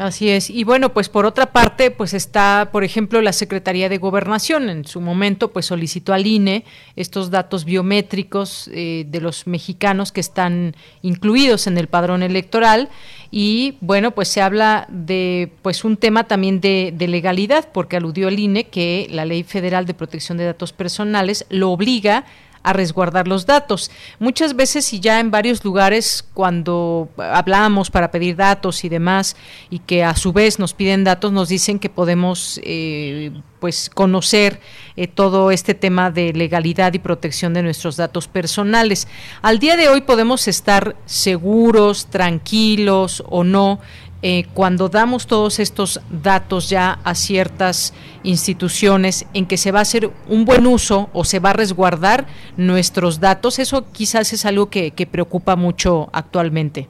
Así 0.00 0.30
es. 0.30 0.48
Y 0.48 0.64
bueno, 0.64 0.94
pues 0.94 1.10
por 1.10 1.26
otra 1.26 1.52
parte, 1.52 1.90
pues 1.90 2.14
está, 2.14 2.70
por 2.72 2.84
ejemplo, 2.84 3.20
la 3.20 3.34
Secretaría 3.34 3.90
de 3.90 3.98
Gobernación. 3.98 4.70
En 4.70 4.86
su 4.86 5.02
momento, 5.02 5.52
pues 5.52 5.66
solicitó 5.66 6.14
al 6.14 6.26
INE 6.26 6.64
estos 6.96 7.30
datos 7.30 7.66
biométricos 7.66 8.70
eh, 8.72 9.04
de 9.06 9.20
los 9.20 9.46
mexicanos 9.46 10.10
que 10.10 10.22
están 10.22 10.74
incluidos 11.02 11.66
en 11.66 11.76
el 11.76 11.86
padrón 11.86 12.22
electoral. 12.22 12.88
Y 13.30 13.76
bueno, 13.82 14.12
pues 14.12 14.28
se 14.28 14.40
habla 14.40 14.86
de 14.88 15.52
pues 15.60 15.84
un 15.84 15.98
tema 15.98 16.24
también 16.24 16.62
de, 16.62 16.94
de 16.96 17.06
legalidad, 17.06 17.68
porque 17.70 17.98
aludió 17.98 18.28
el 18.28 18.38
INE 18.38 18.68
que 18.68 19.06
la 19.10 19.26
Ley 19.26 19.42
Federal 19.42 19.84
de 19.84 19.92
Protección 19.92 20.38
de 20.38 20.46
Datos 20.46 20.72
Personales 20.72 21.44
lo 21.50 21.72
obliga 21.72 22.16
a 22.20 22.24
resguardar 22.64 23.26
los 23.26 23.46
datos. 23.46 23.90
Muchas 24.18 24.54
veces 24.54 24.92
y 24.92 25.00
ya 25.00 25.20
en 25.20 25.30
varios 25.30 25.64
lugares 25.64 26.24
cuando 26.34 27.08
hablamos 27.16 27.90
para 27.90 28.10
pedir 28.10 28.36
datos 28.36 28.84
y 28.84 28.88
demás 28.88 29.36
y 29.70 29.80
que 29.80 30.04
a 30.04 30.14
su 30.14 30.32
vez 30.32 30.58
nos 30.58 30.74
piden 30.74 31.04
datos 31.04 31.32
nos 31.32 31.48
dicen 31.48 31.78
que 31.78 31.88
podemos 31.88 32.60
eh, 32.62 33.32
pues 33.60 33.90
conocer 33.90 34.60
eh, 34.96 35.06
todo 35.06 35.50
este 35.50 35.74
tema 35.74 36.10
de 36.10 36.32
legalidad 36.32 36.92
y 36.94 36.98
protección 36.98 37.54
de 37.54 37.62
nuestros 37.62 37.96
datos 37.96 38.28
personales. 38.28 39.08
Al 39.42 39.58
día 39.58 39.76
de 39.76 39.88
hoy 39.88 40.02
podemos 40.02 40.48
estar 40.48 40.96
seguros, 41.06 42.06
tranquilos 42.06 43.22
o 43.28 43.44
no 43.44 43.80
eh, 44.22 44.44
cuando 44.54 44.88
damos 44.88 45.26
todos 45.26 45.58
estos 45.58 46.00
datos 46.10 46.68
ya 46.68 46.98
a 47.04 47.14
ciertas 47.14 47.94
instituciones 48.22 49.26
en 49.34 49.46
que 49.46 49.56
se 49.56 49.72
va 49.72 49.78
a 49.78 49.82
hacer 49.82 50.10
un 50.28 50.44
buen 50.44 50.66
uso 50.66 51.08
o 51.12 51.24
se 51.24 51.40
va 51.40 51.50
a 51.50 51.54
resguardar 51.54 52.26
nuestros 52.56 53.20
datos, 53.20 53.58
eso 53.58 53.90
quizás 53.92 54.32
es 54.32 54.44
algo 54.44 54.70
que, 54.70 54.90
que 54.90 55.06
preocupa 55.06 55.56
mucho 55.56 56.10
actualmente. 56.12 56.88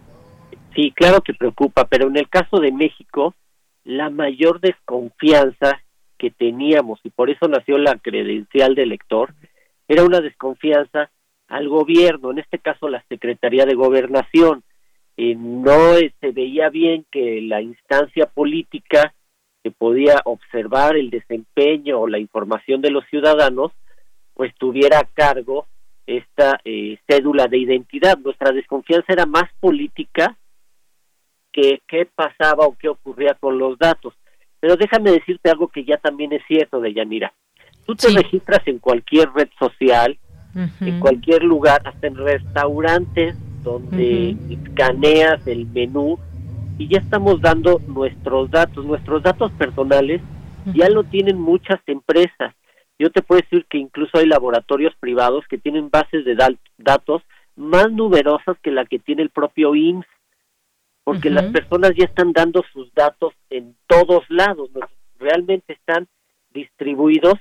Sí, 0.75 0.93
claro 0.95 1.21
que 1.21 1.35
preocupa, 1.35 1.87
pero 1.87 2.09
en 2.09 2.17
el 2.17 2.29
caso 2.29 2.59
de 2.59 2.73
México, 2.73 3.35
la 3.85 4.11
mayor 4.11 4.61
desconfianza 4.61 5.81
que 6.19 6.31
teníamos, 6.31 7.01
y 7.03 7.11
por 7.11 7.31
eso 7.31 7.49
nació 7.49 7.79
la 7.79 7.97
credencial 7.97 8.75
de 8.75 8.83
elector, 8.83 9.35
era 9.89 10.05
una 10.05 10.21
desconfianza 10.21 11.11
al 11.49 11.69
gobierno, 11.69 12.31
en 12.31 12.39
este 12.39 12.59
caso 12.59 12.89
la 12.89 13.03
Secretaría 13.09 13.67
de 13.67 13.75
Gobernación. 13.75 14.63
Eh, 15.23 15.35
no 15.37 15.97
se 16.19 16.31
veía 16.33 16.71
bien 16.71 17.05
que 17.13 17.43
la 17.43 17.61
instancia 17.61 18.25
política 18.25 19.13
que 19.63 19.71
podía 19.71 20.19
observar 20.25 20.97
el 20.97 21.11
desempeño 21.11 22.01
o 22.01 22.09
la 22.09 22.19
información 22.19 22.81
de 22.81 22.91
los 22.91 23.05
ciudadanos, 23.11 23.71
pues 24.33 24.55
tuviera 24.55 24.99
a 24.99 25.05
cargo 25.05 25.67
esta 26.07 26.59
eh, 26.65 26.97
cédula 27.07 27.49
de 27.49 27.59
identidad. 27.59 28.17
Nuestra 28.17 28.51
desconfianza 28.53 29.13
era 29.13 29.27
más 29.27 29.45
política 29.61 30.39
que 31.53 31.83
qué 31.87 32.07
pasaba 32.07 32.65
o 32.65 32.75
qué 32.79 32.89
ocurría 32.89 33.35
con 33.35 33.59
los 33.59 33.79
datos. 33.79 34.15
Pero 34.59 34.77
déjame 34.77 35.11
decirte 35.11 35.51
algo 35.51 35.69
que 35.69 35.85
ya 35.85 35.99
también 35.99 36.33
es 36.33 36.41
cierto 36.49 36.81
de 36.81 36.95
Yanira. 36.95 37.35
Tú 37.85 37.95
te 37.95 38.09
registras 38.09 38.67
en 38.67 38.79
cualquier 38.79 39.31
red 39.35 39.51
social, 39.59 40.19
en 40.55 40.99
cualquier 40.99 41.43
lugar, 41.43 41.83
hasta 41.85 42.07
en 42.07 42.17
restaurantes 42.17 43.37
donde 43.63 44.37
escaneas 44.49 45.47
el 45.47 45.67
menú 45.67 46.19
y 46.79 46.89
ya 46.89 46.99
estamos 46.99 47.41
dando 47.41 47.81
nuestros 47.87 48.51
datos, 48.51 48.85
nuestros 48.85 49.23
datos 49.23 49.53
personales 49.53 50.21
ya 50.75 50.89
lo 50.89 51.05
tienen 51.05 51.39
muchas 51.39 51.81
empresas. 51.87 52.55
Yo 52.99 53.11
te 53.11 53.23
puedo 53.23 53.41
decir 53.41 53.67
que 53.67 53.79
incluso 53.79 54.19
hay 54.19 54.27
laboratorios 54.27 54.95
privados 55.01 55.45
que 55.49 55.59
tienen 55.59 55.91
bases 55.91 56.25
de 56.25 56.37
datos 56.79 57.23
más 57.57 57.91
numerosas 57.91 58.59
que 58.63 58.71
la 58.71 58.85
que 58.85 58.99
tiene 58.99 59.23
el 59.23 59.31
propio 59.31 59.75
IMSS, 59.75 60.07
porque 61.05 61.31
las 61.31 61.47
personas 61.47 61.93
ya 61.97 62.05
están 62.05 62.33
dando 62.33 62.63
sus 62.73 62.93
datos 62.95 63.35
en 63.49 63.75
todos 63.87 64.25
lados, 64.29 64.71
realmente 65.19 65.73
están 65.73 66.09
distribuidos 66.53 67.35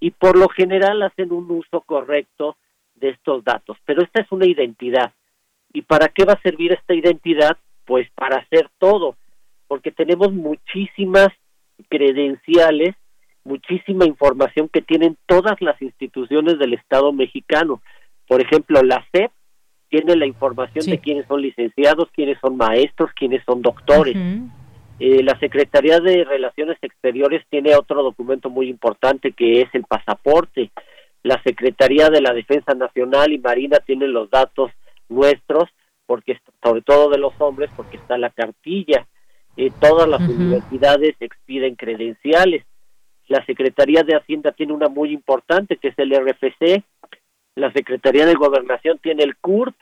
y 0.00 0.10
por 0.10 0.36
lo 0.36 0.48
general 0.48 1.02
hacen 1.02 1.32
un 1.32 1.50
uso 1.50 1.80
correcto 1.82 2.56
de 2.94 3.10
estos 3.10 3.44
datos. 3.44 3.76
Pero 3.84 4.02
esta 4.02 4.22
es 4.22 4.32
una 4.32 4.46
identidad. 4.46 5.12
¿Y 5.72 5.82
para 5.82 6.08
qué 6.08 6.24
va 6.24 6.34
a 6.34 6.42
servir 6.42 6.72
esta 6.72 6.94
identidad? 6.94 7.56
Pues 7.84 8.08
para 8.14 8.38
hacer 8.38 8.68
todo, 8.78 9.16
porque 9.66 9.90
tenemos 9.90 10.32
muchísimas 10.32 11.28
credenciales, 11.88 12.94
muchísima 13.44 14.04
información 14.04 14.68
que 14.68 14.82
tienen 14.82 15.16
todas 15.26 15.60
las 15.60 15.80
instituciones 15.82 16.58
del 16.58 16.74
Estado 16.74 17.12
mexicano. 17.12 17.82
Por 18.28 18.40
ejemplo, 18.40 18.82
la 18.82 19.04
SEP 19.12 19.30
tiene 19.88 20.16
la 20.16 20.26
información 20.26 20.86
de 20.86 20.98
quiénes 20.98 21.26
son 21.26 21.42
licenciados, 21.42 22.08
quiénes 22.14 22.38
son 22.40 22.56
maestros, 22.56 23.10
quiénes 23.14 23.42
son 23.44 23.60
doctores. 23.60 24.16
Eh, 24.98 25.22
la 25.22 25.38
Secretaría 25.38 26.00
de 26.00 26.24
Relaciones 26.24 26.78
Exteriores 26.80 27.44
tiene 27.50 27.74
otro 27.74 28.02
documento 28.02 28.48
muy 28.48 28.68
importante 28.68 29.32
que 29.32 29.62
es 29.62 29.68
el 29.74 29.84
pasaporte. 29.84 30.70
La 31.22 31.42
Secretaría 31.42 32.08
de 32.08 32.20
la 32.20 32.32
Defensa 32.32 32.74
Nacional 32.74 33.32
y 33.32 33.38
Marina 33.38 33.80
tiene 33.80 34.06
los 34.06 34.30
datos 34.30 34.70
nuestros, 35.12 35.68
porque 36.06 36.40
sobre 36.62 36.82
todo 36.82 37.10
de 37.10 37.18
los 37.18 37.32
hombres, 37.38 37.70
porque 37.76 37.96
está 37.96 38.18
la 38.18 38.30
cartilla. 38.30 39.06
Eh, 39.56 39.70
todas 39.80 40.08
las 40.08 40.20
universidades 40.20 41.14
expiden 41.20 41.76
credenciales. 41.76 42.64
La 43.28 43.44
Secretaría 43.44 44.02
de 44.02 44.16
Hacienda 44.16 44.52
tiene 44.52 44.72
una 44.72 44.88
muy 44.88 45.12
importante, 45.12 45.76
que 45.76 45.88
es 45.88 45.98
el 45.98 46.12
RFC. 46.12 46.82
La 47.54 47.72
Secretaría 47.72 48.26
de 48.26 48.34
Gobernación 48.34 48.98
tiene 48.98 49.22
el 49.24 49.36
CURP. 49.36 49.74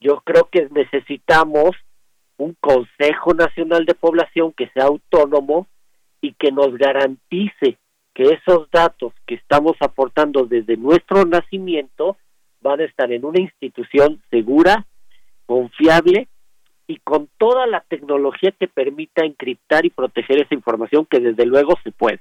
Yo 0.00 0.20
creo 0.24 0.48
que 0.50 0.68
necesitamos 0.70 1.70
un 2.36 2.56
Consejo 2.60 3.32
Nacional 3.34 3.86
de 3.86 3.94
Población 3.94 4.52
que 4.52 4.68
sea 4.70 4.84
autónomo 4.84 5.66
y 6.20 6.32
que 6.34 6.52
nos 6.52 6.76
garantice 6.76 7.78
que 8.14 8.24
esos 8.24 8.70
datos 8.70 9.12
que 9.26 9.34
estamos 9.34 9.76
aportando 9.80 10.44
desde 10.44 10.76
nuestro 10.76 11.24
nacimiento 11.24 12.16
van 12.64 12.80
a 12.80 12.84
estar 12.84 13.12
en 13.12 13.24
una 13.24 13.40
institución 13.40 14.22
segura, 14.30 14.86
confiable 15.46 16.28
y 16.86 16.96
con 16.96 17.28
toda 17.38 17.66
la 17.66 17.80
tecnología 17.82 18.52
que 18.58 18.68
permita 18.68 19.24
encriptar 19.24 19.84
y 19.84 19.90
proteger 19.90 20.42
esa 20.42 20.54
información 20.54 21.06
que 21.06 21.20
desde 21.20 21.44
luego 21.44 21.74
se 21.84 21.92
puede. 21.92 22.20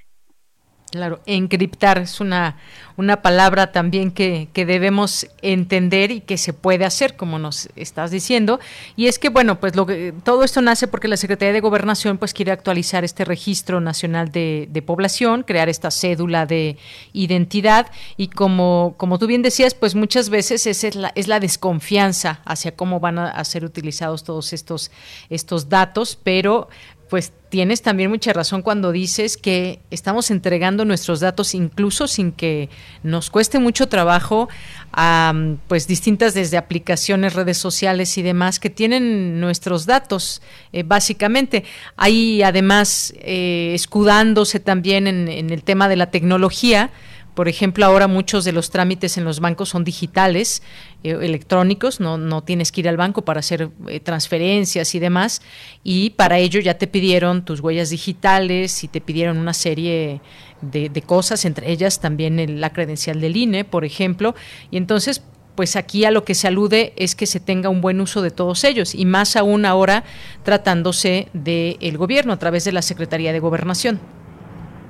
Claro, 0.94 1.22
encriptar 1.26 1.98
es 1.98 2.20
una, 2.20 2.58
una 2.98 3.24
palabra 3.24 3.72
también 3.72 4.12
que, 4.12 4.48
que, 4.54 4.64
debemos 4.64 5.26
entender 5.42 6.12
y 6.12 6.22
que 6.22 6.38
se 6.38 6.54
puede 6.54 6.86
hacer, 6.86 7.16
como 7.16 7.40
nos 7.40 7.68
estás 7.76 8.12
diciendo. 8.12 8.60
Y 8.96 9.08
es 9.08 9.18
que, 9.18 9.30
bueno, 9.30 9.60
pues 9.60 9.76
lo 9.76 9.88
que, 9.88 10.14
todo 10.24 10.44
esto 10.44 10.62
nace 10.62 10.88
porque 10.88 11.08
la 11.08 11.18
Secretaría 11.18 11.52
de 11.52 11.62
Gobernación 11.62 12.20
pues 12.20 12.32
quiere 12.32 12.52
actualizar 12.52 13.04
este 13.04 13.26
registro 13.26 13.82
nacional 13.82 14.32
de, 14.32 14.84
población, 14.86 15.42
crear 15.42 15.68
esta 15.68 15.90
cédula 15.90 16.46
de 16.46 16.78
identidad. 17.12 17.88
Y 18.16 18.28
como, 18.28 18.94
como 18.96 19.18
tú 19.18 19.26
bien 19.26 19.42
decías, 19.42 19.74
pues 19.74 19.96
muchas 19.96 20.30
veces 20.30 20.68
esa 20.68 20.88
es 20.90 20.96
la, 20.96 21.12
es 21.16 21.28
la 21.28 21.40
desconfianza 21.40 22.42
hacia 22.46 22.76
cómo 22.76 23.00
van 23.00 23.18
a, 23.18 23.32
a 23.32 23.44
ser 23.46 23.66
utilizados 23.66 24.24
todos 24.24 24.54
estos, 24.54 24.92
estos 25.32 25.70
datos, 25.70 26.20
pero 26.22 26.70
pues 27.14 27.32
tienes 27.50 27.84
también 27.84 28.10
mucha 28.10 28.34
razón 28.34 28.64
cuando 28.64 28.92
dices 28.92 29.38
que 29.38 29.78
estamos 29.92 30.32
entregando 30.32 30.84
nuestros 30.84 31.20
datos 31.20 31.54
incluso 31.54 32.08
sin 32.08 32.32
que 32.32 32.72
nos 33.04 33.30
cueste 33.30 33.60
mucho 33.60 33.88
trabajo 33.88 34.50
a 34.92 35.32
pues 35.68 35.86
distintas 35.86 36.34
desde 36.34 36.58
aplicaciones, 36.58 37.36
redes 37.36 37.60
sociales 37.60 38.18
y 38.18 38.24
demás 38.24 38.60
que 38.60 38.72
tienen 38.72 39.40
nuestros 39.40 39.86
datos 39.86 40.42
eh, 40.72 40.82
básicamente. 40.82 41.66
Hay 41.98 42.42
además 42.42 43.14
eh, 43.20 43.74
escudándose 43.76 44.60
también 44.60 45.06
en, 45.06 45.28
en 45.28 45.52
el 45.52 45.62
tema 45.62 45.88
de 45.90 45.98
la 45.98 46.10
tecnología 46.10 46.90
por 47.34 47.48
ejemplo, 47.48 47.86
ahora 47.86 48.08
muchos 48.08 48.46
de 48.46 48.52
los 48.52 48.70
trámites 48.70 49.18
en 49.18 49.26
los 49.26 49.40
bancos 49.40 49.70
son 49.70 49.84
digitales, 49.84 50.62
eh, 51.04 51.18
electrónicos, 51.22 52.00
no, 52.00 52.18
no 52.18 52.44
tienes 52.44 52.72
que 52.72 52.82
ir 52.82 52.90
al 52.90 52.98
banco 52.98 53.24
para 53.24 53.40
hacer 53.40 53.70
eh, 53.88 54.00
transferencias 54.00 54.94
y 54.96 55.00
demás, 55.00 55.42
y 55.84 56.12
para 56.12 56.38
ello 56.38 56.60
ya 56.60 56.78
te 56.78 56.88
pidieron 56.88 57.46
tus 57.46 57.60
huellas 57.60 57.90
digitales 57.90 58.84
y 58.84 58.88
te 58.88 59.02
pidieron 59.02 59.38
una 59.38 59.54
serie 59.54 60.22
de, 60.62 61.04
cosas, 61.06 61.46
entre 61.46 61.72
ellas 61.72 62.00
también 62.00 62.62
la 62.62 62.72
credencial 62.72 63.20
del 63.20 63.36
INE, 63.36 63.66
por 63.66 63.84
ejemplo, 63.84 64.36
y 64.72 64.78
entonces 64.78 65.24
pues 65.56 65.76
aquí 65.76 66.04
a 66.06 66.12
lo 66.12 66.24
que 66.24 66.34
se 66.34 66.48
alude 66.48 66.94
es 66.96 67.16
que 67.16 67.28
se 67.28 67.40
tenga 67.40 67.70
un 67.70 67.82
buen 67.82 68.02
uso 68.02 68.24
de 68.24 68.32
todos 68.32 68.64
ellos 68.64 68.96
y 68.96 69.06
más 69.06 69.36
aún 69.36 69.66
ahora 69.66 70.04
tratándose 70.42 71.28
del 71.34 71.98
gobierno 71.98 72.34
a 72.34 72.40
través 72.40 72.66
de 72.66 72.72
la 72.72 72.82
Secretaría 72.82 73.34
de 73.34 73.40
Gobernación. 73.40 74.00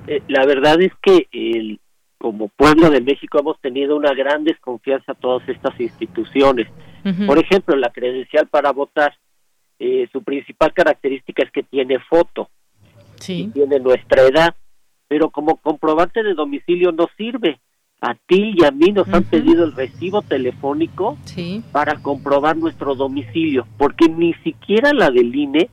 Eh, 0.08 0.22
la 0.28 0.46
verdad 0.46 0.82
es 0.82 0.92
que 1.02 1.28
el, 1.32 1.80
como 2.24 2.48
pueblo 2.48 2.90
de 2.90 3.02
México 3.02 3.38
hemos 3.38 3.60
tenido 3.60 3.98
una 3.98 4.14
gran 4.14 4.46
desconfianza 4.46 5.12
a 5.12 5.16
todas 5.16 5.46
estas 5.50 5.78
instituciones. 5.78 6.70
Por 7.28 7.38
ejemplo, 7.38 7.76
la 7.76 7.92
credencial 7.92 8.48
para 8.48 8.72
votar, 8.72 9.14
eh, 9.78 10.08
su 10.10 10.24
principal 10.24 10.72
característica 10.72 11.44
es 11.44 11.52
que 11.52 11.64
tiene 11.64 12.00
foto, 12.00 12.50
sí. 13.16 13.52
tiene 13.54 13.78
nuestra 13.82 14.22
edad, 14.22 14.56
pero 15.10 15.32
como 15.32 15.58
comprobante 15.58 16.24
de 16.24 16.34
domicilio 16.34 16.94
no 16.94 17.10
sirve. 17.18 17.60
A 18.00 18.16
ti 18.16 18.54
y 18.56 18.64
a 18.64 18.72
mí 18.72 18.94
nos 18.94 19.10
han 19.10 19.26
pedido 19.26 19.66
el 19.66 19.74
recibo 19.74 20.22
telefónico 20.22 21.18
para 21.74 21.96
comprobar 22.02 22.56
nuestro 22.56 22.96
domicilio, 22.96 23.68
porque 23.78 24.08
ni 24.08 24.34
siquiera 24.36 24.94
la 24.94 25.10
del 25.10 25.36
INE 25.36 25.70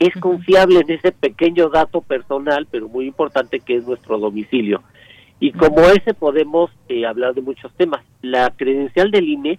es 0.00 0.14
confiable 0.20 0.80
en 0.80 0.90
ese 0.90 1.12
pequeño 1.12 1.68
dato 1.68 2.00
personal, 2.00 2.66
pero 2.68 2.88
muy 2.88 3.06
importante 3.06 3.60
que 3.60 3.76
es 3.76 3.86
nuestro 3.86 4.18
domicilio. 4.18 4.82
Y 5.42 5.50
como 5.50 5.80
ese 5.80 6.14
podemos 6.14 6.70
eh, 6.88 7.04
hablar 7.04 7.34
de 7.34 7.40
muchos 7.40 7.74
temas. 7.74 8.04
La 8.20 8.50
credencial 8.50 9.10
del 9.10 9.28
INE 9.28 9.58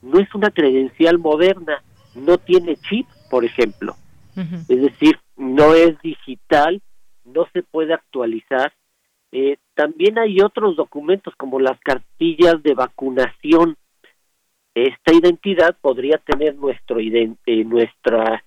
no 0.00 0.18
es 0.18 0.34
una 0.34 0.50
credencial 0.50 1.18
moderna, 1.18 1.82
no 2.14 2.38
tiene 2.38 2.76
chip, 2.76 3.06
por 3.30 3.44
ejemplo. 3.44 3.96
Es 4.34 4.80
decir, 4.80 5.18
no 5.36 5.74
es 5.74 6.00
digital, 6.00 6.80
no 7.26 7.46
se 7.52 7.62
puede 7.62 7.92
actualizar. 7.92 8.72
Eh, 9.30 9.58
también 9.74 10.18
hay 10.18 10.40
otros 10.40 10.74
documentos 10.74 11.34
como 11.36 11.60
las 11.60 11.78
cartillas 11.80 12.62
de 12.62 12.72
vacunación. 12.72 13.76
Esta 14.74 15.12
identidad 15.12 15.76
podría 15.82 16.16
tener 16.16 16.54
nuestro 16.54 16.98
eh, 16.98 17.36
nuestra 17.66 18.42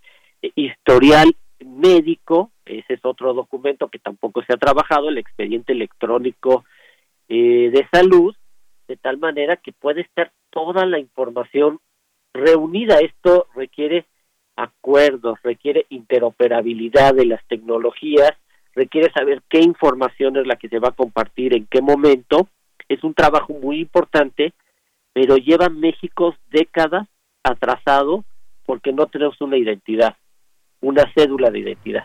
historial 0.55 1.35
médico, 1.63 2.49
ese 2.65 2.93
es 2.93 3.05
otro 3.05 3.33
documento 3.33 3.89
que 3.89 3.99
tampoco 3.99 4.43
se 4.43 4.53
ha 4.53 4.57
trabajado, 4.57 5.09
el 5.09 5.17
expediente 5.17 5.73
electrónico 5.73 6.65
eh, 7.29 7.69
de 7.71 7.87
salud, 7.91 8.35
de 8.87 8.97
tal 8.97 9.17
manera 9.17 9.57
que 9.57 9.71
puede 9.71 10.01
estar 10.01 10.31
toda 10.49 10.85
la 10.85 10.99
información 10.99 11.79
reunida. 12.33 12.99
Esto 12.99 13.47
requiere 13.55 14.05
acuerdos, 14.55 15.39
requiere 15.43 15.85
interoperabilidad 15.89 17.13
de 17.15 17.25
las 17.25 17.45
tecnologías, 17.47 18.31
requiere 18.75 19.11
saber 19.11 19.41
qué 19.49 19.59
información 19.59 20.37
es 20.37 20.47
la 20.47 20.55
que 20.55 20.69
se 20.69 20.79
va 20.79 20.89
a 20.89 20.95
compartir 20.95 21.55
en 21.55 21.65
qué 21.67 21.81
momento. 21.81 22.47
Es 22.89 23.03
un 23.03 23.13
trabajo 23.13 23.53
muy 23.53 23.79
importante, 23.79 24.53
pero 25.13 25.37
lleva 25.37 25.69
México 25.69 26.35
décadas 26.51 27.07
atrasado 27.43 28.23
porque 28.65 28.93
no 28.93 29.07
tenemos 29.07 29.39
una 29.41 29.57
identidad 29.57 30.15
una 30.83 31.09
cédula 31.15 31.49
de 31.49 31.59
identidad. 31.59 32.03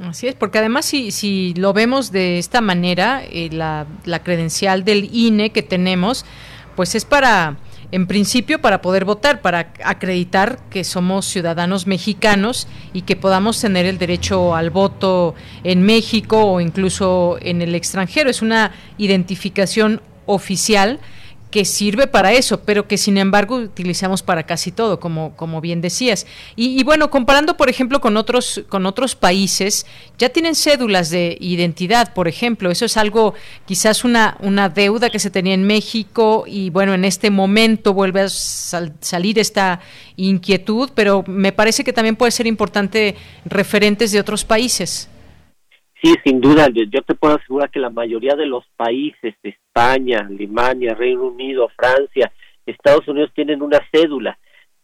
Así 0.00 0.26
es, 0.26 0.34
porque 0.34 0.58
además 0.58 0.84
si, 0.84 1.10
si 1.10 1.54
lo 1.54 1.72
vemos 1.72 2.10
de 2.10 2.38
esta 2.38 2.60
manera, 2.60 3.22
eh, 3.30 3.50
la, 3.52 3.86
la 4.04 4.22
credencial 4.22 4.84
del 4.84 5.10
INE 5.12 5.50
que 5.50 5.62
tenemos, 5.62 6.24
pues 6.74 6.94
es 6.94 7.04
para 7.04 7.56
en 7.92 8.06
principio 8.06 8.60
para 8.60 8.80
poder 8.80 9.04
votar, 9.04 9.42
para 9.42 9.74
acreditar 9.84 10.58
que 10.70 10.82
somos 10.82 11.26
ciudadanos 11.26 11.86
mexicanos 11.86 12.66
y 12.94 13.02
que 13.02 13.16
podamos 13.16 13.60
tener 13.60 13.84
el 13.84 13.98
derecho 13.98 14.56
al 14.56 14.70
voto 14.70 15.34
en 15.62 15.82
México 15.82 16.42
o 16.42 16.60
incluso 16.60 17.36
en 17.42 17.60
el 17.60 17.74
extranjero. 17.74 18.30
Es 18.30 18.40
una 18.40 18.72
identificación 18.96 20.00
oficial 20.24 21.00
que 21.52 21.64
sirve 21.66 22.08
para 22.08 22.32
eso, 22.32 22.62
pero 22.62 22.88
que 22.88 22.96
sin 22.96 23.18
embargo 23.18 23.56
utilizamos 23.56 24.22
para 24.22 24.42
casi 24.44 24.72
todo, 24.72 24.98
como, 24.98 25.36
como 25.36 25.60
bien 25.60 25.80
decías. 25.82 26.26
Y, 26.56 26.82
bueno, 26.82 27.10
comparando, 27.10 27.56
por 27.56 27.68
ejemplo, 27.68 28.00
con 28.00 28.16
otros, 28.16 28.62
con 28.68 28.86
otros 28.86 29.14
países, 29.14 29.86
ya 30.18 30.30
tienen 30.30 30.56
cédulas 30.56 31.10
de 31.10 31.36
identidad, 31.40 32.14
por 32.14 32.26
ejemplo. 32.26 32.70
Eso 32.70 32.86
es 32.86 32.96
algo, 32.96 33.34
quizás 33.66 34.02
una, 34.02 34.38
una 34.40 34.70
deuda 34.70 35.10
que 35.10 35.18
se 35.18 35.30
tenía 35.30 35.54
en 35.54 35.64
México 35.64 36.44
y 36.46 36.70
bueno, 36.70 36.94
en 36.94 37.04
este 37.04 37.30
momento 37.30 37.92
vuelve 37.92 38.22
a 38.22 38.28
salir 38.28 39.38
esta 39.38 39.80
inquietud, 40.16 40.90
pero 40.94 41.22
me 41.26 41.52
parece 41.52 41.84
que 41.84 41.92
también 41.92 42.16
puede 42.16 42.32
ser 42.32 42.46
importante 42.46 43.14
referentes 43.44 44.10
de 44.10 44.20
otros 44.20 44.44
países. 44.44 45.08
Sí, 46.02 46.16
sin 46.24 46.40
duda, 46.40 46.68
yo 46.68 47.02
te 47.02 47.14
puedo 47.14 47.36
asegurar 47.36 47.70
que 47.70 47.78
la 47.78 47.90
mayoría 47.90 48.34
de 48.34 48.46
los 48.46 48.64
países, 48.76 49.36
España, 49.42 50.26
Alemania, 50.28 50.94
Reino 50.94 51.28
Unido, 51.28 51.68
Francia, 51.76 52.32
Estados 52.66 53.06
Unidos 53.06 53.30
tienen 53.34 53.62
una 53.62 53.78
cédula. 53.92 54.36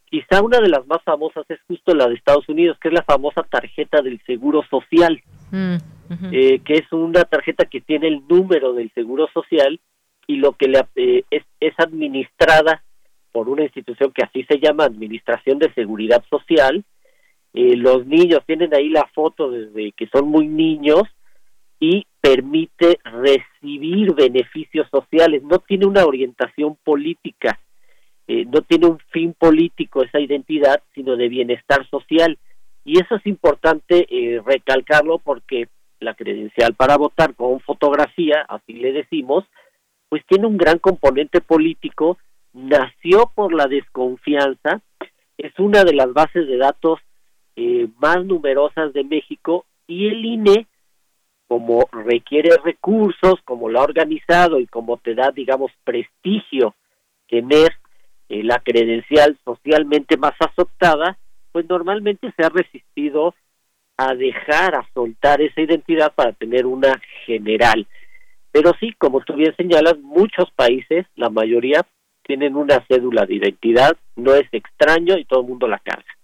Quizá 0.04 0.40
una 0.42 0.60
de 0.60 0.68
las 0.68 0.86
más 0.86 1.02
famosas 1.02 1.44
es 1.48 1.58
justo 1.66 1.92
la 1.92 2.08
de 2.08 2.14
Estados 2.14 2.48
Unidos, 2.48 2.78
que 2.80 2.88
es 2.88 2.94
la 2.94 3.02
famosa 3.02 3.42
tarjeta 3.42 4.00
del 4.00 4.20
Seguro 4.26 4.62
Social, 4.70 5.20
mm, 5.50 5.76
eh, 6.32 6.60
que 6.64 6.74
es 6.74 6.92
una 6.92 7.24
tarjeta 7.24 7.66
que 7.66 7.80
tiene 7.80 8.06
el 8.06 8.22
número 8.28 8.72
del 8.72 8.92
Seguro 8.94 9.28
Social 9.34 9.80
y 10.28 10.36
lo 10.36 10.52
que 10.52 10.68
le, 10.68 10.86
eh, 10.94 11.24
es, 11.30 11.42
es 11.58 11.74
administrada 11.78 12.84
por 13.32 13.48
una 13.48 13.64
institución 13.64 14.12
que 14.12 14.24
así 14.24 14.44
se 14.44 14.60
llama 14.60 14.84
Administración 14.84 15.58
de 15.58 15.72
Seguridad 15.74 16.24
Social, 16.30 16.84
eh, 17.54 17.76
los 17.76 18.06
niños 18.06 18.40
tienen 18.46 18.74
ahí 18.74 18.88
la 18.88 19.08
foto 19.14 19.50
desde 19.50 19.92
que 19.92 20.06
son 20.08 20.28
muy 20.28 20.46
niños 20.48 21.02
y 21.80 22.06
permite 22.20 22.98
recibir 23.04 24.14
beneficios 24.14 24.88
sociales, 24.90 25.42
no 25.42 25.58
tiene 25.60 25.86
una 25.86 26.04
orientación 26.04 26.76
política, 26.84 27.58
eh, 28.26 28.44
no 28.44 28.62
tiene 28.62 28.86
un 28.86 28.98
fin 29.10 29.32
político 29.32 30.02
esa 30.02 30.20
identidad, 30.20 30.82
sino 30.94 31.16
de 31.16 31.28
bienestar 31.28 31.88
social. 31.88 32.38
Y 32.84 33.00
eso 33.00 33.16
es 33.16 33.26
importante 33.26 34.06
eh, 34.10 34.42
recalcarlo 34.44 35.18
porque 35.18 35.68
la 36.00 36.14
credencial 36.14 36.74
para 36.74 36.96
votar 36.96 37.34
con 37.34 37.60
fotografía, 37.60 38.44
así 38.48 38.74
le 38.74 38.92
decimos, 38.92 39.44
pues 40.08 40.22
tiene 40.26 40.46
un 40.46 40.56
gran 40.56 40.78
componente 40.78 41.40
político, 41.40 42.18
nació 42.52 43.30
por 43.34 43.54
la 43.54 43.66
desconfianza, 43.66 44.80
es 45.36 45.52
una 45.58 45.84
de 45.84 45.94
las 45.94 46.12
bases 46.12 46.46
de 46.46 46.56
datos 46.56 46.98
eh, 47.60 47.88
más 47.98 48.24
numerosas 48.24 48.92
de 48.92 49.02
México 49.02 49.66
y 49.88 50.06
el 50.06 50.24
INE, 50.24 50.68
como 51.48 51.88
requiere 51.90 52.50
recursos, 52.62 53.34
como 53.44 53.68
lo 53.68 53.80
ha 53.80 53.82
organizado 53.82 54.60
y 54.60 54.66
como 54.68 54.98
te 54.98 55.16
da, 55.16 55.32
digamos, 55.32 55.72
prestigio 55.82 56.76
tener 57.26 57.72
eh, 58.28 58.44
la 58.44 58.60
credencial 58.60 59.36
socialmente 59.44 60.16
más 60.16 60.34
aceptada, 60.38 61.18
pues 61.50 61.68
normalmente 61.68 62.32
se 62.36 62.44
ha 62.44 62.48
resistido 62.48 63.34
a 63.96 64.14
dejar, 64.14 64.76
a 64.76 64.86
soltar 64.94 65.40
esa 65.40 65.60
identidad 65.60 66.14
para 66.14 66.32
tener 66.34 66.64
una 66.64 67.00
general. 67.26 67.88
Pero 68.52 68.70
sí, 68.78 68.94
como 68.98 69.20
tú 69.22 69.34
bien 69.34 69.56
señalas, 69.56 69.98
muchos 69.98 70.48
países, 70.52 71.06
la 71.16 71.28
mayoría, 71.28 71.84
tienen 72.22 72.54
una 72.54 72.84
cédula 72.86 73.26
de 73.26 73.34
identidad, 73.34 73.96
no 74.14 74.34
es 74.34 74.46
extraño 74.52 75.18
y 75.18 75.24
todo 75.24 75.40
el 75.40 75.48
mundo 75.48 75.66
la 75.66 75.80
carga. 75.80 76.17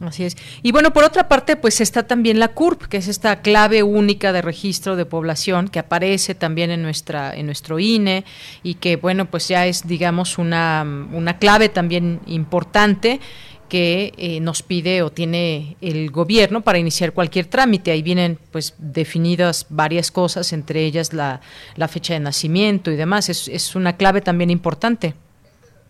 Así 0.00 0.24
es. 0.24 0.36
Y 0.62 0.70
bueno, 0.70 0.92
por 0.92 1.02
otra 1.02 1.28
parte, 1.28 1.56
pues 1.56 1.80
está 1.80 2.04
también 2.06 2.38
la 2.38 2.48
CURP, 2.48 2.84
que 2.84 2.98
es 2.98 3.08
esta 3.08 3.40
clave 3.40 3.82
única 3.82 4.32
de 4.32 4.42
registro 4.42 4.94
de 4.94 5.04
población 5.04 5.68
que 5.68 5.80
aparece 5.80 6.36
también 6.36 6.70
en 6.70 6.82
nuestra 6.82 7.34
en 7.34 7.46
nuestro 7.46 7.80
INE 7.80 8.24
y 8.62 8.74
que 8.74 8.96
bueno, 8.96 9.24
pues 9.24 9.48
ya 9.48 9.66
es 9.66 9.88
digamos 9.88 10.38
una, 10.38 10.86
una 11.12 11.38
clave 11.38 11.68
también 11.68 12.20
importante 12.26 13.20
que 13.68 14.14
eh, 14.16 14.40
nos 14.40 14.62
pide 14.62 15.02
o 15.02 15.10
tiene 15.10 15.76
el 15.80 16.10
gobierno 16.10 16.62
para 16.62 16.78
iniciar 16.78 17.12
cualquier 17.12 17.46
trámite. 17.46 17.90
Ahí 17.90 18.02
vienen 18.02 18.38
pues 18.52 18.74
definidas 18.78 19.66
varias 19.68 20.10
cosas, 20.10 20.52
entre 20.52 20.84
ellas 20.84 21.12
la, 21.12 21.40
la 21.76 21.88
fecha 21.88 22.14
de 22.14 22.20
nacimiento 22.20 22.90
y 22.90 22.96
demás. 22.96 23.28
Es, 23.28 23.48
es 23.48 23.74
una 23.74 23.96
clave 23.96 24.20
también 24.20 24.50
importante 24.50 25.14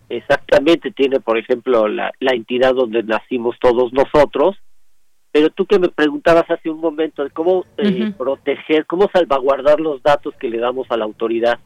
exactamente 0.09 0.91
tiene, 0.91 1.19
por 1.19 1.37
ejemplo, 1.37 1.87
la, 1.87 2.11
la 2.19 2.33
entidad 2.33 2.73
donde 2.73 3.03
nacimos 3.03 3.55
todos 3.59 3.93
nosotros, 3.93 4.57
pero 5.31 5.49
tú 5.51 5.65
que 5.65 5.79
me 5.79 5.89
preguntabas 5.89 6.49
hace 6.49 6.69
un 6.69 6.79
momento 6.79 7.23
de 7.23 7.29
cómo 7.29 7.65
eh, 7.77 8.11
proteger, 8.17 8.85
cómo 8.87 9.09
salvaguardar 9.13 9.79
los 9.79 10.01
datos 10.01 10.33
que 10.39 10.49
le 10.49 10.57
damos 10.57 10.89
a 10.89 10.97
la 10.97 11.05
autoridad. 11.05 11.59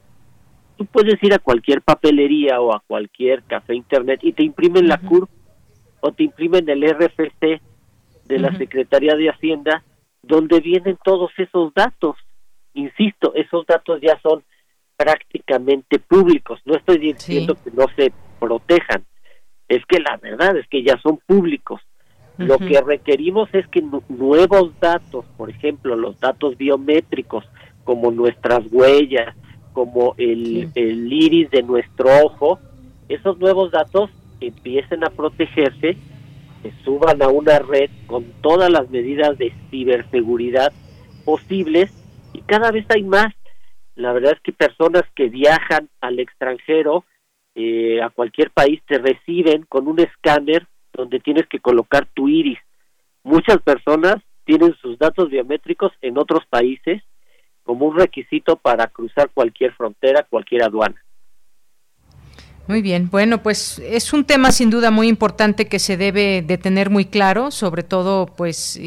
Tú 0.77 0.85
puedes 0.85 1.21
ir 1.23 1.33
a 1.33 1.39
cualquier 1.39 1.81
papelería 1.81 2.59
o 2.59 2.73
a 2.73 2.81
cualquier 2.85 3.43
café 3.43 3.75
internet 3.75 4.19
y 4.23 4.33
te 4.33 4.43
imprimen 4.43 4.87
la 4.87 4.97
CURP 4.97 5.29
o 6.01 6.11
te 6.11 6.23
imprimen 6.23 6.67
el 6.67 6.83
RFC 6.83 7.61
de 8.25 8.39
la 8.39 8.55
Secretaría 8.57 9.15
de 9.15 9.29
Hacienda 9.29 9.83
donde 10.23 10.59
vienen 10.59 10.97
todos 11.03 11.31
esos 11.37 11.73
datos. 11.73 12.17
Insisto, 12.73 13.33
esos 13.35 13.65
datos 13.65 14.01
ya 14.01 14.19
son 14.21 14.43
prácticamente 14.97 15.99
públicos. 15.99 16.59
No 16.65 16.75
estoy 16.75 16.97
diciendo 16.97 17.55
que 17.63 17.71
no 17.71 17.85
se 17.95 18.11
protejan. 18.43 19.05
Es 19.69 19.85
que 19.85 19.99
la 19.99 20.17
verdad 20.17 20.57
es 20.57 20.67
que 20.67 20.83
ya 20.83 20.99
son 21.01 21.19
públicos. 21.25 21.81
Lo 22.37 22.57
que 22.57 22.81
requerimos 22.81 23.47
es 23.53 23.65
que 23.67 23.81
nuevos 24.09 24.71
datos, 24.79 25.23
por 25.37 25.49
ejemplo, 25.49 25.95
los 25.95 26.19
datos 26.19 26.57
biométricos, 26.57 27.45
como 27.83 28.11
nuestras 28.11 28.63
huellas, 28.71 29.35
como 29.71 30.15
el, 30.17 30.69
el 30.75 31.13
iris 31.13 31.49
de 31.51 31.61
nuestro 31.61 32.09
ojo, 32.23 32.59
esos 33.07 33.37
nuevos 33.37 33.71
datos 33.71 34.09
empiecen 34.41 35.03
a 35.03 35.09
protegerse, 35.09 35.95
se 36.63 36.73
suban 36.83 37.21
a 37.21 37.27
una 37.27 37.59
red 37.59 37.89
con 38.07 38.25
todas 38.41 38.69
las 38.69 38.89
medidas 38.89 39.37
de 39.37 39.53
ciberseguridad 39.69 40.73
posibles 41.23 41.91
y 42.33 42.41
cada 42.41 42.71
vez 42.71 42.85
hay 42.89 43.03
más. 43.03 43.33
La 43.95 44.11
verdad 44.11 44.33
es 44.33 44.39
que 44.41 44.51
personas 44.51 45.03
que 45.15 45.29
viajan 45.29 45.89
al 46.01 46.19
extranjero 46.19 47.05
eh, 47.55 48.01
a 48.01 48.09
cualquier 48.09 48.51
país 48.51 48.81
te 48.87 48.97
reciben 48.97 49.65
con 49.69 49.87
un 49.87 49.99
escáner 49.99 50.67
donde 50.93 51.19
tienes 51.19 51.47
que 51.47 51.59
colocar 51.59 52.07
tu 52.13 52.27
iris. 52.27 52.59
Muchas 53.23 53.61
personas 53.61 54.15
tienen 54.45 54.75
sus 54.81 54.97
datos 54.97 55.29
biométricos 55.29 55.91
en 56.01 56.17
otros 56.17 56.45
países 56.49 57.01
como 57.63 57.87
un 57.87 57.97
requisito 57.97 58.57
para 58.57 58.87
cruzar 58.87 59.29
cualquier 59.33 59.73
frontera, 59.73 60.25
cualquier 60.29 60.63
aduana. 60.63 61.01
Muy 62.65 62.81
bien, 62.81 63.09
bueno, 63.09 63.43
pues 63.43 63.79
es 63.79 64.13
un 64.13 64.23
tema 64.23 64.51
sin 64.51 64.69
duda 64.69 64.89
muy 64.89 65.09
importante 65.09 65.67
que 65.67 65.79
se 65.79 65.97
debe 65.97 66.41
de 66.41 66.57
tener 66.57 66.89
muy 66.89 67.03
claro, 67.03 67.51
sobre 67.51 67.83
todo 67.83 68.25
pues 68.25 68.79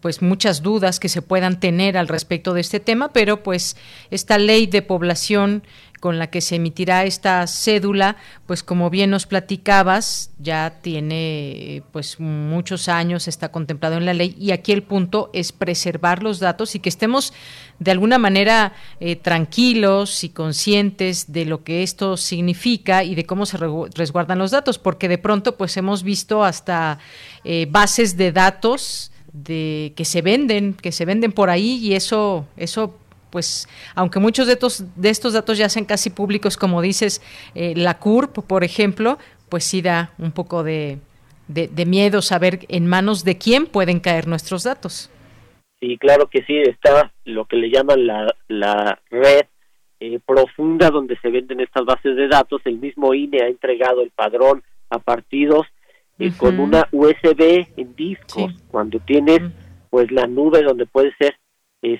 pues 0.00 0.22
muchas 0.22 0.62
dudas 0.62 1.00
que 1.00 1.08
se 1.08 1.22
puedan 1.22 1.60
tener 1.60 1.96
al 1.96 2.08
respecto 2.08 2.52
de 2.52 2.60
este 2.60 2.78
tema, 2.78 3.10
pero 3.12 3.42
pues 3.42 3.76
esta 4.10 4.38
ley 4.38 4.66
de 4.66 4.82
población 4.82 5.62
con 6.02 6.18
la 6.18 6.30
que 6.30 6.40
se 6.40 6.56
emitirá 6.56 7.04
esta 7.04 7.46
cédula, 7.46 8.16
pues 8.46 8.64
como 8.64 8.90
bien 8.90 9.10
nos 9.10 9.26
platicabas, 9.26 10.32
ya 10.40 10.78
tiene 10.82 11.84
pues 11.92 12.18
muchos 12.18 12.88
años, 12.88 13.28
está 13.28 13.52
contemplado 13.52 13.98
en 13.98 14.06
la 14.06 14.12
ley 14.12 14.34
y 14.36 14.50
aquí 14.50 14.72
el 14.72 14.82
punto 14.82 15.30
es 15.32 15.52
preservar 15.52 16.24
los 16.24 16.40
datos 16.40 16.74
y 16.74 16.80
que 16.80 16.88
estemos 16.88 17.32
de 17.78 17.92
alguna 17.92 18.18
manera 18.18 18.72
eh, 18.98 19.14
tranquilos 19.14 20.24
y 20.24 20.30
conscientes 20.30 21.30
de 21.32 21.44
lo 21.44 21.62
que 21.62 21.84
esto 21.84 22.16
significa 22.16 23.04
y 23.04 23.14
de 23.14 23.24
cómo 23.24 23.46
se 23.46 23.58
resguardan 23.94 24.40
los 24.40 24.50
datos, 24.50 24.80
porque 24.80 25.06
de 25.06 25.18
pronto 25.18 25.56
pues 25.56 25.76
hemos 25.76 26.02
visto 26.02 26.42
hasta 26.42 26.98
eh, 27.44 27.68
bases 27.70 28.16
de 28.16 28.32
datos 28.32 29.12
de 29.32 29.92
que 29.94 30.04
se 30.04 30.20
venden, 30.20 30.74
que 30.74 30.90
se 30.90 31.04
venden 31.04 31.30
por 31.30 31.48
ahí 31.48 31.78
y 31.78 31.94
eso 31.94 32.44
eso 32.56 32.98
pues 33.32 33.66
aunque 33.94 34.20
muchos 34.20 34.46
de 34.46 34.52
estos, 34.52 34.84
de 34.94 35.08
estos 35.08 35.32
datos 35.32 35.56
ya 35.56 35.70
sean 35.70 35.86
casi 35.86 36.10
públicos, 36.10 36.58
como 36.58 36.82
dices, 36.82 37.22
eh, 37.54 37.72
la 37.74 37.98
CURP, 37.98 38.46
por 38.46 38.62
ejemplo, 38.62 39.18
pues 39.48 39.64
sí 39.64 39.80
da 39.80 40.12
un 40.18 40.32
poco 40.32 40.62
de, 40.62 40.98
de, 41.48 41.86
miedo 41.86 42.20
saber 42.20 42.60
en 42.68 42.86
manos 42.86 43.24
de 43.24 43.38
quién 43.38 43.66
pueden 43.66 44.00
caer 44.00 44.28
nuestros 44.28 44.64
datos. 44.64 45.10
Sí, 45.80 45.96
claro 45.98 46.28
que 46.28 46.44
sí, 46.44 46.58
está 46.58 47.12
lo 47.24 47.46
que 47.46 47.56
le 47.56 47.70
llaman 47.70 48.06
la, 48.06 48.36
la 48.48 49.00
red 49.10 49.46
eh, 49.98 50.20
profunda 50.24 50.90
donde 50.90 51.18
se 51.18 51.30
venden 51.30 51.60
estas 51.60 51.86
bases 51.86 52.14
de 52.14 52.28
datos. 52.28 52.60
El 52.66 52.78
mismo 52.78 53.14
INE 53.14 53.42
ha 53.42 53.48
entregado 53.48 54.02
el 54.02 54.10
padrón 54.10 54.62
a 54.90 54.98
partidos 54.98 55.66
eh, 56.18 56.30
con 56.36 56.60
una 56.60 56.86
USB 56.92 57.66
en 57.76 57.96
discos, 57.96 58.52
cuando 58.70 59.00
tienes 59.00 59.40
pues 59.90 60.10
la 60.10 60.26
nube 60.26 60.62
donde 60.62 60.86
puede 60.86 61.14
ser 61.16 61.34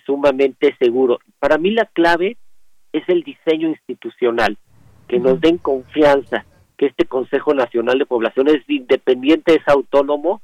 sumamente 0.06 0.74
seguro. 0.78 1.18
Para 1.38 1.59
mí 1.59 1.70
la 1.70 1.86
clave 1.86 2.36
es 2.92 3.02
el 3.09 3.22
diseño 3.22 3.68
institucional. 3.68 4.56
que 5.09 5.18
nos 5.18 5.40
den 5.42 5.59
confianza 5.59 6.46
que 6.78 6.86
este 6.86 7.04
Consejo 7.04 7.52
Nacional 7.52 7.98
de 7.98 8.06
Población 8.06 8.48
es 8.48 8.62
independiente, 8.66 9.54
es 9.54 9.68
autónomo, 9.68 10.40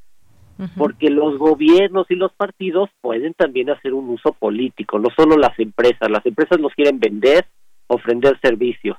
porque 0.77 1.09
los 1.09 1.39
gobiernos 1.39 2.11
y 2.11 2.17
los 2.17 2.33
partidos 2.33 2.91
pueden 3.01 3.33
también 3.33 3.71
hacer 3.71 3.95
un 3.95 4.11
uso 4.11 4.33
político, 4.33 4.99
no 4.99 5.09
solo 5.17 5.37
las 5.37 5.59
empresas. 5.59 6.11
Las 6.11 6.27
empresas 6.27 6.59
nos 6.59 6.75
quieren 6.75 6.99
vender, 6.99 7.47
ofrecer 7.87 8.39
servicios. 8.43 8.99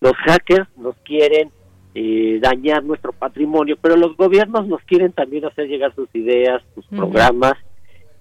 Los 0.00 0.12
hackers 0.12 0.68
nos 0.76 0.94
quieren 0.98 1.50
eh, 1.94 2.38
dañar 2.40 2.84
nuestro 2.84 3.12
patrimonio, 3.12 3.76
pero 3.80 3.96
los 3.96 4.16
gobiernos 4.16 4.68
nos 4.68 4.82
quieren 4.82 5.12
también 5.12 5.44
hacer 5.46 5.66
llegar 5.66 5.94
sus 5.94 6.08
ideas, 6.14 6.62
sus 6.74 6.86
programas, 6.86 7.54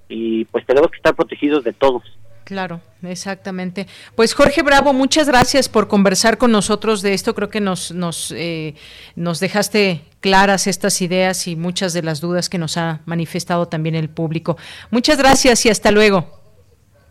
y 0.09 0.45
pues 0.45 0.65
tenemos 0.65 0.91
que 0.91 0.97
estar 0.97 1.15
protegidos 1.15 1.63
de 1.63 1.73
todos. 1.73 2.03
Claro, 2.43 2.81
exactamente. 3.03 3.87
Pues 4.15 4.33
Jorge 4.33 4.63
Bravo, 4.63 4.91
muchas 4.91 5.27
gracias 5.27 5.69
por 5.69 5.87
conversar 5.87 6.37
con 6.37 6.51
nosotros 6.51 7.01
de 7.01 7.13
esto. 7.13 7.33
Creo 7.35 7.49
que 7.49 7.61
nos 7.61 7.91
nos 7.91 8.33
eh, 8.35 8.75
nos 9.15 9.39
dejaste 9.39 10.01
claras 10.19 10.67
estas 10.67 11.01
ideas 11.01 11.47
y 11.47 11.55
muchas 11.55 11.93
de 11.93 12.03
las 12.03 12.19
dudas 12.19 12.49
que 12.49 12.57
nos 12.57 12.75
ha 12.77 13.01
manifestado 13.05 13.67
también 13.67 13.95
el 13.95 14.09
público. 14.09 14.57
Muchas 14.91 15.17
gracias 15.17 15.65
y 15.65 15.69
hasta 15.69 15.91
luego. 15.91 16.42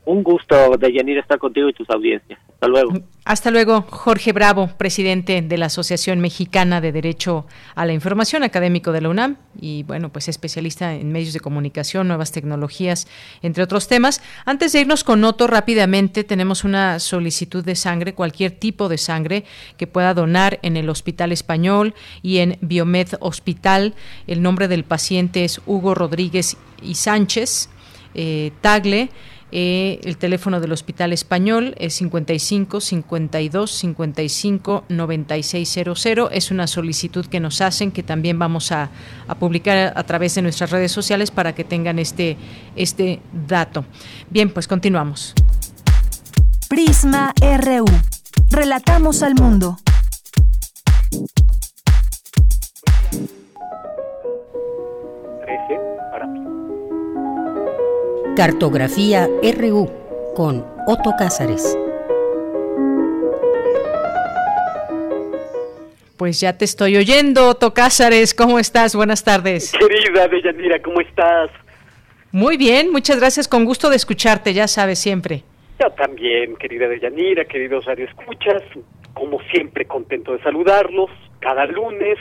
Un 0.04 0.24
gusto, 0.24 0.76
Deyanira, 0.78 1.20
estar 1.20 1.38
contigo 1.38 1.68
y 1.68 1.72
tus 1.72 1.88
audiencias. 1.88 2.36
Hasta 2.54 2.66
luego. 2.66 2.92
Hasta 3.24 3.50
luego, 3.52 3.82
Jorge 3.82 4.32
Bravo, 4.32 4.68
presidente 4.76 5.40
de 5.42 5.58
la 5.58 5.66
Asociación 5.66 6.18
Mexicana 6.18 6.80
de 6.80 6.90
Derecho 6.90 7.46
a 7.76 7.86
la 7.86 7.92
Información, 7.92 8.42
académico 8.42 8.90
de 8.90 9.00
la 9.00 9.10
UNAM 9.10 9.36
y, 9.60 9.84
bueno, 9.84 10.10
pues 10.10 10.28
especialista 10.28 10.94
en 10.94 11.12
medios 11.12 11.32
de 11.34 11.38
comunicación, 11.40 12.08
nuevas 12.08 12.32
tecnologías, 12.32 13.06
entre 13.42 13.62
otros 13.62 13.86
temas. 13.86 14.22
Antes 14.44 14.72
de 14.72 14.80
irnos 14.80 15.04
con 15.04 15.22
Otto, 15.22 15.46
rápidamente 15.46 16.24
tenemos 16.24 16.64
una 16.64 16.98
solicitud 16.98 17.64
de 17.64 17.76
sangre, 17.76 18.12
cualquier 18.12 18.50
tipo 18.50 18.88
de 18.88 18.98
sangre 18.98 19.44
que 19.76 19.86
pueda 19.86 20.14
donar 20.14 20.58
en 20.62 20.76
el 20.76 20.90
Hospital 20.90 21.30
Español 21.30 21.94
y 22.22 22.38
en 22.38 22.58
Biomed 22.60 23.08
Hospital. 23.20 23.94
El 24.26 24.42
nombre 24.42 24.66
del 24.66 24.82
paciente 24.82 25.44
es 25.44 25.60
Hugo 25.64 25.94
Rodríguez 25.94 26.56
y 26.82 26.96
Sánchez. 26.96 27.68
Eh, 28.14 28.50
Tagle 28.60 29.10
eh, 29.52 30.00
el 30.04 30.16
teléfono 30.16 30.60
del 30.60 30.72
Hospital 30.72 31.12
Español 31.12 31.74
es 31.78 31.94
55 31.94 32.80
52 32.80 33.70
55 33.70 34.84
9600. 34.88 36.06
Es 36.32 36.50
una 36.50 36.66
solicitud 36.66 37.26
que 37.26 37.38
nos 37.38 37.60
hacen 37.60 37.92
que 37.92 38.02
también 38.02 38.38
vamos 38.38 38.72
a, 38.72 38.88
a, 39.28 39.34
publicar 39.34 39.92
a 39.94 40.02
través 40.04 40.34
de 40.34 40.42
nuestras 40.42 40.70
redes 40.70 40.90
sociales 40.90 41.30
para 41.30 41.54
que 41.54 41.64
tengan 41.64 41.98
este, 41.98 42.38
este 42.76 43.20
dato. 43.46 43.84
Bien, 44.30 44.48
pues 44.50 44.66
continuamos. 44.66 45.34
Prisma 46.70 47.34
RU. 47.42 47.84
Relatamos 48.50 49.22
al 49.22 49.34
mundo. 49.34 49.76
Cartografía 58.36 59.28
RU 59.42 59.90
con 60.34 60.64
Otto 60.86 61.10
Cázares. 61.18 61.78
Pues 66.16 66.40
ya 66.40 66.56
te 66.56 66.64
estoy 66.64 66.96
oyendo, 66.96 67.46
Otto 67.48 67.74
Cázares. 67.74 68.32
¿Cómo 68.32 68.59
estás? 68.59 68.96
Buenas 68.96 69.22
tardes. 69.22 69.72
Querida 69.72 70.28
Deyanira, 70.28 70.80
¿cómo 70.80 71.02
estás? 71.02 71.50
Muy 72.30 72.56
bien, 72.56 72.90
muchas 72.90 73.20
gracias. 73.20 73.46
Con 73.48 73.66
gusto 73.66 73.90
de 73.90 73.96
escucharte, 73.96 74.54
ya 74.54 74.66
sabes, 74.66 74.98
siempre. 74.98 75.42
Yo 75.78 75.90
también, 75.90 76.56
querida 76.56 76.88
Deyanira, 76.88 77.44
queridos 77.44 77.84
radioescuchas. 77.84 78.62
Como 79.12 79.42
siempre, 79.52 79.84
contento 79.84 80.32
de 80.32 80.42
saludarlos. 80.42 81.10
Cada 81.40 81.66
lunes 81.66 82.16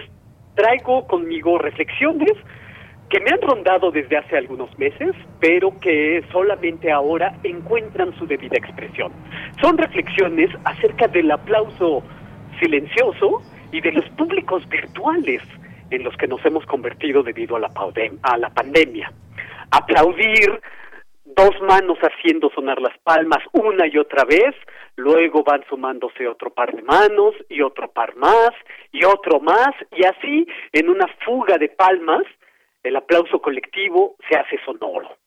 traigo 0.56 1.08
conmigo 1.08 1.58
reflexiones 1.58 2.34
que 3.12 3.20
me 3.20 3.30
han 3.30 3.42
rondado 3.42 3.92
desde 3.92 4.18
hace 4.18 4.38
algunos 4.38 4.76
meses, 4.80 5.14
pero 5.42 5.78
que 5.82 6.24
solamente 6.32 6.90
ahora 6.90 7.34
encuentran 7.44 8.18
su 8.18 8.26
debida 8.26 8.56
expresión. 8.58 9.12
Son 9.62 9.78
reflexiones 9.78 10.50
acerca 10.64 11.10
del 11.10 11.30
aplauso 11.30 12.04
silencioso 12.62 13.42
y 13.74 13.82
de 13.82 13.92
los 13.92 14.06
públicos 14.12 14.68
virtuales 14.70 15.42
en 15.90 16.06
los 16.06 16.16
que 16.16 16.28
nos 16.28 16.44
hemos 16.46 16.66
convertido 16.66 17.22
debido 17.22 17.58
a 17.58 17.60
la, 17.60 17.72
a 18.24 18.38
la 18.38 18.50
pandemia. 18.50 19.12
Aplaudir, 19.72 20.62
dos 21.26 21.52
manos 21.68 21.98
haciendo 22.00 22.50
sonar 22.52 22.80
las 22.80 22.98
palmas 23.00 23.40
una 23.52 23.88
y 23.88 23.98
otra 23.98 24.24
vez, 24.24 24.56
luego 24.96 25.44
van 25.44 25.66
sumándose 25.68 26.30
otro 26.30 26.54
par 26.54 26.74
de 26.74 26.82
manos 26.82 27.36
y 27.50 27.62
otro 27.62 27.92
par 27.92 28.16
más 28.16 28.52
y 28.94 29.04
otro 29.04 29.42
más, 29.42 29.76
y 29.92 30.06
así 30.06 30.48
en 30.72 30.88
una 30.88 31.08
fuga 31.26 31.58
de 31.58 31.68
palmas 31.68 32.24
el 32.84 32.96
aplauso 32.96 33.42
colectivo 33.42 34.16
se 34.30 34.38
hace 34.38 34.60
sonoro. 34.66 35.18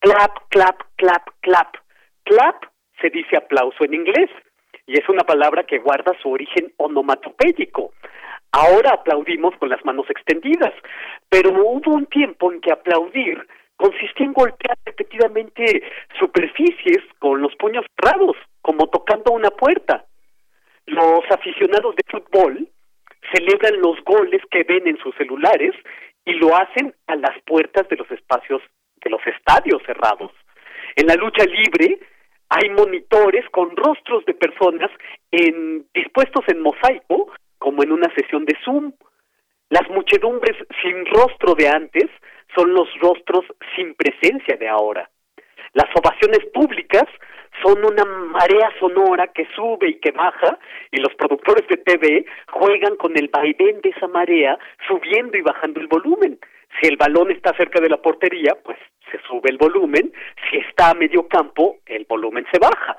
Clap, 0.00 0.48
clap, 0.48 0.82
clap, 0.96 1.28
clap. 1.40 1.76
Clap 2.24 2.64
se 3.00 3.10
dice 3.10 3.36
aplauso 3.36 3.84
en 3.84 3.94
inglés 3.94 4.30
y 4.86 4.98
es 4.98 5.08
una 5.08 5.24
palabra 5.24 5.64
que 5.64 5.78
guarda 5.78 6.12
su 6.22 6.30
origen 6.30 6.72
onomatopéyico. 6.76 7.92
Ahora 8.52 8.90
aplaudimos 8.90 9.56
con 9.56 9.68
las 9.68 9.84
manos 9.84 10.08
extendidas, 10.10 10.72
pero 11.28 11.50
hubo 11.50 11.92
un 11.92 12.06
tiempo 12.06 12.52
en 12.52 12.60
que 12.60 12.70
aplaudir 12.70 13.46
consistía 13.76 14.26
en 14.26 14.32
golpear 14.32 14.78
repetidamente 14.84 15.82
superficies 16.20 17.02
con 17.18 17.42
los 17.42 17.54
puños 17.56 17.84
cerrados, 17.96 18.36
como 18.62 18.86
tocando 18.86 19.32
una 19.32 19.50
puerta. 19.50 20.04
Los 20.86 21.24
aficionados 21.30 21.96
de 21.96 22.02
fútbol 22.06 22.68
celebran 23.32 23.80
los 23.80 24.02
goles 24.04 24.42
que 24.50 24.62
ven 24.64 24.86
en 24.86 24.98
sus 24.98 25.14
celulares 25.16 25.74
y 26.24 26.32
lo 26.34 26.56
hacen 26.56 26.94
a 27.06 27.16
las 27.16 27.40
puertas 27.46 27.88
de 27.88 27.96
los 27.96 28.10
espacios 28.10 28.62
de 29.02 29.10
los 29.10 29.20
estadios 29.26 29.82
cerrados. 29.84 30.32
En 30.96 31.06
la 31.06 31.14
lucha 31.14 31.44
libre 31.44 31.98
hay 32.48 32.70
monitores 32.70 33.44
con 33.50 33.76
rostros 33.76 34.24
de 34.24 34.34
personas 34.34 34.90
en, 35.30 35.86
dispuestos 35.92 36.44
en 36.48 36.60
mosaico, 36.60 37.32
como 37.58 37.82
en 37.82 37.92
una 37.92 38.12
sesión 38.14 38.44
de 38.44 38.56
Zoom. 38.64 38.92
Las 39.70 39.88
muchedumbres 39.90 40.56
sin 40.82 41.04
rostro 41.06 41.54
de 41.54 41.68
antes 41.68 42.06
son 42.54 42.72
los 42.72 42.88
rostros 43.00 43.44
sin 43.74 43.94
presencia 43.94 44.56
de 44.56 44.68
ahora. 44.68 45.10
Las 45.72 45.88
ovaciones 45.96 46.40
públicas 46.52 47.04
son 47.62 47.84
una 47.84 48.04
marea 48.04 48.70
sonora 48.78 49.28
que 49.28 49.46
sube 49.54 49.88
y 49.88 50.00
que 50.00 50.10
baja 50.10 50.58
y 50.90 50.98
los 50.98 51.14
productores 51.14 51.66
de 51.68 51.76
TV 51.76 52.26
juegan 52.50 52.96
con 52.96 53.16
el 53.16 53.28
vaivén 53.28 53.80
de 53.80 53.90
esa 53.90 54.08
marea 54.08 54.58
subiendo 54.86 55.36
y 55.36 55.42
bajando 55.42 55.80
el 55.80 55.86
volumen. 55.86 56.38
Si 56.80 56.88
el 56.88 56.96
balón 56.96 57.30
está 57.30 57.54
cerca 57.56 57.80
de 57.80 57.88
la 57.88 57.98
portería, 57.98 58.56
pues 58.64 58.78
se 59.10 59.18
sube 59.28 59.50
el 59.50 59.58
volumen, 59.58 60.12
si 60.50 60.58
está 60.58 60.90
a 60.90 60.94
medio 60.94 61.28
campo, 61.28 61.78
el 61.86 62.04
volumen 62.08 62.46
se 62.52 62.58
baja. 62.58 62.96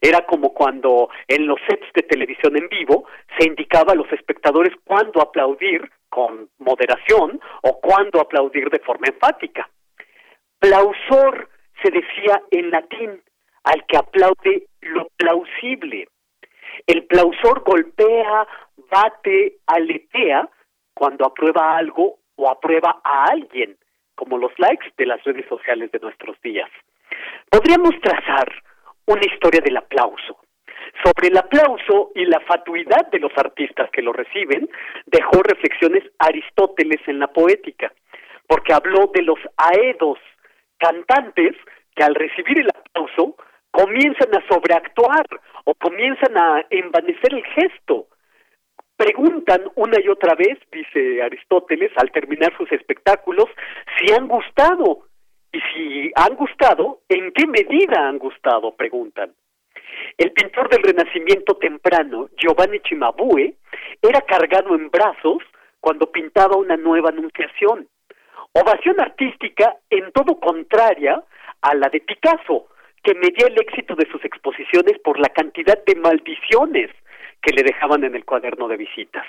Era 0.00 0.24
como 0.26 0.52
cuando 0.52 1.08
en 1.26 1.46
los 1.46 1.58
sets 1.68 1.86
de 1.94 2.02
televisión 2.02 2.56
en 2.56 2.68
vivo 2.68 3.06
se 3.38 3.46
indicaba 3.46 3.92
a 3.92 3.96
los 3.96 4.10
espectadores 4.12 4.74
cuándo 4.84 5.20
aplaudir 5.20 5.90
con 6.08 6.48
moderación 6.58 7.40
o 7.62 7.80
cuándo 7.80 8.20
aplaudir 8.20 8.70
de 8.70 8.78
forma 8.80 9.08
enfática. 9.08 9.68
Plausor 10.58 11.48
se 11.82 11.90
decía 11.90 12.42
en 12.50 12.70
latín, 12.70 13.22
al 13.66 13.84
que 13.86 13.96
aplaude 13.96 14.66
lo 14.80 15.08
plausible. 15.16 16.08
El 16.86 17.04
plausor 17.06 17.64
golpea, 17.64 18.46
bate, 18.90 19.56
aletea 19.66 20.48
cuando 20.94 21.26
aprueba 21.26 21.76
algo 21.76 22.18
o 22.36 22.48
aprueba 22.48 23.00
a 23.02 23.24
alguien, 23.26 23.76
como 24.14 24.38
los 24.38 24.52
likes 24.58 24.86
de 24.96 25.06
las 25.06 25.22
redes 25.24 25.46
sociales 25.48 25.90
de 25.90 25.98
nuestros 25.98 26.40
días. 26.42 26.70
Podríamos 27.50 27.90
trazar 28.00 28.52
una 29.06 29.26
historia 29.26 29.60
del 29.60 29.78
aplauso. 29.78 30.38
Sobre 31.04 31.28
el 31.28 31.36
aplauso 31.36 32.12
y 32.14 32.24
la 32.24 32.40
fatuidad 32.40 33.10
de 33.10 33.18
los 33.18 33.32
artistas 33.36 33.90
que 33.90 34.02
lo 34.02 34.12
reciben, 34.12 34.68
dejó 35.06 35.42
reflexiones 35.42 36.04
Aristóteles 36.20 37.00
en 37.08 37.18
la 37.18 37.26
poética, 37.26 37.92
porque 38.46 38.72
habló 38.72 39.10
de 39.12 39.22
los 39.22 39.38
aedos, 39.56 40.18
cantantes 40.78 41.56
que 41.96 42.04
al 42.04 42.14
recibir 42.14 42.58
el 42.60 42.68
aplauso 42.68 43.36
comienzan 43.76 44.34
a 44.34 44.48
sobreactuar 44.48 45.26
o 45.64 45.74
comienzan 45.74 46.36
a 46.36 46.64
envanecer 46.70 47.34
el 47.34 47.44
gesto. 47.44 48.06
Preguntan 48.96 49.64
una 49.74 49.98
y 50.02 50.08
otra 50.08 50.34
vez, 50.34 50.58
dice 50.72 51.22
Aristóteles, 51.22 51.92
al 51.96 52.10
terminar 52.10 52.56
sus 52.56 52.72
espectáculos, 52.72 53.44
si 53.98 54.12
han 54.12 54.28
gustado. 54.28 55.02
Y 55.52 55.60
si 55.72 56.12
han 56.14 56.34
gustado, 56.36 57.00
¿en 57.08 57.32
qué 57.32 57.46
medida 57.46 58.08
han 58.08 58.18
gustado? 58.18 58.74
Preguntan. 58.74 59.32
El 60.16 60.32
pintor 60.32 60.70
del 60.70 60.82
Renacimiento 60.82 61.56
temprano, 61.56 62.28
Giovanni 62.38 62.80
Cimabue, 62.88 63.54
era 64.02 64.20
cargado 64.22 64.74
en 64.74 64.90
brazos 64.90 65.42
cuando 65.80 66.10
pintaba 66.10 66.56
una 66.56 66.76
nueva 66.76 67.10
anunciación. 67.10 67.86
Ovación 68.52 69.00
artística 69.00 69.76
en 69.90 70.10
todo 70.12 70.40
contraria 70.40 71.22
a 71.60 71.74
la 71.74 71.88
de 71.90 72.00
Picasso, 72.00 72.68
que 73.06 73.14
medía 73.14 73.46
el 73.46 73.60
éxito 73.60 73.94
de 73.94 74.10
sus 74.10 74.24
exposiciones 74.24 74.98
por 75.04 75.20
la 75.20 75.28
cantidad 75.28 75.78
de 75.86 75.94
maldiciones 75.94 76.90
que 77.40 77.52
le 77.52 77.62
dejaban 77.62 78.02
en 78.02 78.16
el 78.16 78.24
cuaderno 78.24 78.66
de 78.66 78.76
visitas. 78.76 79.24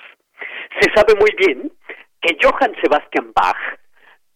Se 0.80 0.90
sabe 0.92 1.14
muy 1.14 1.30
bien 1.38 1.70
que 2.20 2.36
Johann 2.42 2.74
Sebastian 2.82 3.32
Bach 3.32 3.78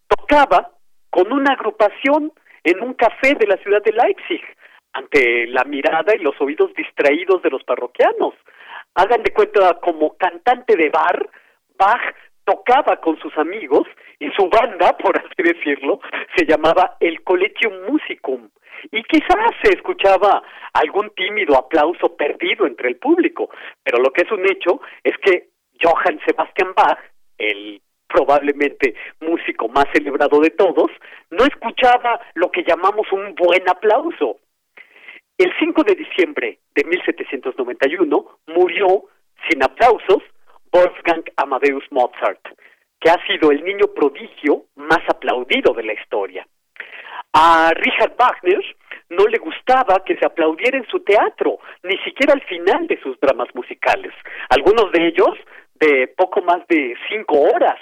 tocaba 0.06 0.70
con 1.10 1.32
una 1.32 1.54
agrupación 1.54 2.32
en 2.62 2.84
un 2.84 2.94
café 2.94 3.34
de 3.34 3.48
la 3.48 3.56
ciudad 3.56 3.82
de 3.82 3.90
Leipzig, 3.90 4.42
ante 4.92 5.48
la 5.48 5.64
mirada 5.64 6.14
y 6.14 6.22
los 6.22 6.40
oídos 6.40 6.72
distraídos 6.74 7.42
de 7.42 7.50
los 7.50 7.64
parroquianos. 7.64 8.34
Hagan 8.94 9.24
de 9.24 9.32
cuenta, 9.32 9.80
como 9.80 10.16
cantante 10.16 10.76
de 10.76 10.88
bar, 10.88 11.28
Bach 11.76 12.14
tocaba 12.44 13.00
con 13.00 13.18
sus 13.18 13.36
amigos 13.36 13.88
y 14.20 14.30
su 14.36 14.48
banda, 14.48 14.96
por 15.02 15.18
así 15.18 15.42
decirlo, 15.42 15.98
se 16.36 16.46
llamaba 16.46 16.96
el 17.00 17.24
Collegium 17.24 17.90
Musicum. 17.90 18.48
Y 18.90 19.02
quizás 19.04 19.54
se 19.62 19.74
escuchaba 19.74 20.42
algún 20.72 21.10
tímido 21.10 21.56
aplauso 21.56 22.16
perdido 22.16 22.66
entre 22.66 22.88
el 22.88 22.96
público, 22.96 23.50
pero 23.82 23.98
lo 23.98 24.10
que 24.12 24.22
es 24.22 24.32
un 24.32 24.44
hecho 24.50 24.80
es 25.04 25.16
que 25.18 25.50
Johann 25.80 26.20
Sebastian 26.26 26.74
Bach, 26.74 26.98
el 27.38 27.80
probablemente 28.08 28.94
músico 29.20 29.68
más 29.68 29.86
celebrado 29.92 30.40
de 30.40 30.50
todos, 30.50 30.90
no 31.30 31.44
escuchaba 31.44 32.20
lo 32.34 32.50
que 32.50 32.62
llamamos 32.62 33.10
un 33.12 33.34
buen 33.34 33.68
aplauso. 33.68 34.38
El 35.38 35.50
5 35.58 35.82
de 35.84 35.94
diciembre 35.94 36.58
de 36.74 36.84
1791 36.84 38.38
murió 38.48 39.04
sin 39.48 39.62
aplausos 39.62 40.22
Wolfgang 40.70 41.24
Amadeus 41.36 41.84
Mozart, 41.90 42.40
que 43.00 43.10
ha 43.10 43.26
sido 43.26 43.50
el 43.50 43.64
niño 43.64 43.86
prodigio 43.94 44.66
más 44.76 45.00
aplaudido 45.08 45.72
de 45.72 45.82
la 45.82 45.94
historia. 45.94 46.46
A 47.34 47.72
Richard 47.74 48.14
Wagner 48.18 48.62
no 49.08 49.26
le 49.26 49.38
gustaba 49.38 50.04
que 50.04 50.16
se 50.16 50.26
aplaudiera 50.26 50.76
en 50.76 50.86
su 50.88 51.00
teatro, 51.00 51.58
ni 51.82 51.96
siquiera 51.98 52.34
al 52.34 52.42
final 52.42 52.86
de 52.86 53.00
sus 53.00 53.18
dramas 53.20 53.48
musicales, 53.54 54.12
algunos 54.50 54.92
de 54.92 55.06
ellos 55.06 55.38
de 55.74 56.08
poco 56.08 56.42
más 56.42 56.66
de 56.68 56.94
cinco 57.08 57.40
horas, 57.40 57.78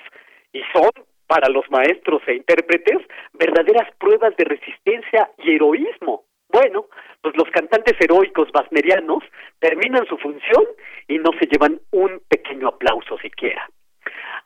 y 0.53 0.63
son 0.73 0.91
para 1.27 1.49
los 1.49 1.69
maestros 1.71 2.23
e 2.27 2.35
intérpretes 2.35 2.99
verdaderas 3.35 3.89
pruebas 3.99 4.37
de 4.37 4.45
resistencia 4.45 5.31
y 5.39 5.55
heroísmo. 5.55 6.25
Bueno, 6.49 6.87
pues 7.21 7.37
los 7.37 7.49
cantantes 7.51 7.95
heroicos 8.01 8.49
wagnerianos 8.53 9.23
terminan 9.61 10.07
su 10.07 10.17
función 10.19 10.65
y 11.07 11.19
no 11.19 11.31
se 11.39 11.47
llevan 11.47 11.81
un 11.93 12.21
pequeño 12.29 12.69
aplauso 12.69 13.19
siquiera. 13.19 13.69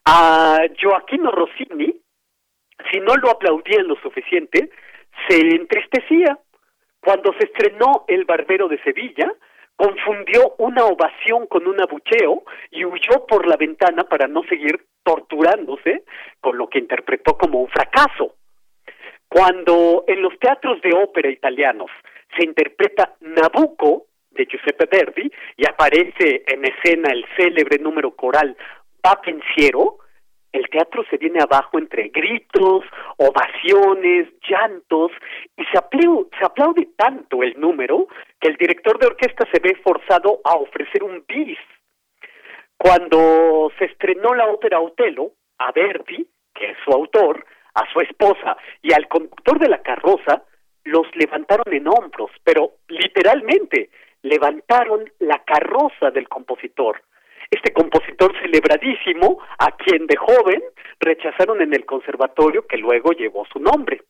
A 0.04 0.58
Joaquino 0.78 1.30
Rossini, 1.30 1.94
si 2.90 3.00
no 3.00 3.14
lo 3.16 3.30
aplaudían 3.30 3.86
lo 3.88 3.96
suficiente, 3.96 4.70
se 5.28 5.38
entristecía. 5.38 6.38
Cuando 7.00 7.32
se 7.34 7.44
estrenó 7.44 8.04
El 8.08 8.24
Barbero 8.24 8.68
de 8.68 8.82
Sevilla, 8.82 9.30
confundió 9.76 10.54
una 10.58 10.84
ovación 10.84 11.46
con 11.46 11.66
un 11.66 11.80
abucheo 11.80 12.44
y 12.70 12.84
huyó 12.84 13.26
por 13.26 13.46
la 13.46 13.56
ventana 13.56 14.04
para 14.04 14.26
no 14.26 14.42
seguir 14.44 14.86
torturándose 15.02 16.04
con 16.40 16.56
lo 16.56 16.68
que 16.68 16.78
interpretó 16.78 17.36
como 17.36 17.60
un 17.60 17.68
fracaso. 17.68 18.36
Cuando 19.28 20.04
en 20.06 20.22
los 20.22 20.38
teatros 20.38 20.80
de 20.80 20.92
ópera 20.94 21.28
italianos 21.30 21.90
se 22.36 22.44
interpreta 22.44 23.14
Nabucco 23.20 24.06
de 24.30 24.46
Giuseppe 24.46 24.86
Verdi 24.90 25.30
y 25.56 25.68
aparece 25.68 26.44
en 26.46 26.64
escena 26.64 27.10
el 27.10 27.24
célebre 27.36 27.78
número 27.78 28.14
coral 28.14 28.56
Va 29.04 29.20
Pensiero, 29.20 29.98
el 30.54 30.68
teatro 30.68 31.04
se 31.10 31.16
viene 31.16 31.40
abajo 31.42 31.78
entre 31.78 32.10
gritos, 32.10 32.84
ovaciones, 33.16 34.28
llantos, 34.48 35.10
y 35.56 35.64
se 35.64 35.76
aplaude, 35.76 36.28
se 36.38 36.44
aplaude 36.44 36.88
tanto 36.96 37.42
el 37.42 37.58
número 37.58 38.06
que 38.40 38.48
el 38.50 38.56
director 38.56 38.96
de 39.00 39.08
orquesta 39.08 39.44
se 39.52 39.58
ve 39.58 39.74
forzado 39.82 40.40
a 40.44 40.54
ofrecer 40.54 41.02
un 41.02 41.24
bis. 41.26 41.58
Cuando 42.76 43.72
se 43.78 43.86
estrenó 43.86 44.32
la 44.32 44.46
ópera 44.46 44.78
Otelo, 44.78 45.32
a 45.58 45.72
Verdi, 45.72 46.24
que 46.54 46.70
es 46.70 46.76
su 46.84 46.92
autor, 46.92 47.44
a 47.74 47.92
su 47.92 48.00
esposa 48.00 48.56
y 48.80 48.92
al 48.92 49.08
conductor 49.08 49.58
de 49.58 49.68
la 49.68 49.82
carroza, 49.82 50.44
los 50.84 51.06
levantaron 51.16 51.72
en 51.72 51.88
hombros, 51.88 52.30
pero 52.44 52.74
literalmente 52.86 53.90
levantaron 54.22 55.10
la 55.18 55.42
carroza 55.42 56.12
del 56.12 56.28
compositor 56.28 57.02
este 57.54 57.72
compositor 57.72 58.32
celebradísimo, 58.40 59.38
a 59.58 59.72
quien 59.72 60.06
de 60.06 60.16
joven 60.16 60.62
rechazaron 61.00 61.60
en 61.60 61.74
el 61.74 61.84
conservatorio 61.84 62.66
que 62.66 62.76
luego 62.76 63.12
llevó 63.12 63.44
su 63.46 63.58
nombre. 63.58 64.02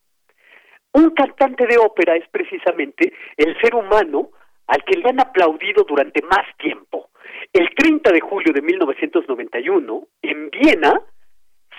Un 0.93 1.11
cantante 1.11 1.67
de 1.67 1.79
ópera 1.79 2.17
es 2.17 2.29
precisamente 2.29 3.13
el 3.37 3.61
ser 3.61 3.75
humano 3.75 4.31
al 4.67 4.85
que 4.85 4.97
le 4.97 5.09
han 5.09 5.21
aplaudido 5.21 5.85
durante 5.85 6.23
más 6.23 6.47
tiempo. 6.59 7.11
El 7.53 7.69
30 7.75 8.13
de 8.13 8.21
julio 8.21 8.53
de 8.53 8.63
1991, 8.63 10.07
en 10.23 10.51
Viena, 10.51 11.01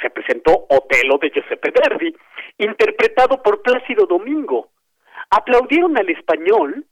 se 0.01 0.09
presentó 0.09 0.65
Otelo 0.69 1.17
de 1.17 1.29
Giuseppe 1.29 1.71
Verdi, 1.71 2.15
interpretado 2.57 3.41
por 3.41 3.61
Plácido 3.61 4.05
Domingo. 4.05 4.69
Aplaudieron 5.29 5.97
al 5.97 6.09
español, 6.09 6.85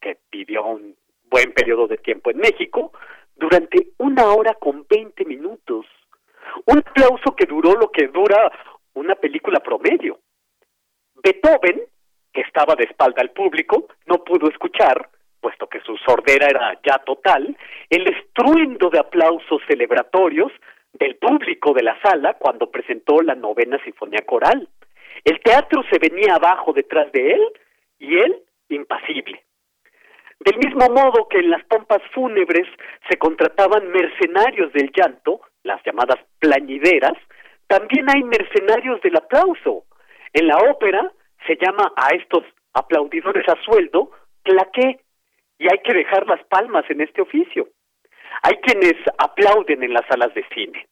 que 0.00 0.18
vivió 0.30 0.64
un 0.64 0.96
buen 1.24 1.52
periodo 1.52 1.86
de 1.88 1.98
tiempo 1.98 2.30
en 2.30 2.38
México, 2.38 2.92
durante 3.36 3.88
una 3.98 4.26
hora 4.32 4.54
con 4.54 4.86
veinte 4.88 5.24
minutos. 5.24 5.86
Un 6.66 6.78
aplauso 6.78 7.34
que 7.36 7.46
duró 7.46 7.72
lo 7.74 7.90
que 7.90 8.08
dura 8.08 8.50
una 8.94 9.14
película 9.14 9.60
promedio. 9.60 10.20
Beethoven, 11.22 11.82
que 12.32 12.42
estaba 12.42 12.74
de 12.74 12.84
espalda 12.84 13.22
al 13.22 13.30
público, 13.30 13.88
no 14.06 14.22
pudo 14.24 14.48
escuchar, 14.48 15.08
puesto 15.40 15.66
que 15.66 15.80
su 15.80 15.96
sordera 15.98 16.46
era 16.48 16.80
ya 16.84 16.98
total, 16.98 17.56
el 17.90 18.06
estruendo 18.08 18.90
de 18.90 18.98
aplausos 18.98 19.62
celebratorios 19.66 20.52
del 20.92 21.16
público 21.16 21.72
de 21.72 21.82
la 21.82 22.00
sala 22.00 22.34
cuando 22.34 22.70
presentó 22.70 23.20
la 23.20 23.34
novena 23.34 23.82
sinfonía 23.84 24.24
coral. 24.26 24.68
El 25.24 25.40
teatro 25.40 25.82
se 25.90 25.98
venía 25.98 26.34
abajo 26.34 26.72
detrás 26.72 27.10
de 27.12 27.32
él 27.32 27.42
y 27.98 28.18
él 28.18 28.42
impasible. 28.68 29.42
Del 30.44 30.58
mismo 30.58 30.86
modo 30.90 31.26
que 31.28 31.38
en 31.38 31.48
las 31.48 31.64
pompas 31.64 32.02
fúnebres 32.12 32.68
se 33.08 33.16
contrataban 33.16 33.90
mercenarios 33.90 34.70
del 34.74 34.92
llanto, 34.94 35.40
las 35.62 35.82
llamadas 35.84 36.18
plañideras, 36.38 37.14
también 37.66 38.10
hay 38.10 38.22
mercenarios 38.22 39.00
del 39.00 39.16
aplauso. 39.16 39.84
En 40.34 40.46
la 40.46 40.58
ópera 40.58 41.10
se 41.46 41.56
llama 41.56 41.90
a 41.96 42.08
estos 42.14 42.44
aplaudidores 42.74 43.48
a 43.48 43.56
sueldo 43.64 44.10
claqué 44.42 45.00
y 45.58 45.66
hay 45.72 45.78
que 45.82 45.94
dejar 45.94 46.26
las 46.26 46.44
palmas 46.44 46.84
en 46.90 47.00
este 47.00 47.22
oficio. 47.22 47.68
Hay 48.42 48.56
quienes 48.56 48.96
aplauden 49.16 49.82
en 49.82 49.94
las 49.94 50.06
salas 50.08 50.34
de 50.34 50.44
cine. 50.54 50.86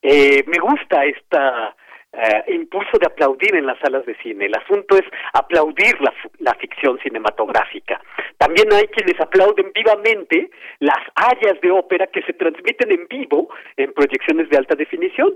Eh, 0.00 0.44
me 0.46 0.58
gusta 0.58 1.04
esta 1.06 1.74
eh, 2.16 2.54
impulso 2.54 2.98
de 2.98 3.06
aplaudir 3.06 3.54
en 3.54 3.66
las 3.66 3.78
salas 3.78 4.06
de 4.06 4.16
cine. 4.22 4.46
El 4.46 4.54
asunto 4.54 4.96
es 4.96 5.04
aplaudir 5.34 6.00
la, 6.00 6.12
la 6.38 6.54
ficción 6.54 6.98
cinematográfica. 7.00 8.00
También 8.38 8.72
hay 8.72 8.86
quienes 8.88 9.20
aplauden 9.20 9.70
vivamente 9.74 10.50
las 10.78 11.00
áreas 11.14 11.60
de 11.60 11.70
ópera 11.70 12.06
que 12.06 12.22
se 12.22 12.32
transmiten 12.32 12.90
en 12.90 13.06
vivo 13.08 13.48
en 13.76 13.92
proyecciones 13.92 14.48
de 14.48 14.56
alta 14.56 14.74
definición. 14.74 15.34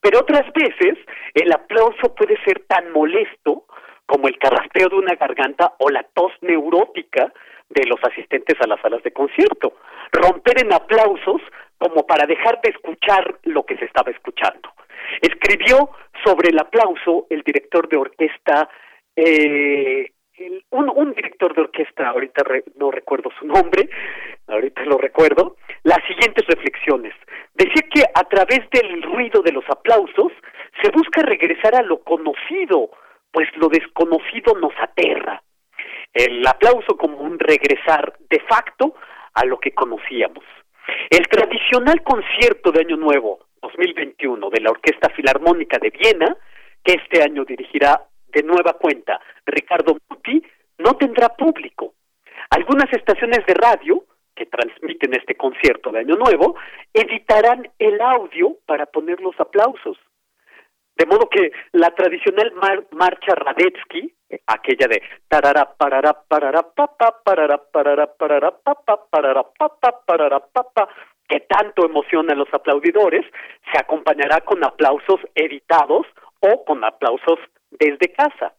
Pero 0.00 0.20
otras 0.20 0.50
veces 0.52 0.98
el 1.34 1.52
aplauso 1.52 2.14
puede 2.14 2.42
ser 2.44 2.60
tan 2.68 2.90
molesto 2.92 3.64
como 4.06 4.28
el 4.28 4.38
carraspeo 4.38 4.88
de 4.88 4.96
una 4.96 5.14
garganta 5.14 5.74
o 5.78 5.90
la 5.90 6.02
tos 6.14 6.32
neurótica 6.40 7.32
de 7.68 7.86
los 7.86 7.98
asistentes 8.02 8.56
a 8.60 8.66
las 8.66 8.80
salas 8.80 9.02
de 9.02 9.12
concierto. 9.12 9.74
Romper 10.12 10.62
en 10.62 10.72
aplausos 10.72 11.42
como 11.78 12.06
para 12.06 12.26
dejar 12.26 12.60
de 12.62 12.70
escuchar 12.70 13.38
lo 13.44 13.64
que 13.64 13.76
se 13.76 13.84
estaba 13.86 14.10
escuchando. 14.10 14.70
Escribió 15.20 15.90
sobre 16.24 16.50
el 16.50 16.58
aplauso 16.58 17.26
el 17.30 17.42
director 17.42 17.88
de 17.88 17.96
orquesta, 17.96 18.68
eh, 19.16 20.10
un, 20.70 20.90
un, 20.94 21.14
director 21.14 21.54
de 21.54 21.62
orquesta, 21.62 22.08
ahorita 22.08 22.42
no 22.76 22.90
recuerdo 22.90 23.30
su 23.38 23.46
nombre, 23.46 23.88
ahorita 24.48 24.84
lo 24.84 24.98
recuerdo, 24.98 25.56
las 25.84 25.98
siguientes 26.08 26.44
reflexiones. 26.46 27.14
Decía 27.54 27.82
que 27.92 28.02
a 28.14 28.24
través 28.24 28.68
del 28.70 29.02
ruido 29.02 29.42
de 29.42 29.52
los 29.52 29.64
aplausos 29.68 30.32
se 30.82 30.90
busca 30.90 31.22
regresar 31.22 31.76
a 31.76 31.82
lo 31.82 32.02
conocido, 32.02 32.90
pues 33.30 33.48
lo 33.56 33.68
desconocido 33.68 34.54
nos 34.60 34.72
aterra. 34.80 35.42
El 36.12 36.46
aplauso 36.46 36.96
como 36.96 37.18
un 37.18 37.38
regresar 37.38 38.14
de 38.30 38.40
facto 38.40 38.94
a 39.34 39.44
lo 39.44 39.58
que 39.58 39.72
conocíamos. 39.72 40.44
El 41.10 41.26
tradicional 41.28 42.02
concierto 42.02 42.70
de 42.70 42.80
Año 42.80 42.96
Nuevo 42.96 43.40
2021 43.76 44.50
de 44.50 44.60
la 44.60 44.70
Orquesta 44.70 45.10
Filarmónica 45.10 45.78
de 45.78 45.90
Viena, 45.90 46.36
que 46.82 46.94
este 46.94 47.22
año 47.22 47.44
dirigirá 47.44 48.02
de 48.28 48.42
nueva 48.42 48.74
cuenta 48.74 49.20
Ricardo 49.46 49.96
Muti, 50.08 50.42
no 50.78 50.96
tendrá 50.96 51.28
público. 51.30 51.94
Algunas 52.50 52.92
estaciones 52.92 53.44
de 53.46 53.54
radio 53.54 54.04
que 54.34 54.46
transmiten 54.46 55.14
este 55.14 55.36
concierto 55.36 55.90
de 55.90 56.00
Año 56.00 56.16
Nuevo 56.16 56.56
editarán 56.92 57.70
el 57.78 58.00
audio 58.00 58.56
para 58.66 58.86
poner 58.86 59.20
los 59.20 59.38
aplausos. 59.38 59.96
De 60.96 61.06
modo 61.06 61.28
que 61.28 61.50
la 61.72 61.90
tradicional 61.90 62.52
marcha 62.92 63.34
Radetzky, 63.34 64.14
aquella 64.46 64.86
de 64.88 65.02
tarara 65.28 65.74
parara 65.76 66.12
parara 66.12 66.62
papa 66.62 67.20
parara 67.24 67.58
parara 67.58 68.06
parara 68.06 68.50
papa 68.50 69.06
parara 69.10 69.42
papa 69.42 70.02
parara 70.06 70.40
papa 70.40 70.88
que 71.28 71.40
tanto 71.40 71.84
emociona 71.84 72.32
a 72.32 72.36
los 72.36 72.52
aplaudidores, 72.52 73.24
se 73.72 73.78
acompañará 73.78 74.40
con 74.40 74.62
aplausos 74.64 75.20
editados 75.34 76.06
o 76.40 76.64
con 76.64 76.84
aplausos 76.84 77.38
desde 77.70 78.12
casa. 78.12 78.54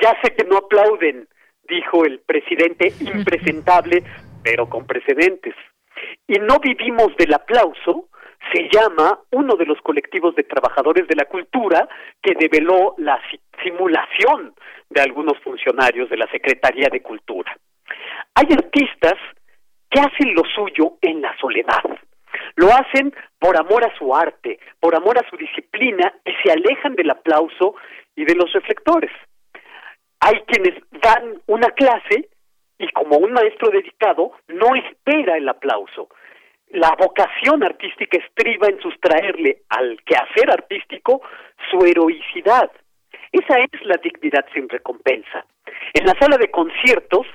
Ya 0.00 0.16
sé 0.22 0.34
que 0.34 0.44
no 0.44 0.58
aplauden, 0.58 1.28
dijo 1.68 2.04
el 2.04 2.20
presidente 2.20 2.92
impresentable, 3.00 4.02
pero 4.42 4.68
con 4.68 4.86
precedentes. 4.86 5.54
Y 6.26 6.38
no 6.38 6.58
vivimos 6.60 7.14
del 7.16 7.34
aplauso, 7.34 8.08
se 8.52 8.68
llama 8.72 9.20
uno 9.32 9.56
de 9.56 9.66
los 9.66 9.80
colectivos 9.82 10.34
de 10.36 10.44
trabajadores 10.44 11.06
de 11.08 11.16
la 11.16 11.24
cultura 11.26 11.88
que 12.22 12.34
develó 12.34 12.94
la 12.98 13.20
simulación 13.62 14.54
de 14.88 15.02
algunos 15.02 15.38
funcionarios 15.40 16.08
de 16.08 16.16
la 16.16 16.30
Secretaría 16.30 16.88
de 16.90 17.02
Cultura. 17.02 17.56
Hay 18.34 18.46
artistas 18.52 19.14
que 19.90 20.00
hacen 20.00 20.34
lo 20.34 20.42
suyo 20.54 20.94
en 21.00 21.22
la 21.22 21.36
soledad. 21.38 21.82
Lo 22.56 22.68
hacen 22.68 23.14
por 23.38 23.56
amor 23.56 23.84
a 23.84 23.96
su 23.96 24.14
arte, 24.14 24.58
por 24.80 24.94
amor 24.94 25.18
a 25.18 25.28
su 25.30 25.36
disciplina 25.36 26.12
y 26.24 26.32
se 26.42 26.52
alejan 26.52 26.94
del 26.94 27.10
aplauso 27.10 27.74
y 28.16 28.24
de 28.24 28.34
los 28.34 28.52
reflectores. 28.52 29.10
Hay 30.20 30.40
quienes 30.46 30.74
dan 30.90 31.40
una 31.46 31.70
clase 31.70 32.28
y 32.78 32.88
como 32.88 33.16
un 33.18 33.32
maestro 33.32 33.70
dedicado 33.70 34.32
no 34.48 34.74
espera 34.74 35.36
el 35.36 35.48
aplauso. 35.48 36.08
La 36.70 36.94
vocación 36.98 37.62
artística 37.62 38.18
estriba 38.18 38.68
en 38.68 38.80
sustraerle 38.80 39.62
al 39.70 39.98
quehacer 40.04 40.50
artístico 40.50 41.22
su 41.70 41.84
heroicidad. 41.84 42.70
Esa 43.32 43.58
es 43.60 43.86
la 43.86 43.96
dignidad 44.02 44.44
sin 44.52 44.68
recompensa. 44.68 45.46
En 45.94 46.06
la 46.06 46.14
sala 46.18 46.36
de 46.36 46.50
conciertos, 46.50 47.26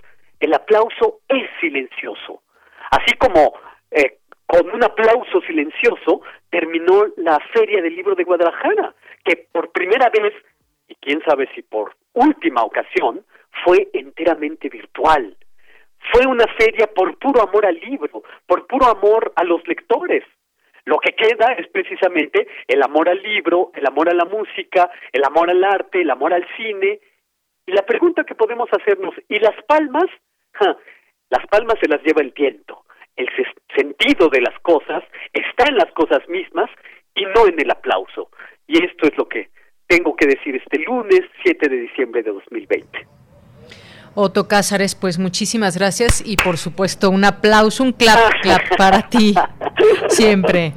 el 0.43 0.53
aplauso 0.53 1.21
es 1.27 1.49
silencioso. 1.59 2.43
Así 2.91 3.15
como 3.17 3.53
eh, 3.91 4.17
con 4.45 4.69
un 4.69 4.83
aplauso 4.83 5.41
silencioso 5.47 6.21
terminó 6.49 7.05
la 7.17 7.39
Feria 7.53 7.81
del 7.81 7.95
Libro 7.95 8.13
de 8.15 8.23
Guadalajara, 8.23 8.93
que 9.23 9.47
por 9.51 9.71
primera 9.71 10.09
vez, 10.09 10.33
y 10.87 10.95
quién 10.95 11.21
sabe 11.25 11.49
si 11.55 11.61
por 11.61 11.95
última 12.13 12.61
ocasión, 12.63 13.25
fue 13.63 13.89
enteramente 13.93 14.69
virtual. 14.69 15.35
Fue 16.11 16.27
una 16.27 16.45
feria 16.57 16.87
por 16.87 17.17
puro 17.17 17.41
amor 17.41 17.65
al 17.65 17.79
libro, 17.79 18.23
por 18.45 18.67
puro 18.67 18.87
amor 18.87 19.31
a 19.35 19.43
los 19.43 19.65
lectores. 19.67 20.23
Lo 20.85 20.97
que 20.99 21.15
queda 21.15 21.53
es 21.53 21.67
precisamente 21.69 22.47
el 22.67 22.83
amor 22.83 23.07
al 23.07 23.23
libro, 23.23 23.71
el 23.73 23.87
amor 23.87 24.09
a 24.09 24.13
la 24.13 24.25
música, 24.25 24.91
el 25.13 25.23
amor 25.23 25.49
al 25.49 25.63
arte, 25.63 26.01
el 26.01 26.09
amor 26.09 26.33
al 26.33 26.45
cine. 26.57 26.99
Y 27.65 27.71
la 27.71 27.85
pregunta 27.85 28.25
que 28.25 28.35
podemos 28.35 28.69
hacernos, 28.73 29.15
¿y 29.29 29.39
las 29.39 29.55
palmas? 29.63 30.09
Las 31.29 31.47
palmas 31.47 31.77
se 31.81 31.87
las 31.87 32.01
lleva 32.03 32.21
el 32.21 32.31
viento. 32.31 32.83
El 33.15 33.27
sentido 33.75 34.29
de 34.29 34.41
las 34.41 34.57
cosas 34.61 35.03
está 35.33 35.65
en 35.67 35.75
las 35.75 35.91
cosas 35.93 36.27
mismas 36.27 36.69
y 37.15 37.25
no 37.25 37.47
en 37.47 37.59
el 37.59 37.71
aplauso. 37.71 38.29
Y 38.67 38.83
esto 38.83 39.07
es 39.07 39.17
lo 39.17 39.27
que 39.27 39.49
tengo 39.87 40.15
que 40.15 40.27
decir 40.27 40.55
este 40.55 40.79
lunes 40.79 41.21
7 41.43 41.69
de 41.69 41.75
diciembre 41.77 42.23
de 42.23 42.31
2020. 42.31 43.07
Otto 44.15 44.47
Cázares, 44.47 44.93
pues 44.93 45.17
muchísimas 45.17 45.77
gracias 45.77 46.23
y 46.25 46.37
por 46.37 46.57
supuesto 46.57 47.09
un 47.09 47.25
aplauso, 47.25 47.83
un 47.83 47.93
clap, 47.93 48.41
clap 48.41 48.77
para 48.77 49.09
ti, 49.09 49.33
siempre. 50.07 50.73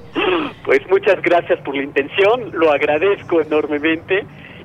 Pues 0.65 0.81
muchas 0.89 1.21
gracias 1.21 1.61
por 1.61 1.77
la 1.77 1.83
intención, 1.83 2.51
lo 2.55 2.73
agradezco 2.73 3.43
enormemente 3.43 4.25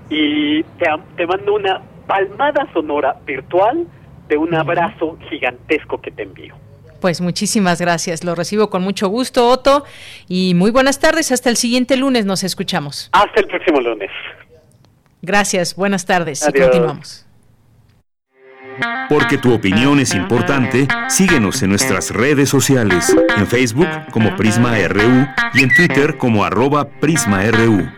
y 0.09 0.63
te, 0.63 0.85
te 1.17 1.27
mando 1.27 1.55
una 1.55 1.81
palmada 2.07 2.67
sonora 2.73 3.17
virtual 3.25 3.85
de 4.32 4.38
un 4.38 4.56
abrazo 4.56 5.18
gigantesco 5.30 5.99
que 5.99 6.10
te 6.10 6.24
envío. 6.24 6.56
Pues 7.02 7.20
muchísimas 7.20 7.82
gracias, 7.82 8.24
lo 8.24 8.34
recibo 8.34 8.70
con 8.70 8.82
mucho 8.82 9.10
gusto, 9.10 9.49
Otto, 9.49 9.84
y 10.30 10.53
muy 10.53 10.72
buenas 10.72 10.99
tardes, 10.99 11.34
hasta 11.34 11.49
el 11.49 11.58
siguiente 11.58 11.98
lunes 11.98 12.26
nos 12.26 12.45
escuchamos. 12.45 13.10
Hasta 13.12 13.41
el 13.41 13.48
próximo 13.48 13.82
lunes. 13.82 14.10
Gracias, 15.22 15.76
buenas 15.76 16.06
tardes 16.06 16.48
y 16.48 16.60
continuamos. 16.60 17.28
Porque 19.10 19.38
tu 19.38 19.53
opinión 19.53 19.99
es 19.99 20.16
importante, 20.16 20.88
síguenos 21.10 21.62
en 21.62 21.72
nuestras 21.72 22.12
redes 22.12 22.48
sociales, 22.48 23.14
en 23.36 23.45
Facebook 23.45 23.90
como 24.12 24.34
Prisma 24.38 24.78
RU 24.88 25.28
y 25.53 25.64
en 25.64 25.76
Twitter 25.76 26.18
como 26.18 26.45
arroba 26.45 26.86
PrismaRU. 26.86 27.90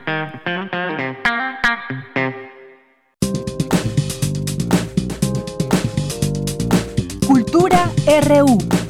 RU. 8.13 8.82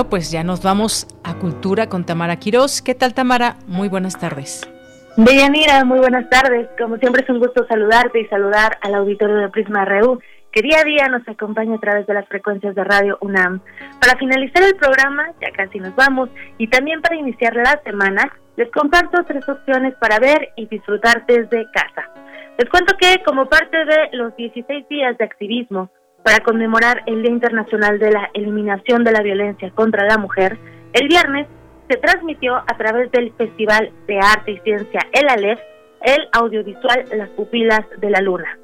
Bueno, 0.00 0.08
pues 0.08 0.30
ya 0.30 0.42
nos 0.42 0.62
vamos 0.62 1.06
a 1.24 1.34
Cultura 1.34 1.90
con 1.90 2.06
Tamara 2.06 2.36
Quirós. 2.36 2.80
¿Qué 2.80 2.94
tal, 2.94 3.12
Tamara? 3.12 3.56
Muy 3.66 3.90
buenas 3.90 4.18
tardes. 4.18 4.66
Deyanira, 5.18 5.84
muy 5.84 5.98
buenas 5.98 6.26
tardes. 6.30 6.68
Como 6.78 6.96
siempre 6.96 7.22
es 7.22 7.28
un 7.28 7.38
gusto 7.38 7.66
saludarte 7.66 8.18
y 8.18 8.26
saludar 8.28 8.78
al 8.80 8.94
auditorio 8.94 9.36
de 9.36 9.50
Prisma 9.50 9.84
RU, 9.84 10.18
que 10.52 10.62
día 10.62 10.78
a 10.78 10.84
día 10.84 11.08
nos 11.08 11.28
acompaña 11.28 11.74
a 11.74 11.80
través 11.80 12.06
de 12.06 12.14
las 12.14 12.26
frecuencias 12.28 12.74
de 12.74 12.82
Radio 12.82 13.18
UNAM. 13.20 13.60
Para 14.00 14.16
finalizar 14.16 14.62
el 14.62 14.74
programa, 14.76 15.32
ya 15.38 15.50
casi 15.50 15.78
nos 15.78 15.94
vamos, 15.96 16.30
y 16.56 16.68
también 16.68 17.02
para 17.02 17.16
iniciar 17.16 17.54
la 17.54 17.78
semana, 17.84 18.32
les 18.56 18.70
comparto 18.70 19.22
tres 19.24 19.46
opciones 19.46 19.94
para 19.96 20.18
ver 20.18 20.48
y 20.56 20.64
disfrutar 20.64 21.26
desde 21.26 21.66
casa. 21.74 22.08
Les 22.56 22.70
cuento 22.70 22.96
que 22.98 23.22
como 23.26 23.50
parte 23.50 23.76
de 23.76 24.16
los 24.16 24.34
16 24.34 24.88
días 24.88 25.18
de 25.18 25.24
activismo 25.26 25.90
para 26.24 26.40
conmemorar 26.40 27.02
el 27.06 27.22
Día 27.22 27.30
Internacional 27.30 27.98
de 27.98 28.10
la 28.10 28.30
Eliminación 28.34 29.04
de 29.04 29.12
la 29.12 29.22
Violencia 29.22 29.70
contra 29.70 30.06
la 30.06 30.18
Mujer, 30.18 30.58
el 30.92 31.08
viernes 31.08 31.46
se 31.88 31.96
transmitió 31.98 32.56
a 32.56 32.76
través 32.76 33.10
del 33.10 33.32
Festival 33.32 33.90
de 34.06 34.18
Arte 34.18 34.52
y 34.52 34.58
Ciencia 34.58 35.00
El 35.12 35.28
Aleph 35.28 35.60
el 36.02 36.28
audiovisual 36.32 37.04
Las 37.14 37.28
Pupilas 37.30 37.82
de 37.98 38.10
la 38.10 38.20
Luna. 38.20 38.58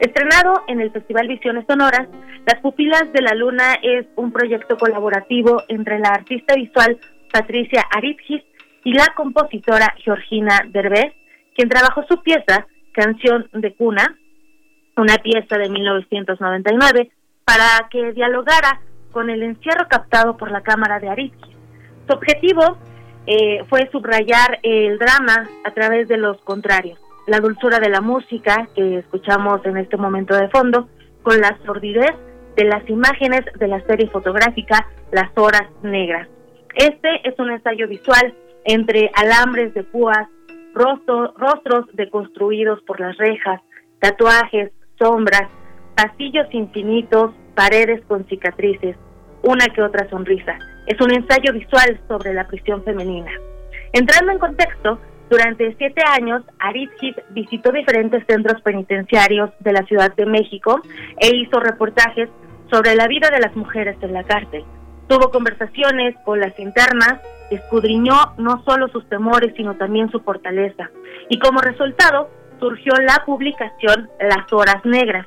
Estrenado 0.00 0.62
en 0.68 0.80
el 0.80 0.90
Festival 0.92 1.28
Visiones 1.28 1.66
Sonoras, 1.68 2.08
Las 2.46 2.60
Pupilas 2.62 3.12
de 3.12 3.20
la 3.20 3.34
Luna 3.34 3.74
es 3.82 4.06
un 4.16 4.32
proyecto 4.32 4.76
colaborativo 4.76 5.62
entre 5.68 5.98
la 5.98 6.10
artista 6.10 6.54
visual 6.54 6.98
Patricia 7.32 7.84
Aritgis 7.90 8.42
y 8.84 8.92
la 8.92 9.06
compositora 9.16 9.94
Georgina 9.98 10.62
Derbez, 10.68 11.12
quien 11.54 11.68
trabajó 11.68 12.04
su 12.08 12.22
pieza 12.22 12.66
Canción 12.92 13.48
de 13.52 13.74
Cuna, 13.74 14.16
una 14.98 15.16
pieza 15.18 15.56
de 15.56 15.68
1999, 15.68 17.10
para 17.44 17.88
que 17.90 18.12
dialogara 18.12 18.80
con 19.12 19.30
el 19.30 19.42
encierro 19.42 19.86
captado 19.88 20.36
por 20.36 20.50
la 20.50 20.60
Cámara 20.60 20.98
de 20.98 21.08
Aritzki. 21.08 21.56
Su 22.06 22.14
objetivo 22.14 22.78
eh, 23.26 23.64
fue 23.68 23.88
subrayar 23.90 24.58
el 24.62 24.98
drama 24.98 25.48
a 25.64 25.70
través 25.72 26.08
de 26.08 26.16
los 26.16 26.40
contrarios, 26.42 26.98
la 27.26 27.40
dulzura 27.40 27.78
de 27.78 27.88
la 27.88 28.00
música 28.00 28.68
que 28.74 28.98
escuchamos 28.98 29.64
en 29.64 29.76
este 29.76 29.96
momento 29.96 30.34
de 30.34 30.48
fondo, 30.48 30.88
con 31.22 31.40
la 31.40 31.56
sordidez 31.64 32.14
de 32.56 32.64
las 32.64 32.88
imágenes 32.88 33.42
de 33.58 33.68
la 33.68 33.80
serie 33.86 34.08
fotográfica 34.08 34.86
Las 35.12 35.30
Horas 35.36 35.68
Negras. 35.82 36.28
Este 36.74 37.28
es 37.28 37.38
un 37.38 37.50
ensayo 37.50 37.86
visual 37.86 38.34
entre 38.64 39.10
alambres 39.14 39.74
de 39.74 39.84
púas, 39.84 40.28
rostros 40.74 41.86
deconstruidos 41.94 42.82
por 42.82 43.00
las 43.00 43.16
rejas, 43.16 43.60
tatuajes, 44.00 44.70
sombras, 44.98 45.48
pasillos 45.94 46.46
infinitos, 46.52 47.32
paredes 47.54 48.04
con 48.06 48.26
cicatrices, 48.26 48.96
una 49.42 49.66
que 49.66 49.82
otra 49.82 50.08
sonrisa. 50.10 50.58
Es 50.86 51.00
un 51.00 51.12
ensayo 51.12 51.52
visual 51.52 52.00
sobre 52.08 52.34
la 52.34 52.46
prisión 52.46 52.82
femenina. 52.84 53.30
Entrando 53.92 54.32
en 54.32 54.38
contexto, 54.38 54.98
durante 55.30 55.74
siete 55.76 56.02
años, 56.06 56.42
Aritgis 56.58 57.14
visitó 57.30 57.70
diferentes 57.70 58.24
centros 58.26 58.60
penitenciarios 58.62 59.50
de 59.60 59.72
la 59.72 59.82
Ciudad 59.82 60.14
de 60.14 60.24
México 60.24 60.80
e 61.18 61.36
hizo 61.36 61.60
reportajes 61.60 62.28
sobre 62.70 62.94
la 62.94 63.06
vida 63.06 63.28
de 63.30 63.40
las 63.40 63.54
mujeres 63.54 63.96
en 64.00 64.14
la 64.14 64.24
cárcel. 64.24 64.64
Tuvo 65.06 65.30
conversaciones 65.30 66.14
con 66.24 66.40
las 66.40 66.58
internas, 66.58 67.20
escudriñó 67.50 68.14
no 68.38 68.62
solo 68.64 68.88
sus 68.88 69.06
temores, 69.08 69.52
sino 69.56 69.74
también 69.74 70.10
su 70.10 70.20
fortaleza. 70.20 70.90
Y 71.28 71.38
como 71.38 71.60
resultado, 71.60 72.30
surgió 72.58 72.92
la 73.00 73.22
publicación 73.24 74.08
Las 74.20 74.52
Horas 74.52 74.84
Negras, 74.84 75.26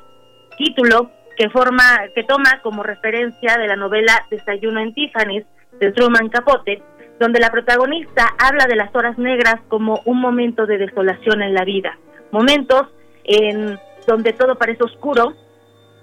título 0.56 1.10
que 1.36 1.48
forma 1.50 1.82
que 2.14 2.24
toma 2.24 2.60
como 2.62 2.82
referencia 2.82 3.56
de 3.56 3.66
la 3.66 3.76
novela 3.76 4.26
Desayuno 4.30 4.80
en 4.80 4.94
Tiffany's 4.94 5.44
de 5.80 5.92
Truman 5.92 6.28
Capote, 6.28 6.82
donde 7.18 7.40
la 7.40 7.50
protagonista 7.50 8.26
habla 8.38 8.66
de 8.66 8.76
las 8.76 8.94
horas 8.94 9.16
negras 9.18 9.56
como 9.68 10.02
un 10.04 10.20
momento 10.20 10.66
de 10.66 10.78
desolación 10.78 11.42
en 11.42 11.54
la 11.54 11.64
vida, 11.64 11.96
momentos 12.30 12.88
en 13.24 13.78
donde 14.06 14.32
todo 14.32 14.56
parece 14.56 14.84
oscuro, 14.84 15.32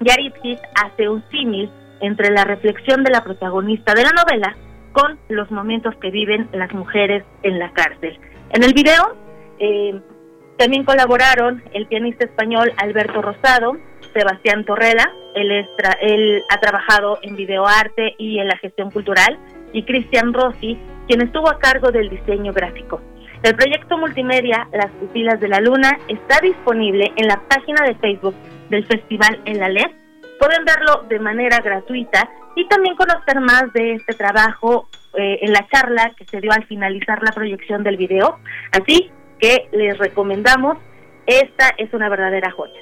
y 0.01 0.09
Aripsis 0.09 0.59
hace 0.81 1.09
un 1.09 1.23
símil 1.29 1.69
entre 1.99 2.31
la 2.31 2.45
reflexión 2.45 3.03
de 3.03 3.11
la 3.11 3.23
protagonista 3.23 3.93
de 3.93 4.03
la 4.03 4.11
novela 4.11 4.55
con 4.93 5.19
los 5.27 5.51
momentos 5.51 5.93
que 5.97 6.09
viven 6.09 6.49
las 6.53 6.73
mujeres 6.73 7.23
en 7.43 7.59
la 7.59 7.71
cárcel. 7.73 8.17
En 8.51 8.63
el 8.63 8.73
video 8.73 9.15
eh, 9.59 9.99
también 10.59 10.83
colaboraron 10.83 11.63
el 11.73 11.87
pianista 11.87 12.25
español 12.25 12.73
Alberto 12.75 13.21
Rosado, 13.21 13.77
Sebastián 14.13 14.65
Torrela, 14.65 15.09
él, 15.33 15.65
él 16.01 16.43
ha 16.49 16.59
trabajado 16.59 17.17
en 17.21 17.37
videoarte 17.37 18.15
y 18.17 18.39
en 18.39 18.49
la 18.49 18.57
gestión 18.57 18.91
cultural, 18.91 19.39
y 19.71 19.83
Cristian 19.83 20.33
Rossi, 20.33 20.77
quien 21.07 21.21
estuvo 21.21 21.49
a 21.49 21.59
cargo 21.59 21.91
del 21.91 22.09
diseño 22.09 22.51
gráfico. 22.51 22.99
El 23.41 23.55
proyecto 23.55 23.97
multimedia 23.97 24.67
Las 24.73 24.91
Pupilas 24.99 25.39
de 25.39 25.47
la 25.47 25.61
Luna 25.61 25.97
está 26.09 26.41
disponible 26.41 27.09
en 27.15 27.27
la 27.27 27.39
página 27.47 27.85
de 27.85 27.95
Facebook 27.95 28.35
del 28.69 28.85
Festival 28.85 29.39
En 29.45 29.59
la 29.59 29.69
LED. 29.69 29.91
Pueden 30.39 30.65
verlo 30.65 31.05
de 31.07 31.19
manera 31.19 31.59
gratuita 31.59 32.29
y 32.57 32.67
también 32.67 32.97
conocer 32.97 33.39
más 33.39 33.71
de 33.71 33.93
este 33.93 34.13
trabajo 34.13 34.89
eh, 35.13 35.39
en 35.41 35.53
la 35.53 35.65
charla 35.69 36.11
que 36.17 36.25
se 36.25 36.41
dio 36.41 36.51
al 36.51 36.65
finalizar 36.65 37.23
la 37.23 37.31
proyección 37.31 37.81
del 37.81 37.95
video. 37.95 38.39
Así 38.73 39.09
que 39.39 39.67
les 39.71 39.97
recomendamos, 39.97 40.77
esta 41.25 41.69
es 41.77 41.93
una 41.93 42.09
verdadera 42.09 42.51
joya. 42.51 42.81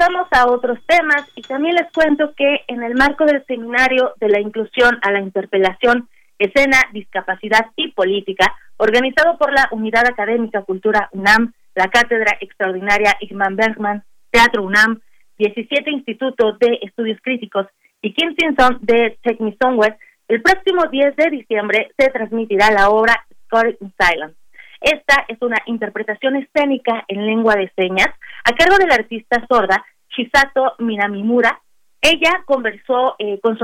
Pasamos 0.00 0.28
a 0.30 0.50
otros 0.50 0.78
temas 0.86 1.28
y 1.36 1.42
también 1.42 1.74
les 1.74 1.92
cuento 1.92 2.32
que 2.34 2.60
en 2.68 2.82
el 2.82 2.94
marco 2.94 3.26
del 3.26 3.44
seminario 3.44 4.14
de 4.18 4.30
la 4.30 4.40
inclusión 4.40 4.98
a 5.02 5.10
la 5.10 5.20
interpelación, 5.20 6.08
escena, 6.38 6.78
discapacidad 6.94 7.66
y 7.76 7.92
política, 7.92 8.46
organizado 8.78 9.36
por 9.36 9.52
la 9.52 9.68
Unidad 9.72 10.06
Académica 10.06 10.62
Cultura 10.62 11.10
UNAM, 11.12 11.52
la 11.74 11.88
Cátedra 11.88 12.38
Extraordinaria 12.40 13.14
Igman 13.20 13.56
Bergman, 13.56 14.02
Teatro 14.30 14.62
UNAM, 14.62 15.02
17 15.36 15.90
Institutos 15.90 16.58
de 16.58 16.78
Estudios 16.80 17.18
Críticos 17.22 17.66
y 18.00 18.14
Kim 18.14 18.34
Simpson 18.38 18.78
de 18.80 19.18
Somewhere, 19.60 19.98
el 20.28 20.40
próximo 20.40 20.86
10 20.90 21.14
de 21.14 21.28
diciembre 21.28 21.90
se 21.98 22.08
transmitirá 22.08 22.70
la 22.70 22.88
obra 22.88 23.26
Score 23.44 23.76
in 23.78 23.92
Silence. 23.98 24.34
Esta 24.80 25.24
es 25.28 25.40
una 25.42 25.58
interpretación 25.66 26.36
escénica 26.36 27.04
en 27.08 27.26
lengua 27.26 27.54
de 27.54 27.70
señas 27.76 28.08
a 28.44 28.54
cargo 28.54 28.78
de 28.78 28.86
la 28.86 28.94
artista 28.94 29.44
sorda 29.48 29.84
Shisato 30.08 30.74
Minamimura. 30.78 31.60
Ella 32.00 32.42
conversó 32.46 33.14
eh, 33.18 33.38
con, 33.40 33.58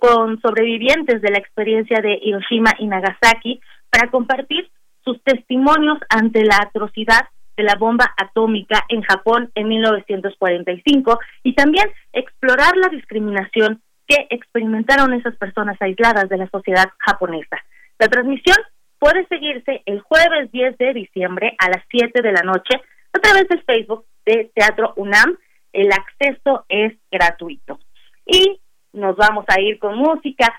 con 0.00 0.40
sobrevivientes 0.40 1.22
de 1.22 1.30
la 1.30 1.38
experiencia 1.38 2.00
de 2.00 2.18
Hiroshima 2.20 2.72
y 2.78 2.86
Nagasaki 2.86 3.60
para 3.88 4.10
compartir 4.10 4.70
sus 5.04 5.22
testimonios 5.22 5.98
ante 6.08 6.44
la 6.44 6.58
atrocidad 6.60 7.28
de 7.56 7.62
la 7.62 7.74
bomba 7.76 8.12
atómica 8.16 8.84
en 8.88 9.02
Japón 9.02 9.50
en 9.54 9.68
1945 9.68 11.18
y 11.42 11.54
también 11.54 11.86
explorar 12.12 12.76
la 12.76 12.88
discriminación 12.88 13.82
que 14.06 14.26
experimentaron 14.30 15.12
esas 15.12 15.36
personas 15.36 15.76
aisladas 15.80 16.28
de 16.28 16.38
la 16.38 16.48
sociedad 16.48 16.90
japonesa. 16.98 17.58
La 17.98 18.08
transmisión 18.08 18.56
puede 19.02 19.26
seguirse 19.26 19.82
el 19.86 20.00
jueves 20.00 20.52
10 20.52 20.78
de 20.78 20.94
diciembre 20.94 21.56
a 21.58 21.68
las 21.70 21.82
7 21.90 22.22
de 22.22 22.30
la 22.30 22.42
noche 22.42 22.80
a 23.12 23.18
través 23.18 23.48
del 23.48 23.60
Facebook 23.64 24.04
de 24.24 24.52
Teatro 24.54 24.92
UNAM. 24.94 25.36
El 25.72 25.90
acceso 25.90 26.64
es 26.68 26.92
gratuito. 27.10 27.80
Y 28.24 28.60
nos 28.92 29.16
vamos 29.16 29.44
a 29.48 29.60
ir 29.60 29.80
con 29.80 29.98
música. 29.98 30.54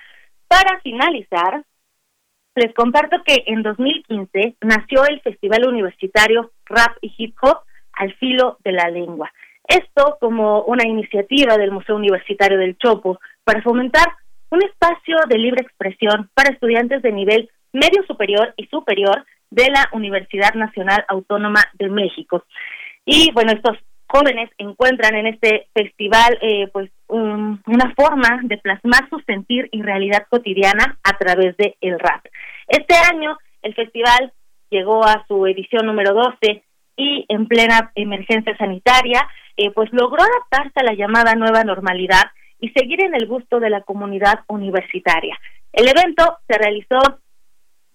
Para 0.50 0.82
finalizar, 0.82 1.64
les 2.56 2.74
comparto 2.74 3.24
que 3.26 3.46
en 3.48 3.64
2015 3.64 4.58
nació 4.60 5.06
el 5.06 5.22
Festival 5.22 5.66
Universitario 5.66 6.52
Rap 6.66 6.98
y 7.00 7.14
Hip 7.18 7.38
Hop 7.44 7.60
al 7.94 8.14
filo 8.16 8.58
de 8.66 8.74
la 8.74 8.90
lengua. 8.90 9.32
Esto 9.66 10.18
como 10.20 10.64
una 10.64 10.86
iniciativa 10.86 11.58
del 11.58 11.72
Museo 11.72 11.96
Universitario 11.96 12.58
del 12.58 12.78
Chopo 12.78 13.22
para 13.46 13.62
fomentar 13.62 14.18
un 14.50 14.62
espacio 14.64 15.16
de 15.30 15.38
libre 15.38 15.62
expresión 15.62 16.30
para 16.34 16.52
estudiantes 16.52 17.02
de 17.02 17.12
nivel 17.14 17.50
medio 17.74 18.04
superior 18.08 18.54
y 18.56 18.68
superior 18.68 19.26
de 19.50 19.70
la 19.70 19.90
Universidad 19.92 20.54
Nacional 20.54 21.06
Autónoma 21.08 21.64
de 21.74 21.90
México. 21.90 22.44
Y 23.06 23.32
bueno, 23.34 23.52
estos 23.52 23.78
jóvenes 24.08 24.50
encuentran 24.58 25.16
en 25.16 25.28
este 25.28 25.68
festival 25.74 26.38
eh, 26.42 26.68
pues 26.72 26.90
una 27.08 27.94
forma 27.96 28.40
de 28.44 28.58
plasmar 28.58 29.10
su 29.10 29.20
sentir 29.22 29.70
y 29.72 29.82
realidad 29.82 30.26
cotidiana 30.30 30.98
a 31.04 31.18
través 31.18 31.56
de 31.58 31.76
el 31.82 32.00
rap. 32.00 32.26
Este 32.68 32.96
año 32.96 33.38
el 33.62 33.74
festival 33.76 34.32
llegó 34.70 35.04
a 35.04 35.26
su 35.28 35.46
edición 35.48 35.86
número 35.86 36.14
12 36.14 36.64
y 36.96 37.26
en 37.28 37.48
plena 37.48 37.92
emergencia 37.96 38.56
sanitaria 38.58 39.28
eh, 39.58 39.72
pues 39.72 39.92
logró 39.94 40.22
adaptarse 40.24 40.80
a 40.80 40.84
la 40.84 40.94
llamada 40.94 41.36
nueva 41.36 41.64
normalidad 41.64 42.24
y 42.60 42.70
seguir 42.70 43.04
en 43.04 43.14
el 43.16 43.28
gusto 43.28 43.60
de 43.60 43.70
la 43.70 43.82
comunidad 43.82 44.42
universitaria. 44.48 45.38
El 45.72 45.88
evento 45.88 46.38
se 46.48 46.58
realizó 46.58 47.00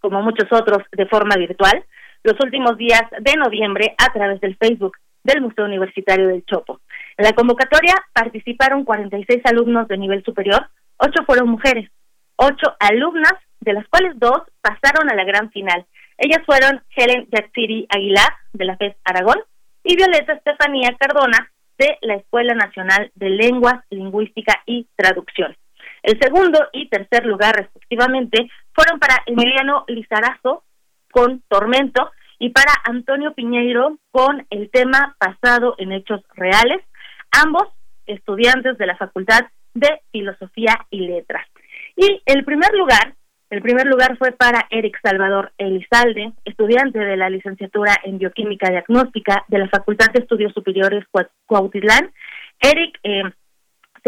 como 0.00 0.22
muchos 0.22 0.50
otros, 0.52 0.78
de 0.92 1.06
forma 1.06 1.36
virtual, 1.36 1.84
los 2.24 2.34
últimos 2.40 2.76
días 2.76 3.02
de 3.20 3.34
noviembre 3.36 3.94
a 3.98 4.12
través 4.12 4.40
del 4.40 4.56
Facebook 4.56 4.96
del 5.22 5.42
Museo 5.42 5.64
Universitario 5.64 6.28
del 6.28 6.44
Chopo. 6.44 6.80
En 7.16 7.24
la 7.24 7.32
convocatoria 7.32 7.94
participaron 8.12 8.84
46 8.84 9.42
alumnos 9.44 9.88
de 9.88 9.98
nivel 9.98 10.24
superior, 10.24 10.68
8 10.98 11.24
fueron 11.26 11.48
mujeres, 11.48 11.90
8 12.36 12.76
alumnas, 12.80 13.34
de 13.60 13.72
las 13.72 13.86
cuales 13.88 14.12
dos 14.16 14.42
pasaron 14.60 15.10
a 15.10 15.14
la 15.14 15.24
gran 15.24 15.50
final. 15.50 15.84
Ellas 16.16 16.42
fueron 16.46 16.82
Helen 16.94 17.28
Yatsiri 17.30 17.86
Aguilar, 17.90 18.32
de 18.52 18.64
la 18.64 18.76
FES 18.76 18.96
Aragón, 19.04 19.38
y 19.84 19.96
Violeta 19.96 20.34
Estefanía 20.34 20.96
Cardona, 20.98 21.50
de 21.78 21.96
la 22.02 22.14
Escuela 22.14 22.54
Nacional 22.54 23.10
de 23.14 23.30
Lenguas, 23.30 23.84
Lingüística 23.90 24.62
y 24.66 24.86
Traducción. 24.96 25.56
El 26.02 26.18
segundo 26.20 26.58
y 26.72 26.88
tercer 26.88 27.26
lugar, 27.26 27.56
respectivamente, 27.56 28.50
fueron 28.78 29.00
para 29.00 29.24
Emiliano 29.26 29.84
Lizarazo 29.88 30.62
con 31.10 31.42
Tormento 31.48 32.12
y 32.38 32.50
para 32.50 32.72
Antonio 32.84 33.34
Piñeiro 33.34 33.98
con 34.12 34.46
el 34.50 34.70
tema 34.70 35.16
Pasado 35.18 35.74
en 35.78 35.90
Hechos 35.90 36.20
Reales, 36.36 36.84
ambos 37.32 37.66
estudiantes 38.06 38.78
de 38.78 38.86
la 38.86 38.96
Facultad 38.96 39.46
de 39.74 40.00
Filosofía 40.12 40.86
y 40.90 41.09
Letras. 41.09 41.44
Y 41.96 42.22
el 42.24 42.44
primer 42.44 42.72
lugar, 42.74 43.14
el 43.50 43.62
primer 43.62 43.88
lugar 43.88 44.16
fue 44.16 44.30
para 44.30 44.68
Eric 44.70 44.96
Salvador 45.02 45.50
Elizalde, 45.59 46.34
estudiante 46.44 47.00
de 47.00 47.16
la 47.16 47.30
licenciatura 47.30 47.96
en 48.05 48.18
Bioquímica 48.18 48.70
Diagnóstica 48.70 49.44
de 49.48 49.59
la 49.59 49.68
Facultad 49.70 50.12
de 50.14 50.20
Estudios 50.20 50.52
Superiores 50.52 51.05
Cuautitlán. 51.46 52.12
Eric 52.60 52.96
eh, 53.02 53.24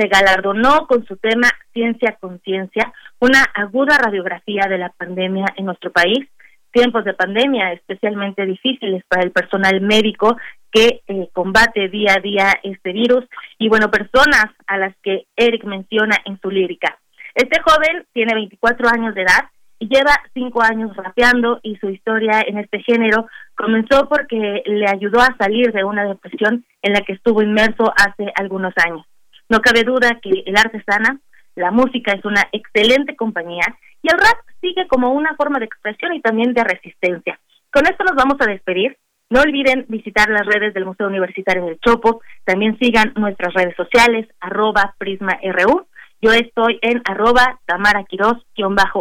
se 0.01 0.09
galardonó 0.09 0.87
con 0.87 1.05
su 1.05 1.17
tema 1.19 1.51
Ciencia 1.75 2.17
Conciencia, 2.19 2.93
una 3.19 3.43
aguda 3.55 3.99
radiografía 3.99 4.63
de 4.67 4.79
la 4.79 4.89
pandemia 4.89 5.45
en 5.57 5.67
nuestro 5.67 5.93
país, 5.93 6.27
tiempos 6.73 7.05
de 7.05 7.13
pandemia 7.13 7.73
especialmente 7.73 8.47
difíciles 8.47 9.05
para 9.09 9.25
el 9.25 9.33
personal 9.33 9.81
médico 9.83 10.39
que 10.73 11.03
eh, 11.07 11.29
combate 11.35 11.89
día 11.89 12.15
a 12.17 12.21
día 12.21 12.55
este 12.63 12.93
virus 12.93 13.27
y 13.59 13.69
bueno, 13.69 13.91
personas 13.91 14.47
a 14.67 14.79
las 14.79 14.97
que 15.03 15.27
Eric 15.37 15.65
menciona 15.65 16.17
en 16.25 16.41
su 16.41 16.51
lírica. 16.51 16.99
Este 17.35 17.61
joven 17.61 18.07
tiene 18.15 18.35
24 18.35 18.89
años 18.89 19.15
de 19.15 19.23
edad 19.23 19.51
y 19.81 19.89
lleva 19.89 20.15
cinco 20.33 20.63
años 20.63 20.97
rapeando 20.97 21.61
y 21.63 21.77
su 21.77 21.91
historia 21.91 22.43
en 22.47 22.59
este 22.59 22.81
género 22.83 23.27
comenzó 23.55 24.09
porque 24.09 24.63
le 24.65 24.87
ayudó 24.89 25.21
a 25.21 25.37
salir 25.39 25.73
de 25.73 25.85
una 25.85 26.05
depresión 26.05 26.65
en 26.81 26.93
la 26.95 27.01
que 27.01 27.13
estuvo 27.13 27.43
inmerso 27.43 27.93
hace 27.97 28.33
algunos 28.37 28.73
años. 28.87 29.05
No 29.51 29.61
cabe 29.61 29.83
duda 29.83 30.21
que 30.23 30.45
el 30.47 30.57
arte 30.57 30.83
sana, 30.87 31.19
la 31.57 31.73
música 31.73 32.13
es 32.13 32.25
una 32.25 32.49
excelente 32.53 33.17
compañía 33.17 33.77
y 34.01 34.09
el 34.11 34.17
rap 34.17 34.39
sigue 34.61 34.87
como 34.87 35.13
una 35.13 35.35
forma 35.35 35.59
de 35.59 35.65
expresión 35.65 36.15
y 36.15 36.23
también 36.23 36.55
de 36.55 36.65
resistencia. 36.65 37.39
Con 37.73 37.85
esto 37.87 38.05
nos 38.05 38.15
vamos 38.15 38.37
a 38.41 38.47
despedir. 38.47 38.97
No 39.29 39.41
olviden 39.41 39.87
visitar 39.89 40.29
las 40.31 40.47
redes 40.47 40.73
del 40.73 40.87
Museo 40.87 41.09
Universitario 41.09 41.65
del 41.65 41.81
Chopo. 41.81 42.23
También 42.45 42.79
sigan 42.79 43.13
nuestras 43.17 43.53
redes 43.53 43.75
sociales, 43.77 44.29
arroba 44.41 44.95
PrismaRU. 44.99 45.87
Yo 46.23 46.33
estoy 46.33 46.79
en 46.83 47.03
arroba 47.05 47.59
Tamara 47.67 48.05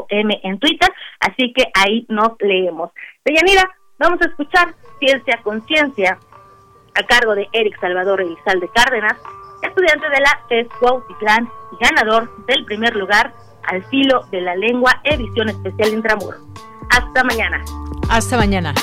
m 0.09 0.39
en 0.43 0.59
Twitter, 0.59 0.89
así 1.19 1.53
que 1.53 1.67
ahí 1.75 2.05
nos 2.09 2.31
leemos. 2.39 2.91
Deyanira, 3.23 3.69
vamos 3.99 4.19
a 4.21 4.29
escuchar 4.29 4.73
Ciencia 4.99 5.39
Conciencia 5.43 6.17
a 6.95 7.03
cargo 7.03 7.35
de 7.35 7.47
Eric 7.53 7.79
Salvador 7.79 8.21
Elizalde 8.21 8.69
Cárdenas, 8.73 9.17
estudiante 9.61 10.09
de 10.09 10.19
la 10.19 10.39
FES 10.47 10.67
Cuautitlán 10.79 11.49
y 11.71 11.83
ganador 11.83 12.29
del 12.45 12.65
primer 12.65 12.95
lugar 12.95 13.33
al 13.63 13.83
filo 13.85 14.25
de 14.31 14.41
la 14.41 14.55
lengua 14.55 14.99
edición 15.03 15.49
especial 15.49 15.93
Intramuro. 15.93 16.37
Hasta 16.89 17.23
mañana. 17.23 17.63
Hasta 18.09 18.37
mañana. 18.37 18.73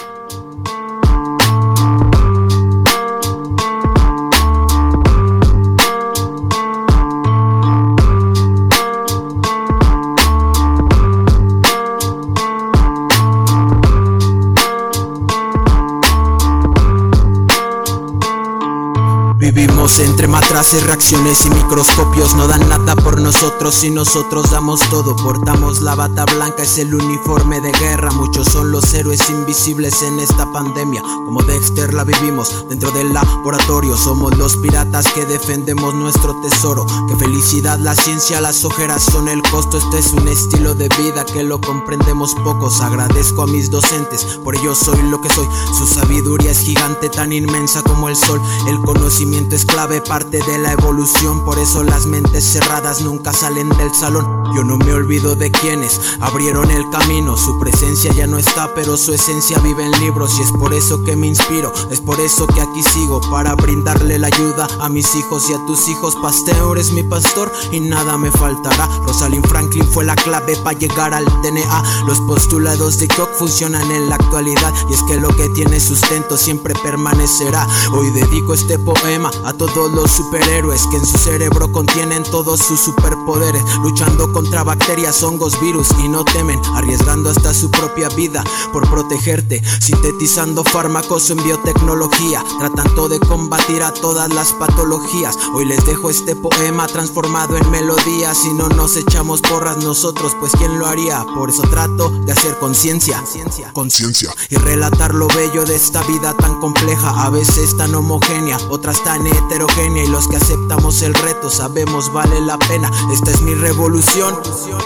Vivimos 19.39 19.99
entre 19.99 20.29
matraces, 20.29 20.83
reacciones 20.85 21.45
y 21.45 21.51
microscopios. 21.51 22.35
No 22.37 22.49
dan 22.49 22.67
nada 22.71 22.97
por 22.97 23.21
nosotros 23.21 23.85
y 23.85 23.91
nosotros 23.91 24.51
damos 24.51 24.81
todo 24.89 25.15
Portamos 25.15 25.83
la 25.83 25.95
bata 25.95 26.25
blanca, 26.25 26.63
es 26.63 26.79
el 26.79 26.95
uniforme 26.95 27.61
de 27.61 27.71
guerra. 27.73 28.11
Muchos 28.13 28.49
son 28.49 28.73
los 28.73 28.95
héroes 28.95 29.29
invisibles 29.29 30.01
en 30.03 30.21
esta 30.21 30.51
pandemia. 30.53 31.03
Como 31.03 31.43
Dexter 31.43 31.93
la 31.93 32.05
vivimos 32.05 32.67
dentro 32.71 32.91
del 32.93 33.13
laboratorio. 33.13 33.95
Somos 33.97 34.37
los 34.39 34.57
piratas 34.57 35.07
que 35.13 35.27
defendemos 35.27 35.95
nuestro 35.95 36.35
tesoro. 36.41 36.87
Qué 37.09 37.17
felicidad 37.17 37.79
la 37.79 37.95
ciencia, 37.95 38.41
las 38.41 38.65
ojeras 38.65 39.03
son 39.03 39.29
el 39.29 39.43
costo. 39.43 39.77
Este 39.77 39.99
es 39.99 40.15
un 40.15 40.29
estilo 40.29 40.75
de 40.75 40.89
vida 40.97 41.27
que 41.27 41.43
lo 41.43 41.61
comprendemos 41.61 42.35
pocos. 42.37 42.81
Agradezco 42.81 43.43
a 43.43 43.47
mis 43.47 43.71
docentes, 43.71 44.25
por 44.43 44.57
ello 44.57 44.75
soy 44.75 45.03
lo 45.11 45.21
que 45.21 45.29
soy. 45.29 45.47
Su 45.77 45.87
sabiduría 45.87 46.53
es 46.53 46.61
gigante, 46.61 47.11
tan 47.11 47.35
inmensa 47.35 47.83
como 47.83 48.09
el 48.09 48.17
sol. 48.17 48.41
El 48.69 48.81
conocimiento 48.81 49.27
es 49.37 49.67
clave, 49.67 50.01
parte 50.01 50.39
de 50.39 50.59
la 50.59 50.73
evolución. 50.73 51.45
Por 51.45 51.59
eso 51.59 51.83
las 51.83 52.07
mentes 52.07 52.43
cerradas 52.43 53.03
nunca 53.03 53.35
salen 53.35 53.69
del 53.69 53.95
salón. 53.95 54.25
Yo 54.55 54.65
no 54.65 54.79
me 54.79 54.93
olvido 54.95 55.37
de 55.37 55.51
quienes 55.51 56.01
abrieron 56.21 56.71
el 56.71 56.89
camino. 56.91 57.37
Su 57.37 57.59
presencia 57.59 58.13
ya 58.15 58.27
no 58.27 58.39
está, 58.39 58.75
pero 58.75 58.97
su 58.97 59.13
esencia 59.13 59.59
vive 59.59 59.85
en 59.85 59.93
libros. 60.01 60.39
Y 60.39 60.43
es 60.43 60.51
por 60.53 60.73
eso 60.73 61.05
que 61.05 61.17
me 61.17 61.27
inspiro, 61.27 61.71
es 61.91 62.01
por 62.01 62.19
eso 62.21 62.47
que 62.47 62.63
aquí 62.63 62.83
sigo. 62.83 63.21
Para 63.31 63.55
brindarle 63.55 64.19
la 64.19 64.29
ayuda 64.29 64.69
a 64.81 64.89
mis 64.89 65.15
hijos 65.15 65.51
y 65.51 65.53
a 65.55 65.67
tus 65.67 65.87
hijos. 65.89 66.17
Pasteur 66.17 66.79
es 66.79 66.93
mi 66.93 67.03
pastor 67.03 67.53
y 67.73 67.81
nada 67.81 68.17
me 68.17 68.31
faltará. 68.31 68.87
Rosalind 69.07 69.47
Franklin 69.47 69.87
fue 69.93 70.05
la 70.05 70.17
clave 70.17 70.57
para 70.65 70.79
llegar 70.79 71.13
al 71.13 71.27
DNA. 71.43 72.05
Los 72.07 72.21
postulados 72.23 72.99
de 72.99 73.09
Koch 73.09 73.31
funcionan 73.39 73.91
en 73.91 74.09
la 74.09 74.15
actualidad. 74.15 74.73
Y 74.89 74.95
es 74.95 75.03
que 75.03 75.21
lo 75.21 75.29
que 75.29 75.49
tiene 75.51 75.79
sustento 75.79 76.39
siempre 76.39 76.75
permanecerá. 76.83 77.67
Hoy 77.93 78.11
dedico 78.11 78.55
este 78.55 78.79
poema 78.79 79.16
a 79.25 79.55
todos 79.55 79.91
los 79.93 80.11
superhéroes 80.11 80.87
que 80.89 80.99
en 80.99 81.07
su 81.07 81.17
cerebro 81.17 81.73
contienen 81.73 82.23
todos 82.25 82.61
sus 82.61 82.79
superpoderes, 82.79 83.63
luchando 83.83 84.31
contra 84.31 84.63
bacterias, 84.63 85.23
hongos, 85.23 85.59
virus 85.59 85.89
y 86.05 86.09
no 86.09 86.23
temen, 86.23 86.61
arriesgando 86.75 87.31
hasta 87.31 87.55
su 87.55 87.71
propia 87.71 88.11
vida 88.11 88.45
por 88.75 88.87
protegerte, 88.91 89.63
sintetizando 89.81 90.65
fármacos 90.65 91.31
en 91.31 91.43
biotecnología, 91.43 92.45
tratando 92.59 93.09
de 93.09 93.19
combatir 93.19 93.83
a 93.83 93.91
todas 93.95 94.29
las 94.35 94.53
patologías. 94.53 95.39
Hoy 95.55 95.65
les 95.65 95.85
dejo 95.87 96.11
este 96.11 96.37
poema 96.37 96.87
transformado 96.87 97.57
en 97.57 97.71
melodía, 97.71 98.35
si 98.35 98.53
no 98.53 98.69
nos 98.69 98.99
echamos 98.99 99.41
porras 99.41 99.79
nosotros, 99.79 100.37
pues 100.39 100.53
quién 100.59 100.79
lo 100.79 100.87
haría. 100.87 101.25
Por 101.35 101.49
eso 101.49 101.63
trato 101.63 102.11
de 102.27 102.33
hacer 102.33 102.59
conciencia, 102.59 103.25
conciencia. 103.73 104.31
Y 104.51 104.57
relatar 104.57 105.15
lo 105.15 105.27
bello 105.29 105.65
de 105.65 105.75
esta 105.75 106.03
vida 106.03 106.35
tan 106.37 106.61
compleja, 106.61 107.25
a 107.25 107.31
veces 107.31 107.75
tan 107.79 107.95
homogénea, 107.95 108.59
otras 108.69 109.06
tan 109.07 109.25
heterogénea 109.25 110.03
y 110.03 110.09
los 110.09 110.27
que 110.27 110.35
aceptamos 110.35 111.01
el 111.03 111.15
reto 111.15 111.49
sabemos 111.49 112.13
vale 112.13 112.41
la 112.41 112.59
pena. 112.59 112.91
Esta 113.13 113.31
es 113.31 113.41
mi 113.41 113.55
revolución, 113.55 114.35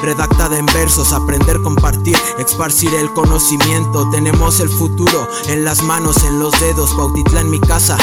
redactada 0.03 0.59
en 0.59 0.67
versos, 0.67 1.15
aprender, 1.15 1.63
compartir, 1.63 2.19
esparcir 2.39 2.93
el 2.93 3.11
conocimiento. 3.15 4.11
Tenemos 4.11 4.61
el 4.61 4.69
futuro 4.69 5.27
en 5.49 5.65
las 5.65 5.83
manos, 5.83 6.23
en 6.23 6.39
los 6.39 6.53
dedos, 6.61 6.93
Pautitla 6.93 7.41
en 7.41 7.51
mi 7.51 7.61
casa. 7.61 7.97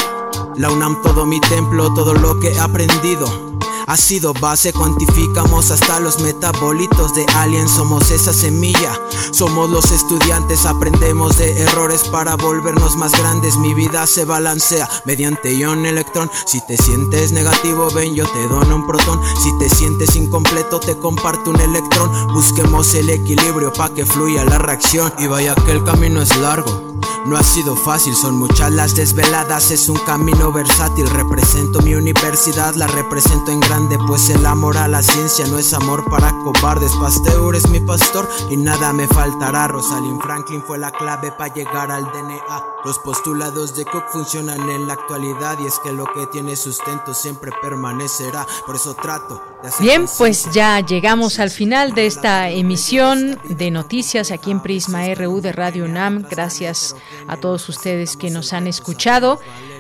La 0.56 0.72
UNAM 0.72 1.04
todo 1.04 1.28
mi 1.28 1.40
templo, 1.40 1.94
todo 1.94 2.16
lo 2.16 2.40
que 2.40 2.48
he 2.48 2.60
aprendido 2.60 3.48
ha 3.88 3.98
sido 3.98 4.34
base, 4.34 4.74
cuantificamos 4.74 5.72
hasta 5.72 6.00
los 6.00 6.20
metabolitos 6.20 7.16
de 7.16 7.26
alien, 7.36 7.68
somos 7.68 8.12
esa 8.12 8.34
semilla, 8.34 9.00
somos 9.32 9.70
los 9.70 9.92
estudiantes, 9.92 10.66
aprendemos 10.66 11.38
de 11.38 11.62
errores 11.62 12.04
para 12.04 12.36
volvernos 12.36 12.98
más 12.98 13.14
grandes, 13.14 13.58
mi 13.58 13.74
vida 13.74 14.06
se 14.06 14.26
balancea 14.26 14.88
mediante 15.06 15.56
ion 15.56 15.86
electrón, 15.86 16.30
si 16.46 16.60
te 16.68 16.78
sientes 16.78 17.32
negativo 17.32 17.90
ven 17.96 18.14
yo 18.14 18.26
te 18.30 18.48
dono 18.48 18.76
un 18.76 18.86
protón, 18.86 19.22
si 19.42 19.58
te 19.58 19.70
sientes 19.70 20.16
incompleto 20.16 20.80
te 20.80 20.98
comparto 20.98 21.52
un 21.52 21.60
electrón, 21.62 22.12
busquemos 22.34 22.94
el 22.94 23.10
equilibrio 23.10 23.72
para 23.74 23.94
que 23.94 24.06
fluya 24.06 24.44
la 24.44 24.58
reacción. 24.58 25.14
Y 25.18 25.28
vaya 25.28 25.56
que 25.56 25.72
el 25.72 25.84
camino 25.84 26.22
es 26.22 26.36
largo. 26.38 26.98
No 27.26 27.36
ha 27.36 27.44
sido 27.44 27.76
fácil, 27.76 28.16
son 28.16 28.38
muchas 28.38 28.72
las 28.72 28.96
desveladas, 28.96 29.72
es 29.72 29.90
un 29.90 29.98
camino 29.98 30.52
versátil. 30.52 31.10
Represento 31.10 31.82
mi 31.82 31.94
universidad, 31.94 32.76
la 32.76 32.88
represento 32.88 33.52
en 33.52 33.60
grande, 33.78 33.98
pues 34.08 34.30
el 34.30 34.46
amor 34.46 34.78
a 34.78 34.88
la 34.88 35.04
ciencia 35.04 35.46
no 35.48 35.60
es 35.60 35.74
amor 35.74 36.10
para 36.10 36.32
cobardes. 36.44 36.92
Pasteur 37.00 37.56
es 37.56 37.70
mi 37.70 37.80
pastor 37.80 38.28
y 38.50 38.58
nada 38.58 38.92
me 38.92 39.08
faltará. 39.08 39.68
Rosalind 39.68 40.22
Franklin 40.22 40.64
fue 40.64 40.80
la 40.80 40.92
clave 40.92 41.32
para 41.32 41.54
llegar 41.54 41.92
al 41.92 42.06
DNA. 42.06 42.66
Los 42.84 42.98
postulados 43.00 43.76
de 43.76 43.86
Cook 43.86 44.06
funcionan 44.12 44.68
en 44.70 44.88
la 44.88 44.94
actualidad 44.94 45.58
y 45.60 45.68
es 45.68 45.78
que 45.80 45.92
lo 45.92 46.06
que 46.06 46.26
tiene 46.28 46.56
sustento 46.56 47.14
siempre 47.14 47.52
permanecerá. 47.62 48.48
Por 48.66 48.76
eso 48.76 48.96
trato 48.96 49.42
de 49.62 49.70
hacer 49.70 49.86
Bien, 49.86 50.06
pues 50.18 50.50
ya 50.52 50.80
llegamos 50.80 51.40
al 51.40 51.52
final 51.52 51.94
de 51.94 52.08
esta 52.08 52.50
emisión 52.50 53.40
de 53.44 53.70
noticias 53.70 54.32
aquí 54.32 54.52
en 54.52 54.62
Prisma 54.62 55.14
RU 55.14 55.42
de 55.42 55.52
Radio 55.52 55.86
UNAM. 55.86 56.26
Gracias 56.30 56.96
a 57.28 57.38
todos 57.38 57.70
ustedes 57.70 58.18
que 58.18 58.32
nos 58.32 58.54
han 58.54 58.66
escuchado. 58.66 59.40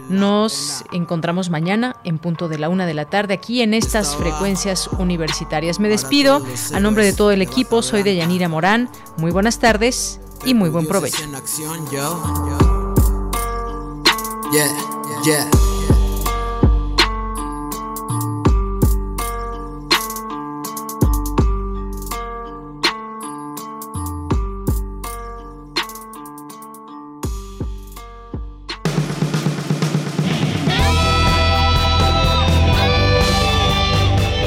Nos 0.09 0.83
encontramos 0.91 1.49
mañana 1.49 1.97
en 2.03 2.17
punto 2.17 2.47
de 2.47 2.57
la 2.57 2.69
una 2.69 2.85
de 2.85 2.93
la 2.93 3.05
tarde 3.05 3.33
aquí 3.33 3.61
en 3.61 3.73
estas 3.73 4.15
frecuencias 4.15 4.87
universitarias. 4.99 5.79
Me 5.79 5.89
despido 5.89 6.41
a 6.73 6.79
nombre 6.79 7.05
de 7.05 7.13
todo 7.13 7.31
el 7.31 7.41
equipo. 7.41 7.81
Soy 7.81 8.03
de 8.03 8.15
Yanira 8.15 8.47
Morán. 8.47 8.89
Muy 9.17 9.31
buenas 9.31 9.59
tardes 9.59 10.19
y 10.45 10.53
muy 10.53 10.69
buen 10.69 10.87
provecho. 10.87 11.23